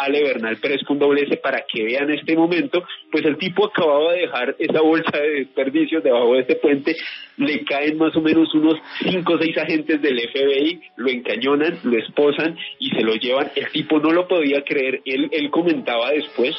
con 0.86 0.98
doble 0.98 1.24
S, 1.24 1.36
para 1.36 1.62
que 1.70 1.84
vean 1.84 2.10
este 2.10 2.34
momento, 2.34 2.84
pues 3.12 3.22
el 3.26 3.36
tipo 3.36 3.66
acababa 3.66 4.12
de 4.12 4.20
dejar 4.20 4.56
esa 4.58 4.80
bolsa 4.80 5.18
de 5.18 5.40
desperdicios 5.40 6.02
debajo 6.02 6.32
de 6.32 6.40
este 6.40 6.56
puente, 6.56 6.96
le 7.36 7.64
caen 7.64 7.98
más 7.98 8.14
o 8.16 8.20
menos 8.20 8.54
unos 8.54 8.78
5 9.02 9.32
o 9.32 9.38
6 9.38 9.58
agentes 9.58 10.00
del 10.02 10.20
FBI, 10.20 10.80
lo 10.96 11.08
encañonan, 11.08 11.78
lo 11.82 11.98
esposan 11.98 12.56
y 12.78 12.90
se 12.90 13.02
lo 13.02 13.14
llevan. 13.14 13.50
El 13.54 13.68
tipo 13.70 13.98
no 13.98 14.12
lo 14.12 14.28
podía 14.28 14.62
creer, 14.62 15.02
él, 15.04 15.28
él 15.32 15.50
comentaba 15.50 16.10
después 16.10 16.56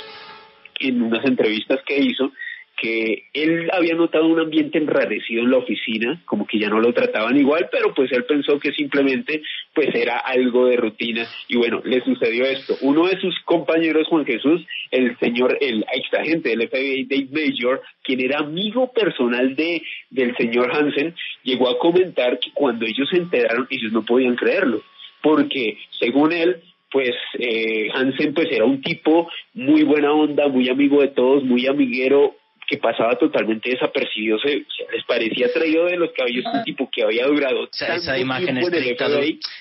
en 0.79 1.01
unas 1.01 1.25
entrevistas 1.25 1.79
que 1.85 1.97
hizo, 1.97 2.31
que 2.77 3.23
él 3.33 3.69
había 3.71 3.95
notado 3.95 4.27
un 4.27 4.39
ambiente 4.39 4.77
enrarecido 4.77 5.43
en 5.43 5.51
la 5.51 5.57
oficina, 5.57 6.21
como 6.25 6.45
que 6.45 6.59
ya 6.59 6.69
no 6.69 6.79
lo 6.79 6.93
trataban 6.93 7.37
igual, 7.37 7.69
pero 7.71 7.93
pues 7.93 8.11
él 8.11 8.25
pensó 8.25 8.59
que 8.59 8.71
simplemente 8.73 9.41
pues 9.73 9.93
era 9.93 10.17
algo 10.17 10.67
de 10.67 10.77
rutina 10.77 11.25
y 11.47 11.57
bueno, 11.57 11.81
le 11.83 12.01
sucedió 12.01 12.45
esto. 12.45 12.75
Uno 12.81 13.07
de 13.07 13.19
sus 13.19 13.39
compañeros, 13.41 14.07
Juan 14.07 14.25
Jesús, 14.25 14.65
el 14.91 15.17
señor, 15.19 15.57
el 15.61 15.85
ex 15.93 16.13
agente 16.13 16.49
del 16.49 16.67
FBI, 16.67 17.05
Dave 17.05 17.27
Major, 17.31 17.81
quien 18.03 18.21
era 18.21 18.39
amigo 18.39 18.91
personal 18.91 19.55
de, 19.55 19.81
del 20.09 20.35
señor 20.37 20.71
Hansen, 20.73 21.15
llegó 21.43 21.69
a 21.69 21.79
comentar 21.79 22.39
que 22.39 22.51
cuando 22.53 22.85
ellos 22.85 23.09
se 23.09 23.17
enteraron, 23.17 23.67
ellos 23.69 23.91
no 23.91 24.03
podían 24.03 24.35
creerlo, 24.35 24.81
porque 25.21 25.77
según 25.99 26.31
él, 26.33 26.57
pues 26.91 27.11
eh, 27.39 27.89
Hansen 27.93 28.33
pues 28.33 28.47
era 28.51 28.65
un 28.65 28.81
tipo 28.81 29.29
muy 29.53 29.83
buena 29.83 30.13
onda, 30.13 30.47
muy 30.47 30.69
amigo 30.69 31.01
de 31.01 31.09
todos, 31.09 31.43
muy 31.43 31.67
amiguero, 31.67 32.35
que 32.67 32.77
pasaba 32.77 33.15
totalmente 33.17 33.69
desapercibido, 33.69 34.39
se, 34.39 34.65
les 34.91 35.05
parecía 35.07 35.51
traído 35.51 35.85
de 35.85 35.97
los 35.97 36.11
cabellos 36.11 36.45
un 36.51 36.63
tipo 36.63 36.89
que 36.91 37.03
había 37.03 37.25
durado 37.27 37.69
esa 37.71 38.17
imagen 38.17 38.57
estricta 38.57 39.07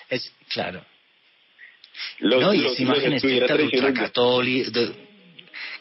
es 0.08 0.34
claro. 0.48 0.84
No 2.20 2.52
y 2.54 2.66
esa 2.66 2.82
imagen 2.82 3.12
estricta 3.14 3.56
de 3.56 3.64
ultracatólico 3.64 4.70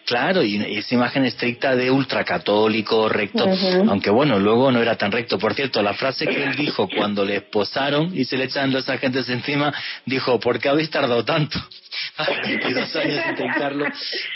Claro, 0.05 0.43
y 0.43 0.57
esa 0.77 0.95
imagen 0.95 1.25
estricta 1.25 1.75
de 1.75 1.89
ultracatólico, 1.89 3.07
recto, 3.07 3.45
aunque 3.87 4.09
bueno, 4.09 4.37
luego 4.37 4.71
no 4.71 4.81
era 4.81 4.97
tan 4.97 5.11
recto. 5.11 5.37
Por 5.37 5.53
cierto, 5.53 5.81
la 5.81 5.93
frase 5.93 6.27
que 6.27 6.43
él 6.43 6.55
dijo 6.55 6.89
cuando 6.93 7.23
le 7.23 7.37
esposaron 7.37 8.11
y 8.13 8.25
se 8.25 8.37
le 8.37 8.45
echan 8.45 8.71
los 8.71 8.89
agentes 8.89 9.29
encima, 9.29 9.73
dijo, 10.05 10.39
¿por 10.39 10.59
qué 10.59 10.69
habéis 10.69 10.89
tardado 10.89 11.23
tanto? 11.23 11.57
a 12.17 12.25
22 12.45 12.95
años 12.95 13.19
intentarlo, 13.29 13.85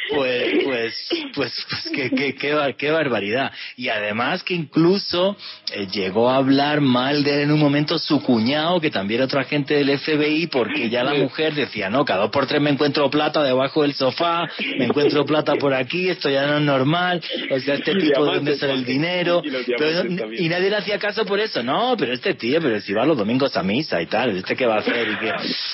pues, 0.10 0.64
pues, 0.64 1.10
pues, 1.36 1.66
pues 1.70 1.90
qué, 1.94 2.10
qué, 2.10 2.36
qué, 2.36 2.76
qué 2.78 2.92
barbaridad. 2.92 3.52
Y 3.76 3.90
además 3.90 4.44
que 4.44 4.54
incluso 4.54 5.38
eh, 5.74 5.88
llegó 5.92 6.30
a 6.30 6.38
hablar 6.38 6.82
mal 6.82 7.24
de 7.24 7.36
él 7.36 7.40
en 7.42 7.52
un 7.52 7.60
momento 7.60 8.00
su 8.00 8.22
cuñado, 8.22 8.80
que 8.80 8.90
también 8.90 9.20
era 9.20 9.26
otro 9.26 9.40
agente 9.40 9.76
del 9.76 9.98
FBI, 9.98 10.48
porque 10.48 10.90
ya 10.90 11.04
la 11.04 11.14
mujer 11.14 11.54
decía, 11.54 11.90
no, 11.90 12.06
cada 12.06 12.22
dos 12.22 12.32
por 12.32 12.48
tres 12.48 12.62
me 12.62 12.70
encuentro 12.70 13.10
plata 13.10 13.44
debajo 13.44 13.82
del 13.82 13.94
sofá, 13.94 14.48
me 14.78 14.86
encuentro 14.86 15.26
plata 15.26 15.56
por 15.60 15.74
aquí, 15.74 16.10
esto 16.10 16.30
ya 16.30 16.48
no 16.48 16.58
es 16.58 16.64
normal, 16.64 17.22
o 17.52 17.60
sea, 17.60 17.76
este 17.76 17.94
tipo 18.00 18.26
de 18.26 18.36
dónde 18.36 18.56
sale 18.58 18.74
el 18.74 18.86
dinero, 18.86 19.42
y, 19.44 20.50
nadie 20.50 20.70
le 20.70 20.76
hacía 20.76 21.00
caso 21.00 21.26
por 21.26 21.40
eso, 21.40 21.64
no, 21.64 21.96
pero 21.98 22.14
este 22.14 22.34
tío, 22.34 22.60
pero 22.62 22.80
si 22.80 22.94
va 22.94 23.06
los 23.06 23.18
domingos 23.18 23.56
a 23.58 23.64
misa 23.64 24.02
y 24.02 24.06
tal, 24.08 24.38
este 24.38 24.56
qué 24.56 24.66
va 24.66 24.76
a 24.76 24.80
hacer 24.80 25.08
y 25.08 25.16
qué, 25.18 25.32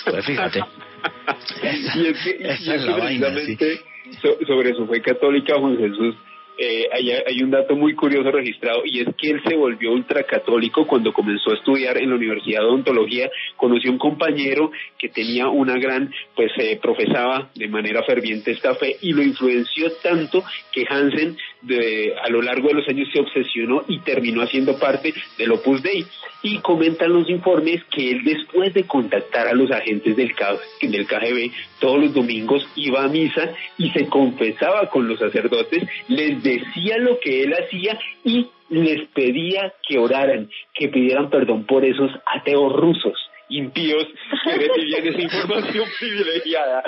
pues 0.09 0.25
fíjate. 0.25 0.59
y 1.95 2.07
es 2.07 2.17
que, 2.23 2.33
precisamente 2.35 3.81
sobre 4.21 4.73
su 4.75 4.87
fe 4.87 5.01
católica, 5.01 5.55
Juan 5.59 5.77
Jesús, 5.77 6.15
eh, 6.57 6.87
hay, 6.91 7.11
hay, 7.11 7.41
un 7.41 7.51
dato 7.51 7.75
muy 7.75 7.95
curioso 7.95 8.31
registrado 8.31 8.81
y 8.85 9.01
es 9.01 9.07
que 9.17 9.31
él 9.31 9.41
se 9.47 9.55
volvió 9.55 9.91
ultracatólico 9.91 10.85
cuando 10.85 11.11
comenzó 11.11 11.51
a 11.51 11.55
estudiar 11.55 11.97
en 11.97 12.09
la 12.09 12.15
Universidad 12.15 12.61
de 12.61 12.67
Odontología. 12.67 13.31
Conoció 13.57 13.91
un 13.91 13.97
compañero 13.97 14.71
que 14.97 15.09
tenía 15.09 15.47
una 15.47 15.77
gran, 15.77 16.13
pues 16.35 16.51
eh, 16.57 16.79
profesaba 16.81 17.49
de 17.55 17.67
manera 17.67 18.03
ferviente 18.03 18.51
esta 18.51 18.75
fe 18.75 18.97
y 19.01 19.13
lo 19.13 19.23
influenció 19.23 19.91
tanto 20.03 20.43
que 20.71 20.85
Hansen 20.87 21.37
de, 21.63 22.13
a 22.21 22.29
lo 22.29 22.41
largo 22.41 22.67
de 22.67 22.75
los 22.75 22.87
años 22.87 23.09
se 23.11 23.19
obsesionó 23.19 23.83
y 23.87 23.99
terminó 23.99 24.41
haciendo 24.41 24.77
parte 24.77 25.13
del 25.37 25.51
Opus 25.51 25.81
Dei. 25.81 26.05
Y 26.41 26.57
comentan 26.59 27.13
los 27.13 27.29
informes 27.29 27.83
que 27.85 28.11
él 28.11 28.23
después 28.23 28.73
de 28.73 28.83
contactar 28.83 29.47
a 29.47 29.53
los 29.53 29.71
agentes 29.71 30.15
del, 30.15 30.33
del 30.81 31.07
KGB 31.07 31.51
todos 31.79 31.99
los 31.99 32.13
domingos 32.13 32.67
iba 32.75 33.03
a 33.03 33.07
misa 33.07 33.53
y 33.77 33.89
se 33.91 34.07
confesaba 34.07 34.89
con 34.89 35.07
los 35.07 35.19
sacerdotes, 35.19 35.83
les 36.09 36.43
decía 36.43 36.97
lo 36.97 37.19
que 37.19 37.43
él 37.43 37.53
hacía 37.53 37.97
y 38.25 38.47
les 38.69 39.07
pedía 39.09 39.73
que 39.87 39.99
oraran, 39.99 40.49
que 40.73 40.89
pidieran 40.89 41.29
perdón 41.29 41.65
por 41.65 41.85
esos 41.85 42.11
ateos 42.25 42.73
rusos 42.73 43.17
impíos 43.49 44.07
que 44.43 44.51
recibían 44.51 45.07
esa 45.07 45.21
información 45.21 45.87
privilegiada. 45.99 46.83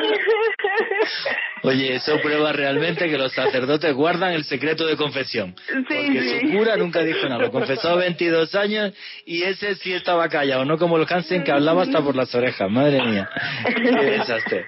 Oye, 1.64 1.96
eso 1.96 2.20
prueba 2.22 2.52
realmente 2.54 3.10
que 3.10 3.18
los 3.18 3.34
sacerdotes 3.34 3.94
guardan 3.94 4.34
el 4.34 4.44
secreto 4.44 4.86
de 4.86 4.96
confesión. 4.96 5.56
porque 5.88 6.40
su 6.42 6.52
cura 6.52 6.78
nunca 6.78 7.02
dijo 7.04 7.28
nada. 7.28 7.42
Lo 7.44 7.52
confesó 7.52 7.90
a 7.90 7.96
22 7.96 8.56
años 8.56 8.94
y 9.26 9.44
ese 9.44 9.76
sí 9.76 9.94
estaba 9.94 10.30
callado, 10.30 10.66
no 10.66 10.78
como 10.78 10.98
el 10.98 11.06
Hansen 11.10 11.44
que 11.44 11.52
hablaba 11.52 11.84
hasta 11.84 12.02
por 12.02 12.16
las 12.16 12.34
orejas. 12.36 12.70
Madre 12.70 13.02
mía. 13.04 13.30
Qué 13.76 14.06
desastre. 14.06 14.66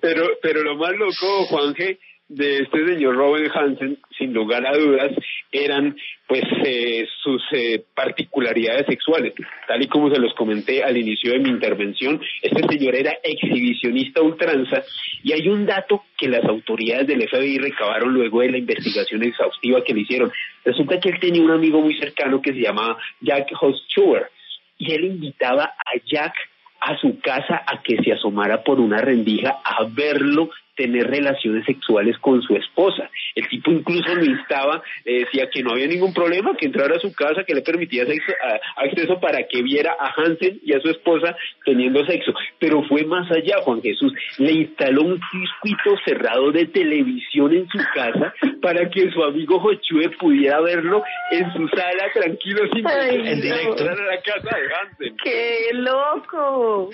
Pero, 0.00 0.26
pero 0.42 0.62
lo 0.62 0.76
más 0.76 0.92
loco, 0.92 1.46
Juan 1.46 1.74
G 1.74 1.98
de 2.28 2.58
este 2.58 2.86
señor 2.86 3.16
Robin 3.16 3.50
Hansen, 3.52 3.98
sin 4.16 4.34
lugar 4.34 4.66
a 4.66 4.76
dudas, 4.76 5.12
eran 5.50 5.96
pues 6.26 6.42
eh, 6.64 7.06
sus 7.22 7.42
eh, 7.52 7.82
particularidades 7.94 8.86
sexuales. 8.86 9.32
Tal 9.66 9.82
y 9.82 9.86
como 9.88 10.10
se 10.10 10.20
los 10.20 10.34
comenté 10.34 10.84
al 10.84 10.96
inicio 10.98 11.32
de 11.32 11.38
mi 11.38 11.48
intervención, 11.48 12.20
este 12.42 12.62
señor 12.68 12.94
era 12.94 13.12
exhibicionista 13.22 14.20
ultranza 14.20 14.82
y 15.22 15.32
hay 15.32 15.48
un 15.48 15.64
dato 15.64 16.04
que 16.18 16.28
las 16.28 16.44
autoridades 16.44 17.06
del 17.06 17.26
FBI 17.26 17.58
recabaron 17.58 18.12
luego 18.12 18.40
de 18.40 18.50
la 18.50 18.58
investigación 18.58 19.22
exhaustiva 19.22 19.82
que 19.82 19.94
le 19.94 20.00
hicieron. 20.00 20.30
Resulta 20.64 21.00
que 21.00 21.08
él 21.08 21.20
tenía 21.20 21.42
un 21.42 21.50
amigo 21.50 21.80
muy 21.80 21.98
cercano 21.98 22.42
que 22.42 22.52
se 22.52 22.60
llamaba 22.60 22.98
Jack 23.22 23.50
Hostuer 23.58 24.30
y 24.76 24.92
él 24.92 25.04
invitaba 25.04 25.64
a 25.64 25.98
Jack 26.04 26.34
a 26.80 26.96
su 26.98 27.18
casa 27.20 27.62
a 27.66 27.82
que 27.82 27.96
se 28.02 28.12
asomara 28.12 28.62
por 28.62 28.80
una 28.80 28.98
rendija 28.98 29.58
a 29.64 29.84
verlo 29.90 30.50
tener 30.78 31.08
relaciones 31.10 31.66
sexuales 31.66 32.16
con 32.18 32.40
su 32.40 32.54
esposa. 32.54 33.10
El 33.34 33.48
tipo 33.48 33.72
incluso 33.72 34.14
lo 34.14 34.24
instaba, 34.24 34.80
le 35.04 35.24
decía 35.24 35.50
que 35.52 35.62
no 35.62 35.72
había 35.72 35.88
ningún 35.88 36.14
problema, 36.14 36.56
que 36.56 36.66
entrara 36.66 36.96
a 36.96 37.00
su 37.00 37.12
casa, 37.12 37.42
que 37.44 37.54
le 37.54 37.62
permitía 37.62 38.06
sexo, 38.06 38.32
acceso 38.76 39.20
para 39.20 39.46
que 39.48 39.62
viera 39.62 39.96
a 39.98 40.12
Hansen 40.16 40.60
y 40.64 40.72
a 40.72 40.80
su 40.80 40.88
esposa 40.88 41.36
teniendo 41.64 42.06
sexo. 42.06 42.32
Pero 42.60 42.82
fue 42.84 43.04
más 43.04 43.28
allá, 43.30 43.56
Juan 43.62 43.82
Jesús. 43.82 44.12
Le 44.38 44.52
instaló 44.52 45.02
un 45.02 45.20
circuito 45.30 46.00
cerrado 46.04 46.52
de 46.52 46.66
televisión 46.66 47.52
en 47.52 47.68
su 47.68 47.78
casa 47.92 48.32
para 48.62 48.88
que 48.88 49.10
su 49.10 49.22
amigo 49.24 49.58
Jochue 49.58 50.10
pudiera 50.18 50.60
verlo 50.60 51.02
en 51.32 51.52
su 51.52 51.68
sala 51.68 52.12
tranquilo 52.14 52.62
sin 52.72 52.86
en 52.88 53.40
directo. 53.40 53.82
a 53.82 53.94
la 53.94 54.22
casa 54.22 54.56
de 54.56 54.74
Hansen. 54.74 55.16
¡Qué 55.24 55.70
loco! 55.72 56.90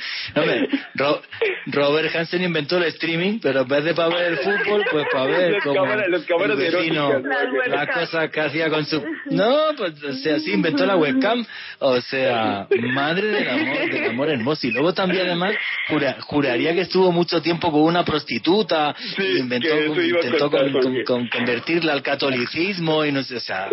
Robert 1.66 2.14
Hansen 2.14 2.42
inventó 2.42 2.78
el 2.78 2.84
streaming, 2.84 3.40
pero 3.42 3.64
vez 3.76 3.84
de 3.84 3.94
para 3.94 4.08
ver 4.08 4.32
el 4.32 4.38
fútbol, 4.38 4.84
pues 4.90 5.06
para 5.12 5.24
ver 5.26 5.62
como 5.62 6.44
el 6.44 6.56
vecino, 6.56 7.22
la 7.66 7.86
cosa 7.86 8.28
que 8.28 8.40
hacía 8.40 8.70
con 8.70 8.84
su... 8.84 9.02
No, 9.30 9.54
pues 9.76 10.02
o 10.02 10.12
sea, 10.14 10.38
sí 10.40 10.52
inventó 10.52 10.86
la 10.86 10.96
webcam, 10.96 11.44
o 11.78 12.00
sea, 12.00 12.66
madre 12.92 13.28
del 13.28 13.48
amor, 13.48 13.90
del 13.90 14.10
amor 14.10 14.28
hermoso. 14.30 14.66
Y 14.66 14.70
luego 14.70 14.92
también 14.92 15.26
además 15.26 15.54
juraría 16.26 16.74
que 16.74 16.82
estuvo 16.82 17.12
mucho 17.12 17.42
tiempo 17.42 17.70
con 17.70 17.82
una 17.82 18.04
prostituta, 18.04 18.94
inventó, 19.18 19.76
intentó 20.00 20.50
con, 20.50 21.28
convertirla 21.28 21.92
al 21.92 22.02
catolicismo 22.02 23.04
y 23.04 23.12
no 23.12 23.22
sé, 23.22 23.36
o 23.36 23.40
sea, 23.40 23.68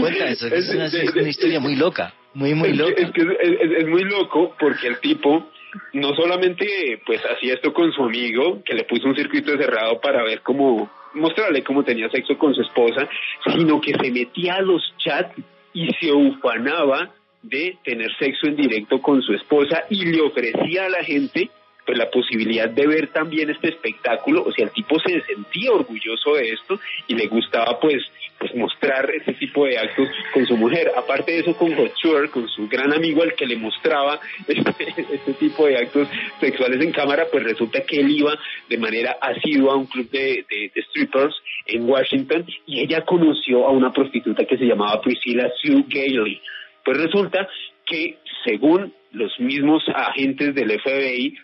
cuenta 0.00 0.26
eso, 0.26 0.46
es, 0.48 0.68
una, 0.70 0.88
una 1.14 1.28
historia 1.28 1.60
muy 1.60 1.76
loca, 1.76 2.14
muy, 2.34 2.54
muy 2.54 2.72
loca. 2.72 2.94
Es, 2.96 3.10
que 3.12 3.22
es 3.22 3.86
muy 3.86 4.04
loco 4.04 4.54
porque 4.58 4.88
el 4.88 4.98
tipo 4.98 5.50
no 5.92 6.14
solamente 6.14 7.00
pues 7.04 7.20
hacía 7.24 7.54
esto 7.54 7.72
con 7.72 7.92
su 7.92 8.04
amigo, 8.04 8.62
que 8.64 8.74
le 8.74 8.84
puso 8.84 9.08
un 9.08 9.16
circuito 9.16 9.56
cerrado 9.56 10.00
para 10.00 10.22
ver 10.22 10.40
cómo, 10.42 10.90
mostrarle 11.14 11.62
cómo 11.62 11.84
tenía 11.84 12.08
sexo 12.10 12.36
con 12.38 12.54
su 12.54 12.62
esposa, 12.62 13.08
sino 13.52 13.80
que 13.80 13.92
se 13.92 14.10
metía 14.10 14.56
a 14.56 14.62
los 14.62 14.82
chats 14.98 15.34
y 15.72 15.88
se 16.00 16.12
ufanaba 16.12 17.10
de 17.42 17.76
tener 17.84 18.10
sexo 18.18 18.46
en 18.46 18.56
directo 18.56 19.00
con 19.00 19.22
su 19.22 19.32
esposa 19.32 19.84
y 19.90 20.04
le 20.06 20.20
ofrecía 20.20 20.86
a 20.86 20.88
la 20.88 21.04
gente 21.04 21.50
pues 21.86 21.96
la 21.96 22.10
posibilidad 22.10 22.68
de 22.68 22.86
ver 22.86 23.12
también 23.12 23.48
este 23.48 23.68
espectáculo, 23.68 24.42
o 24.42 24.52
sea, 24.52 24.64
el 24.64 24.72
tipo 24.72 24.98
se 24.98 25.20
sentía 25.22 25.70
orgulloso 25.70 26.34
de 26.34 26.50
esto 26.50 26.80
y 27.06 27.14
le 27.14 27.28
gustaba 27.28 27.78
pues 27.78 28.02
pues 28.38 28.54
mostrar 28.54 29.10
ese 29.10 29.32
tipo 29.34 29.64
de 29.66 29.78
actos 29.78 30.08
con 30.32 30.46
su 30.46 30.56
mujer. 30.56 30.92
Aparte 30.96 31.32
de 31.32 31.38
eso, 31.40 31.56
con 31.56 31.72
Couture, 31.74 32.28
con 32.30 32.48
su 32.48 32.68
gran 32.68 32.92
amigo 32.92 33.22
al 33.22 33.34
que 33.34 33.46
le 33.46 33.56
mostraba 33.56 34.20
este, 34.46 34.94
este, 35.14 35.32
tipo 35.34 35.66
de 35.66 35.78
actos 35.78 36.08
sexuales 36.40 36.80
en 36.80 36.92
cámara, 36.92 37.26
pues 37.30 37.44
resulta 37.44 37.80
que 37.82 38.00
él 38.00 38.10
iba 38.10 38.38
de 38.68 38.78
manera 38.78 39.16
asidua 39.20 39.72
a 39.74 39.76
un 39.76 39.86
club 39.86 40.10
de, 40.10 40.44
de, 40.48 40.82
strippers 40.82 41.34
en 41.66 41.88
Washington 41.88 42.44
y 42.66 42.80
ella 42.80 43.04
conoció 43.04 43.66
a 43.66 43.70
una 43.70 43.92
prostituta 43.92 44.44
que 44.44 44.58
se 44.58 44.64
llamaba 44.64 45.00
Priscilla 45.00 45.50
Sue 45.60 45.84
Gailey. 45.88 46.40
Pues 46.84 46.98
resulta 46.98 47.48
que 47.86 48.18
según 48.44 48.92
los 49.12 49.38
mismos 49.40 49.82
agentes 49.94 50.54
del 50.54 50.78
FBI, 50.80 51.36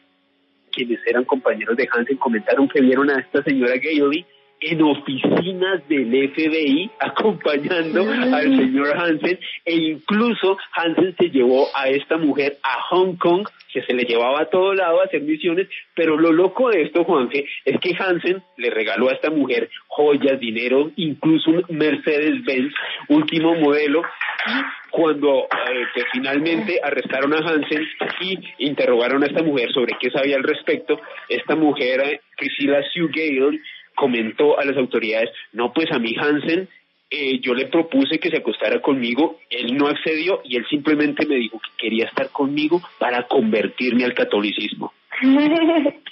quienes 0.73 1.01
eran 1.07 1.25
compañeros 1.25 1.77
de 1.77 1.89
Hansen 1.91 2.17
comentaron 2.17 2.69
que 2.69 2.81
vieron 2.81 3.11
a 3.11 3.21
esta 3.21 3.43
señora 3.43 3.75
Gailey 3.77 4.25
en 4.63 4.83
oficinas 4.83 5.87
del 5.89 6.31
FBI 6.31 6.91
acompañando 7.01 8.09
al 8.11 8.57
señor 8.57 8.97
Hansen 8.97 9.39
e 9.65 9.75
incluso 9.75 10.57
Hansen 10.75 11.15
se 11.17 11.31
llevó 11.31 11.67
a 11.75 11.89
esta 11.89 12.17
mujer 12.17 12.59
a 12.63 12.81
Hong 12.91 13.17
Kong 13.17 13.47
que 13.73 13.83
se 13.83 13.95
le 13.95 14.05
llevaba 14.05 14.43
a 14.43 14.51
todo 14.51 14.75
lado 14.75 15.01
a 15.01 15.05
hacer 15.05 15.23
misiones, 15.23 15.67
pero 15.95 16.17
lo 16.17 16.31
loco 16.31 16.69
de 16.69 16.83
esto, 16.83 17.05
Juanje, 17.05 17.47
es 17.65 17.81
que 17.81 17.97
Hansen 17.99 18.43
le 18.59 18.71
regaló 18.71 19.09
a 19.09 19.15
esta 19.15 19.31
mujer 19.31 19.71
joyas, 19.89 20.39
dinero, 20.39 20.91
incluso 20.97 21.51
un 21.51 21.65
Mercedes-Benz 21.71 22.73
último 23.09 23.55
modelo 23.55 24.03
y 24.47 24.91
cuando 24.91 25.45
eh, 25.45 25.85
pues, 25.95 26.05
finalmente 26.13 26.81
arrestaron 26.83 27.33
a 27.33 27.39
Hansen 27.39 27.87
y 28.21 28.39
interrogaron 28.59 29.23
a 29.23 29.27
esta 29.27 29.43
mujer 29.43 29.73
sobre 29.73 29.97
qué 29.99 30.11
sabía 30.11 30.37
al 30.37 30.43
respecto, 30.43 31.01
esta 31.29 31.57
mujer, 31.57 32.01
eh, 32.01 32.21
Priscilla 32.37 32.83
Sue 32.93 33.09
Gale, 33.09 33.59
comentó 33.95 34.59
a 34.59 34.65
las 34.65 34.77
autoridades, 34.77 35.31
no, 35.53 35.73
pues 35.73 35.91
a 35.93 35.99
mí 35.99 36.15
Hansen 36.19 36.69
eh, 37.15 37.41
yo 37.41 37.53
le 37.53 37.67
propuse 37.67 38.19
que 38.19 38.31
se 38.31 38.39
acostara 38.39 38.81
conmigo, 38.81 39.39
él 39.51 39.77
no 39.77 39.87
accedió 39.87 40.41
y 40.45 40.57
él 40.57 40.65
simplemente 40.71 41.27
me 41.27 41.35
dijo 41.35 41.59
que 41.59 41.71
quería 41.77 42.07
estar 42.07 42.31
conmigo 42.31 42.81
para 42.99 43.27
convertirme 43.29 44.05
al 44.05 44.15
catolicismo. 44.15 44.93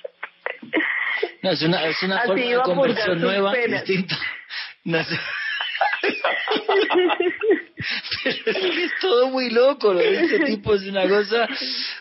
No, 1.43 1.51
es 1.51 1.63
una, 1.63 1.87
es 1.87 2.03
una 2.03 2.21
forma 2.23 2.43
de 2.43 2.61
conversión 2.63 3.21
nueva, 3.21 3.53
distinta. 3.55 4.19
No. 4.85 4.99
Pero 8.45 8.59
es 8.59 8.93
todo 9.01 9.31
muy 9.31 9.51
loco, 9.51 9.95
lo 9.95 10.01
de 10.01 10.25
este 10.25 10.41
tipo 10.41 10.75
es 10.75 10.83
una 10.83 11.09
cosa, 11.09 11.49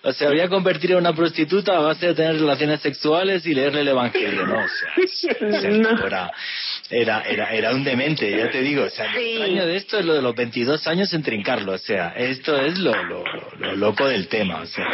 o 0.03 0.11
sea, 0.11 0.29
voy 0.29 0.41
a 0.41 0.49
convertir 0.49 0.91
en 0.91 0.97
una 0.97 1.13
prostituta 1.13 1.77
a 1.77 1.79
base 1.79 2.07
de 2.07 2.13
tener 2.15 2.35
relaciones 2.35 2.81
sexuales 2.81 3.45
y 3.45 3.53
leerle 3.53 3.81
el 3.81 3.87
evangelio, 3.89 4.45
¿no? 4.45 4.57
O 4.57 4.67
sea, 4.67 6.31
Era, 6.91 7.21
era, 7.21 7.53
era 7.53 7.71
un 7.71 7.83
demente, 7.83 8.35
ya 8.35 8.49
te 8.49 8.61
digo, 8.63 8.85
o 8.85 8.89
sea, 8.89 9.13
lo 9.13 9.19
extraño 9.19 9.67
de 9.67 9.75
esto 9.75 9.99
es 9.99 10.05
lo 10.05 10.15
de 10.15 10.23
los 10.23 10.33
22 10.33 10.87
años 10.87 11.13
en 11.13 11.21
trincarlo, 11.21 11.73
o 11.73 11.77
sea, 11.77 12.13
esto 12.17 12.59
es 12.59 12.79
lo, 12.79 12.91
lo, 13.03 13.23
lo 13.59 13.75
loco 13.75 14.07
del 14.07 14.27
tema, 14.27 14.61
o 14.61 14.65
sea, 14.65 14.87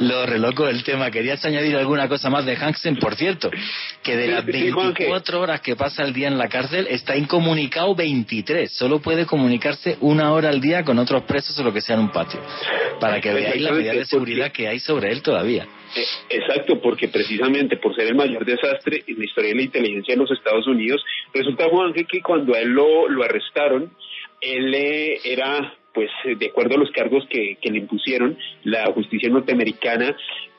lo, 0.00 0.26
re 0.26 0.40
loco 0.40 0.66
del 0.66 0.82
tema. 0.82 1.08
¿Querías 1.10 1.44
añadir 1.44 1.76
alguna 1.76 2.08
cosa 2.08 2.30
más 2.30 2.44
de 2.46 2.56
Hansen? 2.56 2.96
Por 2.96 3.14
cierto, 3.14 3.48
que 4.02 4.16
de 4.16 4.26
las 4.26 4.44
24 4.44 5.40
horas 5.40 5.60
que 5.60 5.76
pasa 5.76 6.02
el 6.02 6.12
día 6.12 6.26
en 6.26 6.36
la 6.36 6.48
cárcel, 6.48 6.88
está 6.90 7.16
incomunicado 7.16 7.94
23, 7.94 8.72
solo 8.72 9.00
puede 9.00 9.24
comunicarse 9.24 9.98
una 10.00 10.32
hora 10.32 10.48
al 10.48 10.60
día 10.60 10.82
con 10.82 10.98
otros 10.98 11.22
presos 11.24 11.56
o 11.60 11.62
lo 11.62 11.72
que 11.72 11.80
sea 11.80 11.94
en 11.94 12.02
un 12.02 12.10
patio, 12.10 12.40
para 12.98 13.20
que 13.20 13.32
veáis 13.32 13.62
la 13.62 13.70
medida 13.70 13.92
de 13.92 14.04
seguridad 14.04 14.50
que 14.50 14.66
hay 14.66 14.80
sobre 14.80 15.12
él 15.12 15.22
todavía. 15.22 15.66
Eh, 15.96 16.04
exacto, 16.30 16.80
porque 16.80 17.08
precisamente 17.08 17.76
por 17.76 17.94
ser 17.94 18.06
el 18.06 18.14
mayor 18.14 18.44
desastre 18.44 19.02
en 19.06 19.18
la 19.18 19.24
historia 19.24 19.50
de 19.50 19.56
la 19.56 19.62
inteligencia 19.62 20.14
de 20.14 20.20
los 20.20 20.30
Estados 20.30 20.66
Unidos, 20.66 21.04
resulta 21.34 21.68
Juan 21.68 21.92
que 21.92 22.22
cuando 22.22 22.54
a 22.54 22.60
él 22.60 22.68
lo, 22.68 23.22
arrestaron, 23.22 23.90
él 24.40 24.74
eh, 24.74 25.20
era, 25.24 25.74
pues, 25.92 26.10
de 26.24 26.46
acuerdo 26.46 26.76
a 26.76 26.78
los 26.78 26.90
cargos 26.92 27.26
que, 27.28 27.56
que 27.60 27.70
le 27.70 27.78
impusieron 27.78 28.38
la 28.64 28.86
justicia 28.92 29.28
norteamericana, 29.28 30.16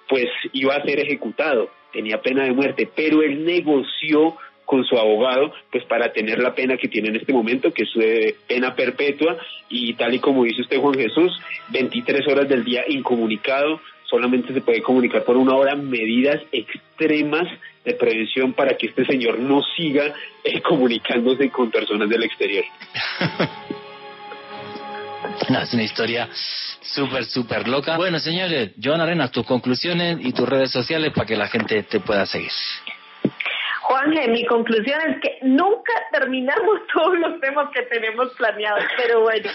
pues 0.10 0.28
iba 0.52 0.76
a 0.76 0.84
ser 0.84 0.99
ejecutado, 0.99 1.70
tenía 1.94 2.22
pena 2.22 2.44
de 2.44 2.52
muerte, 2.52 2.90
pero 2.94 3.22
él 3.22 3.45
negoció 3.45 4.36
con 4.66 4.86
su 4.86 4.98
abogado, 4.98 5.53
pues 5.70 5.84
para 5.86 6.14
tener 6.14 6.40
la 6.40 6.56
pena 6.56 6.78
que 6.78 6.88
tiene 6.88 7.10
en 7.10 7.18
este 7.18 7.34
momento, 7.34 7.74
que 7.74 7.84
es 7.84 7.90
eh, 7.99 8.36
pena 8.48 8.74
perpetua, 8.74 9.38
y 9.68 9.94
tal 9.95 10.14
y 10.14 10.20
como 10.20 10.45
dice 10.45 10.62
usted 10.62 10.80
Juan 10.80 10.94
Jesús, 10.94 11.38
23 11.72 12.26
horas 12.28 12.48
del 12.48 12.64
día 12.64 12.86
incomunicado, 12.88 13.82
solamente 14.12 14.54
se 14.54 14.62
puede 14.62 14.84
comunicar 14.84 15.24
por 15.24 15.38
una 15.38 15.56
hora, 15.56 15.76
medidas 15.76 16.40
extremas 16.52 17.48
de 17.84 17.94
prevención 17.94 18.54
para 18.54 18.78
que 18.78 18.86
este 18.88 19.06
señor 19.06 19.40
no 19.40 19.62
siga 19.76 20.14
eh, 20.44 20.62
comunicándose 20.62 21.50
con 21.50 21.72
personas 21.72 22.08
del 22.10 22.24
exterior. 22.24 22.64
no, 25.50 25.62
es 25.62 25.74
una 25.74 25.84
historia 25.84 26.30
súper, 26.82 27.26
súper 27.26 27.68
loca. 27.68 27.98
Bueno, 27.98 28.20
señores, 28.20 28.72
Joan 28.82 29.02
Arenas, 29.02 29.32
tus 29.32 29.46
conclusiones 29.46 30.20
y 30.22 30.32
tus 30.34 30.48
redes 30.48 30.72
sociales 30.72 31.12
para 31.14 31.26
que 31.26 31.38
la 31.38 31.48
gente 31.48 31.82
te 31.84 32.00
pueda 32.02 32.26
seguir. 32.26 32.52
Juanje, 33.91 34.26
mi 34.30 34.45
conclusión 34.45 35.01
es 35.01 35.19
que 35.19 35.39
nunca 35.41 35.91
terminamos 36.13 36.80
todos 36.93 37.19
los 37.19 37.41
temas 37.41 37.69
que 37.72 37.81
tenemos 37.84 38.34
planeados, 38.38 38.85
pero 38.95 39.19
bueno, 39.19 39.49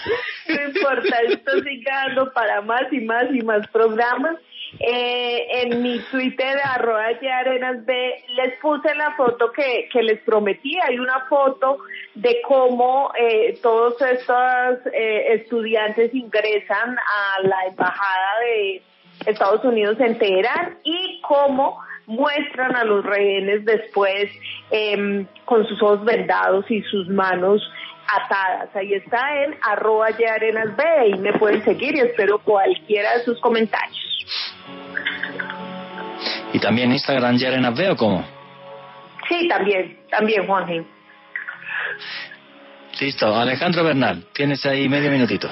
no 0.47 0.61
importa, 0.61 1.21
esto 1.27 1.51
sigue 1.63 1.89
dando 1.89 2.31
para 2.33 2.61
más 2.61 2.83
y 2.91 2.99
más 3.01 3.25
y 3.33 3.41
más 3.41 3.67
programas. 3.69 4.35
Eh, 4.79 5.63
en 5.63 5.81
mi 5.81 5.97
Twitter, 6.11 6.55
arroba 6.63 7.05
arenas 7.07 7.83
B, 7.83 8.25
les 8.35 8.59
puse 8.59 8.93
la 8.93 9.15
foto 9.15 9.51
que, 9.51 9.89
que 9.91 10.03
les 10.03 10.19
prometí. 10.21 10.77
Hay 10.83 10.99
una 10.99 11.21
foto 11.21 11.79
de 12.13 12.39
cómo 12.47 13.11
eh, 13.17 13.57
todos 13.63 13.99
estos 14.01 14.85
eh, 14.93 15.33
estudiantes 15.33 16.13
ingresan 16.13 16.95
a 16.95 17.41
la 17.41 17.65
embajada 17.65 18.39
de 18.41 18.83
Estados 19.25 19.63
Unidos 19.63 19.99
en 19.99 20.19
Teherán 20.19 20.77
y 20.83 21.21
cómo 21.21 21.86
muestran 22.07 22.75
a 22.75 22.83
los 22.85 23.05
rehenes 23.05 23.63
después 23.65 24.31
em, 24.71 25.27
con 25.45 25.67
sus 25.67 25.81
ojos 25.83 26.03
vendados 26.03 26.65
y 26.71 26.81
sus 26.83 27.07
manos 27.09 27.61
atadas. 28.07 28.75
Ahí 28.75 28.93
está 28.93 29.43
en 29.43 29.55
arroba 29.61 30.07
arenas 30.07 30.75
B 30.75 30.83
y 31.09 31.17
me 31.19 31.33
pueden 31.33 31.63
seguir 31.63 31.95
y 31.95 31.99
espero 31.99 32.39
cualquiera 32.39 33.17
de 33.17 33.25
sus 33.25 33.39
comentarios. 33.39 34.07
¿Y 36.53 36.59
también 36.59 36.91
Instagram 36.91 37.35
Arenas 37.35 37.77
B 37.77 37.89
o 37.91 37.95
cómo? 37.95 38.25
Sí, 39.27 39.47
también, 39.49 39.99
también 40.09 40.47
Juan. 40.47 40.87
Listo, 42.99 43.35
Alejandro 43.35 43.83
Bernal, 43.83 44.23
tienes 44.33 44.65
ahí 44.65 44.87
medio 44.87 45.11
minutito. 45.11 45.49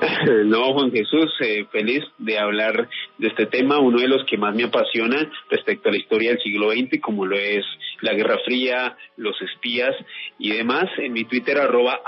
No, 0.44 0.72
Juan 0.72 0.90
Jesús, 0.92 1.32
eh, 1.40 1.64
feliz 1.70 2.04
de 2.18 2.38
hablar 2.38 2.88
de 3.18 3.28
este 3.28 3.46
tema, 3.46 3.78
uno 3.78 4.00
de 4.00 4.08
los 4.08 4.24
que 4.24 4.36
más 4.36 4.54
me 4.54 4.64
apasiona 4.64 5.30
respecto 5.50 5.88
a 5.88 5.92
la 5.92 5.98
historia 5.98 6.30
del 6.30 6.40
siglo 6.40 6.70
XX, 6.70 7.00
como 7.00 7.26
lo 7.26 7.36
es 7.36 7.64
la 8.00 8.14
Guerra 8.14 8.38
Fría, 8.44 8.96
los 9.16 9.40
espías 9.42 9.94
y 10.38 10.50
demás. 10.50 10.86
En 10.98 11.12
mi 11.12 11.24
Twitter, 11.24 11.58
arroba 11.58 12.00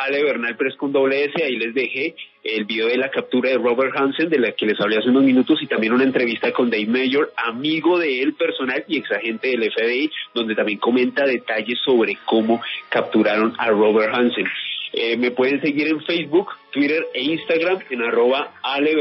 con 0.77 0.93
doble 0.93 1.25
S, 1.25 1.43
ahí 1.43 1.57
les 1.57 1.75
dejé 1.75 2.15
el 2.43 2.65
video 2.65 2.87
de 2.87 2.97
la 2.97 3.11
captura 3.11 3.51
de 3.51 3.59
Robert 3.59 3.93
Hansen, 3.97 4.31
de 4.31 4.39
la 4.39 4.53
que 4.53 4.67
les 4.67 4.81
hablé 4.81 4.99
hace 4.99 5.11
unos 5.11 5.25
minutos, 5.25 5.61
y 5.63 5.67
también 5.67 5.93
una 5.93 6.05
entrevista 6.05 6.53
con 6.53 6.71
Dave 6.71 6.87
Mayor, 6.87 7.33
amigo 7.37 7.99
de 7.99 8.23
él 8.23 8.35
personal 8.35 8.85
y 8.89 8.99
exagente 8.99 9.49
del 9.49 9.71
FBI, 9.71 10.11
donde 10.35 10.55
también 10.55 10.79
comenta 10.79 11.25
detalles 11.25 11.79
sobre 11.85 12.17
cómo 12.25 12.63
capturaron 12.89 13.55
a 13.59 13.69
Robert 13.69 14.15
Hansen. 14.15 14.47
Eh, 14.93 15.17
me 15.17 15.31
pueden 15.31 15.61
seguir 15.61 15.89
en 15.89 16.01
Facebook, 16.03 16.49
Twitter 16.73 17.05
e 17.15 17.23
Instagram 17.23 17.79
en 17.91 18.03
arroba 18.03 18.55
Ale 18.63 18.93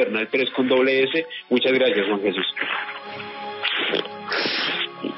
con 0.56 0.68
doble 0.68 1.04
S. 1.04 1.26
Muchas 1.50 1.72
gracias, 1.72 2.06
Juan 2.08 2.22
Jesús. 2.22 2.46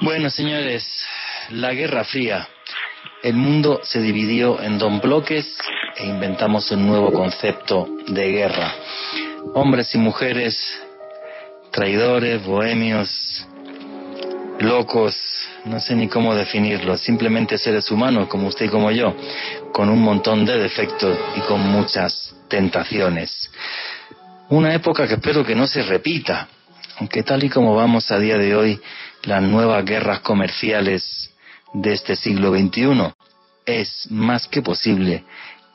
Bueno, 0.01 0.29
señores, 0.29 1.05
la 1.51 1.73
Guerra 1.73 2.03
Fría. 2.03 2.47
El 3.23 3.35
mundo 3.35 3.81
se 3.83 4.01
dividió 4.01 4.61
en 4.61 4.79
dos 4.79 5.01
bloques 5.01 5.57
e 5.97 6.07
inventamos 6.07 6.71
un 6.71 6.87
nuevo 6.87 7.11
concepto 7.11 7.87
de 8.07 8.31
guerra. 8.31 8.73
Hombres 9.53 9.93
y 9.93 9.97
mujeres, 9.97 10.81
traidores, 11.71 12.43
bohemios, 12.43 13.47
locos, 14.61 15.15
no 15.65 15.79
sé 15.79 15.95
ni 15.95 16.07
cómo 16.07 16.35
definirlo, 16.35 16.97
simplemente 16.97 17.57
seres 17.57 17.89
humanos 17.91 18.27
como 18.27 18.47
usted 18.47 18.65
y 18.65 18.69
como 18.69 18.91
yo, 18.91 19.15
con 19.71 19.89
un 19.89 20.01
montón 20.01 20.45
de 20.45 20.57
defectos 20.57 21.17
y 21.35 21.41
con 21.41 21.61
muchas 21.61 22.35
tentaciones. 22.47 23.51
Una 24.49 24.73
época 24.73 25.07
que 25.07 25.15
espero 25.15 25.45
que 25.45 25.55
no 25.55 25.67
se 25.67 25.81
repita, 25.83 26.47
aunque 26.99 27.23
tal 27.23 27.43
y 27.43 27.49
como 27.49 27.75
vamos 27.75 28.11
a 28.11 28.19
día 28.19 28.37
de 28.37 28.55
hoy, 28.55 28.81
las 29.23 29.41
nuevas 29.41 29.85
guerras 29.85 30.19
comerciales 30.19 31.31
de 31.73 31.93
este 31.93 32.15
siglo 32.15 32.51
XXI, 32.51 33.13
es 33.65 34.07
más 34.09 34.47
que 34.47 34.61
posible 34.61 35.23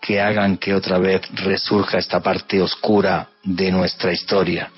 que 0.01 0.21
hagan 0.21 0.59
que 0.59 0.75
otra 0.75 0.99
vez 0.99 1.23
resurja 1.35 1.99
esta 1.99 2.21
parte 2.21 2.61
oscura 2.61 3.29
de 3.43 3.73
nuestra 3.73 4.13
historia. 4.13 4.71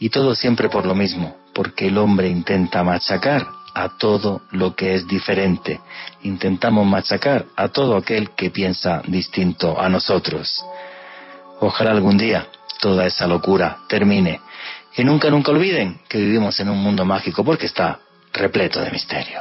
Y 0.00 0.10
todo 0.10 0.34
siempre 0.34 0.68
por 0.68 0.86
lo 0.86 0.94
mismo, 0.94 1.36
porque 1.58 1.88
el 1.88 1.98
hombre 1.98 2.28
intenta 2.28 2.84
machacar 2.84 3.48
a 3.74 3.88
todo 3.88 4.42
lo 4.52 4.76
que 4.76 4.94
es 4.94 5.08
diferente. 5.08 5.80
Intentamos 6.22 6.86
machacar 6.86 7.46
a 7.56 7.66
todo 7.66 7.96
aquel 7.96 8.30
que 8.36 8.50
piensa 8.50 9.02
distinto 9.08 9.76
a 9.76 9.88
nosotros. 9.88 10.64
Ojalá 11.58 11.90
algún 11.90 12.16
día 12.16 12.46
toda 12.78 13.06
esa 13.06 13.26
locura 13.26 13.78
termine. 13.88 14.40
Y 14.96 15.02
nunca, 15.02 15.30
nunca 15.30 15.50
olviden 15.50 16.00
que 16.08 16.18
vivimos 16.18 16.60
en 16.60 16.68
un 16.68 16.78
mundo 16.78 17.04
mágico 17.04 17.42
porque 17.42 17.66
está 17.66 17.98
repleto 18.32 18.80
de 18.80 18.92
misterio. 18.92 19.40